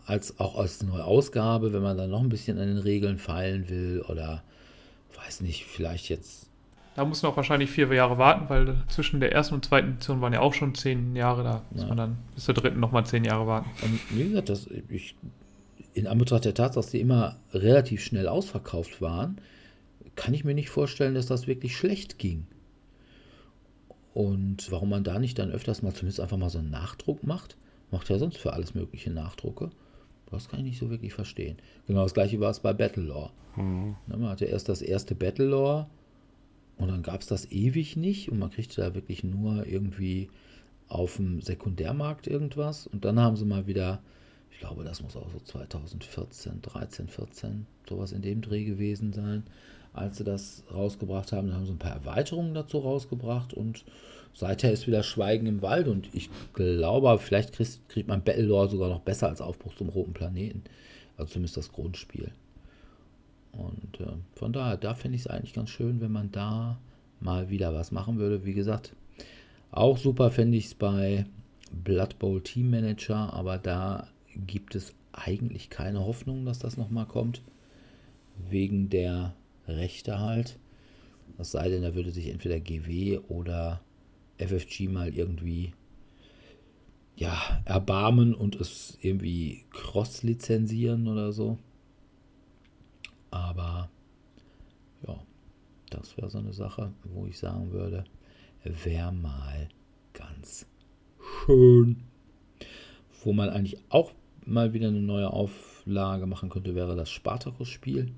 als 0.05 0.39
auch 0.39 0.57
als 0.57 0.81
neue 0.83 1.03
Ausgabe, 1.03 1.73
wenn 1.73 1.81
man 1.81 1.97
dann 1.97 2.11
noch 2.11 2.21
ein 2.21 2.29
bisschen 2.29 2.57
an 2.59 2.67
den 2.67 2.77
Regeln 2.77 3.17
feilen 3.17 3.67
will 3.69 4.03
oder 4.07 4.43
weiß 5.17 5.41
nicht, 5.41 5.65
vielleicht 5.65 6.09
jetzt 6.09 6.49
Da 6.95 7.03
muss 7.05 7.21
man 7.23 7.31
auch 7.31 7.37
wahrscheinlich 7.37 7.69
vier 7.69 7.91
Jahre 7.93 8.17
warten, 8.17 8.49
weil 8.49 8.75
zwischen 8.87 9.19
der 9.19 9.31
ersten 9.33 9.55
und 9.55 9.65
zweiten 9.65 9.89
Edition 9.89 10.21
waren 10.21 10.31
ja 10.33 10.39
auch 10.41 10.53
schon 10.53 10.75
zehn 10.75 11.15
Jahre. 11.15 11.43
Da 11.43 11.61
muss 11.71 11.81
Ja. 11.81 11.87
man 11.89 11.97
dann 11.97 12.17
bis 12.35 12.45
zur 12.45 12.53
dritten 12.53 12.79
nochmal 12.79 13.05
zehn 13.05 13.23
Jahre 13.25 13.45
warten. 13.47 13.69
Und 13.81 13.99
wie 14.17 14.29
gesagt, 14.29 14.49
das, 14.49 14.67
ich, 14.89 15.15
in 15.93 16.07
Anbetracht 16.07 16.45
der 16.45 16.53
Tatsache, 16.53 16.83
dass 16.83 16.91
die 16.91 17.01
immer 17.01 17.37
relativ 17.53 18.01
schnell 18.03 18.27
ausverkauft 18.27 19.01
waren, 19.01 19.39
kann 20.15 20.33
ich 20.33 20.45
mir 20.45 20.53
nicht 20.53 20.69
vorstellen, 20.69 21.15
dass 21.15 21.25
das 21.25 21.47
wirklich 21.47 21.75
schlecht 21.75 22.17
ging. 22.19 22.47
Und 24.13 24.71
warum 24.71 24.89
man 24.89 25.03
da 25.03 25.19
nicht 25.19 25.37
dann 25.39 25.51
öfters 25.51 25.81
mal 25.81 25.93
zumindest 25.93 26.21
einfach 26.21 26.37
mal 26.37 26.49
so 26.49 26.59
einen 26.59 26.69
Nachdruck 26.69 27.23
macht, 27.23 27.57
macht 27.91 28.09
ja 28.09 28.17
sonst 28.17 28.37
für 28.37 28.53
alles 28.53 28.73
mögliche 28.73 29.11
Nachdrucke. 29.11 29.69
Das 30.35 30.49
kann 30.49 30.59
ich 30.59 30.65
nicht 30.65 30.79
so 30.79 30.89
wirklich 30.89 31.13
verstehen. 31.13 31.57
Genau 31.87 32.03
das 32.03 32.13
gleiche 32.13 32.39
war 32.39 32.51
es 32.51 32.59
bei 32.59 32.73
Battlelore. 32.73 33.31
Hm. 33.55 33.95
Ne, 34.07 34.17
Man 34.17 34.29
hatte 34.29 34.45
erst 34.45 34.69
das 34.69 34.81
erste 34.81 35.15
Battlelore 35.15 35.87
und 36.77 36.89
dann 36.89 37.03
gab 37.03 37.21
es 37.21 37.27
das 37.27 37.51
ewig 37.51 37.95
nicht 37.95 38.29
und 38.29 38.39
man 38.39 38.51
kriegte 38.51 38.81
da 38.81 38.95
wirklich 38.95 39.23
nur 39.23 39.65
irgendwie 39.65 40.29
auf 40.87 41.15
dem 41.15 41.41
Sekundärmarkt 41.41 42.27
irgendwas 42.27 42.87
und 42.87 43.05
dann 43.05 43.19
haben 43.19 43.35
sie 43.35 43.45
mal 43.45 43.65
wieder, 43.67 44.01
ich 44.51 44.59
glaube, 44.59 44.83
das 44.83 45.01
muss 45.01 45.15
auch 45.15 45.31
so 45.31 45.39
2014, 45.39 46.61
13, 46.61 47.07
14, 47.07 47.65
sowas 47.89 48.11
in 48.11 48.21
dem 48.21 48.41
Dreh 48.41 48.65
gewesen 48.65 49.13
sein, 49.13 49.43
als 49.93 50.17
sie 50.17 50.23
das 50.23 50.63
rausgebracht 50.73 51.31
haben. 51.31 51.47
Dann 51.47 51.57
haben 51.57 51.65
sie 51.65 51.71
ein 51.71 51.79
paar 51.79 51.93
Erweiterungen 51.93 52.53
dazu 52.53 52.79
rausgebracht 52.79 53.53
und 53.53 53.85
seither 54.35 54.71
ist 54.71 54.85
wieder 54.85 55.01
Schweigen 55.01 55.47
im 55.47 55.61
Wald 55.61 55.87
und 55.87 56.09
ich 56.13 56.29
glaube, 56.53 57.17
vielleicht 57.17 57.53
kriegt, 57.53 57.89
kriegt 57.89 58.07
man 58.07 58.23
Battlelore 58.23 58.69
sogar 58.69 58.89
noch 58.89 58.99
besser 58.99 59.29
als 59.29 59.41
Aufbruch 59.41 59.73
zum 59.75 59.89
roten 59.89 60.13
Planeten. 60.13 60.63
Also 61.17 61.33
zumindest 61.33 61.57
das 61.57 61.71
Grundspiel. 61.71 62.31
Und 63.53 64.01
äh, 64.01 64.13
von 64.35 64.51
daher, 64.51 64.77
da 64.77 64.93
finde 64.93 65.15
ich 65.15 65.21
es 65.21 65.27
eigentlich 65.27 65.53
ganz 65.53 65.69
schön, 65.69 66.01
wenn 66.01 66.11
man 66.11 66.31
da 66.31 66.77
mal 67.21 67.49
wieder 67.49 67.73
was 67.73 67.93
machen 67.93 68.17
würde. 68.17 68.45
Wie 68.45 68.53
gesagt, 68.53 68.93
auch 69.71 69.97
super 69.97 70.29
fände 70.29 70.57
ich 70.57 70.65
es 70.65 70.75
bei 70.75 71.25
Blood 71.71 72.19
Bowl 72.19 72.41
Team 72.41 72.69
Manager, 72.69 73.33
aber 73.33 73.57
da 73.57 74.07
gibt 74.35 74.75
es 74.75 74.93
eigentlich 75.13 75.69
keine 75.69 76.05
Hoffnung, 76.05 76.45
dass 76.45 76.59
das 76.59 76.75
nochmal 76.75 77.05
kommt. 77.05 77.41
Wegen 78.49 78.89
der 78.89 79.33
Rechte 79.65 80.19
halt. 80.19 80.57
Es 81.37 81.51
sei 81.51 81.69
denn, 81.69 81.83
da 81.83 81.95
würde 81.95 82.11
sich 82.11 82.27
entweder 82.27 82.59
GW 82.59 83.19
oder 83.29 83.81
FFG 84.37 84.89
mal 84.89 85.13
irgendwie 85.13 85.73
ja, 87.15 87.61
erbarmen 87.65 88.33
und 88.33 88.55
es 88.55 88.97
irgendwie 89.01 89.65
cross-lizenzieren 89.71 91.07
oder 91.07 91.31
so. 91.31 91.57
Aber 93.31 93.89
ja, 95.07 95.17
das 95.89 96.17
wäre 96.17 96.29
so 96.29 96.39
eine 96.39 96.53
Sache, 96.53 96.91
wo 97.03 97.25
ich 97.27 97.37
sagen 97.37 97.71
würde, 97.71 98.03
wäre 98.63 99.13
mal 99.13 99.69
ganz 100.13 100.65
schön. 101.45 102.03
wo 103.23 103.33
man 103.33 103.49
eigentlich 103.49 103.77
auch 103.89 104.11
mal 104.45 104.73
wieder 104.73 104.87
eine 104.87 105.01
neue 105.01 105.31
Auflage 105.31 106.27
machen 106.27 106.49
könnte, 106.49 106.75
wäre 106.75 106.95
das 106.95 107.09
Spartacus-Spiel. 107.09 108.11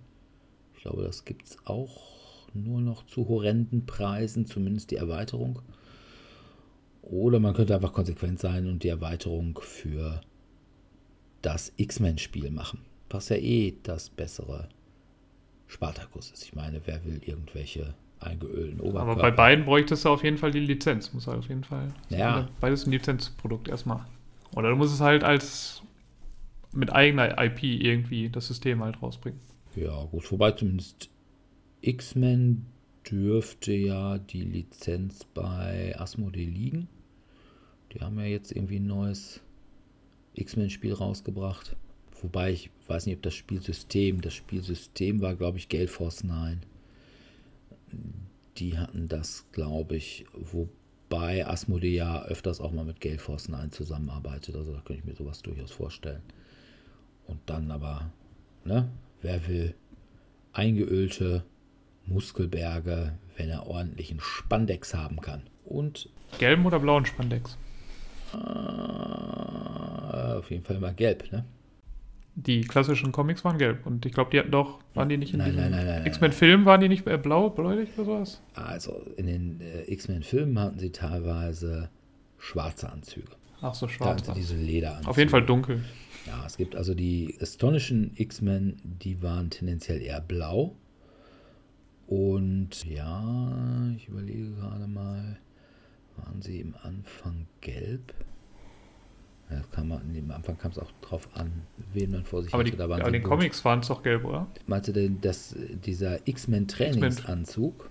Ich 0.76 0.82
glaube, 0.82 1.04
das 1.04 1.24
gibt 1.24 1.46
es 1.46 1.58
auch 1.66 2.48
nur 2.54 2.82
noch 2.82 3.06
zu 3.06 3.28
horrenden 3.28 3.86
Preisen, 3.86 4.46
zumindest 4.46 4.92
die 4.92 4.98
Erweiterung. 4.98 5.62
Oder 7.10 7.40
man 7.40 7.54
könnte 7.54 7.74
einfach 7.74 7.94
konsequent 7.94 8.40
sein 8.40 8.68
und 8.68 8.84
die 8.84 8.90
Erweiterung 8.90 9.58
für 9.62 10.20
das 11.42 11.72
X-Men-Spiel 11.78 12.52
machen, 12.52 12.82
was 13.10 13.30
ja 13.30 13.38
eh 13.38 13.76
das 13.84 14.10
bessere 14.10 14.68
Spartacus 15.68 16.32
ist. 16.32 16.44
Ich 16.44 16.54
meine, 16.54 16.82
wer 16.86 17.06
will 17.06 17.22
irgendwelche 17.26 17.94
eingeölten 18.20 18.82
Oberkörper? 18.82 19.12
Aber 19.12 19.22
bei 19.22 19.32
beiden 19.32 19.64
bräuchtest 19.64 20.04
du 20.04 20.10
auf 20.10 20.24
jeden 20.24 20.38
Fall 20.38 20.52
die 20.52 20.60
Lizenz. 20.60 21.14
Muss 21.14 21.28
halt 21.28 21.40
auf 21.40 21.48
jeden 21.48 21.64
Fall. 21.64 21.94
Ja. 22.10 22.50
Beides 22.60 22.86
ein 22.86 22.92
Lizenzprodukt 22.92 23.70
erstmal. 23.70 24.06
Oder 24.56 24.72
du 24.72 24.76
musst 24.76 24.94
es 24.94 25.00
halt 25.00 25.24
als 25.24 25.84
mit 26.74 26.92
eigener 26.92 27.42
IP 27.42 27.64
irgendwie 27.64 28.30
das 28.30 28.48
System 28.48 28.84
halt 28.84 29.02
rausbringen. 29.02 29.40
Ja, 29.76 30.04
gut, 30.06 30.30
wobei 30.32 30.52
zumindest 30.52 31.10
X-Men 31.82 32.66
dürfte 33.10 33.72
ja 33.72 34.18
die 34.18 34.42
Lizenz 34.42 35.24
bei 35.24 35.96
Asmodee 35.98 36.46
liegen. 36.46 36.90
Die 37.94 38.02
haben 38.02 38.20
ja 38.20 38.26
jetzt 38.26 38.52
irgendwie 38.52 38.80
ein 38.80 38.88
neues 38.88 39.42
X-Men-Spiel 40.34 40.94
rausgebracht. 40.94 41.76
Wobei 42.22 42.52
ich 42.52 42.70
weiß 42.88 43.06
nicht, 43.06 43.18
ob 43.18 43.22
das 43.22 43.36
Spielsystem, 43.36 44.22
das 44.22 44.34
Spielsystem 44.34 45.22
war, 45.22 45.36
glaube 45.36 45.58
ich, 45.58 45.70
Gale 45.70 45.88
Force 45.88 46.24
9. 46.24 46.62
Die 48.58 48.78
hatten 48.78 49.08
das, 49.08 49.46
glaube 49.52 49.96
ich, 49.96 50.26
wobei 50.34 51.48
Asmodee 51.48 51.96
ja 51.96 52.24
öfters 52.24 52.60
auch 52.60 52.72
mal 52.72 52.86
mit 52.86 53.02
Gale 53.02 53.20
Force 53.20 53.50
9 53.50 53.72
zusammenarbeitet. 53.72 54.56
Also 54.56 54.74
da 54.74 54.82
könnte 54.82 55.02
ich 55.02 55.06
mir 55.06 55.16
sowas 55.16 55.42
durchaus 55.42 55.72
vorstellen. 55.72 56.22
Und 57.28 57.40
dann 57.46 57.72
aber, 57.72 58.12
ne, 58.64 58.90
wer 59.22 59.48
will 59.48 59.76
eingeölte 60.54 61.44
Muskelberge, 62.06 63.18
wenn 63.36 63.50
er 63.50 63.68
ordentlichen 63.68 64.20
Spandex 64.20 64.94
haben 64.94 65.22
kann. 65.22 65.44
Und 65.66 66.10
Gelben 66.40 66.66
oder 66.66 66.80
blauen 66.80 67.06
Spandex? 67.06 67.58
Äh, 68.34 68.38
auf 70.38 70.50
jeden 70.52 70.64
Fall 70.64 70.80
mal 70.80 70.94
gelb, 70.94 71.32
ne? 71.32 71.46
Die 72.36 72.62
klassischen 72.62 73.12
Comics 73.12 73.44
waren 73.44 73.58
gelb. 73.58 73.86
Und 73.88 74.06
ich 74.06 74.12
glaube, 74.14 74.30
die 74.30 74.38
hatten 74.40 74.52
doch, 74.52 74.80
waren 74.94 75.10
die 75.10 75.18
nicht 75.18 75.34
in 75.34 75.40
Nein, 75.40 75.54
diesem 75.54 75.72
nein, 75.72 75.86
nein. 75.88 76.06
X-Men-Film, 76.06 76.66
waren 76.66 76.80
die 76.82 76.90
nicht 76.90 77.08
äh, 77.08 77.18
blau, 77.18 77.50
bläulich 77.50 77.90
oder 77.98 78.06
sowas? 78.06 78.42
Also 78.54 79.02
in 79.18 79.26
den 79.26 79.62
äh, 79.62 79.92
X-Men-Filmen 79.92 80.60
hatten 80.60 80.78
sie 80.78 80.92
teilweise 80.92 81.90
schwarze 82.38 82.92
Anzüge. 82.92 83.32
Ach 83.62 83.74
so, 83.74 83.88
Da 83.88 83.92
schwarz. 83.92 84.22
hatten 84.22 84.36
sie 84.36 84.42
diese 84.42 84.56
Lederanzüge. 84.56 85.10
Auf 85.10 85.18
jeden 85.18 85.32
Fall 85.32 85.44
dunkel. 85.46 85.84
Ja, 86.28 86.46
es 86.46 86.58
gibt 86.58 86.76
also 86.76 86.94
die 86.94 87.36
astonischen 87.42 88.12
X-Men, 88.16 88.78
die 88.84 89.24
waren 89.24 89.50
tendenziell 89.50 90.00
eher 90.02 90.22
blau. 90.22 90.76
Und 92.06 92.86
ja, 92.86 93.90
ich 93.96 94.08
überlege 94.10 94.52
gerade 94.52 94.86
mal, 94.88 95.38
waren 96.18 96.42
sie 96.42 96.60
im 96.60 96.76
Anfang 96.84 97.48
gelb? 97.62 98.14
Ja, 99.50 99.62
kann 99.72 99.88
man, 99.88 100.02
am 100.02 100.32
Anfang 100.32 100.58
kam 100.58 100.72
es 100.72 100.80
auch 100.80 100.92
drauf 101.02 101.30
an, 101.34 101.62
wen 101.94 102.12
man 102.12 102.26
vor 102.26 102.44
sich 102.44 102.54
Aber, 102.54 102.64
hatte. 102.64 102.72
die, 102.72 102.78
Da 102.78 102.90
waren 102.90 103.00
aber 103.00 103.10
sie 103.12 103.14
den 103.14 103.24
bunt. 103.24 103.32
Comics 103.34 103.64
waren 103.64 103.80
es 103.80 103.88
doch 103.88 104.04
gelb, 104.04 104.26
oder? 104.26 104.46
Meinst 104.66 104.90
du 104.90 104.92
denn, 104.92 105.22
dass 105.22 105.56
dieser 105.86 106.28
X-Men-Trainingsanzug, 106.28 107.90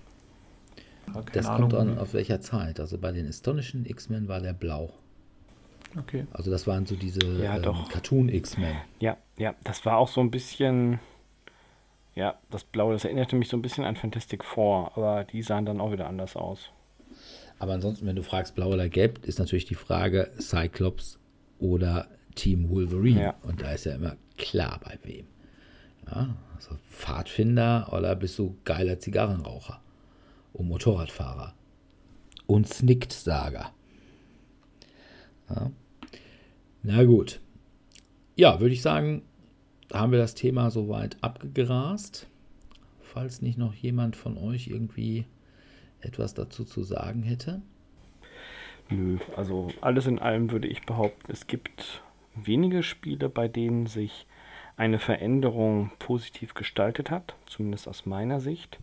Ja, 1.06 1.12
keine 1.14 1.30
das 1.32 1.46
Ahnung. 1.46 1.70
kommt 1.70 1.80
an, 1.80 1.98
auf 1.98 2.12
welcher 2.12 2.42
Zeit? 2.42 2.78
Also 2.78 2.98
bei 2.98 3.10
den 3.12 3.26
astonischen 3.26 3.86
X-Men 3.86 4.28
war 4.28 4.40
der 4.40 4.52
blau. 4.52 4.92
Okay. 5.98 6.26
Also 6.32 6.50
das 6.50 6.66
waren 6.66 6.84
so 6.84 6.94
diese 6.94 7.20
Ja, 7.42 7.56
ähm, 7.56 7.62
doch. 7.62 7.88
Cartoon-X-Men. 7.88 8.76
Ja, 8.98 9.16
ja, 9.38 9.54
das 9.64 9.86
war 9.86 9.96
auch 9.96 10.08
so 10.08 10.20
ein 10.20 10.30
bisschen. 10.30 10.98
Ja, 12.14 12.38
das 12.50 12.64
Blaue, 12.64 12.92
das 12.92 13.04
erinnerte 13.04 13.36
mich 13.36 13.48
so 13.48 13.56
ein 13.56 13.62
bisschen 13.62 13.84
an 13.84 13.96
Fantastic 13.96 14.44
Four, 14.44 14.92
aber 14.96 15.24
die 15.24 15.40
sahen 15.42 15.64
dann 15.64 15.80
auch 15.80 15.92
wieder 15.92 16.06
anders 16.06 16.34
aus. 16.36 16.70
Aber 17.58 17.72
ansonsten, 17.72 18.06
wenn 18.06 18.16
du 18.16 18.22
fragst 18.22 18.54
blau 18.54 18.72
oder 18.72 18.88
gelb, 18.88 19.24
ist 19.26 19.38
natürlich 19.38 19.64
die 19.64 19.74
Frage 19.74 20.30
Cyclops 20.38 21.18
oder 21.58 22.08
Team 22.34 22.68
Wolverine. 22.68 23.20
Ja. 23.20 23.34
Und 23.42 23.62
da 23.62 23.72
ist 23.72 23.86
ja 23.86 23.94
immer 23.94 24.16
klar 24.36 24.80
bei 24.84 24.98
wem. 25.02 25.26
Ja, 26.06 26.36
also 26.54 26.76
Pfadfinder 26.90 27.90
oder 27.92 28.14
bist 28.14 28.38
du 28.38 28.56
geiler 28.64 28.98
Zigarrenraucher 28.98 29.80
und 30.52 30.68
Motorradfahrer 30.68 31.54
und 32.46 32.68
Snicksager. 32.68 33.72
Ja. 35.50 35.72
Na 36.82 37.04
gut. 37.04 37.40
Ja, 38.36 38.60
würde 38.60 38.74
ich 38.74 38.82
sagen, 38.82 39.22
haben 39.92 40.12
wir 40.12 40.18
das 40.18 40.34
Thema 40.34 40.70
soweit 40.70 41.16
abgegrast. 41.22 42.26
Falls 43.00 43.40
nicht 43.40 43.56
noch 43.58 43.74
jemand 43.74 44.14
von 44.14 44.36
euch 44.36 44.68
irgendwie 44.68 45.26
etwas 46.06 46.34
dazu 46.34 46.64
zu 46.64 46.82
sagen 46.82 47.22
hätte. 47.22 47.60
Nö, 48.88 49.18
also 49.36 49.68
alles 49.80 50.06
in 50.06 50.18
allem 50.18 50.50
würde 50.50 50.68
ich 50.68 50.82
behaupten, 50.82 51.32
es 51.32 51.46
gibt 51.46 52.02
wenige 52.34 52.82
Spiele, 52.82 53.28
bei 53.28 53.48
denen 53.48 53.86
sich 53.86 54.26
eine 54.76 54.98
Veränderung 54.98 55.90
positiv 55.98 56.54
gestaltet 56.54 57.10
hat, 57.10 57.34
zumindest 57.46 57.88
aus 57.88 58.06
meiner 58.06 58.40
Sicht. 58.40 58.78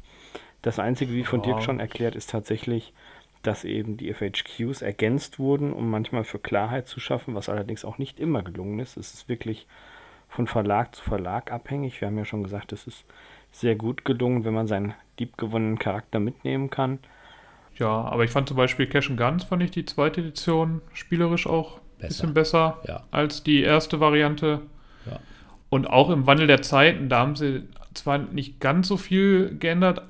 Das 0.61 0.79
Einzige, 0.79 1.13
wie 1.13 1.23
von 1.23 1.41
Ja. 1.41 1.47
Dirk 1.47 1.63
schon 1.63 1.79
erklärt, 1.79 2.15
ist 2.15 2.31
tatsächlich, 2.31 2.93
dass 3.43 3.63
eben 3.63 3.97
die 3.97 4.11
FHQs 4.13 4.81
ergänzt 4.81 5.37
wurden, 5.37 5.73
um 5.73 5.89
manchmal 5.89 6.23
für 6.23 6.39
Klarheit 6.39 6.87
zu 6.87 6.99
schaffen, 6.99 7.35
was 7.35 7.49
allerdings 7.49 7.85
auch 7.85 7.97
nicht 7.97 8.19
immer 8.19 8.41
gelungen 8.41 8.79
ist. 8.79 8.97
Es 8.97 9.13
ist 9.13 9.29
wirklich 9.29 9.67
von 10.29 10.47
Verlag 10.47 10.95
zu 10.95 11.03
Verlag 11.03 11.51
abhängig. 11.51 12.01
Wir 12.01 12.07
haben 12.07 12.17
ja 12.17 12.25
schon 12.25 12.43
gesagt, 12.43 12.71
es 12.71 12.87
ist 12.87 13.05
sehr 13.51 13.75
gut 13.75 14.03
gelungen, 14.03 14.45
wenn 14.45 14.53
man 14.53 14.67
seinen 14.67 14.95
liebgewonnenen 15.19 15.77
Charakter 15.77 16.19
mitnehmen 16.19 16.69
kann. 16.69 16.99
Ja, 17.77 17.87
aber 17.87 18.23
ich 18.23 18.31
fand 18.31 18.47
zum 18.47 18.57
Beispiel 18.57 18.87
Cash 18.87 19.09
and 19.09 19.19
Guns, 19.19 19.43
fand 19.43 19.63
ich 19.63 19.71
die 19.71 19.85
zweite 19.85 20.21
Edition 20.21 20.81
spielerisch 20.93 21.47
auch 21.47 21.77
ein 22.01 22.07
bisschen 22.07 22.33
besser 22.33 22.79
Ja. 22.87 23.03
als 23.11 23.43
die 23.43 23.61
erste 23.61 23.99
Variante. 23.99 24.61
Ja. 25.09 25.19
Und 25.69 25.89
auch 25.89 26.09
im 26.09 26.27
Wandel 26.27 26.47
der 26.47 26.61
Zeiten, 26.61 27.09
da 27.09 27.19
haben 27.19 27.35
sie 27.35 27.63
zwar 27.93 28.17
nicht 28.19 28.59
ganz 28.59 28.87
so 28.87 28.97
viel 28.97 29.57
geändert, 29.57 30.01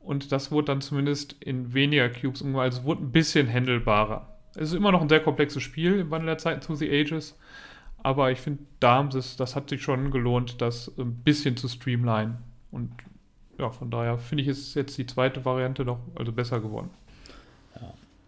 Und 0.00 0.32
das 0.32 0.50
wurde 0.50 0.66
dann 0.66 0.80
zumindest 0.80 1.34
in 1.40 1.74
weniger 1.74 2.08
Cubes 2.08 2.40
umgewandelt, 2.42 2.74
also 2.74 2.84
wurde 2.86 3.02
ein 3.02 3.12
bisschen 3.12 3.52
handelbarer. 3.52 4.37
Es 4.54 4.70
ist 4.70 4.74
immer 4.74 4.92
noch 4.92 5.02
ein 5.02 5.08
sehr 5.08 5.20
komplexes 5.20 5.62
Spiel 5.62 6.00
im 6.00 6.10
Wandel 6.10 6.26
der 6.26 6.38
Zeiten, 6.38 6.60
To 6.60 6.74
the 6.74 6.88
Ages. 6.88 7.36
Aber 8.02 8.30
ich 8.30 8.40
finde, 8.40 8.62
da 8.80 8.94
haben 8.94 9.10
sie 9.10 9.18
es, 9.18 9.36
das 9.36 9.56
hat 9.56 9.70
sich 9.70 9.82
schon 9.82 10.10
gelohnt, 10.10 10.60
das 10.60 10.92
ein 10.98 11.14
bisschen 11.16 11.56
zu 11.56 11.68
streamline. 11.68 12.38
Und 12.70 12.92
ja, 13.58 13.70
von 13.70 13.90
daher 13.90 14.18
finde 14.18 14.42
ich, 14.42 14.48
ist 14.48 14.74
jetzt 14.74 14.96
die 14.98 15.06
zweite 15.06 15.44
Variante 15.44 15.84
noch 15.84 15.98
also 16.14 16.32
besser 16.32 16.60
geworden. 16.60 16.90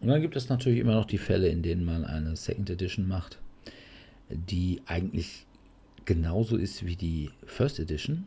Und 0.01 0.09
dann 0.09 0.23
gibt 0.23 0.35
es 0.35 0.49
natürlich 0.49 0.79
immer 0.79 0.95
noch 0.95 1.05
die 1.05 1.19
Fälle, 1.19 1.49
in 1.49 1.63
denen 1.63 1.85
man 1.85 2.05
eine 2.05 2.35
Second 2.35 2.71
Edition 2.71 3.07
macht, 3.07 3.39
die 4.31 4.81
eigentlich 4.87 5.47
genauso 6.07 6.57
ist 6.57 6.87
wie 6.87 6.97
die 6.97 7.31
First 7.45 7.79
Edition. 7.79 8.25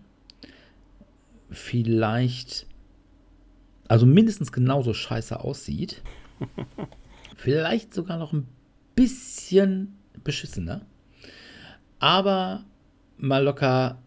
Vielleicht, 1.50 2.68
also 3.88 4.06
mindestens 4.06 4.52
genauso 4.52 4.94
scheiße 4.94 5.40
aussieht. 5.40 6.02
Vielleicht 7.36 7.94
sogar 7.94 8.18
noch 8.18 8.34
ein 8.34 8.48
bisschen 8.96 9.98
beschissener. 10.24 10.82
Aber 12.00 12.64
mal 13.18 13.44
locker 13.44 13.98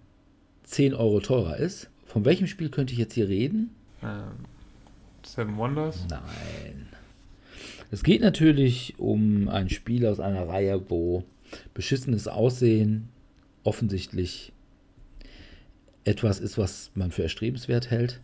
10 0.65 0.95
Euro 0.95 1.21
teurer 1.21 1.57
ist. 1.57 1.91
Von 2.05 2.25
welchem 2.25 2.47
Spiel 2.47 2.71
könnte 2.71 2.93
ich 2.93 2.99
jetzt 2.99 3.15
hier 3.15 3.29
reden? 3.29 3.75
Ähm, 4.03 4.45
Seven 5.25 5.57
Wonders. 5.57 6.07
Nein. 6.09 6.89
Es 7.91 8.03
geht 8.03 8.21
natürlich 8.21 8.99
um 8.99 9.49
ein 9.49 9.71
Spiel 9.71 10.07
aus 10.07 10.21
einer 10.21 10.49
Reihe, 10.49 10.91
wo 10.91 11.25
beschissenes 11.75 12.29
Aussehen 12.29 13.09
offensichtlich 13.65 14.53
etwas 16.05 16.41
ist, 16.41 16.59
was 16.59 16.91
man 16.95 17.11
für 17.11 17.23
erstrebenswert 17.23 17.91
hält. 17.91 18.21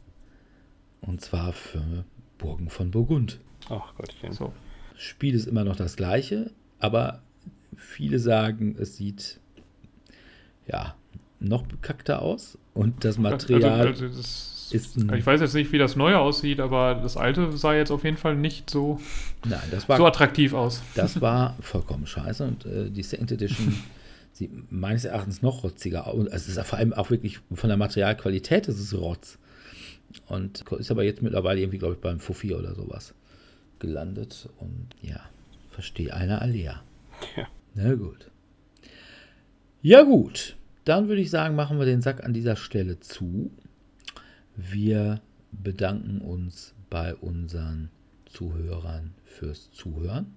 Und 1.01 1.21
zwar 1.21 1.53
für 1.53 2.05
Burgen 2.39 2.71
von 2.71 2.91
Burgund. 2.91 3.41
Ach 3.69 3.95
Gottchen. 3.97 4.33
So. 4.33 4.53
Spiel 5.03 5.35
ist 5.35 5.47
immer 5.47 5.65
noch 5.65 5.77
das 5.77 5.97
gleiche, 5.97 6.51
aber 6.79 7.23
viele 7.77 8.19
sagen, 8.19 8.77
es 8.79 8.97
sieht 8.97 9.41
ja 10.67 10.95
noch 11.41 11.63
bekackter 11.63 12.23
aus 12.23 12.57
und 12.75 13.05
das 13.05 13.19
Material 13.19 13.89
Also, 13.89 14.05
also 14.05 14.17
das, 14.17 14.71
ist 14.73 14.97
ein- 14.97 15.13
ich 15.15 15.27
weiß 15.27 15.41
jetzt 15.41 15.55
nicht, 15.55 15.73
wie 15.73 15.79
das 15.79 15.97
neue 15.97 16.19
aussieht, 16.19 16.61
aber 16.61 16.95
das 16.95 17.17
alte 17.17 17.51
sah 17.57 17.75
jetzt 17.75 17.91
auf 17.91 18.05
jeden 18.05 18.17
Fall 18.17 18.37
nicht 18.37 18.71
so, 18.71 19.01
nein, 19.47 19.61
das 19.71 19.89
war 19.89 19.97
so 19.99 20.07
attraktiv 20.07 20.53
aus. 20.55 20.83
Das 20.95 21.21
war 21.21 21.57
vollkommen 21.61 22.07
scheiße 22.07 22.45
und 22.47 22.65
äh, 22.65 22.91
die 22.91 23.03
Second 23.03 23.33
Edition 23.33 23.75
sie 24.33 24.51
meines 24.71 25.05
Erachtens 25.05 25.43
noch 25.43 25.65
rotziger. 25.65 26.15
Und 26.15 26.29
es 26.29 26.49
ist 26.49 26.59
vor 26.61 26.79
allem 26.79 26.93
auch 26.93 27.11
wirklich 27.11 27.41
von 27.53 27.69
der 27.69 27.77
Materialqualität 27.77 28.69
ist 28.69 28.79
es 28.79 28.95
Rotz. 28.97 29.39
Und 30.27 30.65
ist 30.79 30.91
aber 30.91 31.03
jetzt 31.05 31.23
mittlerweile 31.23 31.61
irgendwie, 31.61 31.79
glaube 31.79 31.95
ich, 31.95 32.01
beim 32.01 32.21
Fuffi 32.21 32.55
oder 32.55 32.75
sowas 32.75 33.15
gelandet. 33.83 34.49
Und 34.59 34.89
ja, 35.03 35.21
verstehe 35.69 36.15
einer 36.15 36.41
Alea. 36.41 36.83
Ja. 37.37 37.47
Na 37.75 37.95
gut. 37.95 38.31
Ja, 39.83 40.03
gut. 40.03 40.57
Dann 40.85 41.09
würde 41.09 41.21
ich 41.21 41.31
sagen, 41.31 41.55
machen 41.55 41.79
wir 41.79 41.87
den 41.87 42.01
Sack 42.01 42.25
an 42.25 42.33
dieser 42.33 42.57
Stelle 42.57 42.99
zu. 43.01 43.51
Wir 44.57 45.21
bedanken 45.51 46.21
uns 46.21 46.75
bei 46.89 47.15
unseren 47.15 47.91
Zuhörern 48.25 49.15
fürs 49.25 49.71
Zuhören 49.73 50.35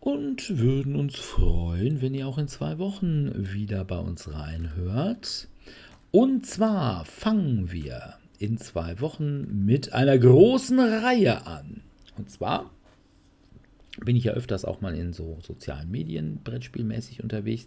und 0.00 0.58
würden 0.58 0.96
uns 0.96 1.16
freuen, 1.16 2.00
wenn 2.00 2.14
ihr 2.14 2.26
auch 2.26 2.38
in 2.38 2.48
zwei 2.48 2.78
Wochen 2.78 3.30
wieder 3.34 3.84
bei 3.84 3.98
uns 3.98 4.32
reinhört. 4.32 5.48
Und 6.10 6.46
zwar 6.46 7.04
fangen 7.04 7.70
wir 7.72 8.14
in 8.38 8.58
zwei 8.58 9.00
Wochen 9.00 9.64
mit 9.64 9.92
einer 9.92 10.18
großen 10.18 10.78
Reihe 10.78 11.46
an. 11.46 11.82
Und 12.16 12.30
zwar 12.30 12.70
bin 14.04 14.16
ich 14.16 14.24
ja 14.24 14.32
öfters 14.32 14.64
auch 14.64 14.80
mal 14.80 14.94
in 14.94 15.12
so 15.12 15.38
sozialen 15.42 15.90
Medien 15.90 16.40
brettspielmäßig 16.44 17.22
unterwegs 17.22 17.66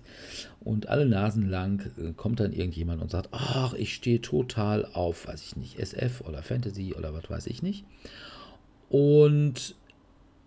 und 0.62 0.88
alle 0.88 1.06
Nasen 1.06 1.50
lang 1.50 1.92
äh, 1.98 2.14
kommt 2.14 2.40
dann 2.40 2.54
irgendjemand 2.54 3.02
und 3.02 3.12
sagt, 3.12 3.30
ach, 3.32 3.74
ich 3.74 3.94
stehe 3.94 4.22
total 4.22 4.86
auf, 4.86 5.28
weiß 5.28 5.44
ich 5.44 5.56
nicht, 5.58 5.80
SF 5.80 6.22
oder 6.22 6.42
Fantasy 6.42 6.94
oder 6.94 7.14
was 7.14 7.30
weiß 7.30 7.48
ich 7.48 7.62
nicht. 7.62 7.86
Und 8.90 9.76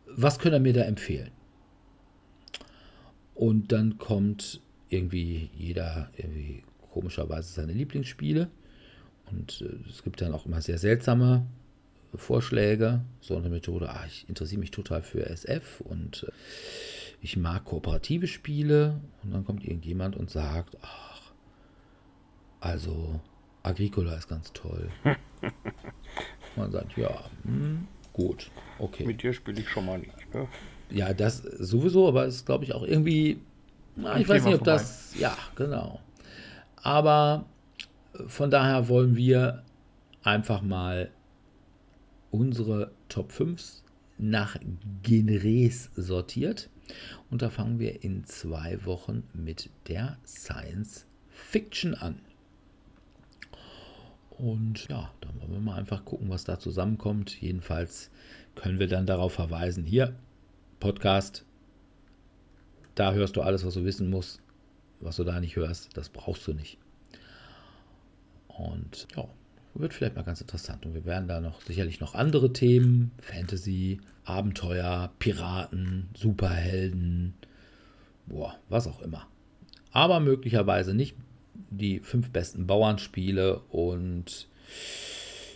was 0.07 0.39
können 0.39 0.55
er 0.55 0.61
mir 0.61 0.73
da 0.73 0.83
empfehlen? 0.83 1.31
Und 3.35 3.73
dann 3.73 3.99
kommt 3.99 4.61
irgendwie 4.89 5.51
jeder 5.55 6.11
irgendwie 6.17 6.63
komischerweise 6.93 7.53
seine 7.53 7.73
Lieblingsspiele. 7.73 8.49
Und 9.31 9.63
äh, 9.63 9.89
es 9.89 10.03
gibt 10.03 10.21
dann 10.21 10.33
auch 10.33 10.47
immer 10.47 10.61
sehr 10.61 10.79
seltsame 10.79 11.47
Vorschläge. 12.15 13.01
So 13.21 13.37
eine 13.37 13.49
Methode, 13.49 13.91
ah, 13.91 14.05
ich 14.07 14.29
interessiere 14.29 14.61
mich 14.61 14.71
total 14.71 15.03
für 15.03 15.27
SF 15.27 15.81
und 15.81 16.25
äh, 16.29 16.33
ich 17.21 17.37
mag 17.37 17.65
kooperative 17.65 18.27
Spiele. 18.27 19.01
Und 19.23 19.33
dann 19.33 19.45
kommt 19.45 19.65
irgendjemand 19.65 20.17
und 20.17 20.31
sagt, 20.31 20.77
ach, 20.83 21.33
also 22.61 23.21
Agricola 23.63 24.15
ist 24.15 24.29
ganz 24.29 24.53
toll. 24.53 24.89
Man 26.57 26.71
sagt, 26.71 26.97
ja, 26.97 27.25
hm, 27.43 27.89
gut, 28.13 28.51
okay. 28.79 29.05
Mit 29.05 29.23
dir 29.23 29.33
spiele 29.33 29.61
ich 29.61 29.69
schon 29.69 29.87
mal 29.87 29.99
nicht. 29.99 30.35
Ne? 30.35 30.47
Ja, 30.91 31.13
das 31.13 31.39
sowieso, 31.39 32.07
aber 32.07 32.27
es 32.27 32.37
ist, 32.37 32.47
glaube 32.47 32.65
ich, 32.65 32.75
auch 32.75 32.85
irgendwie, 32.85 33.41
na, 33.97 34.19
ich 34.19 34.29
weiß 34.29 34.45
nicht, 34.45 34.55
ob 34.55 34.61
vorbei. 34.61 34.73
das, 34.73 35.19
ja, 35.19 35.37
genau. 35.57 36.01
Aber 36.77 37.47
von 38.27 38.51
daher 38.51 38.89
wollen 38.89 39.17
wir 39.17 39.63
einfach 40.23 40.63
mal 40.63 41.11
unsere 42.31 42.93
Top 43.09 43.33
5 43.33 43.83
nach 44.19 44.57
Genres 45.03 45.91
sortiert. 45.97 46.71
Und 47.31 47.43
da 47.43 47.51
fangen 47.51 47.79
wir 47.79 48.03
in 48.05 48.25
zwei 48.25 48.85
Wochen 48.85 49.25
mit 49.33 49.71
der 49.89 50.19
Science 50.27 51.07
Fiction 51.29 51.95
an. 51.95 52.21
Und 54.31 54.89
ja, 54.89 55.11
dann 55.21 55.41
wollen 55.41 55.53
wir 55.53 55.61
mal 55.61 55.77
einfach 55.77 56.05
gucken, 56.05 56.29
was 56.29 56.45
da 56.45 56.59
zusammenkommt. 56.59 57.41
Jedenfalls 57.41 58.11
können 58.55 58.79
wir 58.79 58.89
dann 58.89 59.07
darauf 59.07 59.33
verweisen, 59.33 59.85
hier, 59.85 60.15
Podcast, 60.81 61.45
da 62.95 63.13
hörst 63.13 63.37
du 63.37 63.43
alles, 63.43 63.65
was 63.65 63.75
du 63.75 63.85
wissen 63.85 64.11
musst. 64.11 64.41
Was 65.01 65.17
du 65.17 65.25
da 65.25 65.41
nicht 65.41 65.57
hörst, 65.57 65.97
das 65.97 66.09
brauchst 66.09 66.47
du 66.47 66.55
nicht. 66.55 66.79
Und 68.59 69.07
ja, 69.17 69.27
wird 69.75 69.95
vielleicht 69.95 70.17
mal 70.17 70.23
ganz 70.23 70.41
interessant. 70.41 70.87
Und 70.87 70.95
wir 70.95 71.05
werden 71.05 71.29
da 71.29 71.41
noch 71.41 71.61
sicherlich 71.61 72.01
noch 72.01 72.15
andere 72.15 72.53
Themen, 72.53 73.11
Fantasy, 73.21 74.01
Abenteuer, 74.25 75.11
Piraten, 75.19 76.09
Superhelden, 76.15 77.35
boah, 78.27 78.55
was 78.69 78.87
auch 78.87 79.03
immer. 79.03 79.27
Aber 79.93 80.21
möglicherweise 80.21 80.95
nicht 80.95 81.17
die 81.71 82.01
fünf 82.01 82.31
besten 82.31 82.67
Bauernspiele 82.67 83.61
und 83.71 84.49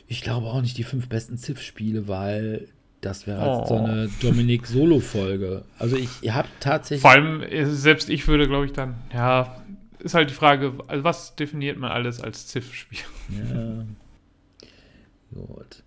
ich 0.06 0.22
glaube 0.22 0.46
auch 0.46 0.62
nicht 0.62 0.78
die 0.78 0.84
fünf 0.84 1.08
besten 1.08 1.38
Ziff-Spiele, 1.38 2.08
weil 2.08 2.68
das 3.00 3.26
wäre 3.26 3.62
oh. 3.62 3.66
so 3.66 3.76
eine 3.76 4.08
Dominik-Solo-Folge. 4.20 5.64
Also 5.78 5.96
ich 5.96 6.08
habe 6.30 6.48
tatsächlich. 6.60 7.02
Vor 7.02 7.12
allem, 7.12 7.42
äh, 7.42 7.66
selbst 7.66 8.08
ich 8.08 8.26
würde, 8.26 8.48
glaube 8.48 8.66
ich, 8.66 8.72
dann, 8.72 8.96
ja, 9.12 9.62
ist 10.00 10.14
halt 10.14 10.30
die 10.30 10.34
Frage, 10.34 10.72
also 10.86 11.04
was 11.04 11.36
definiert 11.36 11.78
man 11.78 11.90
alles 11.90 12.20
als 12.20 12.46
Ziff-Spiel? 12.46 13.00
Ja. 13.30 13.86
Gut. 15.34 15.82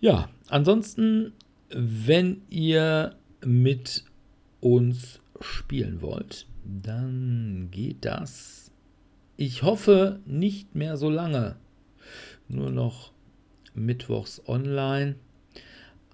Ja, 0.00 0.28
ansonsten, 0.48 1.32
wenn 1.70 2.42
ihr 2.50 3.16
mit 3.44 4.04
uns 4.60 5.20
spielen 5.40 6.02
wollt, 6.02 6.46
dann 6.64 7.68
geht 7.70 8.04
das. 8.04 8.70
Ich 9.36 9.62
hoffe 9.62 10.20
nicht 10.24 10.74
mehr 10.74 10.96
so 10.96 11.08
lange. 11.08 11.56
Nur 12.48 12.70
noch 12.70 13.12
mittwochs 13.74 14.42
online 14.46 15.16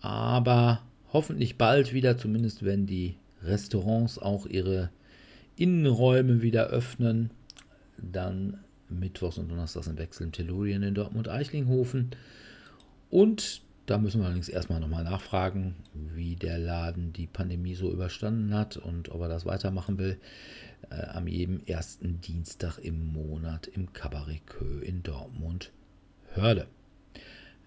aber 0.00 0.82
hoffentlich 1.12 1.56
bald 1.56 1.92
wieder, 1.92 2.16
zumindest 2.16 2.64
wenn 2.64 2.86
die 2.86 3.16
Restaurants 3.42 4.18
auch 4.18 4.46
ihre 4.46 4.90
Innenräume 5.58 6.42
wieder 6.42 6.68
öffnen. 6.68 7.30
Dann 7.98 8.58
Mittwochs 8.88 9.38
und 9.38 9.50
Donnerstags 9.50 9.86
im 9.86 9.98
Wechsel 9.98 10.24
im 10.24 10.32
Tellurien 10.32 10.82
in 10.82 10.94
Dortmund-Eichlinghofen. 10.94 12.10
Und 13.10 13.62
da 13.86 13.96
müssen 13.98 14.20
wir 14.20 14.26
allerdings 14.26 14.48
erstmal 14.48 14.80
nochmal 14.80 15.04
nachfragen, 15.04 15.74
wie 15.94 16.36
der 16.36 16.58
Laden 16.58 17.12
die 17.12 17.26
Pandemie 17.26 17.74
so 17.74 17.90
überstanden 17.90 18.54
hat 18.54 18.76
und 18.76 19.10
ob 19.10 19.22
er 19.22 19.28
das 19.28 19.46
weitermachen 19.46 19.98
will. 19.98 20.18
Äh, 20.90 21.06
am 21.06 21.26
jedem 21.26 21.62
ersten 21.66 22.20
Dienstag 22.20 22.78
im 22.78 23.12
Monat 23.12 23.66
im 23.66 23.92
Cabaret 23.92 24.46
Kö 24.46 24.80
in 24.80 25.02
Dortmund 25.02 25.72
Hörde. 26.34 26.66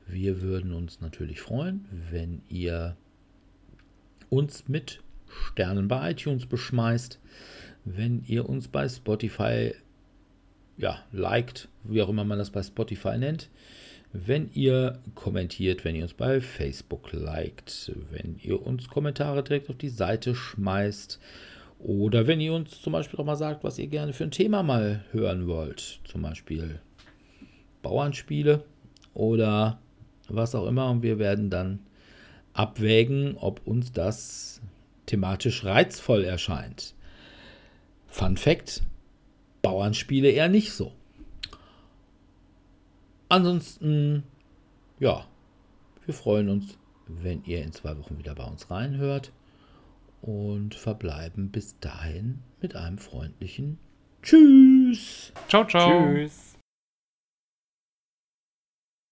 Wir 0.07 0.41
würden 0.41 0.73
uns 0.73 1.01
natürlich 1.01 1.41
freuen, 1.41 1.85
wenn 2.11 2.41
ihr 2.49 2.95
uns 4.29 4.67
mit 4.67 5.01
Sternen 5.27 5.87
bei 5.87 6.11
iTunes 6.11 6.45
beschmeißt, 6.45 7.19
wenn 7.85 8.23
ihr 8.27 8.47
uns 8.47 8.67
bei 8.67 8.87
Spotify 8.87 9.73
ja, 10.77 10.99
liked, 11.11 11.67
wie 11.83 12.01
auch 12.01 12.09
immer 12.09 12.23
man 12.23 12.39
das 12.39 12.49
bei 12.49 12.63
Spotify 12.63 13.17
nennt, 13.17 13.49
wenn 14.13 14.49
ihr 14.53 14.99
kommentiert, 15.15 15.85
wenn 15.85 15.95
ihr 15.95 16.03
uns 16.03 16.13
bei 16.13 16.41
Facebook 16.41 17.13
liked, 17.13 17.91
wenn 18.11 18.37
ihr 18.41 18.65
uns 18.65 18.89
Kommentare 18.89 19.43
direkt 19.43 19.69
auf 19.69 19.77
die 19.77 19.89
Seite 19.89 20.35
schmeißt 20.35 21.19
oder 21.79 22.27
wenn 22.27 22.41
ihr 22.41 22.53
uns 22.53 22.81
zum 22.81 22.93
Beispiel 22.93 23.19
auch 23.19 23.25
mal 23.25 23.35
sagt, 23.35 23.63
was 23.63 23.79
ihr 23.79 23.87
gerne 23.87 24.13
für 24.13 24.25
ein 24.25 24.31
Thema 24.31 24.63
mal 24.63 25.03
hören 25.11 25.47
wollt, 25.47 26.01
zum 26.03 26.21
Beispiel 26.21 26.79
Bauernspiele 27.81 28.63
oder 29.13 29.79
was 30.27 30.55
auch 30.55 30.67
immer. 30.67 30.89
Und 30.89 31.03
wir 31.03 31.17
werden 31.17 31.49
dann 31.49 31.79
abwägen, 32.53 33.35
ob 33.37 33.65
uns 33.65 33.91
das 33.91 34.61
thematisch 35.05 35.63
reizvoll 35.63 36.23
erscheint. 36.23 36.93
Fun 38.11 38.37
Fact: 38.37 38.83
Bauernspiele 39.63 40.29
eher 40.29 40.49
nicht 40.49 40.73
so. 40.73 40.91
Ansonsten, 43.29 44.23
ja, 44.99 45.25
wir 46.05 46.13
freuen 46.13 46.49
uns, 46.49 46.77
wenn 47.07 47.43
ihr 47.45 47.63
in 47.63 47.71
zwei 47.71 47.97
Wochen 47.97 48.17
wieder 48.17 48.35
bei 48.35 48.43
uns 48.43 48.69
reinhört 48.69 49.31
und 50.21 50.75
verbleiben 50.75 51.49
bis 51.49 51.79
dahin 51.79 52.39
mit 52.61 52.75
einem 52.75 52.97
freundlichen 52.97 53.79
Tschüss. 54.21 55.31
Ciao, 55.47 55.65
ciao. 55.65 56.13
Tschüss. 56.13 56.50